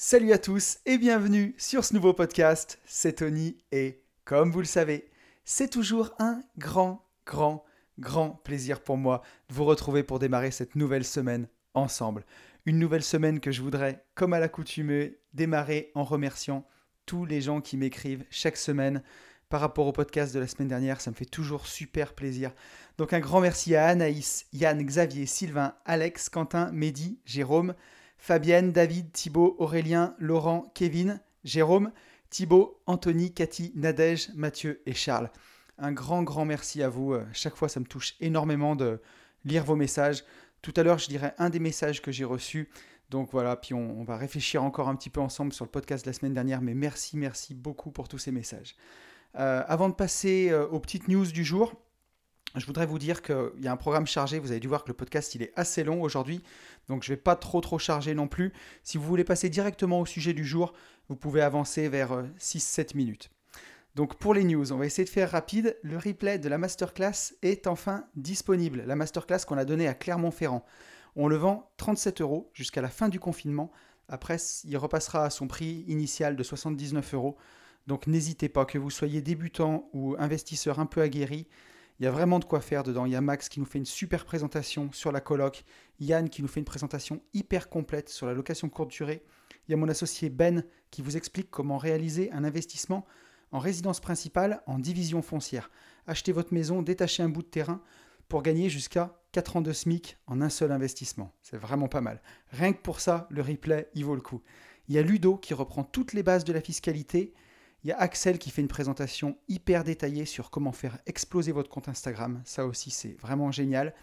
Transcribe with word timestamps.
Salut 0.00 0.32
à 0.32 0.38
tous 0.38 0.78
et 0.86 0.96
bienvenue 0.96 1.56
sur 1.58 1.84
ce 1.84 1.92
nouveau 1.92 2.12
podcast. 2.12 2.78
C'est 2.86 3.14
Tony 3.14 3.56
et 3.72 4.00
comme 4.24 4.52
vous 4.52 4.60
le 4.60 4.64
savez, 4.64 5.10
c'est 5.44 5.68
toujours 5.68 6.14
un 6.20 6.40
grand, 6.56 7.04
grand, 7.26 7.64
grand 7.98 8.30
plaisir 8.44 8.80
pour 8.80 8.96
moi 8.96 9.22
de 9.48 9.54
vous 9.54 9.64
retrouver 9.64 10.04
pour 10.04 10.20
démarrer 10.20 10.52
cette 10.52 10.76
nouvelle 10.76 11.04
semaine 11.04 11.48
ensemble. 11.74 12.24
Une 12.64 12.78
nouvelle 12.78 13.02
semaine 13.02 13.40
que 13.40 13.50
je 13.50 13.60
voudrais, 13.60 14.04
comme 14.14 14.34
à 14.34 14.38
l'accoutumée, 14.38 15.18
démarrer 15.34 15.90
en 15.96 16.04
remerciant 16.04 16.64
tous 17.04 17.24
les 17.24 17.40
gens 17.40 17.60
qui 17.60 17.76
m'écrivent 17.76 18.24
chaque 18.30 18.56
semaine 18.56 19.02
par 19.48 19.60
rapport 19.60 19.88
au 19.88 19.92
podcast 19.92 20.32
de 20.32 20.38
la 20.38 20.46
semaine 20.46 20.68
dernière. 20.68 21.00
Ça 21.00 21.10
me 21.10 21.16
fait 21.16 21.24
toujours 21.24 21.66
super 21.66 22.14
plaisir. 22.14 22.52
Donc 22.98 23.12
un 23.12 23.18
grand 23.18 23.40
merci 23.40 23.74
à 23.74 23.86
Anaïs, 23.88 24.46
Yann, 24.52 24.80
Xavier, 24.80 25.26
Sylvain, 25.26 25.74
Alex, 25.84 26.28
Quentin, 26.28 26.70
Mehdi, 26.70 27.18
Jérôme. 27.24 27.74
Fabienne, 28.18 28.72
David, 28.72 29.12
Thibaut, 29.12 29.56
Aurélien, 29.58 30.14
Laurent, 30.18 30.70
Kevin, 30.74 31.20
Jérôme, 31.44 31.92
Thibaut, 32.30 32.80
Anthony, 32.86 33.32
Cathy, 33.32 33.72
Nadège, 33.74 34.30
Mathieu 34.34 34.82
et 34.86 34.92
Charles. 34.92 35.30
Un 35.78 35.92
grand, 35.92 36.22
grand 36.24 36.44
merci 36.44 36.82
à 36.82 36.88
vous. 36.88 37.14
Euh, 37.14 37.24
chaque 37.32 37.56
fois, 37.56 37.68
ça 37.68 37.80
me 37.80 37.86
touche 37.86 38.16
énormément 38.20 38.76
de 38.76 39.00
lire 39.44 39.64
vos 39.64 39.76
messages. 39.76 40.24
Tout 40.60 40.74
à 40.76 40.82
l'heure, 40.82 40.98
je 40.98 41.08
dirais 41.08 41.34
un 41.38 41.50
des 41.50 41.60
messages 41.60 42.02
que 42.02 42.10
j'ai 42.10 42.24
reçus. 42.24 42.68
Donc 43.10 43.30
voilà, 43.32 43.56
puis 43.56 43.72
on, 43.72 44.04
va 44.04 44.16
réfléchir 44.16 44.62
encore 44.62 44.88
un 44.88 44.96
petit 44.96 45.08
peu 45.08 45.20
ensemble 45.20 45.52
sur 45.52 45.64
le 45.64 45.70
podcast 45.70 46.04
de 46.04 46.10
la 46.10 46.12
semaine 46.12 46.34
dernière. 46.34 46.60
Mais 46.60 46.74
merci, 46.74 47.16
merci 47.16 47.54
beaucoup 47.54 47.90
pour 47.90 48.08
tous 48.08 48.18
ces 48.18 48.32
messages. 48.32 48.76
Euh, 49.38 49.62
avant 49.66 49.88
de 49.88 49.94
passer 49.94 50.50
euh, 50.50 50.66
aux 50.66 50.80
petites 50.80 51.08
news 51.08 51.24
du 51.26 51.44
jour, 51.44 51.72
je 52.54 52.64
voudrais 52.66 52.86
vous 52.86 52.98
dire 52.98 53.22
qu'il 53.22 53.60
y 53.60 53.68
a 53.68 53.72
un 53.72 53.76
programme 53.76 54.06
chargé. 54.06 54.38
Vous 54.38 54.50
avez 54.50 54.60
dû 54.60 54.68
voir 54.68 54.84
que 54.84 54.88
le 54.88 54.94
podcast 54.94 55.34
est 55.36 55.52
assez 55.56 55.84
long 55.84 56.02
aujourd'hui, 56.02 56.42
donc 56.88 57.02
je 57.02 57.12
ne 57.12 57.16
vais 57.16 57.20
pas 57.20 57.36
trop 57.36 57.60
trop 57.60 57.78
charger 57.78 58.14
non 58.14 58.28
plus. 58.28 58.52
Si 58.82 58.98
vous 58.98 59.04
voulez 59.04 59.24
passer 59.24 59.48
directement 59.48 60.00
au 60.00 60.06
sujet 60.06 60.32
du 60.32 60.44
jour, 60.44 60.72
vous 61.08 61.16
pouvez 61.16 61.42
avancer 61.42 61.88
vers 61.88 62.24
6-7 62.38 62.80
euh, 62.80 62.84
minutes. 62.94 63.30
Donc 63.94 64.16
pour 64.16 64.34
les 64.34 64.44
news, 64.44 64.72
on 64.72 64.76
va 64.76 64.86
essayer 64.86 65.04
de 65.04 65.10
faire 65.10 65.30
rapide. 65.30 65.76
Le 65.82 65.96
replay 65.96 66.38
de 66.38 66.48
la 66.48 66.58
masterclass 66.58 67.34
est 67.42 67.66
enfin 67.66 68.04
disponible. 68.14 68.84
La 68.86 68.94
masterclass 68.94 69.40
qu'on 69.46 69.58
a 69.58 69.64
donnée 69.64 69.88
à 69.88 69.94
Clermont-Ferrand. 69.94 70.64
On 71.16 71.26
le 71.26 71.36
vend 71.36 71.70
37 71.78 72.20
euros 72.20 72.50
jusqu'à 72.54 72.80
la 72.80 72.88
fin 72.88 73.08
du 73.08 73.18
confinement. 73.18 73.72
Après, 74.08 74.36
il 74.64 74.76
repassera 74.76 75.24
à 75.24 75.30
son 75.30 75.48
prix 75.48 75.84
initial 75.88 76.36
de 76.36 76.42
79 76.42 77.14
euros. 77.14 77.36
Donc 77.86 78.06
n'hésitez 78.06 78.48
pas, 78.48 78.64
que 78.64 78.78
vous 78.78 78.90
soyez 78.90 79.20
débutant 79.20 79.88
ou 79.92 80.14
investisseur 80.18 80.78
un 80.78 80.86
peu 80.86 81.00
aguerri, 81.00 81.48
il 81.98 82.04
y 82.04 82.06
a 82.06 82.10
vraiment 82.10 82.38
de 82.38 82.44
quoi 82.44 82.60
faire 82.60 82.84
dedans. 82.84 83.06
Il 83.06 83.12
y 83.12 83.16
a 83.16 83.20
Max 83.20 83.48
qui 83.48 83.58
nous 83.58 83.66
fait 83.66 83.78
une 83.78 83.84
super 83.84 84.24
présentation 84.24 84.90
sur 84.92 85.10
la 85.10 85.20
coloc. 85.20 85.64
Yann 86.00 86.28
qui 86.28 86.42
nous 86.42 86.48
fait 86.48 86.60
une 86.60 86.64
présentation 86.64 87.20
hyper 87.34 87.68
complète 87.68 88.08
sur 88.08 88.26
la 88.26 88.34
location 88.34 88.68
courte 88.68 88.90
durée. 88.90 89.24
Il 89.66 89.72
y 89.72 89.74
a 89.74 89.76
mon 89.76 89.88
associé 89.88 90.30
Ben 90.30 90.64
qui 90.90 91.02
vous 91.02 91.16
explique 91.16 91.50
comment 91.50 91.76
réaliser 91.76 92.30
un 92.32 92.44
investissement 92.44 93.04
en 93.50 93.58
résidence 93.58 94.00
principale 94.00 94.62
en 94.66 94.78
division 94.78 95.22
foncière. 95.22 95.70
Achetez 96.06 96.32
votre 96.32 96.54
maison, 96.54 96.82
détachez 96.82 97.22
un 97.22 97.28
bout 97.28 97.42
de 97.42 97.48
terrain 97.48 97.82
pour 98.28 98.42
gagner 98.42 98.68
jusqu'à 98.68 99.18
4 99.32 99.56
ans 99.56 99.60
de 99.60 99.72
SMIC 99.72 100.18
en 100.26 100.40
un 100.40 100.50
seul 100.50 100.70
investissement. 100.70 101.34
C'est 101.42 101.56
vraiment 101.56 101.88
pas 101.88 102.00
mal. 102.00 102.22
Rien 102.50 102.72
que 102.72 102.80
pour 102.80 103.00
ça, 103.00 103.26
le 103.30 103.42
replay, 103.42 103.88
il 103.94 104.04
vaut 104.04 104.14
le 104.14 104.20
coup. 104.20 104.42
Il 104.88 104.94
y 104.94 104.98
a 104.98 105.02
Ludo 105.02 105.36
qui 105.36 105.54
reprend 105.54 105.82
toutes 105.82 106.12
les 106.12 106.22
bases 106.22 106.44
de 106.44 106.52
la 106.52 106.60
fiscalité 106.60 107.34
il 107.84 107.88
y 107.88 107.92
a 107.92 107.98
Axel 107.98 108.38
qui 108.38 108.50
fait 108.50 108.62
une 108.62 108.68
présentation 108.68 109.38
hyper 109.48 109.84
détaillée 109.84 110.24
sur 110.24 110.50
comment 110.50 110.72
faire 110.72 110.98
exploser 111.06 111.52
votre 111.52 111.70
compte 111.70 111.88
Instagram. 111.88 112.40
Ça 112.44 112.66
aussi, 112.66 112.90
c'est 112.90 113.16
vraiment 113.20 113.52
génial. 113.52 113.94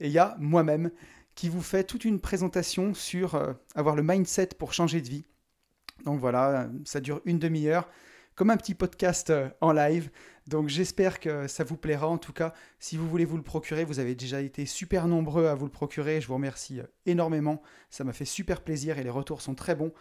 Et 0.00 0.06
il 0.06 0.12
y 0.12 0.18
a 0.18 0.36
moi-même 0.38 0.90
qui 1.34 1.48
vous 1.48 1.62
fait 1.62 1.84
toute 1.84 2.04
une 2.04 2.20
présentation 2.20 2.92
sur 2.92 3.34
euh, 3.34 3.52
avoir 3.74 3.94
le 3.94 4.02
mindset 4.02 4.48
pour 4.58 4.72
changer 4.72 5.00
de 5.00 5.08
vie. 5.08 5.24
Donc 6.04 6.18
voilà, 6.18 6.68
ça 6.84 7.00
dure 7.00 7.20
une 7.24 7.38
demi-heure, 7.38 7.88
comme 8.34 8.50
un 8.50 8.56
petit 8.56 8.74
podcast 8.74 9.30
euh, 9.30 9.48
en 9.60 9.72
live. 9.72 10.10
Donc 10.50 10.68
j'espère 10.68 11.20
que 11.20 11.46
ça 11.46 11.62
vous 11.62 11.76
plaira. 11.76 12.08
En 12.08 12.18
tout 12.18 12.32
cas, 12.32 12.52
si 12.80 12.96
vous 12.96 13.08
voulez 13.08 13.24
vous 13.24 13.36
le 13.36 13.42
procurer, 13.44 13.84
vous 13.84 14.00
avez 14.00 14.16
déjà 14.16 14.42
été 14.42 14.66
super 14.66 15.06
nombreux 15.06 15.46
à 15.46 15.54
vous 15.54 15.64
le 15.64 15.70
procurer. 15.70 16.20
Je 16.20 16.26
vous 16.26 16.34
remercie 16.34 16.80
euh, 16.80 16.86
énormément. 17.06 17.62
Ça 17.88 18.02
m'a 18.02 18.12
fait 18.12 18.24
super 18.24 18.60
plaisir 18.60 18.98
et 18.98 19.04
les 19.04 19.10
retours 19.10 19.42
sont 19.42 19.54
très 19.54 19.76
bons. 19.76 19.92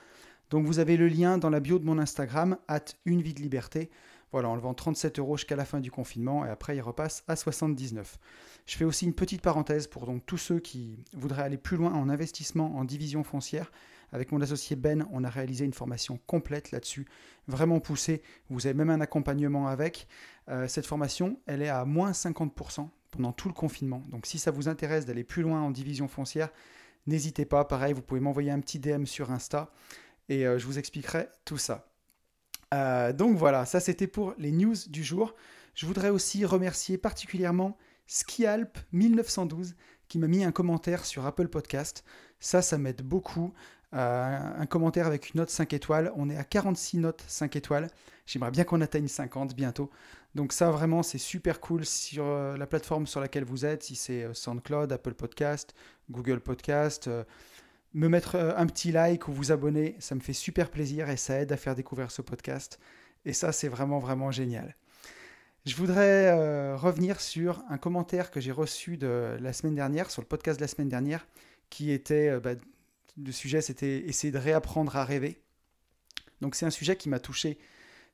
Donc 0.50 0.66
vous 0.66 0.80
avez 0.80 0.98
le 0.98 1.08
lien 1.08 1.38
dans 1.38 1.52
la 1.52 1.60
bio 1.60 1.78
de 1.78 1.86
mon 1.86 2.00
Instagram, 2.00 2.58
at 2.68 2.84
une 3.06 3.22
vie 3.22 3.36
de 3.36 3.42
liberté. 3.42 3.92
Voilà, 4.32 4.50
on 4.50 4.56
le 4.56 4.62
vend 4.62 4.74
37 4.74 5.20
euros 5.20 5.38
jusqu'à 5.38 5.56
la 5.56 5.66
fin 5.66 5.80
du 5.80 5.92
confinement 5.92 6.44
et 6.44 6.50
après 6.50 6.76
il 6.76 6.82
repasse 6.82 7.24
à 7.28 7.36
79. 7.36 8.18
Je 8.66 8.76
fais 8.76 8.86
aussi 8.86 9.06
une 9.06 9.14
petite 9.14 9.44
parenthèse 9.44 9.86
pour 9.86 10.08
donc 10.08 10.26
tous 10.26 10.40
ceux 10.40 10.60
qui 10.60 10.98
voudraient 11.16 11.44
aller 11.44 11.58
plus 11.58 11.78
loin 11.78 11.94
en 11.94 12.10
investissement 12.10 12.76
en 12.76 12.86
division 12.86 13.24
foncière. 13.24 13.72
Avec 14.12 14.32
mon 14.32 14.42
associé 14.42 14.76
Ben, 14.76 15.08
on 15.12 15.24
a 15.24 15.30
réalisé 15.30 15.66
une 15.66 15.74
formation 15.74 16.20
complète 16.26 16.72
là-dessus, 16.72 17.06
vraiment 17.48 17.80
poussée. 17.80 18.22
Vous 18.50 18.66
avez 18.66 18.74
même 18.74 18.90
un 18.90 19.02
accompagnement 19.02 19.68
avec. 19.68 20.08
Euh, 20.50 20.68
cette 20.68 20.86
formation, 20.86 21.40
elle 21.46 21.62
est 21.62 21.70
à 21.70 21.86
moins 21.86 22.12
50% 22.12 22.90
pendant 23.12 23.32
tout 23.32 23.48
le 23.48 23.54
confinement. 23.54 24.04
Donc 24.10 24.26
si 24.26 24.40
ça 24.40 24.52
vous 24.52 24.68
intéresse 24.68 25.06
d'aller 25.06 25.24
plus 25.24 25.42
loin 25.42 25.62
en 25.62 25.72
division 25.72 26.08
foncière, 26.08 26.50
n'hésitez 27.08 27.46
pas. 27.46 27.66
Pareil, 27.66 27.94
vous 27.94 28.02
pouvez 28.02 28.20
m'envoyer 28.20 28.52
un 28.52 28.60
petit 28.60 28.80
DM 28.80 29.06
sur 29.06 29.32
Insta 29.32 29.72
et 30.28 30.46
euh, 30.46 30.58
je 30.58 30.66
vous 30.66 30.80
expliquerai 30.80 31.28
tout 31.46 31.58
ça. 31.58 31.88
Euh, 32.74 33.14
donc 33.14 33.38
voilà, 33.38 33.66
ça 33.66 33.80
c'était 33.80 34.08
pour 34.08 34.34
les 34.38 34.52
news 34.52 34.76
du 34.88 35.04
jour. 35.04 35.36
Je 35.74 35.86
voudrais 35.86 36.10
aussi 36.10 36.46
remercier 36.46 36.98
particulièrement 36.98 37.78
Skialp 38.08 38.78
1912 38.92 39.76
qui 40.08 40.18
m'a 40.18 40.28
mis 40.28 40.44
un 40.44 40.52
commentaire 40.52 41.06
sur 41.06 41.26
Apple 41.26 41.48
Podcast. 41.48 42.04
Ça, 42.40 42.62
ça 42.62 42.78
m'aide 42.78 43.02
beaucoup. 43.02 43.54
Euh, 43.94 44.40
un 44.60 44.66
commentaire 44.66 45.08
avec 45.08 45.34
une 45.34 45.40
note 45.40 45.50
5 45.50 45.74
étoiles. 45.74 46.12
On 46.16 46.30
est 46.30 46.38
à 46.38 46.44
46 46.44 46.98
notes 46.98 47.24
5 47.28 47.56
étoiles. 47.56 47.88
J'aimerais 48.26 48.52
bien 48.52 48.64
qu'on 48.64 48.82
atteigne 48.82 49.08
50 49.08 49.56
bientôt. 49.56 49.90
Donc 50.36 50.54
ça, 50.54 50.70
vraiment, 50.70 51.02
c'est 51.02 51.18
super 51.18 51.60
cool 51.60 51.86
sur 51.86 52.26
la 52.26 52.68
plateforme 52.68 53.08
sur 53.08 53.20
laquelle 53.20 53.46
vous 53.46 53.66
êtes, 53.66 53.84
si 53.84 53.96
c'est 53.96 54.32
SoundCloud, 54.34 54.92
Apple 54.92 55.16
Podcast, 55.16 55.74
Google 56.12 56.40
Podcast 56.40 57.10
me 57.94 58.08
mettre 58.08 58.36
euh, 58.36 58.54
un 58.56 58.66
petit 58.68 58.92
like 58.92 59.28
ou 59.28 59.34
vous 59.34 59.52
abonner, 59.52 59.96
ça 60.00 60.16
me 60.16 60.20
fait 60.20 60.34
super 60.34 60.70
plaisir 60.70 61.10
et 61.10 61.18
ça 61.18 61.40
aide 61.40 61.52
à 61.52 61.58
faire 61.58 61.76
découvrir 61.76 62.12
ce 62.12 62.22
podcast. 62.22 62.80
Et 63.26 63.34
ça, 63.34 63.52
c'est 63.52 63.68
vraiment, 63.68 64.00
vraiment 64.00 64.32
génial. 64.32 64.76
Je 65.66 65.76
voudrais 65.76 66.28
euh, 66.28 66.76
revenir 66.78 67.20
sur 67.20 67.64
un 67.70 67.78
commentaire 67.78 68.32
que 68.32 68.40
j'ai 68.40 68.52
reçu 68.52 68.98
de 68.98 69.38
la 69.40 69.54
semaine 69.54 69.76
dernière, 69.76 70.10
sur 70.10 70.22
le 70.22 70.28
podcast 70.28 70.60
de 70.60 70.64
la 70.64 70.68
semaine 70.68 70.90
dernière, 70.90 71.28
qui 71.70 71.92
était, 71.92 72.30
euh, 72.30 72.40
bah, 72.40 72.56
le 73.24 73.32
sujet 73.32 73.62
c'était 73.62 74.00
essayer 74.08 74.32
de 74.32 74.38
réapprendre 74.38 74.96
à 74.96 75.06
rêver. 75.06 75.42
Donc 76.42 76.56
c'est 76.56 76.66
un 76.66 76.72
sujet 76.72 76.96
qui 76.96 77.10
m'a 77.10 77.20
touché 77.20 77.58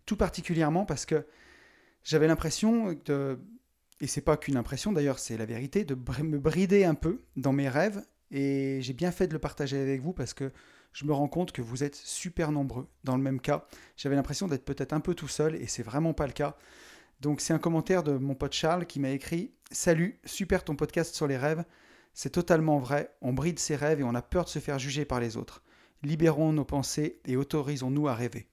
tout 0.06 0.18
particulièrement 0.18 0.86
parce 0.86 1.06
que 1.06 1.26
j'avais 2.04 2.28
l'impression 2.28 2.98
de, 3.06 3.40
et 4.00 4.08
c'est 4.08 4.22
pas 4.22 4.38
qu'une 4.38 4.58
impression 4.58 4.92
d'ailleurs, 4.92 5.20
c'est 5.20 5.38
la 5.38 5.46
vérité, 5.46 5.84
de 5.86 5.96
me 6.24 6.40
brider 6.40 6.86
un 6.86 6.96
peu 6.96 7.24
dans 7.36 7.54
mes 7.54 7.70
rêves 7.70 8.04
et 8.32 8.80
j'ai 8.82 8.94
bien 8.94 9.12
fait 9.12 9.28
de 9.28 9.34
le 9.34 9.40
partager 9.40 9.80
avec 9.80 10.02
vous 10.02 10.14
parce 10.14 10.34
que 10.34 10.52
je 10.94 11.06
me 11.06 11.14
rends 11.14 11.28
compte 11.28 11.52
que 11.52 11.62
vous 11.62 11.84
êtes 11.84 11.96
super 11.96 12.52
nombreux 12.52 12.88
dans 13.04 13.18
le 13.18 13.22
même 13.22 13.42
cas. 13.42 13.68
J'avais 13.98 14.16
l'impression 14.16 14.48
d'être 14.48 14.64
peut-être 14.64 14.94
un 14.94 15.02
peu 15.02 15.14
tout 15.14 15.28
seul 15.28 15.56
et 15.56 15.68
c'est 15.68 15.84
vraiment 15.84 16.14
pas 16.14 16.28
le 16.28 16.34
cas. 16.34 16.56
Donc 17.22 17.42
c'est 17.42 17.54
un 17.54 17.60
commentaire 17.60 18.04
de 18.04 18.14
mon 18.14 18.36
pote 18.36 18.54
Charles 18.54 18.86
qui 18.86 19.00
m'a 19.00 19.10
écrit 19.10 19.54
Salut, 19.72 20.20
super 20.26 20.64
ton 20.64 20.76
podcast 20.76 21.16
sur 21.16 21.28
les 21.28 21.38
rêves. 21.38 21.64
C'est 22.16 22.32
totalement 22.32 22.80
vrai, 22.80 23.14
on 23.22 23.34
bride 23.34 23.60
ses 23.60 23.76
rêves 23.76 24.00
et 24.00 24.04
on 24.04 24.16
a 24.16 24.22
peur 24.22 24.46
de 24.46 24.50
se 24.50 24.60
faire 24.60 24.80
juger 24.80 25.04
par 25.04 25.20
les 25.20 25.36
autres. 25.36 25.62
Libérons 26.02 26.54
nos 26.54 26.64
pensées 26.64 27.20
et 27.26 27.36
autorisons-nous 27.36 28.08
à 28.08 28.16
rêver. 28.16 28.48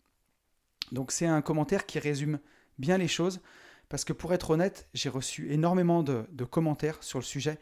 Donc 0.91 1.13
c'est 1.13 1.27
un 1.27 1.41
commentaire 1.43 1.87
qui 1.87 2.01
résume 2.01 2.41
bien 2.79 2.99
les 2.99 3.07
choses 3.07 3.41
parce 3.89 4.05
que 4.05 4.13
pour 4.13 4.35
être 4.35 4.51
honnête, 4.51 4.89
j'ai 4.95 5.09
reçu 5.09 5.53
énormément 5.53 6.03
de, 6.03 6.27
commentaires 6.45 7.03
sur 7.03 7.21
le 7.21 7.25
sujet 7.25 7.59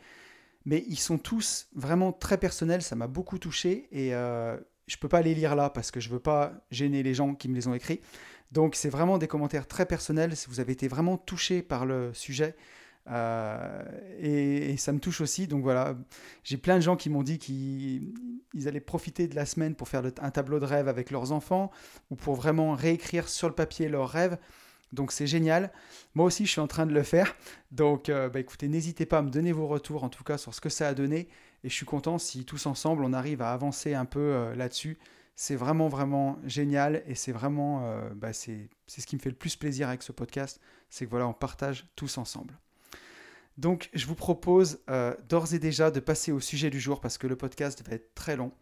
mais 0.65 0.85
ils 0.89 0.99
sont 0.99 1.19
tous 1.19 1.69
vraiment 1.75 2.13
très 2.13 2.39
personnels, 2.39 2.83
ça 2.83 2.97
m'a 2.97 3.07
beaucoup 3.07 3.39
touché 3.39 3.89
et 3.93 4.15
euh, 4.15 4.59
je 4.87 4.97
ne 4.97 5.01
peux 5.01 5.09
pas 5.09 5.23
les 5.23 5.35
lire 5.35 5.55
là 5.55 5.71
parce 5.71 5.91
que 5.91 6.01
je 6.01 6.09
ne 6.09 6.15
veux 6.15 6.21
pas 6.21 6.53
gêner 6.71 7.03
les 7.03 7.15
gens 7.15 7.35
qui 7.35 7.49
me 7.49 7.55
les 7.55 7.67
ont 7.67 7.75
écrits. 7.75 8.01
Donc 8.53 8.75
c'est 8.75 8.91
vraiment 8.91 9.19
des 9.19 9.29
commentaires 9.29 9.67
très 9.67 9.87
personnels, 9.87 10.37
si 10.37 10.49
vous 10.49 10.61
avez 10.61 10.73
été 10.73 10.89
vraiment 10.89 11.17
touché 11.17 11.63
par 11.63 11.87
le 11.87 12.13
sujet. 12.13 12.57
Euh, 13.11 13.83
et, 14.21 14.77
ça 14.77 14.93
me 14.93 15.01
touche 15.01 15.21
aussi. 15.21 15.47
Donc 15.47 15.63
voilà, 15.63 15.97
j'ai 16.45 16.57
plein 16.57 16.77
de 16.77 16.81
gens 16.81 16.97
qui 16.97 17.11
m'ont 17.11 17.23
dit 17.23 17.39
qu'ils 17.39 18.13
allaient 18.67 18.81
profiter 18.81 19.29
de 19.29 19.35
la 19.35 19.47
semaine 19.47 19.75
pour 19.75 19.89
faire 19.89 20.03
un 20.21 20.31
tableau 20.31 20.61
de 20.61 20.65
rêve 20.65 20.89
avec 20.89 21.11
leurs 21.11 21.33
enfants 21.33 21.71
ou 22.11 22.17
pour 22.17 22.35
vraiment 22.35 22.75
réécrire 22.75 23.29
sur 23.29 23.49
le 23.49 23.55
papier 23.55 23.89
leurs 23.89 24.09
rêves. 24.09 24.39
Donc 24.93 25.13
c'est 25.13 25.27
génial. 25.27 25.73
Moi 26.15 26.27
aussi, 26.27 26.47
je 26.47 26.51
suis 26.51 26.61
en 26.61 26.67
train 26.67 26.87
de 26.87 26.93
le 26.93 27.03
faire. 27.03 27.35
Donc 27.71 28.09
euh, 28.09 28.29
bah, 28.29 28.41
écoutez, 28.41 28.69
n'hésitez 28.69 29.07
pas 29.07 29.19
à 29.19 29.23
me 29.23 29.31
donner 29.31 29.53
vos 29.53 29.67
retours, 29.67 30.05
en 30.05 30.09
tout 30.09 30.25
cas 30.25 30.39
sur 30.39 30.55
ce 30.55 30.61
que 30.61 30.69
ça 30.69 30.89
a 30.89 30.95
donné. 30.95 31.29
Et 31.63 31.69
je 31.69 31.75
suis 31.75 31.87
content 31.87 32.19
si 32.19 32.45
tous 32.45 32.67
ensemble, 32.67 33.05
on 33.05 33.13
arrive 33.13 33.43
à 33.43 33.53
avancer 33.53 33.95
un 33.95 34.07
peu 34.07 34.21
euh, 34.21 34.55
là-dessus. 34.55 34.99
C'est 35.37 35.57
vraiment, 35.57 35.89
vraiment 35.89 36.39
génial. 36.45 37.03
Et 37.07 37.15
c'est 37.15 37.33
vraiment, 37.33 37.95
bah, 38.15 38.35
c'est 38.35 38.69
ce 38.87 39.07
qui 39.07 39.17
me 39.17 39.21
fait 39.21 39.31
le 39.31 39.37
plus 39.37 39.57
plaisir 39.57 39.89
avec 39.89 40.03
ce 40.03 40.13
podcast. 40.13 40.61
C'est 40.91 41.07
que 41.07 41.11
voilà, 41.11 41.27
on 41.27 41.33
partage 41.33 41.89
tous 41.97 42.19
ensemble. 42.19 42.59
Donc 43.59 43.91
je 43.93 44.07
vous 44.07 44.15
propose 44.15 44.81
d'ores 45.29 45.55
et 45.55 45.59
déjà 45.59 45.91
de 45.91 46.01
passer 46.01 46.33
au 46.33 46.41
sujet 46.41 46.71
du 46.71 46.81
jour 46.81 47.01
parce 47.01 47.19
que 47.19 47.27
le 47.27 47.37
podcast 47.37 47.87
va 47.87 47.95
être 47.95 48.15
très 48.15 48.37
long. 48.37 48.53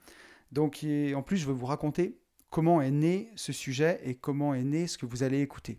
Donc 0.51 0.85
en 1.15 1.23
plus, 1.23 1.37
je 1.37 1.47
vais 1.47 1.53
vous 1.53 1.67
raconter 1.67 2.19
comment 2.51 2.81
est 2.81 2.91
né 2.91 3.31
ce 3.37 3.53
sujet 3.53 4.01
et 4.05 4.15
comment 4.15 4.55
est 4.55 4.65
né 4.65 4.87
ce 4.87 4.99
que 4.99 5.07
vous 5.07 5.23
allez 5.23 5.41
écouter. 5.41 5.79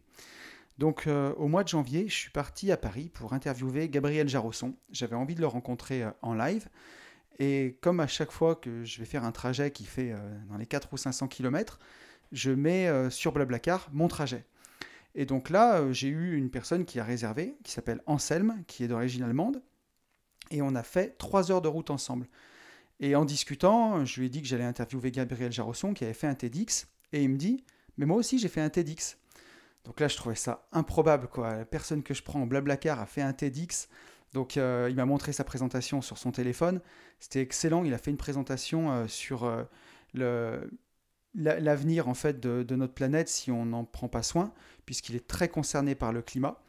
Donc 0.78 1.08
au 1.08 1.48
mois 1.48 1.64
de 1.64 1.70
janvier, 1.70 2.08
je 2.08 2.16
suis 2.16 2.30
parti 2.32 2.72
à 2.72 2.78
Paris 2.78 3.10
pour 3.10 3.34
interviewer 3.34 3.90
Gabriel 3.90 4.30
Jarosson. 4.30 4.76
J'avais 4.92 5.16
envie 5.16 5.36
de 5.36 5.42
le 5.42 5.48
rencontrer 5.48 6.06
en 6.22 6.34
live. 6.34 6.70
Et 7.40 7.78
comme 7.82 8.00
à 8.00 8.08
chaque 8.08 8.32
fois 8.32 8.56
que 8.56 8.84
je 8.84 9.00
vais 9.00 9.06
faire 9.06 9.24
un 9.24 9.32
trajet 9.32 9.72
qui 9.72 9.86
fait 9.86 10.14
dans 10.50 10.58
les 10.58 10.66
4 10.66 10.94
ou 10.94 10.98
500 10.98 11.28
km, 11.28 11.80
je 12.32 12.52
mets 12.52 13.10
sur 13.10 13.34
Blablacar 13.34 13.90
mon 13.92 14.08
trajet. 14.08 14.46
Et 15.16 15.26
donc 15.26 15.50
là, 15.50 15.92
j'ai 15.92 16.08
eu 16.08 16.38
une 16.38 16.50
personne 16.50 16.86
qui 16.86 17.00
a 17.00 17.04
réservé, 17.04 17.58
qui 17.64 17.72
s'appelle 17.72 18.02
Anselme, 18.06 18.64
qui 18.68 18.84
est 18.84 18.88
d'origine 18.88 19.24
allemande, 19.24 19.62
et 20.52 20.62
on 20.62 20.76
a 20.76 20.84
fait 20.84 21.18
trois 21.18 21.52
heures 21.52 21.62
de 21.62 21.68
route 21.68 21.90
ensemble. 21.90 22.28
Et 23.00 23.16
en 23.16 23.26
discutant, 23.26 24.04
je 24.06 24.20
lui 24.20 24.28
ai 24.28 24.30
dit 24.30 24.42
que 24.42 24.48
j'allais 24.48 24.66
interviewer 24.66 25.12
Gabriel 25.12 25.52
Jarosson 25.52 25.94
qui 25.94 26.04
avait 26.04 26.14
fait 26.14 26.28
un 26.28 26.36
TEDx. 26.36 26.88
Et 27.14 27.24
il 27.24 27.30
me 27.30 27.38
dit 27.38 27.64
Mais 27.98 28.06
moi 28.06 28.18
aussi, 28.18 28.40
j'ai 28.40 28.50
fait 28.50 28.62
un 28.62 28.70
TEDx. 28.70 29.18
Donc 29.86 30.00
là, 30.00 30.08
je 30.08 30.18
trouvais 30.18 30.36
ça 30.36 30.68
improbable. 30.72 31.28
Quoi. 31.28 31.56
La 31.56 31.66
personne 31.66 32.04
que 32.04 32.14
je 32.14 32.22
prends 32.22 32.42
en 32.42 32.48
Blablacar 32.48 33.00
a 33.00 33.06
fait 33.06 33.22
un 33.22 33.34
TEDx. 33.34 33.88
Donc 34.34 34.58
euh, 34.58 34.88
il 34.90 34.96
m'a 34.96 35.06
montré 35.06 35.34
sa 35.34 35.44
présentation 35.44 36.02
sur 36.02 36.18
son 36.18 36.32
téléphone. 36.32 36.82
C'était 37.20 37.42
excellent. 37.42 37.84
Il 37.84 37.94
a 37.94 37.98
fait 37.98 38.12
une 38.12 38.18
présentation 38.18 38.92
euh, 38.92 39.08
sur 39.08 39.46
euh, 39.46 39.64
le, 40.14 40.70
l'avenir 41.36 42.08
en 42.08 42.14
fait 42.14 42.40
de, 42.40 42.76
notre 42.76 42.94
planète 42.94 43.30
si 43.30 43.52
on 43.52 43.66
n'en 43.66 43.86
prend 43.86 44.08
pas 44.08 44.24
soin, 44.24 44.54
puisqu'il 44.86 45.16
est 45.16 45.28
très 45.28 45.50
concerné 45.50 45.96
par 45.96 46.12
le 46.12 46.22
climat. 46.22 46.62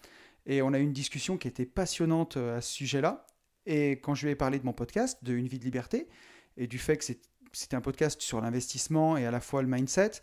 Et 0.47 0.63
on 0.63 0.73
a 0.73 0.79
eu 0.79 0.83
une 0.83 0.93
discussion 0.93 1.37
qui 1.37 1.49
était 1.49 1.67
passionnante 1.67 2.37
à 2.37 2.61
ce 2.61 2.73
sujet-là. 2.73 3.27
Et 3.67 3.93
quand 3.93 4.15
je 4.15 4.27
lui 4.27 4.33
ai 4.33 4.37
parlé 4.37 4.59
de 4.59 4.65
mon 4.65 4.73
podcast, 4.73 5.19
de 5.23 5.35
Une 5.35 5.49
vie 5.49 5.59
de 5.59 5.65
liberté, 5.65 6.09
et 6.57 6.67
du 6.67 6.79
fait 6.79 6.97
que 6.97 7.05
c'était 7.53 7.77
un 7.77 7.81
podcast 7.81 8.21
sur 8.21 8.41
l'investissement 8.41 9.17
et 9.17 9.27
à 9.27 9.31
la 9.31 9.41
fois 9.41 9.63
le 9.63 9.69
mindset, 9.69 10.23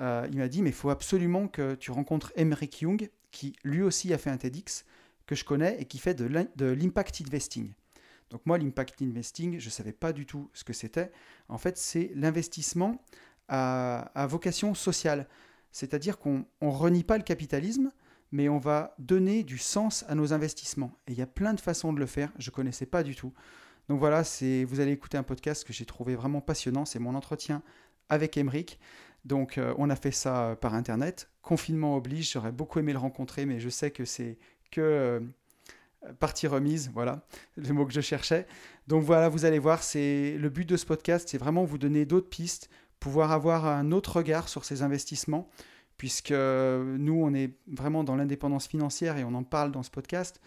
euh, 0.00 0.26
il 0.30 0.38
m'a 0.38 0.48
dit, 0.48 0.62
mais 0.62 0.70
il 0.70 0.74
faut 0.74 0.90
absolument 0.90 1.48
que 1.48 1.74
tu 1.74 1.90
rencontres 1.90 2.32
Emeric 2.36 2.80
Young, 2.80 3.10
qui 3.30 3.54
lui 3.64 3.82
aussi 3.82 4.12
a 4.12 4.18
fait 4.18 4.30
un 4.30 4.36
TEDx, 4.36 4.84
que 5.26 5.34
je 5.34 5.44
connais, 5.44 5.80
et 5.80 5.84
qui 5.84 5.98
fait 5.98 6.14
de 6.14 6.26
l'impact 6.26 7.22
investing. 7.26 7.72
Donc 8.30 8.42
moi, 8.46 8.58
l'impact 8.58 9.02
investing, 9.02 9.58
je 9.58 9.66
ne 9.66 9.70
savais 9.70 9.92
pas 9.92 10.12
du 10.12 10.24
tout 10.26 10.50
ce 10.52 10.64
que 10.64 10.72
c'était. 10.72 11.10
En 11.48 11.58
fait, 11.58 11.76
c'est 11.76 12.12
l'investissement 12.14 13.02
à, 13.50 14.26
vocation 14.28 14.74
sociale. 14.74 15.26
C'est-à-dire 15.72 16.18
qu'on 16.18 16.44
ne 16.62 16.68
renie 16.68 17.04
pas 17.04 17.18
le 17.18 17.24
capitalisme, 17.24 17.90
mais 18.32 18.48
on 18.48 18.58
va 18.58 18.94
donner 18.98 19.42
du 19.42 19.58
sens 19.58 20.04
à 20.08 20.14
nos 20.14 20.32
investissements. 20.32 20.92
Et 21.06 21.12
il 21.12 21.18
y 21.18 21.22
a 21.22 21.26
plein 21.26 21.52
de 21.52 21.60
façons 21.60 21.92
de 21.92 21.98
le 21.98 22.06
faire, 22.06 22.32
je 22.38 22.50
ne 22.50 22.54
connaissais 22.54 22.86
pas 22.86 23.02
du 23.02 23.14
tout. 23.14 23.32
Donc 23.88 23.98
voilà, 23.98 24.22
vous 24.22 24.80
allez 24.80 24.92
écouter 24.92 25.18
un 25.18 25.24
podcast 25.24 25.64
que 25.64 25.72
j'ai 25.72 25.84
trouvé 25.84 26.14
vraiment 26.14 26.40
passionnant, 26.40 26.84
c'est 26.84 27.00
mon 27.00 27.14
entretien 27.14 27.62
avec 28.08 28.36
Emeric. 28.36 28.78
Donc 29.24 29.58
euh, 29.58 29.74
on 29.78 29.90
a 29.90 29.96
fait 29.96 30.12
ça 30.12 30.56
par 30.60 30.74
Internet, 30.74 31.28
confinement 31.42 31.96
oblige, 31.96 32.32
j'aurais 32.32 32.52
beaucoup 32.52 32.78
aimé 32.78 32.92
le 32.92 32.98
rencontrer, 32.98 33.46
mais 33.46 33.60
je 33.60 33.68
sais 33.68 33.90
que 33.90 34.04
c'est 34.04 34.38
que 34.70 34.80
euh, 34.80 35.20
partie 36.18 36.46
remise, 36.46 36.90
voilà, 36.94 37.26
le 37.56 37.72
mot 37.72 37.84
que 37.84 37.92
je 37.92 38.00
cherchais. 38.00 38.46
Donc 38.86 39.02
voilà, 39.02 39.28
vous 39.28 39.44
allez 39.44 39.58
voir, 39.58 39.82
c'est 39.82 40.36
le 40.38 40.48
but 40.48 40.68
de 40.68 40.76
ce 40.76 40.86
podcast, 40.86 41.28
c'est 41.28 41.38
vraiment 41.38 41.64
vous 41.64 41.78
donner 41.78 42.06
d'autres 42.06 42.28
pistes, 42.28 42.70
pouvoir 43.00 43.32
avoir 43.32 43.66
un 43.66 43.92
autre 43.92 44.18
regard 44.18 44.48
sur 44.48 44.64
ces 44.64 44.82
investissements, 44.82 45.48
puisque 45.96 46.30
nous, 46.30 47.20
on 47.22 47.34
est 47.34 47.54
vraiment 47.66 48.04
dans 48.04 48.16
l'indépendance 48.16 48.66
financière 48.66 49.16
et 49.16 49.24
on 49.24 49.34
en 49.34 49.42
parle 49.42 49.72
dans 49.72 49.82
ce 49.82 49.90
podcast. 49.90 50.40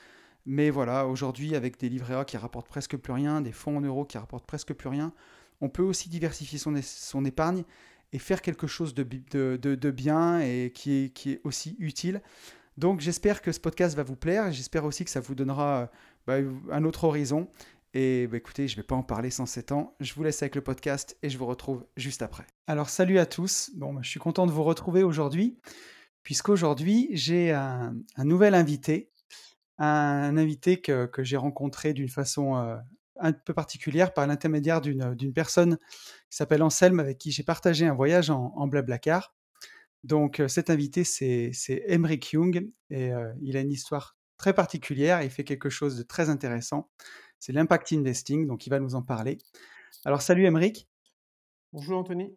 Mais 0.46 0.70
voilà, 0.70 1.08
aujourd'hui, 1.08 1.56
avec 1.56 1.80
des 1.80 1.90
livrets 1.90 2.16
A 2.16 2.26
qui 2.26 2.38
rapportent 2.38 2.68
presque 2.68 2.98
plus 2.98 3.14
rien, 3.14 3.42
des 3.42 3.52
fonds 3.52 3.78
en 3.78 3.82
euros 3.82 4.06
qui 4.06 4.18
rapportent 4.18 4.46
presque 4.46 4.74
plus 4.74 4.90
rien, 4.90 5.14
on 5.62 5.70
peut 5.70 5.84
aussi 5.84 6.10
diversifier 6.10 6.60
son, 6.60 6.74
son 6.82 7.24
épargne 7.26 7.64
et 8.12 8.20
faire 8.20 8.42
quelque 8.42 8.68
chose 8.68 8.94
de, 8.94 9.04
de, 9.32 9.58
de, 9.58 9.92
bien 9.92 10.40
et 10.40 10.72
qui 10.74 11.06
est, 11.06 11.10
qui 11.10 11.32
est 11.32 11.42
aussi 11.44 11.76
utile. 11.80 12.22
Donc 12.78 13.00
j'espère 13.00 13.42
que 13.42 13.52
ce 13.52 13.60
podcast 13.60 13.96
va 13.96 14.04
vous 14.04 14.16
plaire 14.16 14.52
j'espère 14.52 14.84
aussi 14.84 15.06
que 15.06 15.12
ça 15.12 15.20
vous 15.20 15.36
donnera 15.36 15.90
bah, 16.28 16.38
un 16.72 16.84
autre 16.84 17.06
horizon. 17.06 17.48
Et 17.94 18.28
bah, 18.28 18.38
écoutez, 18.38 18.68
je 18.68 18.76
ne 18.76 18.82
vais 18.82 18.88
pas 18.88 18.96
en 18.96 19.04
parler 19.04 19.30
sans 19.30 19.46
7 19.46 19.72
ans. 19.72 19.96
Je 20.00 20.14
vous 20.14 20.24
laisse 20.24 20.42
avec 20.42 20.56
le 20.56 20.62
podcast 20.62 21.18
et 21.22 21.30
je 21.30 21.38
vous 21.38 21.46
retrouve 21.46 21.86
juste 21.96 22.24
après. 22.24 22.46
Alors 22.66 22.90
salut 22.90 23.20
à 23.20 23.26
tous. 23.26 23.72
Bah, 23.76 23.88
je 24.02 24.10
suis 24.10 24.20
content 24.20 24.48
de 24.48 24.52
vous 24.52 24.64
retrouver 24.64 25.04
aujourd'hui, 25.04 25.60
puisqu'aujourd'hui 26.24 27.10
j'ai 27.12 27.52
un, 27.52 27.94
nouvel 28.18 28.56
invité, 28.56 29.12
un, 29.78 30.38
invité 30.38 30.82
que, 30.82 31.10
j'ai 31.20 31.38
rencontré 31.38 31.94
d'une 31.94 32.10
façon 32.10 32.56
euh, 32.56 32.76
un 33.20 33.32
peu 33.32 33.54
particulière 33.54 34.14
par 34.14 34.26
l'intermédiaire 34.26 34.82
d'une 34.82 35.34
personne 35.34 35.78
qui 35.78 36.38
s'appelle 36.38 36.64
Anselme, 36.64 37.00
avec 37.00 37.20
qui 37.20 37.32
j'ai 37.32 37.44
partagé 37.44 37.86
un 37.86 37.94
voyage 37.94 38.32
en, 38.32 38.54
en 38.56 38.68
Blablacar. 38.68 39.36
Donc 40.04 40.40
euh, 40.40 40.48
cet 40.48 40.72
invité, 40.72 41.04
c'est 41.04 41.52
Emric 41.88 42.32
Young, 42.32 42.70
et 42.90 43.14
euh, 43.14 43.32
il 43.42 43.56
a 43.56 43.62
une 43.62 43.72
histoire 43.72 44.18
très 44.38 44.54
particulière, 44.54 45.22
il 45.22 45.30
fait 45.30 45.44
quelque 45.44 45.70
chose 45.70 45.96
de 45.96 46.04
très 46.04 46.30
intéressant 46.30 46.90
c'est 47.44 47.52
l'impact 47.52 47.92
investing, 47.92 48.48
donc 48.48 48.66
il 48.68 48.70
va 48.70 48.80
nous 48.80 48.96
en 48.96 49.02
parler. 49.02 49.38
Alors 50.06 50.22
salut 50.22 50.46
Emeric. 50.46 50.88
Bonjour 51.74 52.00
Anthony. 52.00 52.34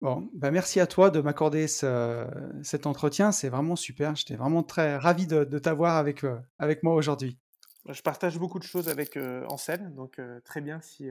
Bon, 0.00 0.28
bah 0.34 0.50
merci 0.50 0.80
à 0.80 0.88
toi 0.88 1.10
de 1.10 1.20
m'accorder 1.20 1.68
cet 1.68 2.86
entretien, 2.86 3.30
c'est 3.30 3.48
vraiment 3.48 3.76
super. 3.76 4.16
J'étais 4.16 4.34
vraiment 4.34 4.64
très 4.64 4.96
ravi 4.96 5.28
de, 5.28 5.44
t'avoir 5.60 5.98
avec, 5.98 6.24
euh, 6.24 6.36
avec 6.58 6.82
moi 6.82 6.96
aujourd'hui. 6.96 7.38
Bah, 7.84 7.92
je 7.92 8.02
partage 8.02 8.40
beaucoup 8.40 8.58
de 8.58 8.64
choses 8.64 8.88
avec 8.88 9.16
euh, 9.16 9.46
Ansel, 9.50 9.94
donc 9.94 10.18
euh, 10.18 10.40
très 10.40 10.60
bien 10.60 10.80
si 10.80 11.08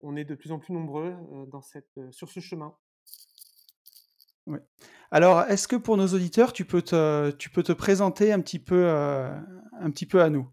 on 0.00 0.16
est 0.16 0.24
de 0.24 0.34
plus 0.34 0.50
en 0.50 0.58
plus 0.58 0.74
nombreux 0.74 1.14
dans 1.52 1.62
cette, 1.62 2.00
sur 2.10 2.28
ce 2.28 2.40
chemin. 2.40 2.74
Oui. 4.48 4.58
Alors, 5.12 5.42
est-ce 5.42 5.68
que 5.68 5.76
pour 5.76 5.96
nos 5.96 6.08
auditeurs, 6.08 6.52
tu 6.52 6.64
peux 6.64 6.82
te, 6.82 7.30
tu 7.30 7.50
peux 7.50 7.62
te 7.62 7.72
présenter 7.72 8.32
un 8.32 8.40
petit 8.40 8.58
peu, 8.58 8.88
un 8.90 9.90
petit 9.92 10.06
peu 10.06 10.20
à 10.22 10.28
nous? 10.28 10.50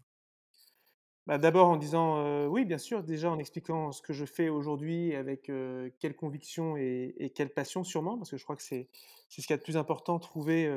Bah, 1.30 1.38
d'abord 1.38 1.68
en 1.68 1.76
disant, 1.76 2.46
oui 2.48 2.64
bien 2.64 2.76
sûr, 2.76 3.04
déjà 3.04 3.30
en 3.30 3.38
expliquant 3.38 3.92
ce 3.92 4.02
que 4.02 4.12
je 4.12 4.24
fais 4.24 4.48
aujourd'hui 4.48 5.14
avec, 5.14 5.42
quelle 6.00 6.16
conviction 6.16 6.76
et 6.76 7.32
quelle 7.36 7.50
passion 7.50 7.84
sûrement, 7.84 8.18
parce 8.18 8.32
que 8.32 8.36
je 8.36 8.42
crois 8.42 8.56
que 8.56 8.64
c'est 8.64 8.88
ce 9.28 9.36
qu'il 9.36 9.50
y 9.50 9.52
a 9.52 9.58
de 9.58 9.62
plus 9.62 9.76
important, 9.76 10.18
trouver, 10.18 10.68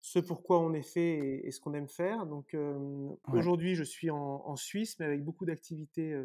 ce 0.00 0.20
pourquoi 0.20 0.60
on 0.60 0.74
est 0.74 0.88
fait 0.88 1.40
et 1.44 1.50
ce 1.50 1.58
qu'on 1.58 1.74
aime 1.74 1.88
faire. 1.88 2.26
Donc, 2.26 2.56
aujourd'hui 3.32 3.74
je 3.74 3.82
suis 3.82 4.10
en 4.10 4.54
Suisse, 4.54 4.96
mais 5.00 5.06
avec 5.06 5.24
beaucoup 5.24 5.44
d'activités, 5.44 6.16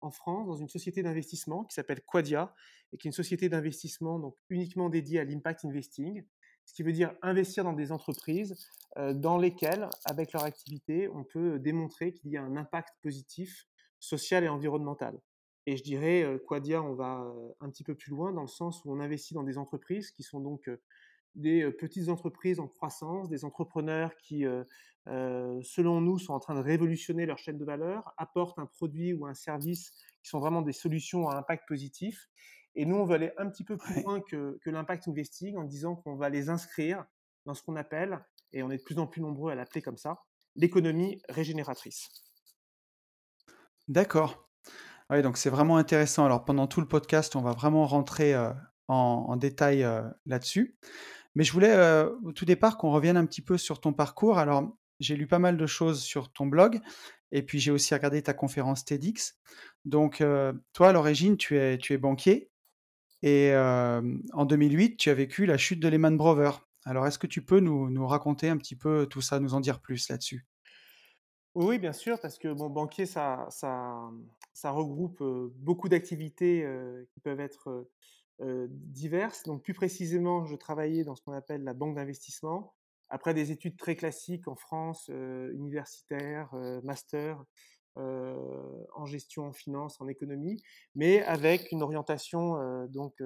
en 0.00 0.10
France, 0.10 0.48
dans 0.48 0.56
une 0.56 0.70
société 0.70 1.02
d'investissement 1.02 1.64
qui 1.64 1.74
s'appelle 1.74 2.00
Quadia 2.00 2.54
et 2.92 2.96
qui 2.96 3.08
est 3.08 3.10
une 3.10 3.12
société 3.12 3.50
d'investissement 3.50 4.18
donc 4.18 4.36
uniquement 4.48 4.88
dédiée 4.88 5.20
à 5.20 5.24
l'impact 5.24 5.66
investing 5.66 6.24
ce 6.64 6.74
qui 6.74 6.82
veut 6.82 6.92
dire 6.92 7.14
investir 7.22 7.64
dans 7.64 7.72
des 7.72 7.92
entreprises 7.92 8.56
euh, 8.98 9.14
dans 9.14 9.38
lesquelles, 9.38 9.88
avec 10.04 10.32
leur 10.32 10.44
activité, 10.44 11.08
on 11.08 11.24
peut 11.24 11.58
démontrer 11.58 12.12
qu'il 12.12 12.30
y 12.30 12.36
a 12.36 12.42
un 12.42 12.56
impact 12.56 12.90
positif 13.02 13.66
social 14.00 14.44
et 14.44 14.48
environnemental. 14.48 15.18
Et 15.66 15.76
je 15.76 15.82
dirais, 15.82 16.22
euh, 16.22 16.38
Quadia, 16.38 16.82
on 16.82 16.94
va 16.94 17.22
euh, 17.22 17.52
un 17.60 17.70
petit 17.70 17.84
peu 17.84 17.94
plus 17.94 18.10
loin 18.10 18.32
dans 18.32 18.42
le 18.42 18.48
sens 18.48 18.84
où 18.84 18.92
on 18.92 19.00
investit 19.00 19.34
dans 19.34 19.44
des 19.44 19.58
entreprises 19.58 20.10
qui 20.10 20.22
sont 20.22 20.40
donc 20.40 20.68
des 21.34 21.70
petites 21.72 22.10
entreprises 22.10 22.60
en 22.60 22.68
croissance, 22.68 23.30
des 23.30 23.46
entrepreneurs 23.46 24.14
qui, 24.18 24.44
selon 25.06 26.02
nous, 26.02 26.18
sont 26.18 26.34
en 26.34 26.40
train 26.40 26.54
de 26.54 26.60
révolutionner 26.60 27.24
leur 27.24 27.38
chaîne 27.38 27.56
de 27.56 27.64
valeur, 27.64 28.12
apportent 28.18 28.58
un 28.58 28.66
produit 28.66 29.14
ou 29.14 29.24
un 29.24 29.32
service 29.32 29.92
qui 30.22 30.28
sont 30.28 30.40
vraiment 30.40 30.60
des 30.60 30.74
solutions 30.74 31.30
à 31.30 31.38
impact 31.38 31.66
positif 31.66 32.28
et 32.74 32.86
nous, 32.86 32.96
on 32.96 33.04
veut 33.04 33.14
aller 33.14 33.32
un 33.36 33.48
petit 33.48 33.64
peu 33.64 33.76
plus 33.76 34.02
loin 34.02 34.20
que, 34.20 34.58
l'impact 34.66 35.08
investing 35.08 35.56
en 35.56 35.64
disant 35.64 35.96
qu'on 35.96 36.16
va 36.16 36.28
les 36.28 36.48
inscrire 36.48 37.04
dans 37.44 37.54
ce 37.54 37.62
qu'on 37.62 37.76
appelle, 37.76 38.24
et 38.52 38.62
on 38.62 38.70
est 38.70 38.78
de 38.78 38.82
plus 38.82 38.98
en 38.98 39.06
plus 39.06 39.20
nombreux 39.20 39.50
à 39.50 39.54
l'appeler 39.54 39.82
comme 39.82 39.96
ça, 39.96 40.22
l'économie 40.56 41.20
régénératrice. 41.28 42.08
D'accord. 43.88 44.48
Oui, 45.10 45.22
donc 45.22 45.36
c'est 45.36 45.50
vraiment 45.50 45.76
intéressant. 45.76 46.24
Alors 46.24 46.44
pendant 46.44 46.66
tout 46.66 46.80
le 46.80 46.88
podcast, 46.88 47.36
on 47.36 47.42
va 47.42 47.52
vraiment 47.52 47.86
rentrer 47.86 48.34
euh, 48.34 48.52
en, 48.88 49.36
détail 49.36 49.82
euh, 49.82 50.02
là-dessus. 50.24 50.76
Mais 51.34 51.44
je 51.44 51.52
voulais 51.52 51.72
euh, 51.72 52.10
au 52.24 52.32
tout 52.32 52.44
départ 52.44 52.78
qu'on 52.78 52.92
revienne 52.92 53.16
un 53.16 53.26
petit 53.26 53.42
peu 53.42 53.58
sur 53.58 53.80
ton 53.80 53.92
parcours. 53.92 54.38
Alors 54.38 54.76
j'ai 55.00 55.16
lu 55.16 55.26
pas 55.26 55.38
mal 55.38 55.56
de 55.56 55.66
choses 55.66 56.02
sur 56.02 56.32
ton 56.32 56.46
blog 56.46 56.80
et 57.32 57.42
puis 57.42 57.58
j'ai 57.58 57.72
aussi 57.72 57.92
regardé 57.92 58.22
ta 58.22 58.34
conférence 58.34 58.84
TEDx. 58.84 59.36
Donc 59.84 60.22
toi 60.72 60.88
à 60.88 60.92
l'origine 60.92 61.36
tu 61.36 61.58
es, 61.58 61.76
tu 61.78 61.92
es 61.92 61.98
banquier 61.98 62.51
et 63.22 63.54
en 63.54 64.44
2008, 64.44 64.96
tu 64.96 65.10
as 65.10 65.14
vécu 65.14 65.46
la 65.46 65.56
chute 65.56 65.80
de 65.80 65.88
Lehman 65.88 66.16
Brothers. 66.16 66.66
Alors, 66.84 67.06
est-ce 67.06 67.18
que 67.18 67.28
tu 67.28 67.44
peux 67.44 67.60
nous, 67.60 68.06
raconter 68.06 68.48
un 68.48 68.56
petit 68.56 68.76
peu 68.76 69.06
tout 69.06 69.20
ça, 69.20 69.38
nous 69.38 69.54
en 69.54 69.60
dire 69.60 69.80
plus 69.80 70.08
là-dessus? 70.08 70.46
Oui, 71.54 71.78
bien 71.78 71.92
sûr, 71.92 72.18
parce 72.20 72.38
que 72.38 72.52
bon, 72.52 72.70
banquier, 72.70 73.06
ça, 73.06 73.48
regroupe 74.64 75.22
beaucoup 75.56 75.88
d'activités 75.88 76.66
qui 77.10 77.20
peuvent 77.20 77.40
être 77.40 77.88
diverses. 78.40 79.44
Donc, 79.44 79.62
plus 79.62 79.74
précisément, 79.74 80.44
je 80.46 80.56
travaillais 80.56 81.04
dans 81.04 81.14
ce 81.14 81.22
qu'on 81.22 81.32
appelle 81.32 81.62
la 81.62 81.74
banque 81.74 81.94
d'investissement. 81.94 82.74
Après 83.08 83.34
des 83.34 83.52
études 83.52 83.76
très 83.76 83.94
classiques 83.94 84.48
en 84.48 84.56
France, 84.56 85.08
universitaires, 85.08 86.52
master, 86.82 87.44
en 87.96 89.04
gestion, 89.04 89.46
en 89.46 89.52
finance, 89.52 90.00
en 90.00 90.08
économie, 90.08 90.62
mais 90.94 91.22
avec 91.22 91.70
une 91.72 91.82
orientation 91.82 92.86
donc 92.88 93.22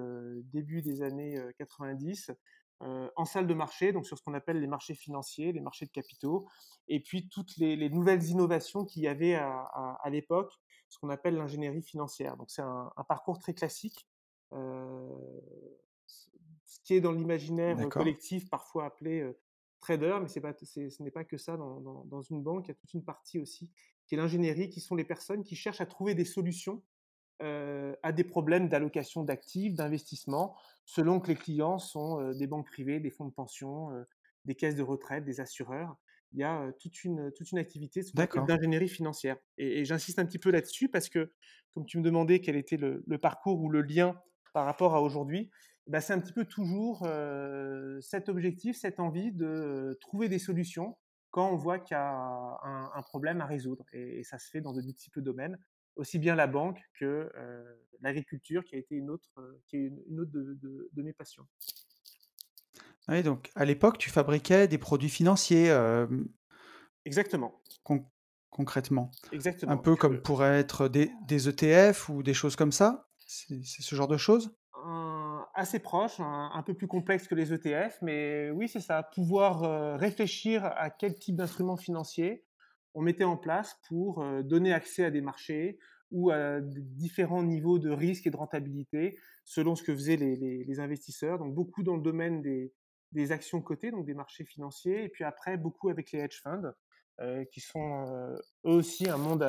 début 0.52 0.82
des 0.82 1.02
années 1.02 1.40
90 1.58 2.32
en 2.80 3.24
salle 3.24 3.46
de 3.46 3.54
marché, 3.54 3.92
donc 3.92 4.06
sur 4.06 4.18
ce 4.18 4.22
qu'on 4.22 4.34
appelle 4.34 4.60
les 4.60 4.66
marchés 4.66 4.94
financiers, 4.94 5.52
les 5.52 5.60
marchés 5.60 5.86
de 5.86 5.90
capitaux, 5.90 6.46
et 6.88 7.00
puis 7.00 7.28
toutes 7.28 7.56
les, 7.56 7.88
nouvelles 7.88 8.24
innovations 8.24 8.84
qu'il 8.84 9.02
y 9.02 9.08
avait 9.08 9.34
à, 9.34 10.08
l'époque, 10.10 10.52
ce 10.88 10.98
qu'on 10.98 11.08
appelle 11.08 11.36
l'ingénierie 11.36 11.82
financière. 11.82 12.36
Donc 12.36 12.50
c'est 12.50 12.62
un, 12.62 12.92
parcours 13.08 13.38
très 13.38 13.54
classique, 13.54 14.06
ce 14.52 15.16
qui 16.84 16.94
est 16.94 17.00
dans 17.00 17.12
l'imaginaire 17.12 17.76
collectif 17.88 18.50
parfois 18.50 18.86
appelé 18.86 19.32
trader, 19.80 20.18
mais 20.20 20.40
pas, 20.40 20.52
ce 20.52 21.02
n'est 21.02 21.10
pas 21.10 21.24
que 21.24 21.38
ça 21.38 21.56
dans, 21.56 22.04
dans, 22.04 22.22
une 22.22 22.42
banque. 22.42 22.66
Il 22.66 22.68
y 22.68 22.72
a 22.72 22.74
toute 22.74 22.92
une 22.92 23.04
partie 23.04 23.38
aussi 23.38 23.70
qui 24.06 24.14
est 24.14 24.18
l'ingénierie, 24.18 24.68
qui 24.70 24.80
sont 24.80 24.94
les 24.94 25.04
personnes 25.04 25.44
qui 25.44 25.56
cherchent 25.56 25.80
à 25.80 25.86
trouver 25.86 26.14
des 26.14 26.24
solutions 26.24 26.82
à 28.02 28.12
des 28.12 28.24
problèmes 28.24 28.68
d'allocation 28.68 29.22
d'actifs, 29.22 29.74
d'investissement, 29.74 30.56
selon 30.86 31.20
que 31.20 31.28
les 31.28 31.34
clients 31.34 31.78
sont 31.78 32.32
des 32.32 32.46
banques 32.46 32.66
privées, 32.66 32.98
des 32.98 33.10
fonds 33.10 33.26
de 33.26 33.32
pension, 33.32 33.90
des 34.46 34.54
caisses 34.54 34.76
de 34.76 34.82
retraite, 34.82 35.24
des 35.24 35.40
assureurs. 35.40 35.96
Il 36.32 36.40
y 36.40 36.44
a 36.44 36.72
toute, 36.80 37.04
une, 37.04 37.30
toute 37.32 37.52
une 37.52 37.58
activité 37.58 38.02
d'ingénierie 38.14 38.88
financière. 38.88 39.36
Et, 39.58 39.84
j'insiste 39.84 40.18
un 40.18 40.26
petit 40.26 40.38
peu 40.38 40.50
là-dessus 40.50 40.88
parce 40.88 41.08
que, 41.08 41.32
comme 41.74 41.84
tu 41.84 41.98
me 41.98 42.02
demandais 42.02 42.40
quel 42.40 42.56
était 42.56 42.76
le, 42.76 43.02
parcours 43.18 43.60
ou 43.60 43.68
le 43.68 43.82
lien 43.82 44.18
par 44.52 44.64
rapport 44.64 44.94
à 44.94 45.02
aujourd'hui, 45.02 45.50
bah, 45.86 46.00
c'est 46.00 46.12
un 46.12 46.20
petit 46.20 46.32
peu 46.32 46.44
toujours 46.44 47.06
cet 48.00 48.28
objectif, 48.28 48.76
cette 48.76 49.00
envie 49.00 49.32
de 49.32 49.96
trouver 50.00 50.28
des 50.28 50.38
solutions 50.38 50.96
quand 51.36 51.50
on 51.50 51.56
voit 51.56 51.78
qu'il 51.78 51.94
y 51.94 52.00
a 52.00 52.58
un, 52.94 53.02
problème 53.02 53.42
à 53.42 53.44
résoudre. 53.44 53.84
Et, 53.92 54.24
ça 54.24 54.38
se 54.38 54.48
fait 54.48 54.62
dans 54.62 54.72
de 54.72 54.80
multiples 54.80 55.20
domaines, 55.20 55.58
aussi 55.94 56.18
bien 56.18 56.34
la 56.34 56.46
banque 56.46 56.80
que 56.98 57.30
l'agriculture, 58.00 58.64
qui 58.64 58.74
a 58.74 58.78
été 58.78 58.94
une 58.94 59.10
autre, 59.10 59.28
qui 59.66 59.76
est 59.76 59.92
une, 60.08 60.20
autre 60.20 60.30
de, 60.32 61.02
mes 61.02 61.12
passions. 61.12 61.46
Oui, 63.08 63.22
donc 63.22 63.50
à 63.54 63.66
l'époque, 63.66 63.98
tu 63.98 64.08
fabriquais 64.08 64.66
des 64.66 64.78
produits 64.78 65.10
financiers. 65.10 65.70
Exactement. 67.04 67.60
concrètement. 68.48 69.10
Exactement. 69.30 69.72
Un 69.72 69.76
peu 69.76 69.94
comme 69.94 70.22
pourraient 70.22 70.58
être 70.58 70.88
des, 70.88 71.10
des 71.26 71.50
ETF 71.50 72.08
ou 72.08 72.22
des 72.22 72.32
choses 72.32 72.56
comme 72.56 72.72
ça? 72.72 73.10
C'est 73.26 73.62
ce 73.62 73.94
genre 73.94 74.08
de 74.08 74.16
choses? 74.16 74.56
Assez 75.56 75.78
proche, 75.78 76.20
un, 76.20 76.62
peu 76.64 76.74
plus 76.74 76.86
complexe 76.86 77.26
que 77.26 77.34
les 77.34 77.52
ETF, 77.52 77.98
mais 78.02 78.50
oui, 78.50 78.68
c'est 78.68 78.80
ça, 78.80 79.02
pouvoir 79.02 79.64
euh, 79.64 79.96
réfléchir 79.96 80.64
à 80.64 80.90
quel 80.90 81.18
type 81.18 81.36
d'instruments 81.36 81.76
financiers 81.76 82.44
on 82.94 83.02
mettait 83.02 83.24
en 83.24 83.36
place 83.36 83.78
pour 83.88 84.22
euh, 84.22 84.42
donner 84.42 84.72
accès 84.72 85.04
à 85.04 85.10
des 85.10 85.20
marchés 85.20 85.78
ou 86.10 86.30
à 86.30 86.60
différents 86.60 87.42
niveaux 87.42 87.78
de 87.78 87.90
risque 87.90 88.26
et 88.26 88.30
de 88.30 88.36
rentabilité 88.36 89.18
selon 89.44 89.74
ce 89.74 89.82
que 89.82 89.94
faisaient 89.94 90.16
les, 90.16 90.80
investisseurs. 90.80 91.38
Donc 91.38 91.54
beaucoup 91.54 91.82
dans 91.82 91.96
le 91.96 92.02
domaine 92.02 92.42
des, 92.42 93.32
actions 93.32 93.60
cotées, 93.62 93.90
donc 93.90 94.04
des 94.06 94.14
marchés 94.14 94.44
financiers, 94.44 95.04
et 95.04 95.08
puis 95.08 95.24
après 95.24 95.56
beaucoup 95.56 95.88
avec 95.88 96.12
les 96.12 96.20
hedge 96.20 96.40
funds. 96.42 96.72
Euh, 97.22 97.46
qui 97.46 97.60
sont 97.60 98.36
eux 98.66 98.70
aussi 98.70 99.08
un 99.08 99.16
monde 99.16 99.42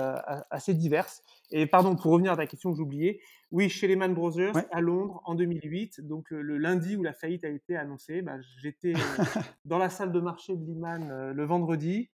assez 0.49 0.73
divers. 0.73 1.09
Et 1.51 1.67
pardon, 1.67 1.97
pour 1.97 2.13
revenir 2.13 2.31
à 2.31 2.35
la 2.37 2.47
question 2.47 2.71
que 2.71 2.77
j'oubliais, 2.77 3.19
oui, 3.51 3.67
chez 3.67 3.87
Lehman 3.87 4.13
Brothers 4.13 4.53
à 4.71 4.79
Londres 4.79 5.21
en 5.25 5.35
2008, 5.35 5.99
donc 5.99 6.29
le, 6.29 6.57
lundi 6.57 6.95
où 6.95 7.03
la 7.03 7.11
faillite 7.11 7.43
a 7.43 7.49
été 7.49 7.75
annoncée, 7.75 8.21
bah, 8.21 8.37
j'étais 8.61 8.93
dans 9.65 9.79
la 9.79 9.89
salle 9.89 10.13
de 10.13 10.19
marché 10.21 10.55
de 10.55 10.65
Lehman 10.65 11.33
le 11.33 11.45
vendredi. 11.45 12.09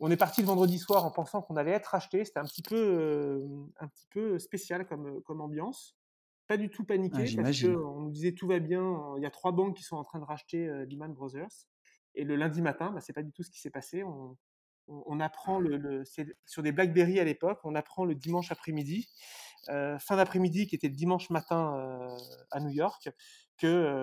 On 0.00 0.10
est 0.10 0.16
parti 0.16 0.40
le 0.40 0.46
vendredi 0.46 0.78
soir 0.78 1.04
en 1.04 1.10
pensant 1.10 1.42
qu'on 1.42 1.56
allait 1.56 1.72
être 1.72 1.94
acheté. 1.94 2.24
C'était 2.24 2.40
un 2.40 2.46
petit 2.46 2.62
peu, 2.62 3.46
un 3.80 3.88
petit 3.88 4.06
peu 4.08 4.38
spécial 4.38 4.86
comme, 4.86 5.20
comme 5.24 5.42
ambiance. 5.42 5.98
Pas 6.46 6.56
du 6.56 6.70
tout 6.70 6.84
paniqué 6.84 7.26
parce 7.36 7.60
qu'on 7.60 8.00
nous 8.00 8.10
disait 8.10 8.32
tout 8.32 8.46
va 8.46 8.58
bien. 8.58 9.12
Il 9.18 9.22
y 9.22 9.26
a 9.26 9.30
trois 9.30 9.52
banques 9.52 9.76
qui 9.76 9.82
sont 9.82 9.96
en 9.96 10.04
train 10.04 10.18
de 10.18 10.24
racheter 10.24 10.66
Lehman 10.88 11.12
Brothers. 11.12 11.66
Et 12.14 12.24
le 12.24 12.36
lundi 12.36 12.62
matin, 12.62 12.90
bah, 12.90 13.02
c'est 13.02 13.12
pas 13.12 13.22
du 13.22 13.32
tout 13.32 13.42
ce 13.42 13.50
qui 13.50 13.60
s'est 13.60 13.70
passé. 13.70 14.02
On, 14.02 14.38
on, 14.88 15.20
apprend 15.20 15.58
le, 15.58 16.04
sur 16.44 16.62
des 16.62 16.72
BlackBerry 16.72 17.20
à 17.20 17.24
l'époque, 17.24 17.60
on 17.64 17.74
apprend 17.74 18.04
le 18.04 18.14
dimanche 18.14 18.50
après-midi, 18.52 19.08
euh, 19.68 19.98
fin 19.98 20.16
d'après-midi 20.16 20.66
qui 20.66 20.74
était 20.74 20.88
le 20.88 20.94
dimanche 20.94 21.30
matin 21.30 21.76
euh, 21.78 22.16
à 22.50 22.60
New 22.60 22.70
York, 22.70 23.08
que 23.58 23.66
euh, 23.66 24.02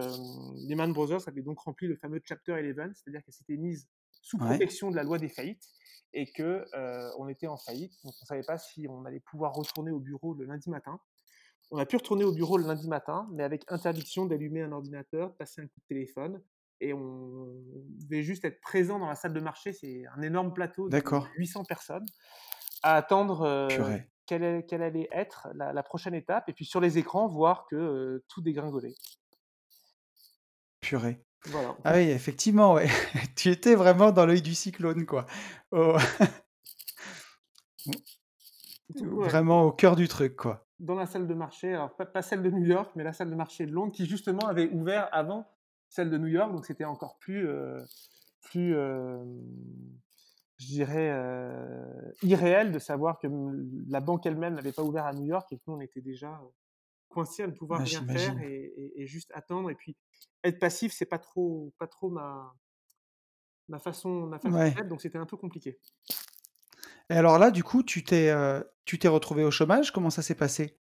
Lehman 0.67 0.93
Brothers 0.93 1.27
avait 1.27 1.41
donc 1.41 1.59
rempli 1.59 1.87
le 1.87 1.95
fameux 1.95 2.21
Chapter 2.23 2.53
11, 2.53 2.93
c'est-à-dire 2.95 3.23
qu'elle 3.23 3.33
s'était 3.33 3.57
mise 3.57 3.87
sous 4.21 4.37
protection 4.37 4.91
de 4.91 4.95
la 4.95 5.03
loi 5.03 5.17
des 5.17 5.29
faillites 5.29 5.67
et 6.13 6.31
que 6.31 6.65
on 7.17 7.27
était 7.27 7.47
en 7.47 7.57
faillite, 7.57 7.93
donc 8.03 8.13
on 8.19 8.23
ne 8.23 8.27
savait 8.27 8.43
pas 8.43 8.57
si 8.57 8.85
on 8.87 9.05
allait 9.05 9.21
pouvoir 9.21 9.53
retourner 9.53 9.91
au 9.91 9.99
bureau 9.99 10.33
le 10.33 10.45
lundi 10.45 10.69
matin. 10.69 10.99
On 11.73 11.77
a 11.77 11.85
pu 11.85 11.95
retourner 11.95 12.25
au 12.25 12.33
bureau 12.33 12.57
le 12.57 12.65
lundi 12.65 12.87
matin, 12.89 13.29
mais 13.31 13.43
avec 13.43 13.63
interdiction 13.69 14.25
d'allumer 14.25 14.61
un 14.61 14.73
ordinateur, 14.73 15.29
de 15.29 15.35
passer 15.35 15.61
un 15.61 15.67
coup 15.67 15.79
de 15.79 15.85
téléphone, 15.87 16.41
et 16.81 16.93
on 16.93 17.47
devait 18.09 18.23
juste 18.23 18.43
être 18.43 18.59
présent 18.59 18.99
dans 18.99 19.07
la 19.07 19.15
salle 19.15 19.33
de 19.33 19.39
marché. 19.39 19.71
C'est 19.71 20.03
un 20.15 20.21
énorme 20.21 20.53
plateau 20.53 20.89
de 20.89 21.01
800 21.37 21.63
personnes 21.65 22.05
à 22.83 22.95
attendre 22.95 23.41
euh, 23.43 23.67
quelle, 24.25 24.65
quelle, 24.65 24.81
allait 24.81 25.07
être 25.11 25.47
la, 25.53 25.83
prochaine 25.83 26.15
étape 26.15 26.49
et 26.49 26.53
puis 26.53 26.65
sur 26.65 26.81
les 26.81 26.97
écrans 26.97 27.27
voir 27.27 27.67
que 27.69 27.75
euh, 27.75 28.25
tout 28.27 28.41
dégringolait. 28.41 28.95
Purée. 30.81 31.23
Voilà. 31.45 31.75
Ah 31.83 31.93
oui, 31.95 32.09
effectivement, 32.09 32.73
ouais. 32.73 32.87
tu 33.35 33.49
étais 33.49 33.75
vraiment 33.75 34.11
dans 34.11 34.25
l'œil 34.25 34.41
du 34.41 34.55
cyclone, 34.55 35.05
quoi. 35.05 35.25
Oh. 35.71 35.95
Vraiment 38.93 39.63
au 39.63 39.71
cœur 39.71 39.95
du 39.95 40.07
truc, 40.07 40.35
quoi. 40.35 40.67
Dans 40.79 40.95
la 40.95 41.05
salle 41.05 41.27
de 41.27 41.33
marché, 41.33 41.73
alors 41.73 41.95
pas, 41.95 42.05
pas, 42.05 42.21
celle 42.21 42.41
de 42.43 42.49
New 42.49 42.65
York, 42.65 42.91
mais 42.95 43.03
la 43.03 43.13
salle 43.13 43.29
de 43.29 43.35
marché 43.35 43.65
de 43.65 43.71
Londres, 43.71 43.93
qui 43.93 44.05
justement 44.05 44.47
avait 44.47 44.69
ouvert 44.69 45.07
avant 45.11 45.47
celle 45.91 46.09
de 46.09 46.17
New 46.17 46.27
York, 46.27 46.53
donc 46.53 46.65
c'était 46.65 46.85
encore 46.85 47.17
plus, 47.19 47.47
euh, 47.47 47.83
plus 48.41 48.75
euh, 48.75 49.21
je 50.57 50.67
dirais, 50.67 51.11
euh, 51.11 51.85
irréel 52.23 52.71
de 52.71 52.79
savoir 52.79 53.19
que 53.19 53.27
la 53.89 53.99
banque 53.99 54.25
elle-même 54.25 54.55
n'avait 54.55 54.71
pas 54.71 54.83
ouvert 54.83 55.05
à 55.05 55.13
New 55.13 55.25
York 55.25 55.51
et 55.51 55.57
que 55.57 55.63
nous, 55.67 55.73
on 55.73 55.81
était 55.81 55.99
déjà 55.99 56.41
coincés 57.09 57.43
à 57.43 57.47
ne 57.47 57.51
pouvoir 57.51 57.81
rien 57.81 58.05
faire 58.07 58.39
et, 58.41 59.05
juste 59.05 59.31
attendre. 59.35 59.69
Et 59.69 59.75
puis, 59.75 59.97
être 60.45 60.59
passif, 60.59 60.93
c'est 60.93 61.05
pas 61.05 61.19
trop, 61.19 61.73
pas 61.77 61.87
trop 61.87 62.09
ma, 62.09 62.55
ma 63.67 63.79
façon, 63.79 64.27
ma 64.27 64.39
façon 64.39 64.57
d'être, 64.57 64.87
donc 64.87 65.01
c'était 65.01 65.17
un 65.17 65.25
peu 65.25 65.35
compliqué. 65.35 65.77
Et 67.09 67.15
alors 67.15 67.37
là, 67.37 67.51
du 67.51 67.65
coup, 67.65 67.83
tu 67.83 68.05
t'es, 68.05 68.33
tu 68.85 68.97
t'es 68.97 69.09
retrouvé 69.09 69.43
au 69.43 69.51
chômage? 69.51 69.91
Comment 69.91 70.09
ça 70.09 70.21
s'est 70.21 70.35
passé? 70.35 70.79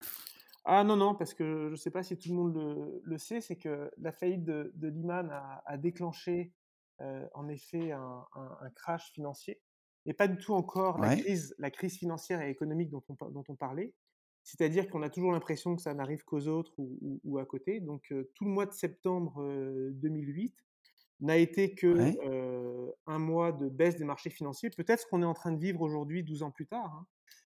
Ah 0.69 0.83
non, 0.83 0.97
non, 0.97 1.15
parce 1.15 1.33
que 1.33 1.67
je 1.67 1.71
ne 1.71 1.77
sais 1.77 1.93
pas 1.93 2.03
si 2.03 2.19
tout 2.19 2.29
le 2.29 2.35
monde 2.35 3.01
le, 3.05 3.19
sait, 3.19 3.41
c'est 3.41 3.55
que 3.55 3.89
la 3.99 4.11
faillite 4.11 4.45
de, 4.45 4.73
de 4.75 4.89
Lehman 4.89 5.31
a, 5.65 5.77
déclenché 5.77 6.53
euh, 7.01 7.25
en 7.35 7.49
effet 7.49 7.93
un, 7.93 8.27
crash 8.75 9.13
financier, 9.13 9.61
et 10.07 10.13
pas 10.13 10.27
du 10.27 10.39
tout 10.39 10.55
encore 10.55 10.99
la, 10.99 11.15
crise, 11.15 11.55
la 11.59 11.71
crise 11.71 11.97
financière 11.97 12.41
et 12.41 12.51
économique 12.51 12.91
dont 12.91 13.05
on, 13.09 13.31
dont 13.31 13.45
on 13.49 13.55
parlait. 13.55 13.95
C'est-à-dire 14.43 14.89
qu'on 14.91 15.03
a 15.03 15.09
toujours 15.09 15.31
l'impression 15.31 15.77
que 15.77 15.83
ça 15.83 15.95
n'arrive 15.95 16.25
qu'aux 16.25 16.49
autres 16.49 16.73
ou, 16.79 17.39
à 17.39 17.47
côté. 17.47 17.79
Donc 17.79 18.03
euh, 18.11 18.29
tout 18.35 18.45
le 18.45 18.51
mois 18.51 18.67
de 18.67 18.73
septembre 18.73 19.45
2008 19.93 20.49
euh, 20.49 21.27
n'a 21.27 21.37
été 21.37 21.77
que 21.77 22.93
un 23.07 23.19
mois 23.19 23.53
de 23.53 23.69
baisse 23.69 23.97
des 23.97 24.05
marchés 24.05 24.31
financiers. 24.31 24.71
Peut-être 24.71 25.01
ce 25.03 25.07
qu'on 25.07 25.23
est 25.23 25.27
en 25.27 25.35
train 25.35 25.53
de 25.53 25.61
vivre 25.61 25.81
aujourd'hui, 25.81 26.25
12 26.25 26.43
ans 26.43 26.51
plus 26.51 26.67
tard. 26.67 26.93
Hein 26.93 27.07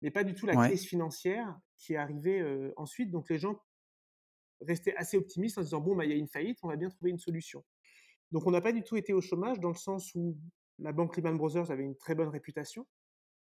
mais 0.01 0.12
pas 0.12 0.24
du 0.24 0.34
tout 0.34 0.46
la 0.46 0.55
crise 0.55 0.86
financière 0.86 1.60
qui 1.77 1.93
est 1.93 1.98
arrivée 1.98 2.43
ensuite. 2.77 3.12
Donc 3.12 3.29
les 3.29 3.39
gens 3.39 3.60
restaient 4.62 4.96
assez 4.96 5.17
optimistes 5.17 5.58
en 5.58 5.62
se 5.62 5.67
disant 5.67 5.81
bon, 5.81 5.96
bah, 5.96 6.05
il 6.05 6.12
y 6.12 6.13
a 6.13 6.17
une 6.17 6.27
faillite, 6.27 6.60
on 6.63 6.67
va 6.67 6.75
bien 6.75 6.89
trouver 6.89 7.12
une 7.12 7.20
solution. 7.20 7.63
Donc 8.31 8.48
on 8.48 8.51
n'a 8.51 8.62
pas 8.62 8.72
du 8.72 8.84
tout 8.84 8.96
été 8.96 9.13
au 9.13 9.22
chômage 9.22 9.60
dans 9.60 9.70
le 9.70 9.75
sens 9.75 10.13
où 10.15 10.38
la 10.79 10.91
banque 10.91 11.15
Lehman 11.17 11.38
Brothers 11.38 11.70
avait 11.72 11.84
une 11.84 11.96
très 11.96 12.15
bonne 12.15 12.29
réputation. 12.29 12.88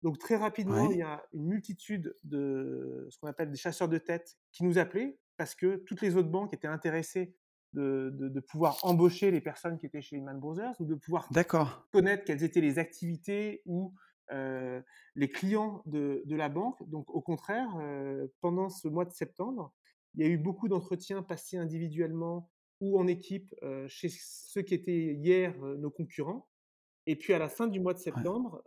Donc 0.02 0.18
très 0.18 0.36
rapidement, 0.36 0.90
il 0.90 0.98
y 0.98 1.02
a 1.02 1.24
une 1.32 1.46
multitude 1.46 2.14
de 2.22 3.06
ce 3.10 3.18
qu'on 3.18 3.26
appelle 3.26 3.50
des 3.50 3.56
chasseurs 3.56 3.88
de 3.88 3.98
tête 3.98 4.38
qui 4.52 4.64
nous 4.64 4.78
appelaient 4.78 5.18
parce 5.36 5.54
que 5.54 5.76
toutes 5.86 6.00
les 6.02 6.16
autres 6.16 6.28
banques 6.28 6.54
étaient 6.54 6.68
intéressées 6.68 7.34
de, 7.74 8.10
de, 8.14 8.40
pouvoir 8.40 8.78
embaucher 8.82 9.30
les 9.30 9.40
personnes 9.40 9.76
qui 9.76 9.86
étaient 9.86 10.00
chez 10.00 10.16
Lehman 10.16 10.38
Brothers 10.38 10.74
ou 10.80 10.86
de 10.86 10.94
pouvoir 10.94 11.28
connaître 11.92 12.24
quelles 12.24 12.42
étaient 12.42 12.62
les 12.62 12.78
activités 12.78 13.60
ou 13.66 13.92
euh, 14.32 14.80
les 15.14 15.28
clients 15.28 15.82
de, 15.86 16.22
la 16.28 16.48
banque. 16.48 16.88
Donc, 16.88 17.10
au 17.10 17.20
contraire, 17.20 17.68
euh, 17.80 18.26
pendant 18.40 18.68
ce 18.68 18.88
mois 18.88 19.04
de 19.04 19.12
septembre, 19.12 19.72
il 20.14 20.24
y 20.24 20.28
a 20.28 20.30
eu 20.30 20.38
beaucoup 20.38 20.68
d'entretiens 20.68 21.22
passés 21.22 21.56
individuellement 21.56 22.50
ou 22.80 22.98
en 22.98 23.06
équipe 23.06 23.54
euh, 23.62 23.86
chez 23.88 24.08
ceux 24.10 24.62
qui 24.62 24.74
étaient 24.74 25.14
hier 25.14 25.58
nos 25.58 25.90
concurrents. 25.90 26.48
Et 27.06 27.16
puis, 27.16 27.32
à 27.32 27.38
la 27.38 27.48
fin 27.48 27.66
du 27.66 27.80
mois 27.80 27.94
de 27.94 27.98
septembre, 27.98 28.62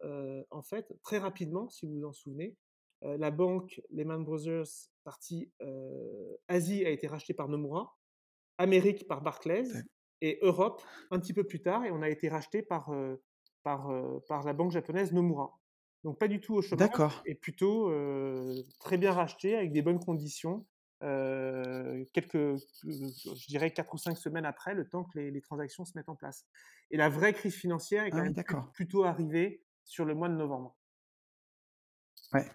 en 0.49 0.63
fait, 0.63 0.91
très 1.03 1.19
rapidement, 1.19 1.69
si 1.69 1.85
vous 1.85 1.93
vous 1.93 2.05
en 2.05 2.11
souvenez, 2.11 2.55
la 3.03 3.29
banque 3.29 3.79
Lehman 3.91 4.23
Brothers, 4.23 4.65
partie 5.03 5.51
Asie, 6.47 6.83
a 6.83 6.89
été 6.89 7.05
rachetée 7.05 7.35
par 7.35 7.49
Nomura, 7.49 7.95
Amérique 8.57 9.07
par 9.07 9.21
Barclays 9.21 9.67
et 10.21 10.39
Europe 10.41 10.81
un 11.11 11.19
petit 11.19 11.33
peu 11.33 11.43
plus 11.43 11.61
tard, 11.61 11.85
et 11.85 11.91
on 11.91 12.01
a 12.01 12.09
été 12.09 12.29
racheté 12.29 12.63
par 12.63 12.89
par, 13.63 13.89
par 14.27 14.43
la 14.43 14.53
banque 14.53 14.71
japonaise 14.71 15.13
Nomura. 15.13 15.59
Donc 16.03 16.19
pas 16.19 16.27
du 16.27 16.39
tout 16.41 16.55
au 16.55 16.61
chômage 16.61 16.89
D'accord. 16.89 17.25
et 17.25 17.35
plutôt, 17.35 17.89
heu, 17.91 18.65
très 18.79 18.97
bien 18.97 19.11
racheté 19.13 19.55
avec 19.55 19.71
des 19.73 19.81
bonnes 19.83 19.99
conditions, 19.99 20.65
heu, 21.03 22.05
quelques, 22.13 22.57
je 22.83 23.47
dirais 23.47 23.71
4 23.71 23.93
ou 23.93 23.97
5 23.97 24.17
semaines 24.17 24.45
après, 24.45 24.73
le 24.75 24.87
temps 24.89 25.03
que 25.05 25.19
les 25.19 25.31
les 25.31 25.41
transactions 25.41 25.85
se 25.85 25.93
mettent 25.97 26.09
en 26.09 26.15
place. 26.15 26.45
Et 26.91 26.97
la 26.97 27.09
vraie 27.09 27.33
crise 27.33 27.55
financière 27.55 28.05
est 28.05 28.11
Ah 28.11 28.17
quand 28.17 28.23
même 28.23 28.35
plutôt 28.73 29.03
arrivée 29.05 29.63
sur 29.85 30.05
le 30.05 30.15
mois 30.15 30.29
de 30.29 30.35
novembre. 30.35 30.75
Ouais. 32.33 32.51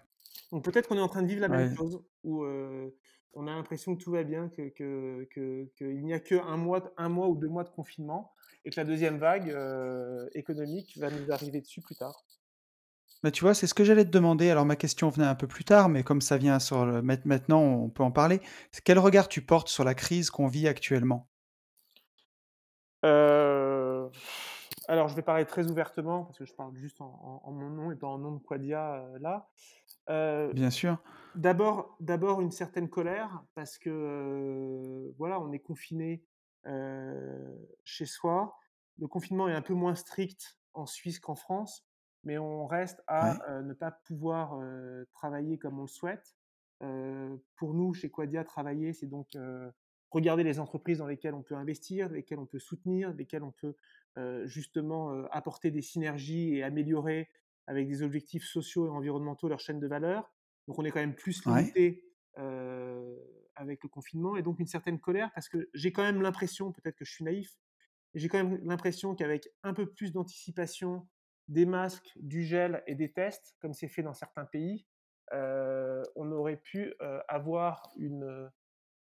Donc 0.51 0.63
peut-être 0.63 0.87
qu'on 0.87 0.97
est 0.97 1.01
en 1.01 1.09
train 1.09 1.21
de 1.23 1.27
vivre 1.27 1.41
la 1.41 1.49
même 1.49 1.65
chose 1.75 2.01
où, 2.23 2.45
on 3.33 3.45
a 3.47 3.51
l'impression 3.55 3.95
que 3.95 4.03
tout 4.03 4.11
va 4.11 4.23
bien, 4.23 4.49
que 4.49 4.69
que 4.69 5.27
que 5.31 5.65
qu'il 5.77 6.03
n'y 6.05 6.13
a 6.13 6.19
que 6.19 6.35
mois 6.55 6.79
d 6.81 6.89
1 6.97 7.09
mois 7.09 7.27
ou 7.27 7.35
2 7.35 7.49
mois 7.49 7.63
de 7.63 7.69
confinement 7.69 8.31
et 8.67 8.71
que 8.71 8.79
la 8.79 8.85
2e 8.85 9.17
vague, 9.17 9.49
heu, 9.49 10.29
économique 10.35 10.97
va 10.99 11.09
nous 11.09 11.31
arriver 11.31 11.61
dessus 11.61 11.81
plus 11.81 11.95
tard. 11.95 12.25
Bah, 13.23 13.29
tu 13.31 13.41
vois, 13.43 13.53
c'est 13.53 13.67
ce 13.67 13.73
que 13.75 13.83
j'allais 13.83 14.05
te 14.05 14.09
demander. 14.09 14.49
Alors 14.49 14.65
ma 14.65 14.75
question 14.75 15.09
venait 15.09 15.27
un 15.27 15.35
peu 15.35 15.47
plus 15.47 15.63
tard, 15.63 15.87
mais 15.89 16.03
comme 16.03 16.19
ça 16.21 16.37
vient 16.37 16.57
sur 16.59 16.83
le 16.85 17.01
maint 17.03 17.17
maintenant, 17.25 17.61
on 17.61 17.89
peut 17.89 18.01
en 18.03 18.11
parler. 18.11 18.41
Quel 18.83 18.97
regard 18.99 19.27
tu 19.27 19.41
portes 19.45 19.69
sur 19.69 19.83
la 19.83 19.93
crise 19.95 20.29
qu'on 20.31 20.47
vit 20.47 20.67
actuellement? 20.67 21.29
Heu, 23.03 24.09
alors 24.87 25.07
je 25.07 25.15
vais 25.15 25.21
parler 25.21 25.45
très 25.45 25.67
ouvertement 25.69 26.25
parce 26.25 26.39
que 26.39 26.45
je 26.45 26.53
parle 26.53 26.75
juste 26.75 26.99
en 27.01 27.05
en 27.43 27.49
en 27.49 27.51
mon 27.51 27.69
nom 27.69 27.91
et 27.91 27.95
pas 27.95 28.07
en 28.07 28.17
nom 28.17 28.33
de 28.33 28.39
Quadia, 28.43 29.03
heu, 29.15 29.17
là. 29.19 29.49
Bien 30.51 30.71
sûr. 30.71 30.97
d'abord 31.35 31.95
d'abord 31.99 32.41
une 32.41 32.51
certaine 32.51 32.89
colère 32.89 33.43
parce 33.55 33.77
que, 33.77 35.13
voilà, 35.17 35.39
on 35.39 35.51
est 35.51 35.59
confinés, 35.59 36.23
heu, 36.23 36.36
chez 37.83 38.05
soi. 38.05 38.55
Le 38.97 39.07
confinement 39.07 39.47
est 39.49 39.53
un 39.53 39.61
peu 39.61 39.73
moins 39.73 39.95
strict 39.95 40.59
en 40.73 40.85
Suisse 40.85 41.19
qu'en 41.19 41.35
France, 41.35 41.87
mais 42.23 42.37
on 42.37 42.67
reste 42.67 43.01
à, 43.07 43.35
Ouais. 43.35 43.41
heu, 43.49 43.63
ne 43.63 43.73
pas 43.73 43.91
pouvoir, 43.91 44.59
heu, 44.61 45.07
travailler 45.13 45.57
comme 45.59 45.79
on 45.79 45.83
le 45.83 45.87
souhaite. 45.87 46.35
Pour 47.55 47.73
nous, 47.73 47.93
chez 47.93 48.09
Quadia, 48.11 48.43
travailler, 48.43 48.93
c'est 48.93 49.07
donc, 49.07 49.35
regarder 50.11 50.43
les 50.43 50.59
entreprises 50.59 50.99
dans 50.99 51.07
lesquelles 51.07 51.33
on 51.33 51.43
peut 51.43 51.55
investir, 51.55 52.09
lesquelles 52.09 52.39
on 52.39 52.45
peut 52.45 52.59
soutenir, 52.59 53.13
lesquelles 53.13 53.43
on 53.43 53.51
peut, 53.53 53.75
justement, 54.45 55.11
apporter 55.31 55.71
des 55.71 55.81
synergies 55.81 56.55
et 56.55 56.63
améliorer 56.63 57.29
avec 57.67 57.87
des 57.87 58.01
objectifs 58.03 58.45
sociaux 58.45 58.87
et 58.87 58.89
environnementaux 58.89 59.49
leur 59.49 59.59
chaîne 59.59 59.79
de 59.79 59.87
valeur. 59.87 60.33
Donc 60.67 60.79
on 60.79 60.85
est 60.85 60.91
quand 60.91 60.99
même 61.01 61.15
plus 61.15 61.41
Ouais. 61.45 61.77
Heu, 62.37 63.17
avec 63.55 63.83
le 63.83 63.89
confinement 63.89 64.35
et 64.35 64.43
donc 64.43 64.59
une 64.59 64.67
certaine 64.67 64.99
colère 64.99 65.31
parce 65.33 65.49
que 65.49 65.69
j'ai 65.73 65.91
quand 65.91 66.03
même 66.03 66.21
l'impression, 66.21 66.71
peut-être 66.71 66.95
que 66.95 67.05
je 67.05 67.11
suis 67.11 67.23
naïf, 67.23 67.57
j'ai 68.13 68.29
quand 68.29 68.37
même 68.43 68.59
l'impression 68.63 69.15
qu'avec 69.15 69.49
un 69.63 69.73
peu 69.73 69.87
plus 69.91 70.11
d'anticipation, 70.11 71.07
des 71.47 71.65
masques, 71.65 72.11
du 72.15 72.43
gel 72.43 72.83
et 72.87 72.95
des 72.95 73.11
tests, 73.11 73.55
comme 73.61 73.73
c'est 73.73 73.87
fait 73.87 74.03
dans 74.03 74.13
certains 74.13 74.45
pays, 74.45 74.85
heu, 75.33 76.03
on 76.15 76.31
aurait 76.31 76.57
pu, 76.57 76.93
heu, 77.01 77.21
avoir 77.27 77.91
une, 77.97 78.51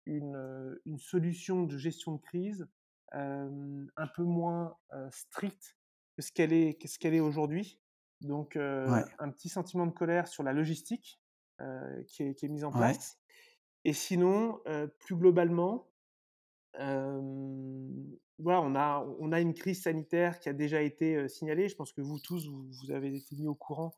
une, 0.05 0.79
solution 0.97 1.63
de 1.63 1.77
gestion 1.77 2.13
de 2.13 2.21
crise, 2.21 2.67
un 3.11 4.07
peu 4.15 4.23
moins, 4.23 4.77
stricte 5.11 5.77
que 6.15 6.21
ce 6.21 6.31
qu'elle 6.31 6.53
est 6.53 6.79
que 6.81 6.87
ce 6.87 6.99
qu'elle 6.99 7.13
est 7.13 7.19
aujourd'hui. 7.21 7.79
Donc, 8.21 8.55
Ouais. 8.85 9.05
un 9.19 9.29
petit 9.31 9.49
sentiment 9.49 9.85
de 9.87 9.91
colère 9.93 10.27
sur 10.27 10.43
la 10.43 10.53
logistique, 10.53 11.21
qui 12.07 12.23
est 12.23 12.35
qui 12.35 12.45
est 12.45 12.49
mise 12.49 12.63
en 12.65 12.73
place. 12.73 13.19
Et 13.85 13.93
sinon, 13.93 14.61
plus 14.99 15.15
globalement, 15.15 15.87
voilà, 16.73 18.61
on 18.61 18.75
a 18.75 19.05
on 19.19 19.31
a 19.31 19.41
une 19.41 19.53
crise 19.53 19.83
sanitaire 19.83 20.39
qui 20.39 20.49
a 20.49 20.53
déjà 20.53 20.81
été, 20.81 21.27
signalée. 21.29 21.69
Je 21.69 21.75
pense 21.75 21.93
que 21.93 22.01
vous 22.01 22.19
tous, 22.19 22.47
vous 22.49 22.65
vous 22.81 22.91
avez 22.91 23.15
été 23.15 23.35
mis 23.37 23.47
au 23.47 23.55
courant, 23.55 23.93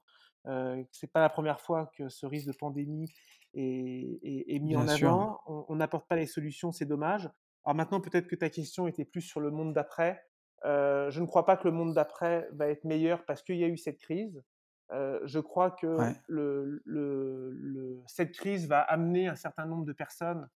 heu, 0.48 0.84
que 0.84 0.90
c'est 0.94 1.12
pas 1.12 1.22
la 1.22 1.30
1re 1.30 1.62
fois 1.62 1.92
que 1.98 2.10
ce 2.10 2.26
risque 2.28 2.48
de 2.48 2.54
pandémie 2.54 3.12
est 3.56 4.20
est 4.24 4.56
est 4.56 4.60
mis 4.60 4.76
Bien 4.76 4.78
en 4.78 4.88
sûr. 4.88 5.28
avant. 5.28 5.42
On 5.48 5.76
n'apporte 5.78 6.08
pas 6.10 6.18
les 6.18 6.28
solutions, 6.28 6.72
c'est 6.74 6.86
dommage. 6.86 7.30
Alors 7.66 7.76
maintenant, 7.76 8.02
peut-être 8.02 8.28
que 8.28 8.36
ta 8.36 8.50
question 8.50 8.88
était 8.88 9.06
plus 9.06 9.22
sur 9.22 9.40
le 9.42 9.52
monde 9.52 9.74
d'après. 9.74 10.22
Je 10.66 11.20
ne 11.22 11.26
crois 11.28 11.46
pas 11.46 11.58
que 11.58 11.66
le 11.68 11.74
monde 11.74 11.94
d'après 11.96 12.50
va 12.54 12.68
être 12.70 12.84
meilleur 12.86 13.26
parce 13.26 13.44
qu'il 13.44 13.58
y 13.58 13.64
a 13.66 13.70
eu 13.70 13.78
cette 13.78 14.00
crise. 14.00 14.44
Je 14.92 15.40
crois 15.40 15.72
que 15.72 15.88
Ouais. 15.98 16.22
le 16.28 16.82
le 16.86 17.52
le 17.54 18.02
cette 18.08 18.32
crise 18.34 18.68
va 18.68 18.80
amener 18.82 19.28
un 19.28 19.36
certain 19.36 19.66
nombre 19.66 19.86
de 19.86 19.94
personnes 19.94 20.50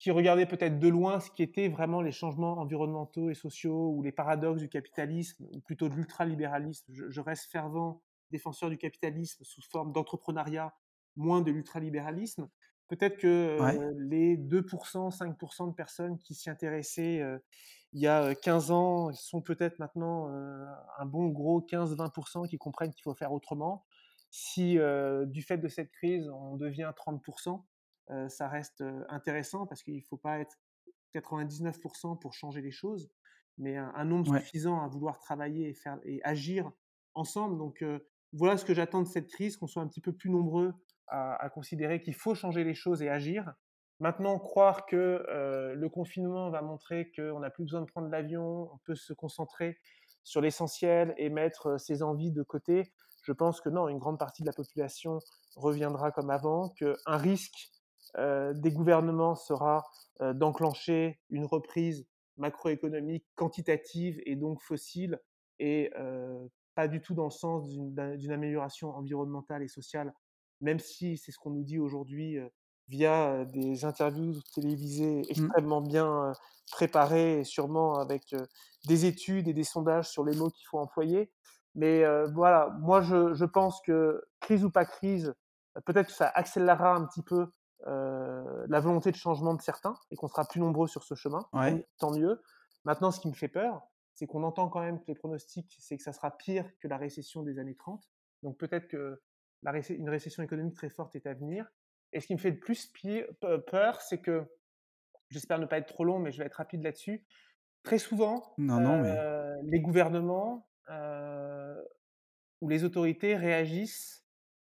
qui 0.00 0.10
regardaient 0.10 0.46
peut-être 0.46 0.78
de 0.80 0.88
loin 0.88 1.20
ce 1.20 1.30
qui 1.30 1.42
étaient 1.42 1.68
vraiment 1.68 2.02
les 2.02 2.12
changements 2.12 2.58
environnementaux 2.58 3.30
et 3.30 3.34
sociaux 3.34 3.90
ou 3.96 4.02
les 4.02 4.12
paradoxes 4.12 4.60
du 4.60 4.68
capitalisme 4.68 5.46
ou 5.52 5.60
plutôt 5.60 5.88
de 5.88 5.94
l'ultralibéralisme. 5.94 6.84
Je 6.92 7.08
je 7.08 7.20
reste 7.20 7.50
fervent 7.50 8.02
défenseur 8.30 8.70
du 8.70 8.76
capitalisme 8.78 9.44
sous 9.44 9.62
forme 9.62 9.92
d'entrepreneuriat, 9.92 10.74
moins 11.16 11.40
de 11.42 11.52
l'ultralibéralisme. 11.52 12.48
Peut-être 12.88 13.16
que, 13.18 13.28
Ouais. 13.58 13.78
heu, 13.92 14.08
les 14.08 14.36
2 14.36 14.62
%, 14.62 15.10
5 15.10 15.38
% 15.38 15.66
de 15.68 15.74
personnes 15.74 16.18
qui 16.18 16.34
s'y 16.34 16.50
intéressaient, 16.50 17.20
il 17.94 18.02
y 18.02 18.06
a, 18.08 18.30
heu, 18.30 18.34
15 18.34 18.70
ans 18.72 19.12
sont 19.14 19.42
peut-être 19.42 19.78
maintenant, 19.80 20.28
un 20.30 21.06
bon 21.06 21.28
gros 21.28 21.62
15-20 21.62 22.10
% 22.10 22.44
qui 22.44 22.58
comprennent 22.58 22.92
qu'il 22.92 23.02
faut 23.04 23.14
faire 23.14 23.32
autrement. 23.32 23.86
Si, 24.30 24.78
du 25.26 25.42
fait 25.42 25.58
de 25.58 25.68
cette 25.68 25.90
crise, 25.92 26.28
on 26.30 26.56
devient 26.56 26.92
30 26.96 27.22
%, 27.22 27.68
heu, 28.10 28.28
ça 28.28 28.48
reste, 28.48 28.84
intéressant 29.08 29.66
parce 29.66 29.82
qu'il 29.84 30.02
faut 30.02 30.16
pas 30.18 30.40
être 30.40 30.56
99 31.12 31.80
% 31.80 32.16
pour 32.16 32.34
changer 32.34 32.60
les 32.62 32.72
choses, 32.72 33.10
mais 33.58 33.76
un 33.76 33.92
un 33.94 34.04
nombre 34.04 34.26
Ouais. 34.26 34.44
suffisant 34.44 34.80
à 34.82 34.88
vouloir 34.88 35.18
travailler 35.20 35.68
et 35.70 35.74
faire 35.74 36.00
et 36.04 36.20
agir 36.24 36.72
ensemble. 37.14 37.58
Donc, 37.58 37.84
voilà 38.32 38.56
ce 38.58 38.64
que 38.66 38.74
j'attends 38.74 39.02
de 39.02 39.08
cette 39.08 39.28
crise, 39.28 39.56
qu'on 39.56 39.66
soit 39.68 39.82
un 39.82 39.88
petit 39.88 40.00
peu 40.02 40.12
plus 40.14 40.30
nombreux 40.30 40.74
à 41.08 41.36
à 41.44 41.50
considérer 41.50 42.02
qu'il 42.02 42.14
faut 42.14 42.34
changer 42.34 42.64
les 42.64 42.74
choses 42.74 43.02
et 43.02 43.08
agir. 43.10 43.54
Maintenant, 44.00 44.38
croire 44.38 44.86
que, 44.86 45.24
heu, 45.30 45.74
le 45.74 45.88
confinement 45.88 46.50
va 46.50 46.62
montrer 46.62 47.10
qu'on 47.14 47.40
n'a 47.40 47.50
plus 47.50 47.64
besoin 47.64 47.80
de 47.80 47.86
prendre 47.86 48.08
l'avion, 48.08 48.70
on 48.72 48.78
peut 48.84 48.94
se 48.96 49.12
concentrer 49.12 49.78
sur 50.24 50.40
l'essentiel 50.40 51.14
et 51.16 51.28
mettre, 51.30 51.68
heu, 51.74 51.78
ses 51.78 52.02
envies 52.02 52.32
de 52.32 52.42
côté, 52.42 52.92
je 53.22 53.32
pense 53.32 53.60
que 53.60 53.68
non, 53.68 53.88
une 53.88 53.98
grande 53.98 54.18
partie 54.18 54.42
de 54.42 54.46
la 54.48 54.52
population 54.52 55.22
reviendra 55.56 56.10
comme 56.12 56.30
avant, 56.30 56.70
qu'un 56.70 57.16
risque, 57.16 57.70
heu, 58.18 58.52
des 58.54 58.72
gouvernements 58.72 59.34
sera, 59.36 59.84
d'enclencher 60.20 61.20
une 61.30 61.44
reprise 61.44 62.06
macroéconomique 62.36 63.26
quantitative 63.34 64.20
et 64.26 64.36
donc 64.36 64.62
fossile 64.62 65.18
et 65.58 65.90
pas 66.74 66.88
du 66.88 67.00
tout 67.00 67.14
dans 67.14 67.24
le 67.24 67.30
sens 67.30 67.68
d'une 67.68 67.94
d'un 67.94 68.16
d'une 68.16 68.32
amélioration 68.32 68.90
environnementale 68.90 69.62
et 69.62 69.68
sociale, 69.68 70.14
même 70.60 70.78
si 70.78 71.16
c'est 71.16 71.32
ce 71.32 71.38
qu'on 71.38 71.50
nous 71.50 71.64
dit 71.64 71.78
aujourd'hui, 71.78 72.38
via, 72.88 73.44
des 73.46 73.84
interviews 73.84 74.34
télévisées 74.54 75.22
Mmh. 75.36 75.54
extrêmement 75.54 75.80
bien, 75.82 76.32
préparées 76.72 77.40
et 77.40 77.44
sûrement 77.44 77.98
avec, 77.98 78.34
des 78.86 79.06
études 79.06 79.48
et 79.48 79.54
des 79.54 79.64
sondages 79.64 80.08
sur 80.10 80.24
les 80.24 80.34
mots 80.36 80.50
qu'il 80.50 80.66
faut 80.66 80.78
employer. 80.78 81.32
Mais, 81.74 82.04
voilà, 82.34 82.70
moi 82.80 83.00
je 83.02 83.34
je 83.34 83.44
pense 83.44 83.80
que 83.82 84.22
crise 84.40 84.64
ou 84.64 84.70
pas 84.70 84.84
crise, 84.84 85.34
peut-être 85.86 86.06
que 86.08 86.12
ça 86.12 86.28
accélérera 86.28 86.94
un 86.94 87.04
petit 87.06 87.22
peu, 87.22 87.48
la 87.86 88.80
volonté 88.80 89.10
de 89.10 89.16
changement 89.16 89.54
de 89.54 89.62
certains 89.62 89.94
et 90.10 90.16
qu'on 90.16 90.28
sera 90.28 90.44
plus 90.46 90.60
nombreux 90.60 90.86
sur 90.88 91.02
ce 91.04 91.14
chemin, 91.14 91.46
Ouais. 91.52 91.86
tant 91.98 92.12
mieux. 92.12 92.42
Maintenant 92.84 93.10
ce 93.10 93.20
qui 93.20 93.28
me 93.28 93.34
fait 93.34 93.48
peur, 93.48 93.82
c'est 94.14 94.26
qu'on 94.26 94.44
entend 94.44 94.68
quand 94.68 94.80
même 94.80 95.00
que 95.00 95.06
les 95.08 95.14
pronostics, 95.16 95.76
c'est 95.80 95.96
que 95.96 96.02
ça 96.02 96.12
sera 96.12 96.30
pire 96.36 96.70
que 96.80 96.88
la 96.88 96.96
récession 96.98 97.42
des 97.42 97.58
années 97.58 97.74
30. 97.76 98.04
Donc 98.42 98.58
peut-être 98.58 98.88
que 98.88 99.20
la 99.62 99.72
une 99.90 100.08
récession 100.10 100.42
économique 100.42 100.74
très 100.76 100.90
forte 100.90 101.16
est 101.16 101.26
à 101.26 101.34
venir. 101.34 101.66
Et 102.14 102.20
ce 102.20 102.28
qui 102.28 102.34
me 102.34 102.40
fait 102.40 102.52
le 102.52 102.60
plus 102.60 102.92
peur, 103.68 104.02
c'est 104.02 104.20
que 104.22 104.46
j'espère 105.30 105.58
ne 105.58 105.66
pas 105.66 105.78
être 105.78 105.88
trop 105.88 106.04
long, 106.04 106.18
mais 106.18 106.32
je 106.32 106.38
vais 106.38 106.46
être 106.46 106.54
rapide 106.56 106.82
là-dessus. 106.82 107.26
Très 107.84 107.98
souvent, 107.98 108.58
Non, 108.68 108.80
non, 108.80 108.98
mais 108.98 109.16
heu, 109.22 109.54
les 109.64 109.80
gouvernements, 109.80 110.68
heu, 110.90 111.84
ou 112.60 112.68
les 112.68 112.84
autorités 112.84 113.36
réagissent 113.36 114.26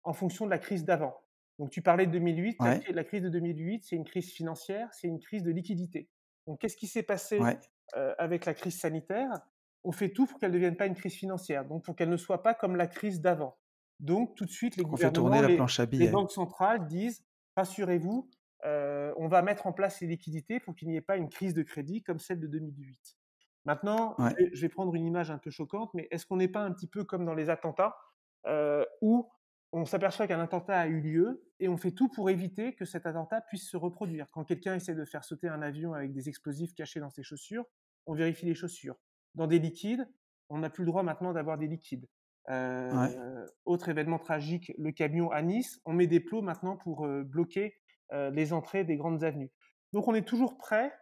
en 0.05 0.13
fonction 0.13 0.47
de 0.47 0.51
la 0.51 0.59
crise 0.59 0.85
d'avant. 0.85 1.17
Donc 1.59 1.71
tu 1.71 1.83
parlais 1.83 2.07
de 2.07 2.13
2008, 2.13 2.63
la 2.65 2.71
Ouais. 2.71 2.81
la 2.93 3.05
crise 3.05 3.23
de 3.23 3.29
2008, 3.29 3.85
c'est 3.85 3.97
une 3.97 4.05
crise 4.05 4.33
financière, 4.33 4.89
c'est 4.95 5.09
une 5.09 5.21
crise 5.21 5.43
de 5.43 5.51
liquidité. 5.53 6.11
Donc 6.47 6.61
qu'est-ce 6.61 6.77
qui 6.77 6.87
s'est 6.89 7.03
passé, 7.03 7.39
Ouais. 7.39 7.61
heu, 7.97 8.15
avec 8.19 8.47
la 8.47 8.55
crise 8.55 8.79
sanitaire? 8.81 9.31
On 9.85 9.93
fait 9.93 10.11
tout 10.11 10.27
pour 10.27 10.39
qu'elle 10.39 10.53
devienne 10.53 10.77
pas 10.77 10.87
une 10.87 10.95
crise 10.95 11.15
financière, 11.15 11.65
donc 11.67 11.85
pour 11.85 11.97
qu'elle 11.97 12.11
ne 12.11 12.17
soit 12.17 12.43
pas 12.43 12.55
comme 12.55 12.77
la 12.77 12.87
crise 12.87 13.21
d'avant. 13.21 13.59
Donc 14.01 14.37
tout 14.37 14.45
de 14.47 14.51
suite, 14.51 14.77
les 14.77 14.87
On 14.93 14.97
fait 14.97 15.11
tourner 15.11 15.41
gouvernements, 15.41 15.41
la 15.41 15.49
les 15.49 15.51
planche 15.51 15.81
à 15.81 15.87
les 15.93 16.07
banques 16.09 16.31
centrales 16.33 16.87
disent: 16.87 17.25
«Rassurez-vous, 17.57 18.31
on 18.65 19.29
va 19.29 19.43
mettre 19.43 19.67
en 19.67 19.73
place 19.73 20.01
les 20.01 20.07
liquidités 20.09 20.61
pour 20.61 20.75
qu'il 20.75 20.89
n'y 20.89 20.97
ait 20.97 21.01
pas 21.01 21.17
une 21.17 21.29
crise 21.29 21.55
de 21.55 21.63
crédit 21.63 22.03
comme 22.03 22.19
celle 22.19 22.41
de 22.41 22.47
2008». 22.47 23.17
Maintenant, 23.67 24.17
Ouais. 24.19 24.35
je 24.39 24.45
vais 24.45 24.51
je 24.55 24.61
vais 24.63 24.69
prendre 24.71 24.95
une 24.95 25.07
image 25.07 25.31
un 25.31 25.39
peu 25.39 25.51
choquante, 25.51 25.91
mais 25.95 26.09
est-ce 26.11 26.27
qu'on 26.27 26.37
n'est 26.37 26.49
pas 26.49 26.63
un 26.63 26.73
petit 26.73 26.89
peu 26.89 27.05
comme 27.05 27.25
dans 27.27 27.35
les 27.35 27.51
attentats, 27.51 27.97
où 29.03 29.31
on 29.73 29.85
s'aperçoit 29.85 30.27
qu'un 30.27 30.41
attentat 30.41 30.79
a 30.81 30.87
eu 30.89 31.01
lieu 31.01 31.45
et 31.61 31.69
on 31.69 31.77
fait 31.77 31.93
tout 31.93 32.09
pour 32.09 32.31
éviter 32.31 32.75
que 32.75 32.85
cet 32.85 33.07
attentat 33.07 33.41
puisse 33.43 33.69
se 33.71 33.77
reproduire? 33.77 34.29
Quand 34.33 34.45
quelqu'un 34.45 34.75
essaie 34.77 34.95
de 34.95 35.05
faire 35.05 35.25
sauter 35.25 35.49
un 35.49 35.63
avion 35.63 35.95
avec 35.95 36.13
des 36.13 36.29
explosifs 36.29 36.75
cachés 36.75 37.01
dans 37.01 37.11
ses 37.11 37.23
chaussures, 37.23 37.65
on 38.07 38.15
vérifie 38.15 38.47
les 38.47 38.55
chaussures. 38.55 38.97
Dans 39.35 39.47
des 39.47 39.59
liquides, 39.61 40.09
on 40.49 40.59
n'a 40.59 40.71
plus 40.71 40.83
le 40.85 40.87
droit 40.91 41.03
maintenant 41.05 41.33
d'avoir 41.33 41.59
des 41.59 41.69
liquides. 41.69 42.09
Autre 42.49 43.89
événement 43.89 44.19
tragique, 44.19 44.73
le 44.79 44.93
camion 44.93 45.31
à 45.31 45.43
Nice. 45.43 45.81
On 45.85 45.93
met 45.93 46.07
des 46.07 46.21
plots 46.21 46.43
maintenant 46.43 46.77
pour 46.77 47.07
bloquer 47.25 47.77
les 48.13 48.53
entrées 48.53 48.85
des 48.85 48.97
grandes 48.97 49.23
avenues. 49.25 49.51
Donc 49.93 50.09
on 50.09 50.15
est 50.15 50.27
toujours 50.27 50.57
prêt 50.57 50.93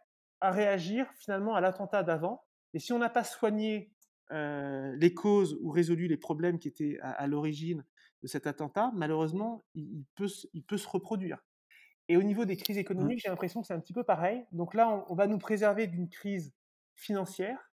à 0.40 0.50
réagir 0.50 1.06
finalement 1.18 1.54
à 1.54 1.60
l'attentat 1.60 2.02
d'avant. 2.02 2.44
Et 2.74 2.78
si 2.78 2.92
on 2.92 2.98
n'a 2.98 3.08
pas 3.08 3.24
soigné 3.24 3.92
les 4.30 5.14
causes 5.14 5.58
ou 5.62 5.70
résolu 5.70 6.06
les 6.06 6.16
problèmes 6.16 6.58
qui 6.58 6.68
étaient 6.68 6.98
à, 7.00 7.26
l'origine 7.26 7.84
de 8.22 8.26
cet 8.26 8.46
attentat, 8.46 8.90
malheureusement, 8.94 9.64
il, 9.74 10.04
peut, 10.16 10.28
il, 10.52 10.64
peut, 10.64 10.76
se 10.76 10.88
reproduire. 10.88 11.38
Et 12.08 12.16
au 12.16 12.22
niveau 12.22 12.44
des 12.44 12.56
crises 12.56 12.78
économiques, 12.78 13.20
j'ai 13.22 13.28
l'impression 13.28 13.60
que 13.60 13.66
c'est 13.66 13.74
un 13.74 13.80
petit 13.80 13.92
peu 13.92 14.02
pareil. 14.02 14.44
Donc 14.52 14.74
là, 14.74 15.04
on, 15.08 15.14
va 15.14 15.26
nous 15.26 15.38
préserver 15.38 15.86
d'une 15.86 16.08
crise 16.08 16.54
financière, 16.94 17.67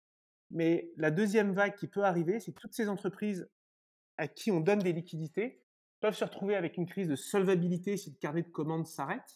mais 0.54 0.92
la 0.96 1.10
deuxième 1.10 1.52
vague 1.52 1.74
qui 1.74 1.88
peut 1.88 2.04
arriver, 2.04 2.38
c'est 2.40 2.52
que 2.52 2.60
toutes 2.60 2.74
ces 2.74 2.88
entreprises 2.88 3.50
à 4.16 4.28
qui 4.28 4.52
on 4.52 4.60
donne 4.60 4.78
des 4.78 4.92
liquidités 4.92 5.60
peuvent 6.00 6.14
se 6.14 6.24
retrouver 6.24 6.54
avec 6.54 6.76
une 6.76 6.86
crise 6.86 7.08
de 7.08 7.16
solvabilité 7.16 7.96
si 7.96 8.10
le 8.10 8.16
carnet 8.16 8.42
de 8.42 8.48
commandes 8.48 8.86
s'arrête, 8.86 9.34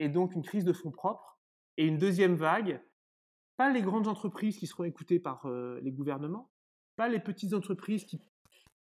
et 0.00 0.08
donc 0.08 0.34
une 0.34 0.42
crise 0.42 0.64
de 0.64 0.72
fonds 0.72 0.90
propres. 0.90 1.38
Et 1.76 1.86
une 1.86 1.98
deuxième 1.98 2.34
vague, 2.34 2.82
pas 3.56 3.70
les 3.70 3.80
grandes 3.80 4.08
entreprises 4.08 4.58
qui 4.58 4.66
seront 4.66 4.84
écoutées 4.84 5.20
par 5.20 5.46
les 5.82 5.92
gouvernements, 5.92 6.50
pas 6.96 7.08
les 7.08 7.20
petites 7.20 7.54
entreprises 7.54 8.04
qui 8.04 8.20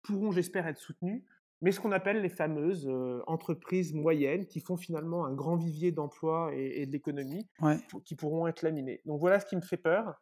pourront, 0.02 0.30
j'espère, 0.30 0.66
être 0.68 0.78
soutenues, 0.78 1.24
mais 1.62 1.72
ce 1.72 1.80
qu'on 1.80 1.92
appelle 1.92 2.20
les 2.20 2.28
fameuses 2.28 2.88
entreprises 3.26 3.92
moyennes 3.92 4.46
qui 4.46 4.60
font 4.60 4.76
finalement 4.76 5.24
un 5.24 5.32
grand 5.32 5.56
vivier 5.56 5.90
d'emploi 5.90 6.52
et, 6.54 6.86
de 6.86 6.92
l'économie, 6.92 7.48
qui 8.04 8.14
pourront 8.14 8.46
être 8.46 8.62
laminées. 8.62 9.00
Donc 9.04 9.18
voilà 9.18 9.40
ce 9.40 9.46
qui 9.46 9.56
me 9.56 9.62
fait 9.62 9.76
peur, 9.76 10.20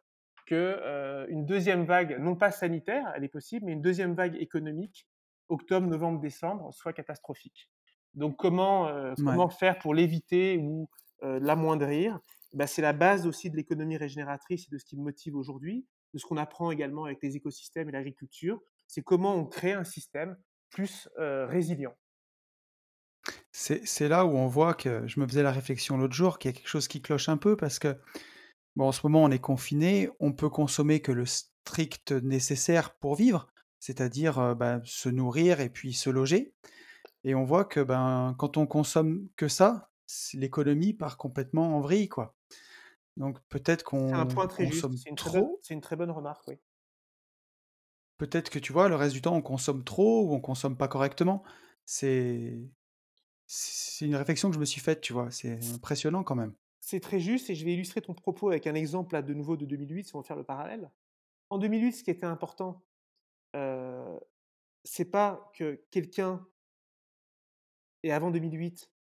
que 0.51 1.25
une 1.29 1.45
deuxième 1.45 1.85
vague, 1.85 2.19
non 2.19 2.35
pas 2.35 2.51
sanitaire, 2.51 3.11
elle 3.15 3.23
est 3.23 3.29
possible, 3.29 3.65
mais 3.65 3.71
une 3.71 3.81
deuxième 3.81 4.13
vague 4.13 4.35
économique, 4.35 5.07
octobre, 5.49 5.87
novembre, 5.87 6.19
décembre, 6.19 6.73
soit 6.73 6.93
catastrophique. 6.93 7.69
Donc 8.13 8.35
comment, 8.37 9.13
comment 9.15 9.49
faire 9.49 9.79
pour 9.79 9.93
l'éviter 9.93 10.57
ou 10.57 10.89
l'amoindrir? 11.21 12.19
Bah, 12.53 12.67
C'est 12.67 12.81
la 12.81 12.93
base 12.93 13.25
aussi 13.25 13.49
de 13.49 13.55
l'économie 13.55 13.97
régénératrice 13.97 14.67
et 14.67 14.71
de 14.71 14.77
ce 14.77 14.85
qui 14.85 14.97
me 14.97 15.03
motive 15.03 15.35
aujourd'hui 15.35 15.85
de 16.13 16.19
ce 16.19 16.25
qu'on 16.25 16.37
apprend 16.37 16.71
également 16.71 17.05
avec 17.05 17.19
les 17.23 17.37
écosystèmes 17.37 17.87
et 17.87 17.93
l'agriculture, 17.93 18.59
c'est 18.85 19.01
comment 19.01 19.35
on 19.35 19.45
crée 19.45 19.71
un 19.71 19.85
système 19.85 20.37
plus 20.69 21.07
résilient. 21.17 21.95
C'est 23.51 24.09
là 24.09 24.25
où 24.25 24.31
on 24.31 24.47
voit 24.47 24.73
que 24.73 25.07
je 25.07 25.19
me 25.19 25.27
faisais 25.27 25.43
la 25.43 25.51
réflexion 25.51 25.97
l'autre 25.97 26.13
jour 26.13 26.39
qu'il 26.39 26.51
y 26.51 26.53
a 26.53 26.57
quelque 26.57 26.67
chose 26.67 26.87
qui 26.87 27.01
cloche 27.01 27.29
un 27.29 27.37
peu 27.37 27.55
parce 27.55 27.79
que 27.79 27.97
bon, 28.75 28.87
en 28.87 28.91
ce 28.91 29.01
moment 29.05 29.23
on 29.23 29.31
est 29.31 29.39
confiné, 29.39 30.09
on 30.19 30.33
peut 30.33 30.49
consommer 30.49 31.01
que 31.01 31.11
le 31.11 31.25
strict 31.25 32.11
nécessaire 32.11 32.95
pour 32.95 33.15
vivre, 33.15 33.47
c'est-à-dire 33.79 34.55
bah, 34.55 34.81
se 34.83 35.09
nourrir 35.09 35.59
et 35.59 35.69
puis 35.69 35.93
se 35.93 36.09
loger. 36.09 36.53
Et 37.23 37.35
on 37.35 37.43
voit 37.43 37.65
que 37.65 37.79
ben, 37.79 38.35
quand 38.37 38.57
on 38.57 38.65
consomme 38.65 39.27
que 39.35 39.47
ça, 39.47 39.91
l'économie 40.33 40.93
part 40.93 41.17
complètement 41.17 41.77
en 41.77 41.81
vrille. 41.81 42.09
Quoi. 42.09 42.35
Donc 43.17 43.39
peut-être 43.49 43.83
qu'on 43.83 44.09
C'est 44.09 44.15
un 44.15 44.25
point 44.25 44.47
très 44.47 44.65
juste. 44.65 44.87
C'est 44.97 45.09
une, 45.09 45.15
trop. 45.15 45.59
C'est 45.61 45.73
une 45.73 45.81
très 45.81 45.95
bonne 45.95 46.11
remarque, 46.11 46.47
oui. 46.47 46.59
Peut-être 48.17 48.49
que 48.49 48.59
tu 48.59 48.71
vois, 48.71 48.87
le 48.87 48.95
reste 48.95 49.13
du 49.13 49.21
temps, 49.21 49.35
on 49.35 49.41
consomme 49.41 49.83
trop 49.83 50.25
ou 50.25 50.33
on 50.33 50.39
consomme 50.39 50.77
pas 50.77 50.87
correctement. 50.87 51.43
C'est 51.85 52.69
c'est 53.47 54.05
une 54.05 54.15
réflexion 54.15 54.49
que 54.49 54.55
je 54.55 54.59
me 54.59 54.65
suis 54.65 54.79
faite, 54.79 55.01
tu 55.01 55.11
vois. 55.11 55.29
C'est 55.31 55.59
impressionnant 55.73 56.23
quand 56.23 56.35
même. 56.35 56.53
C'est 56.81 56.99
très 56.99 57.19
juste 57.19 57.49
et 57.49 57.55
je 57.55 57.63
vais 57.63 57.73
illustrer 57.73 58.01
ton 58.01 58.13
propos 58.13 58.49
avec 58.49 58.67
un 58.67 58.75
exemple 58.75 59.13
là 59.13 59.21
de 59.21 59.33
nouveau 59.33 59.55
de 59.55 59.65
2008 59.65 60.07
si 60.07 60.15
on 60.15 60.19
veut 60.19 60.25
faire 60.25 60.35
le 60.35 60.43
parallèle. 60.43 60.91
En 61.49 61.57
2008, 61.57 61.93
ce 61.93 62.03
qui 62.03 62.11
était 62.11 62.25
important, 62.25 62.83
euh, 63.55 64.19
c'est 64.83 65.09
pas 65.09 65.49
que 65.55 65.81
quelqu'un 65.91 66.45
et 68.03 68.11
avant 68.11 68.31
2008 68.31 68.91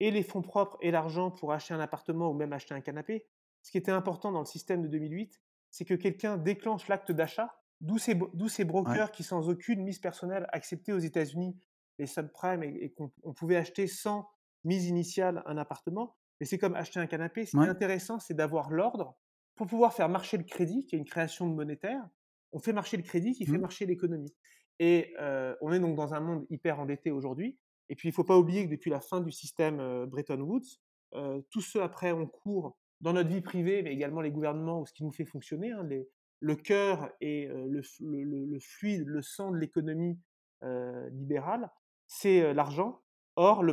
ait 0.00 0.10
les 0.10 0.22
fonds 0.22 0.42
propres 0.42 0.78
et 0.80 0.90
l'argent 0.90 1.30
pour 1.30 1.52
acheter 1.52 1.74
un 1.74 1.80
appartement 1.80 2.30
ou 2.30 2.34
même 2.34 2.52
acheter 2.52 2.72
un 2.72 2.80
canapé 2.80 3.26
ce 3.62 3.70
qui 3.70 3.78
était 3.78 3.92
important 3.92 4.32
dans 4.32 4.40
le 4.40 4.46
système 4.46 4.82
de 4.82 4.88
2008, 4.88 5.40
c'est 5.70 5.84
que 5.84 5.94
quelqu'un 5.94 6.36
déclenche 6.36 6.88
l'acte 6.88 7.12
d'achat, 7.12 7.60
d'où 7.80 7.98
ces, 7.98 8.18
ces, 8.48 8.64
brokers 8.64 9.12
qui, 9.12 9.22
sans 9.22 9.48
aucune 9.48 9.82
mise 9.82 9.98
personnelle, 9.98 10.46
acceptaient 10.52 10.92
aux 10.92 10.98
États-Unis 10.98 11.54
les 11.98 12.06
subprimes 12.06 12.62
et, 12.62 12.68
et 12.80 12.92
qu'on 12.92 13.34
pouvait 13.34 13.56
acheter 13.56 13.86
sans 13.86 14.28
mise 14.64 14.86
initiale 14.86 15.42
un 15.46 15.56
appartement. 15.58 16.16
Mais 16.40 16.46
c'est 16.46 16.58
comme 16.58 16.74
acheter 16.74 17.00
un 17.00 17.06
canapé. 17.06 17.46
Ce 17.46 17.56
qui 17.56 17.64
est 17.64 17.68
intéressant, 17.68 18.18
c'est 18.18 18.34
d'avoir 18.34 18.70
l'ordre 18.70 19.16
pour 19.56 19.66
pouvoir 19.66 19.92
faire 19.92 20.08
marcher 20.08 20.38
le 20.38 20.44
crédit, 20.44 20.86
qui 20.86 20.94
est 20.94 20.98
une 20.98 21.04
création 21.04 21.46
monétaire. 21.46 22.08
On 22.52 22.60
fait 22.60 22.72
marcher 22.72 22.96
le 22.96 23.02
crédit 23.02 23.32
qui 23.32 23.44
fait 23.44 23.58
mmh. 23.58 23.60
marcher 23.60 23.86
l'économie. 23.86 24.32
Et 24.78 25.14
euh, 25.18 25.54
on 25.60 25.72
est 25.72 25.80
donc 25.80 25.96
dans 25.96 26.14
un 26.14 26.20
monde 26.20 26.46
hyper 26.50 26.78
endetté 26.78 27.10
aujourd'hui. 27.10 27.58
Et 27.88 27.96
puis, 27.96 28.08
il 28.08 28.12
ne 28.12 28.14
faut 28.14 28.24
pas 28.24 28.38
oublier 28.38 28.64
que 28.66 28.70
depuis 28.70 28.90
la 28.90 29.00
fin 29.00 29.20
du 29.20 29.32
système 29.32 29.80
euh, 29.80 30.06
Bretton 30.06 30.40
Woods, 30.40 30.78
euh, 31.14 31.40
tous 31.50 31.60
ceux 31.60 31.82
après 31.82 32.12
ont 32.12 32.26
cours 32.26 32.78
dans 33.00 33.12
notre 33.12 33.28
vie 33.28 33.40
privée, 33.40 33.82
mais 33.82 33.92
également 33.92 34.20
les 34.20 34.30
gouvernements, 34.30 34.80
ou 34.80 34.86
ce 34.86 34.92
qui 34.92 35.04
nous 35.04 35.12
fait 35.12 35.24
fonctionner, 35.24 35.72
hein, 35.72 35.88
le 36.40 36.54
cœur 36.56 37.10
et 37.20 37.46
le, 37.46 37.80
le, 38.00 38.60
fluide, 38.60 39.06
le 39.06 39.22
sang 39.22 39.50
de 39.50 39.56
l'économie 39.56 40.18
libérale, 41.12 41.70
c'est 42.06 42.52
l'argent. 42.54 43.00
Or, 43.36 43.62
le 43.62 43.72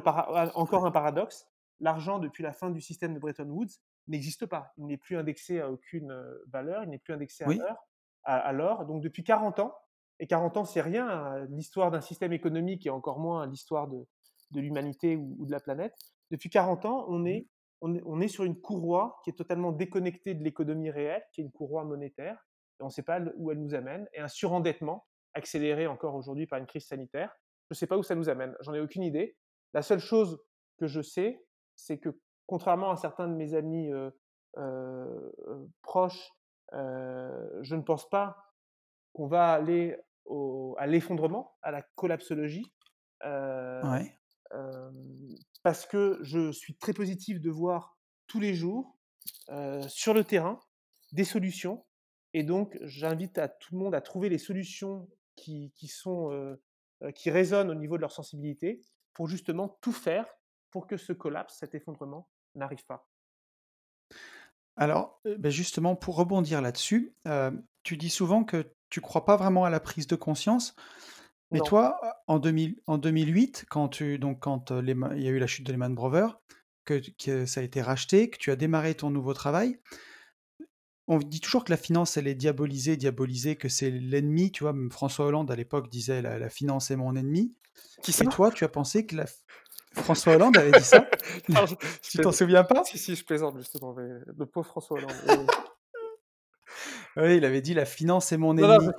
encore 0.55 0.85
un 0.85 0.91
paradoxe, 0.91 1.47
l'argent 1.79 2.19
depuis 2.19 2.43
la 2.43 2.53
fin 2.53 2.69
du 2.69 2.81
système 2.81 3.13
de 3.13 3.19
Bretton 3.19 3.49
Woods 3.49 3.79
n'existe 4.07 4.45
pas. 4.45 4.73
Il 4.77 4.85
n'est 4.85 4.97
plus 4.97 5.17
indexé 5.17 5.59
à 5.59 5.71
aucune 5.71 6.15
valeur, 6.47 6.83
il 6.83 6.89
n'est 6.89 6.99
plus 6.99 7.13
indexé 7.13 7.43
à 8.23 8.53
l'or. 8.53 8.81
À. 8.81 8.85
Donc 8.85 9.01
depuis 9.01 9.23
40 9.23 9.59
ans, 9.59 9.75
et 10.19 10.27
40 10.27 10.57
ans 10.57 10.65
c'est 10.65 10.81
rien, 10.81 11.07
hein, 11.07 11.45
l'histoire 11.49 11.91
d'un 11.91 12.01
système 12.01 12.33
économique 12.33 12.85
et 12.85 12.89
encore 12.89 13.19
moins 13.19 13.45
l'histoire 13.47 13.87
de, 13.87 14.07
de 14.51 14.61
l'humanité 14.61 15.15
ou, 15.15 15.35
ou, 15.39 15.45
de 15.45 15.51
la 15.51 15.59
planète, 15.59 15.95
depuis 16.31 16.49
40 16.49 16.85
ans, 16.85 17.05
on 17.09 17.19
mmh. 17.19 17.27
est 17.27 17.47
on 17.81 18.21
est, 18.21 18.27
sur 18.27 18.43
une 18.43 18.59
courroie 18.59 19.19
qui 19.23 19.29
est 19.29 19.33
totalement 19.33 19.71
déconnectée 19.71 20.33
de 20.33 20.43
l'économie 20.43 20.89
réelle, 20.89 21.23
qui 21.31 21.41
est 21.41 21.43
une 21.43 21.51
courroie 21.51 21.83
monétaire, 21.83 22.37
et 22.79 22.83
on 22.83 22.87
ne 22.87 22.91
sait 22.91 23.03
pas 23.03 23.21
où 23.37 23.51
elle 23.51 23.59
nous 23.59 23.75
amène, 23.75 24.07
et 24.13 24.19
un 24.19 24.27
surendettement 24.27 25.05
accéléré 25.33 25.87
encore 25.87 26.15
aujourd'hui 26.15 26.47
par 26.47 26.59
une 26.59 26.65
crise 26.65 26.87
sanitaire. 26.87 27.35
Je 27.69 27.73
ne 27.73 27.75
sais 27.75 27.87
pas 27.87 27.97
où 27.97 28.03
ça 28.03 28.15
nous 28.15 28.29
amène, 28.29 28.55
j'en 28.61 28.73
ai 28.73 28.79
aucune 28.79 29.03
idée. 29.03 29.37
La 29.73 29.81
seule 29.81 29.99
chose 29.99 30.39
que 30.79 30.87
je 30.87 31.01
sais, 31.01 31.43
c'est 31.75 31.97
que 31.97 32.17
contrairement 32.47 32.91
à 32.91 32.97
certains 32.97 33.27
de 33.27 33.35
mes 33.35 33.53
amis 33.53 33.91
euh, 33.91 34.09
euh, 34.57 35.31
euh, 35.47 35.65
proches, 35.81 36.31
je 36.71 37.75
ne 37.75 37.81
pense 37.81 38.09
pas 38.09 38.37
qu'on 39.13 39.27
va 39.27 39.53
aller 39.53 39.97
à 40.77 40.87
l'effondrement, 40.87 41.55
à 41.61 41.71
la 41.71 41.81
collapsologie. 41.95 42.73
Ouais 43.23 44.19
parce 45.63 45.85
que 45.87 46.19
je 46.21 46.51
suis 46.51 46.77
très 46.77 46.93
positif 46.93 47.41
de 47.41 47.49
voir 47.49 47.97
tous 48.27 48.39
les 48.39 48.53
jours 48.53 48.95
sur 49.87 50.13
le 50.13 50.23
terrain 50.23 50.59
des 51.11 51.23
solutions. 51.23 51.85
Et 52.33 52.43
donc, 52.43 52.77
j'invite 52.81 53.37
à 53.37 53.47
tout 53.47 53.73
le 53.73 53.79
monde 53.79 53.95
à 53.95 54.01
trouver 54.01 54.29
les 54.29 54.37
solutions 54.37 55.09
qui, 55.35 55.71
sont, 55.87 56.57
qui 57.15 57.31
résonnent 57.31 57.71
au 57.71 57.75
niveau 57.75 57.95
de 57.95 58.01
leur 58.01 58.11
sensibilité 58.11 58.81
pour 59.13 59.27
justement 59.27 59.69
tout 59.81 59.91
faire 59.91 60.27
pour 60.75 60.87
que 60.87 60.97
ce 60.97 61.13
collapse, 61.13 61.55
cet 61.57 61.73
effondrement, 61.73 62.27
n'arrive 62.53 62.83
pas? 62.85 63.07
Alors, 64.75 65.21
ben 65.23 65.49
justement, 65.49 65.95
pour 65.95 66.17
rebondir 66.17 66.61
là-dessus, 66.61 67.15
tu 67.83 67.95
dis 67.95 68.09
souvent 68.09 68.43
que 68.43 68.73
tu 68.89 68.99
crois 68.99 69.23
pas 69.23 69.37
vraiment 69.37 69.63
à 69.63 69.69
la 69.69 69.79
prise 69.79 70.05
de 70.05 70.17
conscience. 70.17 70.75
Mais 71.51 71.61
toi, 71.61 71.97
en 72.27 72.39
2008, 72.39 73.67
quand 73.69 73.87
tu 73.87 74.19
donc 74.19 74.41
quand, 74.41 74.71
il 74.71 75.23
y 75.23 75.27
a 75.29 75.31
eu 75.31 75.39
la 75.39 75.47
chute 75.47 75.65
de 75.65 75.71
Lehman 75.71 75.95
Brothers, 75.95 76.41
que 76.83 77.01
que 77.23 77.45
ça 77.45 77.61
a 77.61 77.63
été 77.63 77.81
racheté, 77.81 78.29
que 78.29 78.37
tu 78.37 78.51
as 78.51 78.57
démarré 78.57 78.95
ton 78.95 79.11
nouveau 79.11 79.33
travail, 79.33 79.79
on 81.07 81.19
dit 81.19 81.39
toujours 81.39 81.63
que 81.63 81.71
la 81.71 81.77
finance, 81.77 82.17
elle 82.17 82.27
est 82.27 82.35
diabolisée, 82.35 82.97
diabolisée, 82.97 83.55
que 83.55 83.69
c'est 83.69 83.91
l'ennemi, 83.91 84.51
tu 84.51 84.65
vois? 84.65 84.75
François 84.91 85.27
Hollande, 85.27 85.49
à 85.51 85.55
l'époque, 85.55 85.89
disait: 85.89 86.21
«La 86.21 86.37
la 86.37 86.49
finance 86.49 86.91
est 86.91 86.97
mon 86.97 87.15
ennemi». 87.15 87.55
Qui 88.01 88.11
Et 88.23 88.25
toi, 88.27 88.51
tu 88.51 88.63
as 88.63 88.69
pensé 88.69 89.05
que 89.05 89.17
la 89.17 89.25
François 89.95 90.35
Hollande 90.35 90.57
avait 90.57 90.71
dit 90.71 90.83
ça? 90.83 91.09
Tu 92.01 92.17
t'en 92.19 92.31
souviens 92.31 92.63
pas? 92.63 92.83
Si, 92.83 92.97
si, 92.97 93.15
je 93.15 93.23
plaisante 93.23 93.57
justement, 93.57 93.95
le 93.95 94.45
pauvre 94.45 94.67
François 94.67 94.97
Hollande, 94.97 95.13
Oui, 97.17 97.37
il 97.37 97.45
avait 97.45 97.61
dit 97.61 97.73
la 97.73 97.85
finance 97.85 98.33
est 98.33 98.37
mon 98.37 98.57
ennemi. 98.57 98.89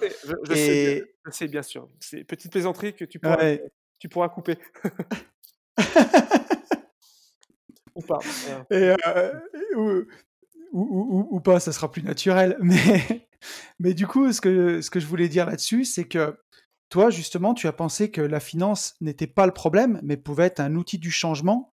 je, 0.44 1.04
sais, 1.30 1.48
bien, 1.48 1.62
sûr. 1.62 1.88
C'est 2.00 2.24
petite 2.24 2.50
plaisanterie 2.50 2.94
que 2.94 3.04
tu 3.04 3.18
pourras, 3.18 3.56
tu 3.98 4.08
pourras 4.08 4.30
couper. 4.30 4.56
ou 7.94 8.00
pas. 8.00 8.18
Euh, 8.72 8.96
ou, 10.72 11.40
pas, 11.40 11.60
ça 11.60 11.72
sera 11.72 11.90
plus 11.90 12.02
naturel. 12.02 12.56
Mais, 12.60 13.28
mais 13.78 13.92
du 13.92 14.06
coup, 14.06 14.32
ce 14.32 14.40
que, 14.40 14.80
ce 14.80 14.90
que 14.90 15.00
je 15.00 15.06
voulais 15.06 15.28
dire 15.28 15.44
là-dessus, 15.44 15.84
c'est 15.84 16.04
que 16.04 16.34
toi, 16.88 17.10
justement, 17.10 17.54
tu 17.54 17.66
as 17.66 17.72
pensé 17.72 18.10
que 18.10 18.20
la 18.20 18.40
finance 18.40 18.94
n'était 19.00 19.26
pas 19.26 19.46
le 19.46 19.52
problème, 19.52 20.00
mais 20.02 20.16
pouvait 20.16 20.46
être 20.46 20.60
un 20.60 20.74
outil 20.76 20.98
du 20.98 21.10
changement 21.10 21.74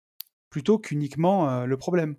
plutôt 0.49 0.79
qu'uniquement 0.79 1.49
euh, 1.49 1.65
le 1.65 1.77
problème? 1.77 2.15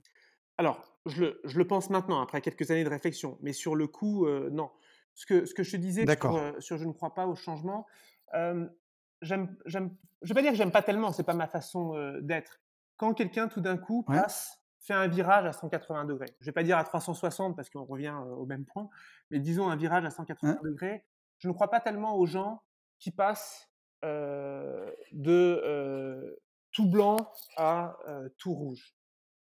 Alors, 0.59 0.83
je 1.07 1.25
le, 1.45 1.67
pense 1.67 1.91
maintenant, 1.91 2.21
après 2.21 2.41
quelques 2.41 2.71
années 2.71 2.85
de 2.85 2.89
réflexion, 2.89 3.39
mais 3.43 3.53
sur 3.53 3.75
le 3.75 3.87
coup, 3.87 4.27
euh, 4.27 4.51
non. 4.51 4.71
Ce 5.15 5.27
que, 5.27 5.45
ce 5.45 5.55
que 5.55 5.63
je 5.63 5.73
te 5.73 5.77
disais 5.77 6.07
sur, 6.07 6.37
euh, 6.37 6.53
sur, 6.59 6.79
Je 6.79 6.85
ne 6.85 6.93
crois 6.93 7.15
pas 7.15 7.27
au 7.27 7.35
changement, 7.35 7.87
j'aime 8.33 9.57
j'aime 9.67 9.95
je 10.23 10.29
vais 10.29 10.35
pas 10.35 10.43
dire 10.43 10.53
que 10.53 10.57
j'aime 10.57 10.71
pas 10.71 10.83
tellement, 10.83 11.13
c'est 11.13 11.25
pas 11.25 11.35
ma 11.35 11.49
façon, 11.49 11.95
d'être. 12.21 12.61
Quand 12.97 13.13
quelqu'un 13.13 13.49
tout 13.49 13.61
d'un 13.61 13.77
coup 13.77 14.05
Ouais. 14.09 14.17
passe 14.17 14.59
fait 14.81 14.95
un 14.95 15.07
virage 15.07 15.45
à 15.47 15.53
180 15.53 16.05
degrés. 16.05 16.35
Je 16.41 16.47
vais 16.47 16.53
pas 16.53 16.63
dire 16.63 16.79
à 16.79 16.85
360 16.85 17.57
parce 17.57 17.71
qu'on 17.71 17.85
revient, 17.85 18.15
au 18.37 18.47
même 18.47 18.65
point, 18.65 18.89
mais 19.31 19.39
disons 19.39 19.69
un 19.69 19.77
virage 19.77 20.05
à 20.05 20.11
180 20.11 20.53
Ouais. 20.53 20.71
degrés. 20.71 21.05
Je 21.39 21.49
ne 21.49 21.53
crois 21.53 21.69
pas 21.71 21.81
tellement 21.81 22.17
aux 22.17 22.27
gens 22.27 22.63
qui 23.03 23.11
passent, 23.11 23.69
heu, 24.05 24.95
de, 25.13 26.41
tout 26.71 26.89
blanc 26.89 27.17
à, 27.57 27.97
tout 28.39 28.55
rouge, 28.55 28.95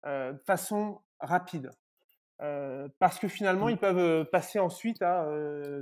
de 0.05 0.41
façon 0.47 1.01
rapide. 1.19 1.71
Parce 2.39 3.19
que 3.19 3.27
finalement, 3.27 3.67
Mmh. 3.67 3.71
ils 3.71 3.77
peuvent, 3.77 4.25
passer 4.31 4.57
ensuite 4.57 5.03
à, 5.03 5.27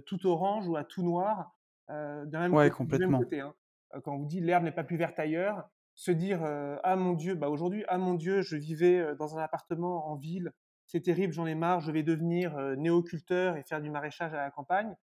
tout 0.06 0.28
orange 0.28 0.68
ou 0.68 0.76
à 0.76 0.84
tout 0.84 1.04
noir, 1.04 1.56
d'un 1.88 2.26
même 2.26 2.54
Ouais, 2.54 2.70
même 2.90 3.18
côté, 3.18 3.40
hein. 3.40 3.56
Quand 4.04 4.14
on 4.14 4.18
vous 4.18 4.26
dit: 4.26 4.42
«L'herbe 4.42 4.66
n'est 4.66 4.72
pas 4.72 4.84
plus 4.84 4.98
verte 4.98 5.18
ailleurs», 5.18 5.70
se 5.96 6.12
dire, 6.12 6.44
«Ah 6.84 6.96
mon 6.98 7.14
Dieu», 7.14 7.36
bah, 7.36 7.48
aujourd'hui: 7.50 7.86
«Ah 7.88 7.98
mon 7.98 8.14
Dieu, 8.14 8.42
je 8.42 8.58
vivais, 8.58 9.16
dans 9.16 9.38
un 9.38 9.42
appartement 9.42 10.12
en 10.12 10.16
ville, 10.18 10.52
c'est 10.86 11.02
terrible, 11.02 11.32
j'en 11.34 11.46
ai 11.48 11.56
marre, 11.56 11.80
je 11.80 11.92
vais 11.94 12.04
devenir, 12.04 12.58
néoculteur 12.78 13.56
et 13.56 13.64
faire 13.64 13.82
du 13.82 13.90
maraîchage 13.90 14.34
à 14.34 14.42
la 14.42 14.52
campagne». 14.52 14.96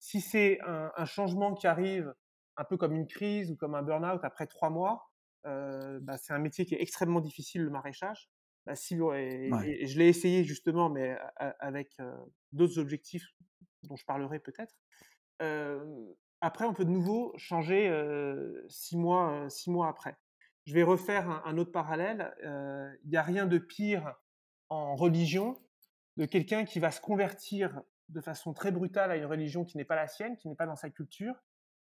Si 0.00 0.20
c'est 0.20 0.58
un 0.66 0.90
un 0.96 1.04
changement 1.06 1.54
qui 1.54 1.66
arrive 1.68 2.12
un 2.56 2.64
peu 2.64 2.76
comme 2.76 2.94
une 2.94 3.06
crise 3.06 3.50
ou 3.52 3.56
comme 3.56 3.74
un 3.74 3.82
burn-out 3.82 4.20
après 4.24 4.46
3 4.46 4.70
mois, 4.70 5.10
heu, 5.46 6.00
bah, 6.02 6.16
c'est 6.18 6.32
un 6.34 6.38
métier 6.38 6.66
qui 6.66 6.74
est 6.74 6.82
extrêmement 6.82 7.20
difficile, 7.20 7.62
le 7.62 7.70
maraîchage. 7.70 8.30
Bah, 8.66 8.76
si 8.76 9.00
ouais 9.00 9.26
Ouais. 9.46 9.68
et 9.68 9.82
et 9.84 9.86
je 9.86 9.98
l'ai 9.98 10.08
essayé 10.08 10.44
justement, 10.44 10.90
mais 10.90 11.10
a 11.12 11.32
a 11.38 11.48
avec, 11.60 11.92
heu, 12.00 12.12
d'autres 12.52 12.78
objectifs 12.78 13.26
dont 13.84 13.96
je 13.96 14.04
parlerai 14.06 14.40
peut-être. 14.40 14.74
Après 16.40 16.64
on 16.66 16.74
peut 16.74 16.84
de 16.84 16.90
nouveau 16.90 17.32
changer, 17.38 17.90
6 18.68 18.96
mois, 18.96 19.48
6 19.50 19.70
mois 19.70 19.88
après. 19.88 20.16
Je 20.66 20.74
vais 20.74 20.82
refaire 20.82 21.28
un 21.30 21.42
un 21.46 21.58
autre 21.58 21.72
parallèle, 21.72 22.34
il 23.04 23.10
y 23.10 23.16
a 23.16 23.22
rien 23.22 23.46
de 23.46 23.58
pire 23.58 24.14
en 24.70 24.96
religion, 24.96 25.62
de 26.16 26.26
quelqu'un 26.26 26.64
qui 26.64 26.80
va 26.80 26.90
se 26.90 27.00
convertir 27.00 27.82
de 28.10 28.20
façon 28.20 28.52
très 28.54 28.72
brutale 28.72 29.10
à 29.10 29.16
une 29.16 29.26
religion 29.26 29.64
qui 29.64 29.76
n'est 29.78 29.84
pas 29.86 29.96
la 29.96 30.06
sienne, 30.08 30.36
qui 30.36 30.48
n'est 30.48 30.54
pas 30.56 30.66
dans 30.66 30.76
sa 30.76 30.90
culture, 30.90 31.34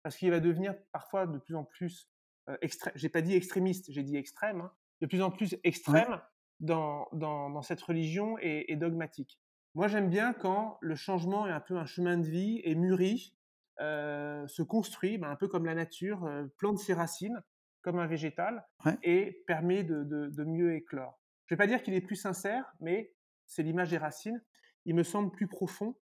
parce 0.02 0.16
qu'il 0.16 0.30
va 0.30 0.40
devenir 0.40 0.74
parfois 0.92 1.26
de 1.26 1.38
plus 1.38 1.54
en 1.56 1.64
plus, 1.64 2.10
heu, 2.48 2.58
extré 2.62 2.90
j'ai 2.94 3.08
pas 3.08 3.22
dit 3.22 3.34
extrémiste, 3.34 3.90
j'ai 3.92 4.02
dit 4.02 4.16
extrême, 4.16 4.60
hein, 4.62 4.72
de 5.00 5.06
plus 5.06 5.22
en 5.22 5.30
plus 5.30 5.56
Ouais. 5.86 6.04
extrême 6.04 6.20
dans 6.60 7.08
dans 7.12 7.50
dans 7.50 7.62
cette 7.62 7.82
religion 7.82 8.36
et 8.40 8.72
et 8.72 8.76
dogmatique. 8.76 9.40
Moi, 9.74 9.88
j'aime 9.88 10.10
bien 10.10 10.34
quand 10.34 10.78
le 10.82 10.94
changement 10.96 11.46
est 11.46 11.50
un 11.52 11.60
peu 11.60 11.76
un 11.78 11.86
chemin 11.86 12.18
de 12.18 12.26
vie 12.28 12.60
et 12.64 12.74
mûrit, 12.74 13.36
heu, 13.80 14.44
se 14.48 14.62
construit, 14.62 15.18
ben, 15.18 15.30
un 15.30 15.36
peu 15.36 15.48
comme 15.48 15.64
la 15.66 15.74
nature, 15.74 16.26
heu, 16.26 16.52
plante 16.58 16.78
ses 16.78 16.94
racines 16.94 17.42
comme 17.82 17.98
un 17.98 18.06
végétal 18.06 18.66
Ouais. 18.84 18.98
et 19.02 19.42
permet 19.46 19.82
de 19.84 20.04
de 20.04 20.28
de 20.28 20.44
mieux 20.44 20.74
éclore. 20.74 21.20
Je 21.46 21.54
vais 21.54 21.58
pas 21.58 21.66
dire 21.66 21.82
qu'il 21.82 21.94
est 21.94 22.00
plus 22.00 22.16
sincère, 22.16 22.72
mais 22.80 23.14
c'est 23.46 23.62
l'image 23.62 23.90
des 23.90 23.98
racines. 23.98 24.42
Il 24.84 24.94
me 24.94 25.02
semble 25.02 25.30
plus 25.32 25.48
profond 25.48 25.96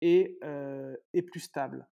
et 0.00 0.38
heu 0.44 0.98
et 1.12 1.22
plus 1.22 1.40
stable. 1.40 1.88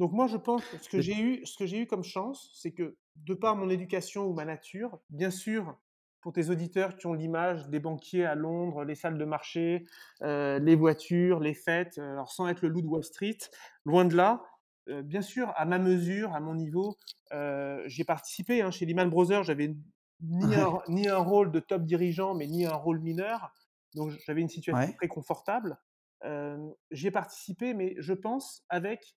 Donc 0.00 0.12
moi, 0.12 0.26
je 0.28 0.38
pense 0.38 0.68
que 0.70 0.78
ce 0.78 0.88
que 0.90 1.00
j'ai 1.00 1.16
eu 1.20 1.46
ce 1.46 1.58
que 1.58 1.66
j'ai 1.66 1.78
eu 1.80 1.86
comme 1.86 2.04
chance, 2.04 2.50
c'est 2.54 2.72
que 2.72 2.98
de 3.16 3.34
par 3.34 3.56
mon 3.56 3.70
éducation 3.70 4.26
ou 4.26 4.34
ma 4.34 4.46
nature, 4.46 5.00
bien 5.10 5.30
sûr, 5.30 5.78
pour 6.22 6.32
tes 6.32 6.50
auditeurs 6.50 6.96
qui 6.96 7.06
ont 7.06 7.14
l'image 7.14 7.68
des 7.70 7.80
banquiers 7.80 8.26
à 8.26 8.34
Londres, 8.34 8.84
les 8.84 8.96
salles 8.96 9.18
de 9.18 9.24
marché, 9.26 9.86
heu, 10.22 10.58
les 10.58 10.76
voitures, 10.76 11.40
les 11.40 11.54
fêtes, 11.54 11.98
heu, 11.98 12.02
alors 12.12 12.30
sans 12.32 12.48
être 12.48 12.62
le 12.62 12.70
loup 12.70 12.82
de 12.82 12.88
Wall 12.88 13.04
Street, 13.04 13.38
loin 13.86 14.04
de 14.06 14.16
là. 14.16 14.42
Heu, 14.88 15.02
bien 15.02 15.22
sûr, 15.22 15.52
à 15.56 15.64
ma 15.66 15.78
mesure, 15.78 16.34
à 16.34 16.40
mon 16.40 16.54
niveau, 16.54 16.98
heu, 17.32 17.82
j'y 17.86 18.02
ai 18.02 18.04
participé, 18.04 18.62
hein. 18.62 18.70
Chez 18.70 18.86
Lehman 18.86 19.10
Brothers, 19.10 19.44
j'avais 19.44 19.76
ni 20.20 20.54
un 20.56 20.66
ni 20.88 21.08
un 21.08 21.18
rôle 21.18 21.52
de 21.52 21.60
top 21.60 21.84
dirigeant, 21.84 22.34
mais 22.34 22.46
ni 22.46 22.66
un 22.66 22.74
rôle 22.74 23.00
mineur. 23.00 23.52
Donc 23.94 24.10
j'avais 24.26 24.40
une 24.42 24.48
situation 24.48 24.92
Ouais. 24.92 24.98
très 24.98 25.08
confortable. 25.08 25.78
Hem, 26.22 26.72
j'y 26.90 27.06
ai 27.08 27.10
participé, 27.10 27.74
mais 27.74 27.94
je 27.98 28.12
pense 28.12 28.64
avec 28.68 29.16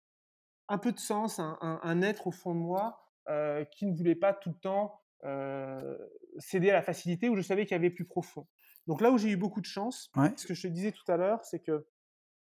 un 0.68 0.78
peu 0.78 0.92
de 0.92 0.98
sens, 0.98 1.38
un 1.38 1.58
un 1.60 1.80
un 1.82 2.02
être 2.02 2.26
au 2.28 2.30
fond 2.32 2.54
de 2.54 2.60
moi, 2.60 3.00
heu, 3.28 3.66
qui 3.72 3.86
ne 3.86 3.96
voulait 3.96 4.14
pas 4.16 4.32
tout 4.34 4.50
le 4.50 4.56
temps, 4.56 5.00
heu, 5.24 5.98
céder 6.38 6.70
à 6.70 6.74
la 6.74 6.82
facilité, 6.82 7.28
où 7.28 7.36
je 7.36 7.42
savais 7.42 7.64
qu'il 7.66 7.72
y 7.72 7.80
avait 7.80 7.90
plus 7.90 8.06
profond. 8.06 8.46
Donc 8.86 9.00
là 9.00 9.10
où 9.10 9.18
j'ai 9.18 9.30
eu 9.30 9.36
beaucoup 9.36 9.60
de 9.60 9.66
chance, 9.66 10.14
Ouais. 10.16 10.32
ce 10.36 10.46
que 10.46 10.54
je 10.54 10.62
te 10.62 10.68
disais 10.68 10.92
tout 10.92 11.10
à 11.10 11.16
l'heure, 11.16 11.44
c'est 11.44 11.60
que 11.60 11.86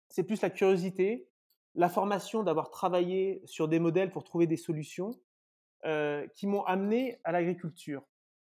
c'est 0.10 0.24
plus 0.24 0.42
la 0.42 0.50
curiosité, 0.50 1.30
la 1.76 1.90
formation 1.90 2.44
d'avoir 2.44 2.70
travaillé 2.70 3.42
sur 3.46 3.68
des 3.68 3.80
modèles 3.80 4.12
pour 4.12 4.24
trouver 4.24 4.48
des 4.48 4.58
solutions, 4.58 5.20
heu, 5.86 6.30
qui 6.36 6.48
m'ont 6.48 6.64
amené 6.64 7.20
à 7.24 7.32
l'agriculture. 7.32 8.04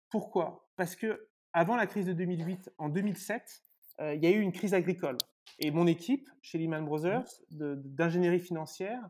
Pourquoi? 0.10 0.70
Parce 0.78 0.96
que 0.96 1.30
avant 1.54 1.76
la 1.78 1.88
crise 1.88 2.08
de 2.08 2.14
2008, 2.14 2.72
en 2.78 2.90
2007, 2.90 3.64
heu, 4.02 4.16
il 4.16 4.24
y 4.24 4.28
a 4.28 4.32
eu 4.32 4.42
une 4.42 4.52
crise 4.54 4.74
agricole 4.74 5.24
et 5.60 5.72
mon 5.72 5.88
équipe 5.88 6.30
chez 6.42 6.58
Lehman 6.58 6.86
Mmh. 7.08 7.22
Brothers 7.26 7.28
d'ingénierie 7.52 8.40
financière 8.40 9.10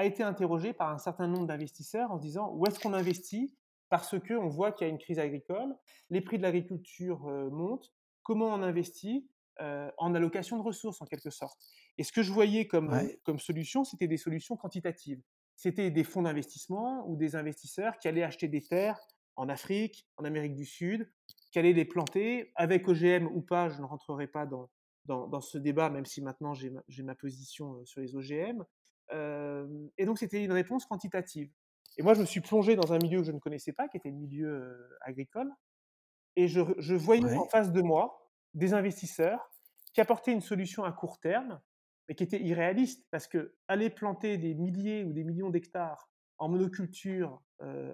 a 0.00 0.04
été 0.04 0.22
interrogée 0.22 0.72
par 0.72 0.90
un 0.90 0.98
certain 0.98 1.26
nombre 1.28 1.46
d'investisseurs 1.46 2.10
en 2.12 2.18
se 2.18 2.22
disant: 2.22 2.52
«Où 2.54 2.66
est-ce 2.66 2.80
qu'on 2.80 2.94
investit?» 2.94 3.56
parce 3.88 4.14
qu'on 4.20 4.48
voit 4.48 4.70
qu'il 4.72 4.86
y 4.86 4.90
a 4.90 4.92
une 4.92 4.98
crise 4.98 5.18
agricole, 5.18 5.76
les 6.10 6.20
prix 6.20 6.38
de 6.38 6.42
l'agriculture, 6.42 7.28
heu, 7.28 7.50
montent. 7.50 7.92
Comment 8.22 8.46
on 8.54 8.62
investit? 8.62 9.28
Heu, 9.60 9.90
en 9.98 10.14
allocation 10.14 10.56
de 10.58 10.62
ressources 10.62 11.02
en 11.02 11.06
quelque 11.06 11.30
sorte 11.30 11.58
et 11.98 12.04
ce 12.04 12.12
que 12.12 12.22
je 12.22 12.32
voyais 12.32 12.66
comme, 12.66 12.96
Ouais. 12.96 13.20
comme 13.24 13.38
solution, 13.38 13.84
c'était 13.84 14.06
des 14.08 14.16
solutions 14.16 14.56
quantitatives. 14.56 15.20
C'était 15.56 15.90
des 15.90 16.04
fonds 16.04 16.22
d'investissement 16.22 17.06
ou 17.08 17.16
des 17.16 17.36
investisseurs 17.36 17.98
qui 17.98 18.08
allaient 18.08 18.22
acheter 18.22 18.48
des 18.48 18.62
terres 18.62 18.98
en 19.36 19.48
Afrique, 19.48 20.08
en 20.16 20.24
Amérique 20.24 20.54
du 20.54 20.64
Sud, 20.64 21.10
qui 21.50 21.58
allaient 21.58 21.72
les 21.72 21.84
planter 21.84 22.52
avec 22.54 22.88
OGM 22.88 23.26
ou 23.26 23.42
pas, 23.42 23.68
je 23.68 23.80
ne 23.80 23.86
rentrerai 23.86 24.28
pas 24.28 24.46
dans 24.46 24.70
dans 25.06 25.26
dans 25.26 25.40
ce 25.40 25.58
débat, 25.58 25.88
même 25.90 26.04
si 26.06 26.22
maintenant 26.22 26.54
j'ai 26.54 26.70
ma 26.70 26.82
ma 27.02 27.14
position, 27.14 27.80
heu, 27.80 27.86
sur 27.86 28.00
les 28.00 28.14
OGM. 28.16 28.64
Et 29.12 30.04
donc 30.04 30.18
c'était 30.18 30.44
une 30.44 30.52
réponse 30.52 30.86
quantitative. 30.86 31.50
Et 31.98 32.02
moi 32.02 32.14
je 32.14 32.20
me 32.20 32.26
suis 32.26 32.40
plongé 32.40 32.76
dans 32.76 32.92
un 32.92 32.98
milieu 32.98 33.20
que 33.20 33.26
je 33.26 33.32
ne 33.32 33.38
connaissais 33.38 33.72
pas, 33.72 33.88
qui 33.88 33.96
était 33.96 34.10
le 34.10 34.16
milieu, 34.16 34.88
agricole 35.02 35.52
et 36.36 36.46
je 36.46 36.60
je 36.78 36.94
voyais 36.94 37.36
en 37.36 37.44
face 37.46 37.72
de 37.72 37.82
moi 37.82 38.30
des 38.54 38.72
investisseurs 38.72 39.50
qui 39.92 40.00
apportaient 40.00 40.32
une 40.32 40.40
solution 40.40 40.84
à 40.84 40.92
court 40.92 41.18
terme, 41.18 41.60
mais 42.08 42.14
qui 42.14 42.22
était 42.22 42.40
irréaliste 42.40 43.04
parce 43.10 43.26
qu'aller 43.26 43.90
planter 43.90 44.38
des 44.38 44.54
milliers 44.54 45.04
ou 45.04 45.12
des 45.12 45.24
millions 45.24 45.50
d'hectares 45.50 46.08
en 46.38 46.48
monoculture, 46.48 47.42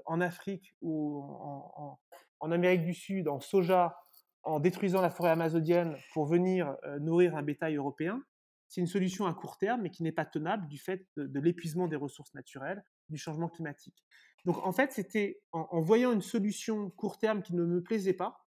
en 0.05 0.21
Afrique 0.21 0.77
ou 0.83 1.21
en 1.21 1.73
en 1.77 1.99
en 2.41 2.53
Amérique 2.53 2.85
du 2.85 2.93
Sud, 2.93 3.29
en 3.29 3.41
soja, 3.41 3.97
en 4.43 4.61
détruisant 4.61 5.01
la 5.01 5.11
forêt 5.11 5.31
amazonienne 5.31 5.97
pour 6.13 6.27
venir, 6.27 6.77
nourrir 7.01 7.35
un 7.35 7.43
bétail 7.43 7.77
européen, 7.77 8.23
c'est 8.69 8.81
une 8.81 8.87
solution 8.87 9.27
à 9.27 9.35
court 9.35 9.59
terme, 9.59 9.83
mais 9.83 9.91
qui 9.91 10.03
n'est 10.03 10.13
pas 10.13 10.25
tenable 10.27 10.69
du 10.69 10.79
fait 10.79 11.07
de 11.17 11.27
de 11.27 11.41
l'épuisement 11.41 11.89
des 11.89 11.97
ressources 11.97 12.35
naturelles, 12.35 12.85
du 13.09 13.19
changement 13.19 13.49
climatique. 13.49 14.05
Donc 14.45 14.59
en 14.67 14.73
fait, 14.73 14.93
c'était 14.93 15.43
en 15.53 15.67
en 15.71 15.81
voyant 15.81 16.13
une 16.13 16.23
solution 16.23 16.91
court 16.91 17.19
terme 17.19 17.43
qui 17.43 17.55
ne 17.55 17.65
me 17.65 17.83
plaisait 17.83 18.15
pas, 18.15 18.47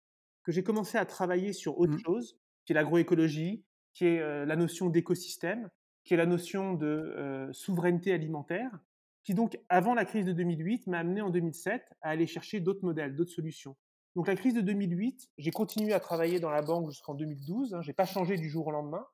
que 0.43 0.51
j'ai 0.51 0.63
commencé 0.63 0.97
à 0.97 1.05
travailler 1.05 1.53
sur 1.53 1.77
autre 1.79 1.93
Mmh. 1.93 2.01
chose, 2.03 2.39
qui 2.65 2.73
est 2.73 2.75
l'agroécologie, 2.75 3.65
qui 3.93 4.05
est, 4.05 4.19
heu, 4.19 4.45
la 4.45 4.55
notion 4.55 4.89
d'écosystème, 4.89 5.69
qui 6.03 6.13
est 6.13 6.17
la 6.17 6.25
notion 6.25 6.73
de, 6.73 6.87
heu, 7.17 7.53
souveraineté 7.53 8.13
alimentaire, 8.13 8.71
qui 9.23 9.35
donc, 9.35 9.59
avant 9.69 9.93
la 9.93 10.05
crise 10.05 10.25
de 10.25 10.33
2008, 10.33 10.87
m'a 10.87 10.99
amené 10.99 11.21
en 11.21 11.29
2007 11.29 11.83
à 12.01 12.09
aller 12.09 12.25
chercher 12.27 12.59
d'autres 12.59 12.83
modèles, 12.83 13.15
d'autres 13.15 13.31
solutions. 13.31 13.77
Donc 14.15 14.27
la 14.27 14.35
crise 14.35 14.53
de 14.55 14.61
2008, 14.61 15.29
j'ai 15.37 15.51
continué 15.51 15.93
à 15.93 15.99
travailler 15.99 16.39
dans 16.39 16.49
la 16.49 16.61
banque 16.63 16.89
jusqu'en 16.89 17.13
2012, 17.13 17.73
hein, 17.75 17.81
j'ai 17.81 17.93
pas 17.93 18.05
changé 18.05 18.35
du 18.37 18.49
jour 18.49 18.67
au 18.67 18.71
lendemain, 18.71 19.05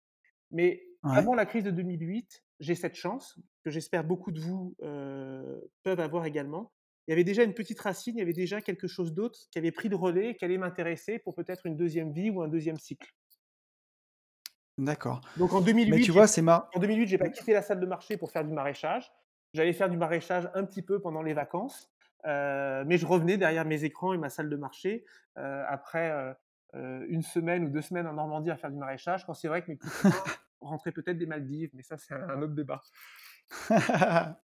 mais 0.52 0.87
Ouais. 1.08 1.28
avant 1.28 1.36
la 1.36 1.46
crise 1.46 1.64
de 1.64 1.72
2008, 1.72 2.44
j'ai 2.60 2.76
cette 2.76 2.96
chance, 2.96 3.40
que 3.64 3.70
j'espère 3.72 4.04
beaucoup 4.04 4.32
de 4.32 4.40
vous, 4.40 4.76
heu, 4.84 5.70
peuvent 5.84 6.00
avoir 6.00 6.26
également. 6.26 6.74
Il 7.08 7.12
y 7.12 7.14
avait 7.14 7.24
déjà 7.24 7.44
une 7.44 7.54
petite 7.54 7.80
racine, 7.80 8.16
il 8.18 8.20
y 8.20 8.24
avait 8.24 8.34
déjà 8.34 8.62
quelque 8.62 8.88
chose 8.88 9.14
d'autre 9.14 9.40
qui 9.52 9.60
avait 9.60 9.72
pris 9.72 9.90
le 9.90 9.96
relais, 9.96 10.36
qui 10.36 10.46
allait 10.46 10.58
m'intéresser 10.58 11.20
pour 11.20 11.36
peut-être 11.36 11.66
une 11.66 11.78
deuxième 11.78 12.12
vie 12.12 12.30
ou 12.30 12.42
un 12.42 12.48
deuxième 12.50 12.78
cycle. 12.78 13.14
D'accord. 14.78 15.22
Donc 15.36 15.54
en 15.54 15.62
Mais 15.86 16.00
2008, 16.00 16.00
tu 16.00 16.12
j'ai 16.12 16.12
vois, 16.12 16.28
c'est 16.28 16.42
mar 16.42 16.70
en 16.76 16.80
2008, 16.80 17.08
j'ai 17.08 17.18
pas 17.18 17.30
mmh. 17.30 17.32
quitté 17.32 17.54
la 17.54 17.62
salle 17.62 17.80
de 17.80 17.86
marché 17.86 18.18
pour 18.18 18.32
faire 18.32 18.44
du 18.46 18.52
maraîchage. 18.54 19.12
J'allais 19.54 19.74
faire 19.74 19.90
du 19.90 19.98
maraîchage 19.98 20.50
un 20.54 20.66
petit 20.66 20.82
peu 20.82 21.00
pendant 21.00 21.22
les 21.22 21.34
vacances, 21.34 21.90
heu, 22.26 22.84
mais 22.86 22.98
je 22.98 23.06
revenais 23.06 23.38
derrière 23.38 23.66
mes 23.66 23.84
écrans 23.84 24.14
et 24.14 24.18
ma 24.18 24.30
salle 24.30 24.50
de 24.50 24.56
marché, 24.58 25.06
heu, 25.38 25.64
après, 25.68 26.36
1 26.74 27.22
semaine 27.22 27.66
ou 27.66 27.70
2 27.70 27.82
semaines 27.82 28.08
en 28.08 28.14
Normandie 28.14 28.52
à 28.52 28.58
faire 28.58 28.72
du 28.72 28.78
maraîchage, 28.78 29.26
quand 29.26 29.34
c'est 29.34 29.48
vrai 29.48 29.62
que 29.64 29.72
mes 29.72 29.78
petits 29.78 29.92
rentraient 30.62 30.92
peut-être 30.92 31.18
des 31.18 31.26
Maldives, 31.26 31.72
mais 31.74 31.84
ça, 31.84 31.98
c'est 31.98 32.14
un 32.14 32.42
autre 32.42 32.54
débat. 32.54 32.82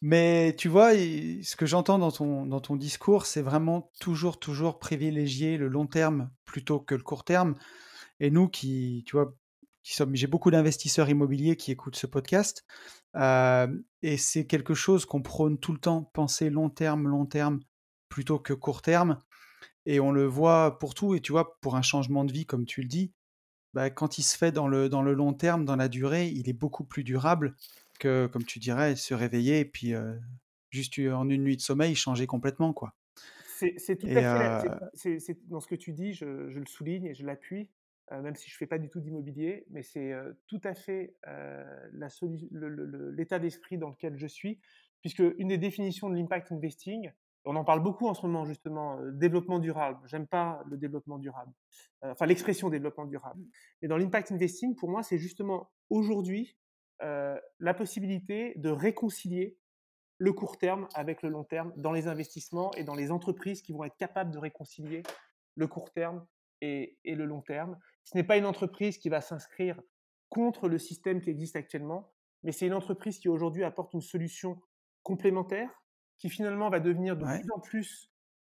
Mais 0.00 0.54
tu 0.56 0.68
vois, 0.68 0.92
ce 0.92 1.56
que 1.56 1.66
j'entends 1.66 1.98
dans 1.98 2.12
ton 2.12 2.46
dans 2.46 2.60
ton 2.60 2.76
discours, 2.76 3.26
c'est 3.26 3.42
vraiment 3.42 3.90
toujours, 4.00 4.38
toujours 4.38 4.78
privilégier 4.78 5.56
le 5.56 5.66
long 5.66 5.86
terme 5.86 6.30
plutôt 6.44 6.78
que 6.78 6.94
le 6.94 7.02
court 7.02 7.24
terme 7.24 7.56
et 8.20 8.30
nous 8.30 8.48
qui, 8.48 9.04
tu 9.06 9.16
vois, 9.16 9.34
qui 9.82 9.94
sommes, 9.94 10.14
j'ai 10.14 10.26
beaucoup 10.26 10.50
d'investisseurs 10.50 11.08
immobiliers 11.08 11.56
qui 11.56 11.72
écoutent 11.72 11.96
ce 11.96 12.06
podcast. 12.06 12.64
et 13.14 14.16
c'est 14.16 14.46
quelque 14.46 14.74
chose 14.74 15.04
qu'on 15.04 15.22
prône 15.22 15.58
tout 15.58 15.72
le 15.72 15.78
temps, 15.78 16.04
penser 16.14 16.50
long 16.50 16.70
terme, 16.70 17.08
long 17.08 17.26
terme, 17.26 17.60
plutôt 18.08 18.38
que 18.38 18.52
court 18.52 18.82
terme. 18.82 19.18
Et 19.86 20.00
on 20.00 20.12
le 20.12 20.26
voit 20.26 20.78
pour 20.78 20.94
tout. 20.94 21.14
Et 21.14 21.20
tu 21.20 21.32
vois, 21.32 21.58
pour 21.60 21.76
un 21.76 21.82
changement 21.82 22.24
de 22.24 22.32
vie, 22.32 22.46
comme 22.46 22.66
tu 22.66 22.82
le 22.82 22.88
dis, 22.88 23.12
bah, 23.74 23.90
quand 23.90 24.18
il 24.18 24.22
se 24.22 24.36
fait 24.36 24.52
dans 24.52 24.68
le, 24.68 24.88
dans 24.88 25.02
le 25.02 25.14
long 25.14 25.32
terme, 25.32 25.64
dans 25.64 25.76
la 25.76 25.88
durée, 25.88 26.28
il 26.28 26.48
est 26.48 26.54
beaucoup 26.54 26.84
plus 26.84 27.04
durable 27.04 27.54
que, 27.98 28.26
comme 28.26 28.44
tu 28.44 28.58
dirais, 28.58 28.96
se 28.96 29.14
réveiller 29.14 29.60
et 29.60 29.64
puis 29.64 29.92
juste 30.70 30.98
en 30.98 31.28
une 31.28 31.42
nuit 31.42 31.56
de 31.56 31.62
sommeil, 31.62 31.94
changer 31.94 32.26
complètement. 32.26 32.72
quoi. 32.72 32.94
C'est 33.46 33.96
tout 33.96 34.06
à 34.06 34.62
fait. 34.94 35.18
C'est 35.18 35.48
dans 35.48 35.60
ce 35.60 35.66
que 35.66 35.74
tu 35.74 35.92
dis, 35.92 36.12
je, 36.12 36.24
le 36.24 36.66
souligne 36.66 37.06
et 37.06 37.14
je 37.14 37.26
l'appuie, 37.26 37.68
même 38.10 38.36
si 38.36 38.48
je 38.48 38.54
ne 38.54 38.58
fais 38.58 38.66
pas 38.66 38.78
du 38.78 38.88
tout 38.88 39.00
d'immobilier, 39.00 39.66
mais 39.70 39.82
c'est 39.82 40.12
tout 40.46 40.60
à 40.64 40.74
fait 40.74 41.14
l'état 41.92 43.38
d'esprit 43.38 43.78
dans 43.78 43.90
lequel 43.90 44.16
je 44.16 44.26
suis, 44.26 44.60
puisque 45.00 45.22
une 45.38 45.48
des 45.48 45.58
définitions 45.58 46.08
de 46.08 46.16
l'impact 46.16 46.52
investing, 46.52 47.10
on 47.44 47.56
en 47.56 47.64
parle 47.64 47.82
beaucoup 47.82 48.06
en 48.06 48.14
ce 48.14 48.26
moment 48.26 48.44
justement, 48.44 48.98
développement 49.12 49.58
durable. 49.58 49.98
J'aime 50.06 50.26
pas 50.26 50.62
le 50.66 50.76
développement 50.76 51.18
durable, 51.18 51.52
enfin 52.02 52.26
l'expression 52.26 52.68
développement 52.68 53.06
durable. 53.06 53.42
Mais 53.80 53.88
dans 53.88 53.96
l'impact 53.96 54.32
investing, 54.32 54.74
pour 54.74 54.90
moi, 54.90 55.02
c'est 55.02 55.18
justement 55.18 55.70
aujourd'hui 55.90 56.56
la 57.00 57.74
possibilité 57.74 58.54
de 58.56 58.70
réconcilier 58.70 59.56
le 60.18 60.32
court 60.32 60.58
terme 60.58 60.88
avec 60.94 61.22
le 61.22 61.30
long 61.30 61.44
terme 61.44 61.72
dans 61.76 61.92
les 61.92 62.08
investissements 62.08 62.72
et 62.72 62.84
dans 62.84 62.94
les 62.94 63.10
entreprises 63.10 63.62
qui 63.62 63.72
vont 63.72 63.84
être 63.84 63.96
capables 63.96 64.32
de 64.32 64.38
réconcilier 64.38 65.02
le 65.54 65.66
court 65.68 65.92
terme 65.92 66.26
et, 66.60 66.98
le 67.04 67.24
long 67.24 67.40
terme. 67.40 67.78
Ce 68.04 68.16
n'est 68.16 68.24
pas 68.24 68.36
une 68.36 68.46
entreprise 68.46 68.98
qui 68.98 69.08
va 69.08 69.20
s'inscrire 69.20 69.80
contre 70.28 70.68
le 70.68 70.78
système 70.78 71.20
qui 71.20 71.30
existe 71.30 71.56
actuellement, 71.56 72.12
mais 72.42 72.52
c'est 72.52 72.66
une 72.66 72.74
entreprise 72.74 73.18
qui 73.18 73.28
aujourd'hui 73.28 73.64
apporte 73.64 73.94
une 73.94 74.02
solution 74.02 74.60
complémentaire 75.02 75.70
qui 76.18 76.28
finalement 76.30 76.70
va 76.70 76.80
devenir 76.80 77.16
de 77.16 77.24
plus 77.24 77.50
en 77.52 77.60
plus 77.60 78.10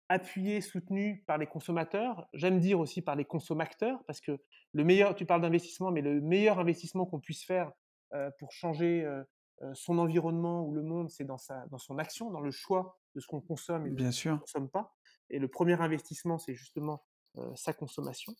appuyée, 0.09 0.61
soutenue 0.61 1.23
par 1.27 1.37
les 1.37 1.47
consommateurs. 1.47 2.27
J'aime 2.33 2.59
dire 2.59 2.79
aussi 2.79 3.01
par 3.01 3.15
les 3.15 3.25
consommateurs, 3.25 4.03
parce 4.05 4.21
que 4.21 4.39
le 4.73 4.83
meilleur, 4.83 5.15
tu 5.15 5.25
parles 5.25 5.41
d'investissement, 5.41 5.91
mais 5.91 6.01
le 6.01 6.21
meilleur 6.21 6.59
investissement 6.59 7.05
qu'on 7.05 7.19
puisse 7.19 7.43
faire 7.43 7.71
euh, 8.13 8.31
pour 8.39 8.53
changer 8.53 9.03
euh, 9.03 9.21
euh, 9.63 9.71
son 9.73 9.97
environnement 9.97 10.63
ou 10.63 10.73
le 10.73 10.81
monde, 10.81 11.09
c'est 11.09 11.25
dans, 11.25 11.37
sa, 11.37 11.65
dans 11.67 11.77
son 11.77 11.97
action, 11.97 12.29
dans 12.31 12.39
le 12.39 12.51
choix 12.51 12.99
de 13.15 13.19
ce 13.19 13.27
qu'on 13.27 13.41
consomme 13.41 13.87
et 13.87 13.89
de 13.91 14.11
ce 14.11 14.23
qu'on 14.23 14.35
ne 14.35 14.39
consomme 14.39 14.69
pas. 14.69 14.95
Et 15.29 15.39
le 15.39 15.47
premier 15.47 15.79
investissement, 15.81 16.37
c'est 16.37 16.53
justement 16.53 17.03
euh, 17.37 17.51
sa 17.55 17.73
consommation. 17.73 18.33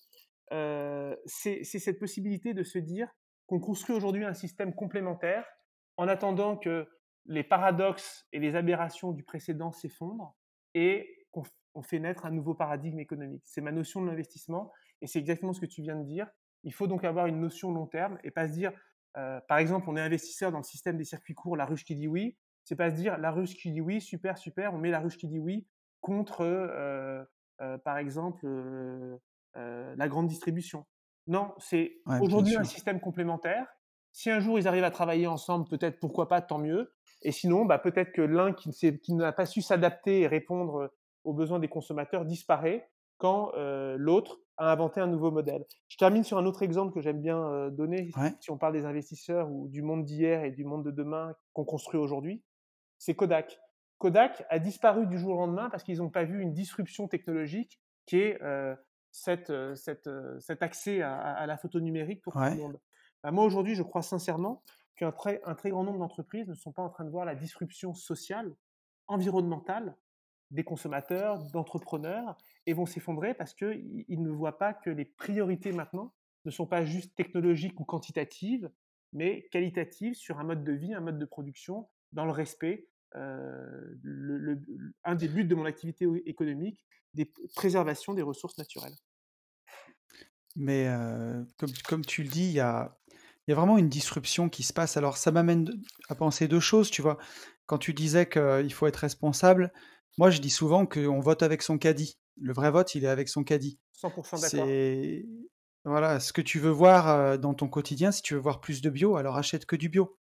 C'est 1.26 1.64
cette 1.64 2.00
possibilité 2.00 2.54
de 2.54 2.64
se 2.64 2.78
dire 2.78 3.10
qu'on 3.48 3.60
construit 3.60 3.96
aujourd'hui 3.96 4.24
un 4.24 4.34
système 4.34 4.74
complémentaire 4.74 5.46
en 5.98 6.08
attendant 6.08 6.56
que 6.56 6.88
les 7.28 7.44
paradoxes 7.44 8.26
et 8.32 8.40
les 8.40 8.56
aberrations 8.56 9.12
du 9.12 9.24
précédent 9.24 9.72
s'effondrent 9.72 10.36
et 10.74 11.28
qu'on 11.32 11.84
fait 11.84 12.00
naître 12.00 12.26
un 12.26 12.32
nouveau 12.32 12.56
paradigme 12.56 13.00
économique. 13.00 13.44
C'est 13.46 13.62
ma 13.62 13.72
notion 13.72 14.02
de 14.02 14.08
l'investissement 14.08 14.72
et 15.02 15.08
c'est 15.08 15.20
exactement 15.20 15.54
ce 15.54 15.62
que 15.62 15.68
tu 15.68 15.84
viens 15.84 15.96
de 15.96 16.04
dire. 16.04 16.28
Il 16.64 16.74
faut 16.74 16.88
donc 16.88 17.04
avoir 17.04 17.28
une 17.28 17.40
notion 17.40 17.72
long 17.72 17.86
terme 17.86 18.18
et 18.24 18.32
pas 18.32 18.48
se 18.48 18.54
dire 18.54 18.72
euh, 19.18 19.40
par 19.48 19.58
exemple, 19.58 19.90
on 19.90 19.96
est 19.96 20.02
investisseur 20.02 20.52
dans 20.52 20.60
le 20.60 20.64
système 20.64 20.98
des 20.98 21.04
circuits 21.04 21.34
courts, 21.34 21.58
la 21.58 21.66
ruche 21.66 21.84
qui 21.84 21.96
dit 21.96 22.08
oui. 22.08 22.38
C'est 22.64 22.76
pas 22.76 22.92
se 22.92 22.96
dire 22.96 23.18
la 23.18 23.32
ruche 23.32 23.56
qui 23.56 23.72
dit 23.72 23.82
oui, 23.82 24.02
super, 24.02 24.38
super, 24.38 24.74
on 24.74 24.78
met 24.78 24.92
la 24.92 25.00
ruche 25.00 25.18
qui 25.18 25.28
dit 25.28 25.40
oui 25.40 25.66
contre, 26.02 26.42
euh, 26.42 27.24
euh, 27.62 27.78
par 27.80 27.98
exemple, 27.98 28.48
la 29.56 30.08
grande 30.08 30.28
distribution. 30.28 30.86
Non, 31.26 31.54
c'est 31.58 31.98
aujourd'hui 32.22 32.56
un 32.56 32.64
système 32.64 33.00
complémentaire. 33.00 33.68
Si 34.18 34.32
un 34.32 34.40
jour 34.40 34.58
ils 34.58 34.68
arrivent 34.68 34.84
à 34.84 34.90
travailler 34.90 35.28
ensemble, 35.28 35.68
peut-être 35.70 36.00
pourquoi 36.00 36.28
pas, 36.28 36.42
tant 36.42 36.58
mieux. 36.58 36.92
Et 37.22 37.32
sinon, 37.32 37.66
bah, 37.66 37.78
peut-être 37.78 38.12
que 38.12 38.24
l'un 38.24 38.52
qui, 38.52 38.72
qui 38.72 39.14
n'a 39.14 39.32
pas 39.32 39.46
su 39.46 39.62
s'adapter 39.62 40.22
et 40.22 40.28
répondre 40.28 40.92
aux 41.24 41.34
besoins 41.34 41.60
des 41.60 41.68
consommateurs 41.68 42.26
disparaît 42.26 42.90
quand 43.20 43.52
l'autre 43.96 44.40
a 44.58 44.72
inventé 44.72 45.00
un 45.00 45.06
nouveau 45.06 45.30
modèle. 45.30 45.64
Je 45.88 45.98
termine 45.98 46.24
sur 46.24 46.40
un 46.40 46.48
autre 46.48 46.64
exemple 46.64 46.96
que 46.96 47.00
j'aime 47.00 47.22
bien 47.22 47.70
donner, 47.70 48.10
si 48.40 48.50
on 48.50 48.58
parle 48.58 48.74
des 48.74 48.86
investisseurs 48.86 49.52
ou 49.52 49.68
du 49.68 49.84
monde 49.84 50.04
d'hier 50.04 50.44
et 50.44 50.50
du 50.50 50.66
monde 50.66 50.84
de 50.84 50.90
demain 50.90 51.36
qu'on 51.54 51.64
construit 51.64 52.00
aujourd'hui, 52.00 52.44
c'est 52.98 53.14
Kodak. 53.14 53.60
Kodak 54.00 54.48
a 54.50 54.58
disparu 54.58 55.06
du 55.06 55.20
jour 55.20 55.36
au 55.36 55.38
lendemain 55.42 55.70
parce 55.70 55.84
qu'ils 55.84 56.00
n'ont 56.00 56.10
pas 56.10 56.24
vu 56.24 56.42
une 56.42 56.54
disruption 56.54 57.08
technologique 57.08 57.80
qui 58.08 58.18
est 58.18 58.40
cette, 59.12 59.54
cet 59.76 60.64
accès 60.64 61.04
à, 61.04 61.46
la 61.46 61.58
photo 61.58 61.80
numérique 61.80 62.24
pour 62.24 62.34
tout 62.34 62.40
le 62.40 62.56
monde. 62.56 62.80
Bah, 63.24 63.32
moi, 63.32 63.46
aujourd'hui, 63.46 63.76
je 63.76 63.84
crois 63.84 64.02
sincèrement 64.02 64.64
qu'un 64.96 65.12
très, 65.12 65.42
un 65.46 65.56
très 65.56 65.70
grand 65.70 65.84
nombre 65.84 66.00
d'entreprises 66.00 66.48
ne 66.48 66.56
sont 66.56 66.72
pas 66.72 66.82
en 66.82 66.90
train 66.90 67.06
de 67.06 67.10
voir 67.10 67.26
la 67.26 67.36
disruption 67.36 67.94
sociale, 67.94 68.54
environnementale 69.08 69.96
des 70.52 70.64
consommateurs, 70.64 71.44
d'entrepreneurs, 71.52 72.38
et 72.66 72.74
vont 72.74 72.86
s'effondrer 72.86 73.34
parce 73.34 73.54
qu'ils 73.54 74.06
ne 74.10 74.30
voient 74.30 74.58
pas 74.58 74.74
que 74.74 74.90
les 74.90 75.06
priorités 75.06 75.72
maintenant 75.72 76.14
ne 76.46 76.52
sont 76.52 76.66
pas 76.66 76.86
juste 76.86 77.16
technologiques 77.16 77.80
ou 77.80 77.86
quantitatives, 77.86 78.70
mais 79.14 79.48
qualitatives 79.52 80.16
sur 80.16 80.40
un 80.40 80.44
mode 80.44 80.64
de 80.64 80.72
vie, 80.72 80.94
un 80.94 81.02
mode 81.02 81.20
de 81.20 81.26
production, 81.26 81.90
dans 82.14 82.26
le 82.26 82.32
respect. 82.32 82.88
Euh, 83.16 83.96
un 85.06 85.16
des 85.16 85.28
buts 85.30 85.46
de 85.46 85.56
mon 85.56 85.66
activité 85.66 86.06
économique, 86.26 86.86
des 87.14 87.32
préservations 87.56 88.14
des 88.14 88.22
ressources 88.22 88.58
naturelles. 88.58 88.96
Mais 90.56 90.88
euh, 90.88 91.44
comme, 91.88 92.04
tu 92.04 92.24
le 92.24 92.30
dis, 92.30 92.46
il 92.46 92.52
y 92.52 92.60
a, 92.60 92.98
y 93.48 93.52
a, 93.52 93.56
vraiment 93.56 93.78
une 93.78 93.90
disruption 93.90 94.50
qui 94.50 94.64
se 94.64 94.74
passe. 94.74 94.98
Alors 94.98 95.18
ça 95.18 95.32
m'amène 95.32 95.70
à 96.10 96.16
penser 96.16 96.48
deux 96.48 96.60
choses, 96.60 96.90
tu 96.92 97.02
vois. 97.02 97.18
Quand 97.66 97.78
tu 97.78 97.94
disais 97.94 98.28
qu'il 98.28 98.74
faut 98.74 98.88
être 98.88 98.98
responsable, 98.98 99.72
moi, 100.18 100.30
je 100.30 100.40
dis 100.40 100.50
souvent 100.50 100.86
qu'on 100.86 101.20
vote 101.20 101.44
avec 101.44 101.62
son 101.62 101.78
caddie. 101.78 102.18
Le 102.40 102.54
vrai 102.54 102.72
vote, 102.72 102.96
il 102.96 103.04
est 103.04 103.10
avec 103.10 103.30
son 103.30 103.44
caddie. 103.44 103.80
100% 104.02 104.10
d'accord. 104.14 104.40
C'est 104.40 105.26
voilà, 105.86 106.20
ce 106.20 106.34
que 106.34 106.42
tu 106.42 106.60
veux 106.60 106.72
voir 106.72 107.40
dans 107.40 107.54
ton 107.54 107.70
quotidien. 107.70 108.12
Si 108.12 108.22
tu 108.22 108.34
veux 108.34 108.40
voir 108.40 108.60
plus 108.60 108.82
de 108.82 108.90
bio, 108.90 109.16
alors 109.16 109.38
achète 109.38 109.66
que 109.66 109.76
du 109.76 109.90
bio. 109.90 110.18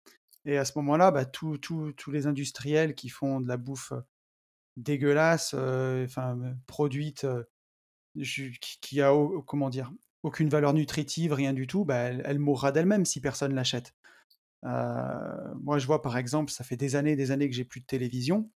Et 0.46 0.58
à 0.58 0.66
ce 0.66 0.74
moment-là, 0.78 1.12
bah, 1.12 1.26
tous 1.26 1.60
les 2.08 2.26
industriels 2.26 2.96
qui 2.96 3.10
font 3.10 3.40
de 3.40 3.48
la 3.48 3.58
bouffe 3.58 3.94
dégueulasse, 4.78 5.54
enfin 5.54 6.40
produite, 6.66 7.28
qui, 8.16 9.02
a 9.02 9.14
comment 9.46 9.70
dire, 9.70 9.92
aucune 10.24 10.50
valeur 10.50 10.74
nutritive, 10.74 11.34
rien 11.34 11.54
du 11.54 11.68
tout, 11.68 11.86
bah, 11.86 11.96
elle, 11.96 12.40
mourra 12.40 12.72
d'elle-même 12.72 13.06
si 13.06 13.22
personne 13.22 13.54
l'achète. 13.54 13.94
moi, 14.64 15.78
je 15.78 15.86
vois 15.88 16.02
par 16.02 16.18
exemple, 16.18 16.52
ça 16.52 16.64
fait 16.64 16.78
des 16.78 16.96
années, 16.96 17.16
des 17.16 17.32
années 17.32 17.50
que 17.50 17.56
j'ai 17.56 17.66
plus 17.66 17.82
de 17.82 17.86
télévision 17.86 18.50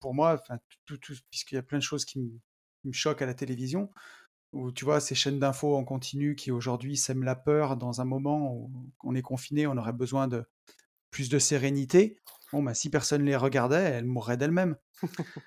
pour 0.00 0.14
moi, 0.14 0.42
tout, 0.86 0.98
tout, 0.98 1.14
puisqu'il 1.30 1.54
y 1.54 1.58
a 1.58 1.62
plein 1.62 1.78
de 1.78 1.82
choses 1.82 2.04
qui 2.04 2.18
me, 2.18 2.92
choquent 2.92 3.22
à 3.22 3.26
la 3.26 3.34
télévision, 3.34 3.92
où 4.52 4.72
tu 4.72 4.84
vois 4.84 5.00
ces 5.00 5.14
chaînes 5.14 5.38
d'infos 5.38 5.76
en 5.76 5.84
continu 5.84 6.34
qui 6.34 6.50
aujourd'hui 6.50 6.96
sèment 6.96 7.24
la 7.24 7.36
peur 7.36 7.76
dans 7.76 8.00
un 8.00 8.04
moment 8.04 8.52
où 8.52 8.70
on 9.04 9.14
est 9.14 9.22
confiné, 9.22 9.66
on 9.66 9.76
aurait 9.76 9.92
besoin 9.92 10.28
de 10.28 10.44
plus 11.10 11.28
de 11.28 11.38
sérénité. 11.38 12.18
Bon, 12.52 12.62
bah, 12.62 12.74
si 12.74 12.90
personne 12.90 13.24
les 13.24 13.36
regardait, 13.36 13.76
elles 13.76 14.06
mourraient 14.06 14.36
d'elles-mêmes. 14.36 14.76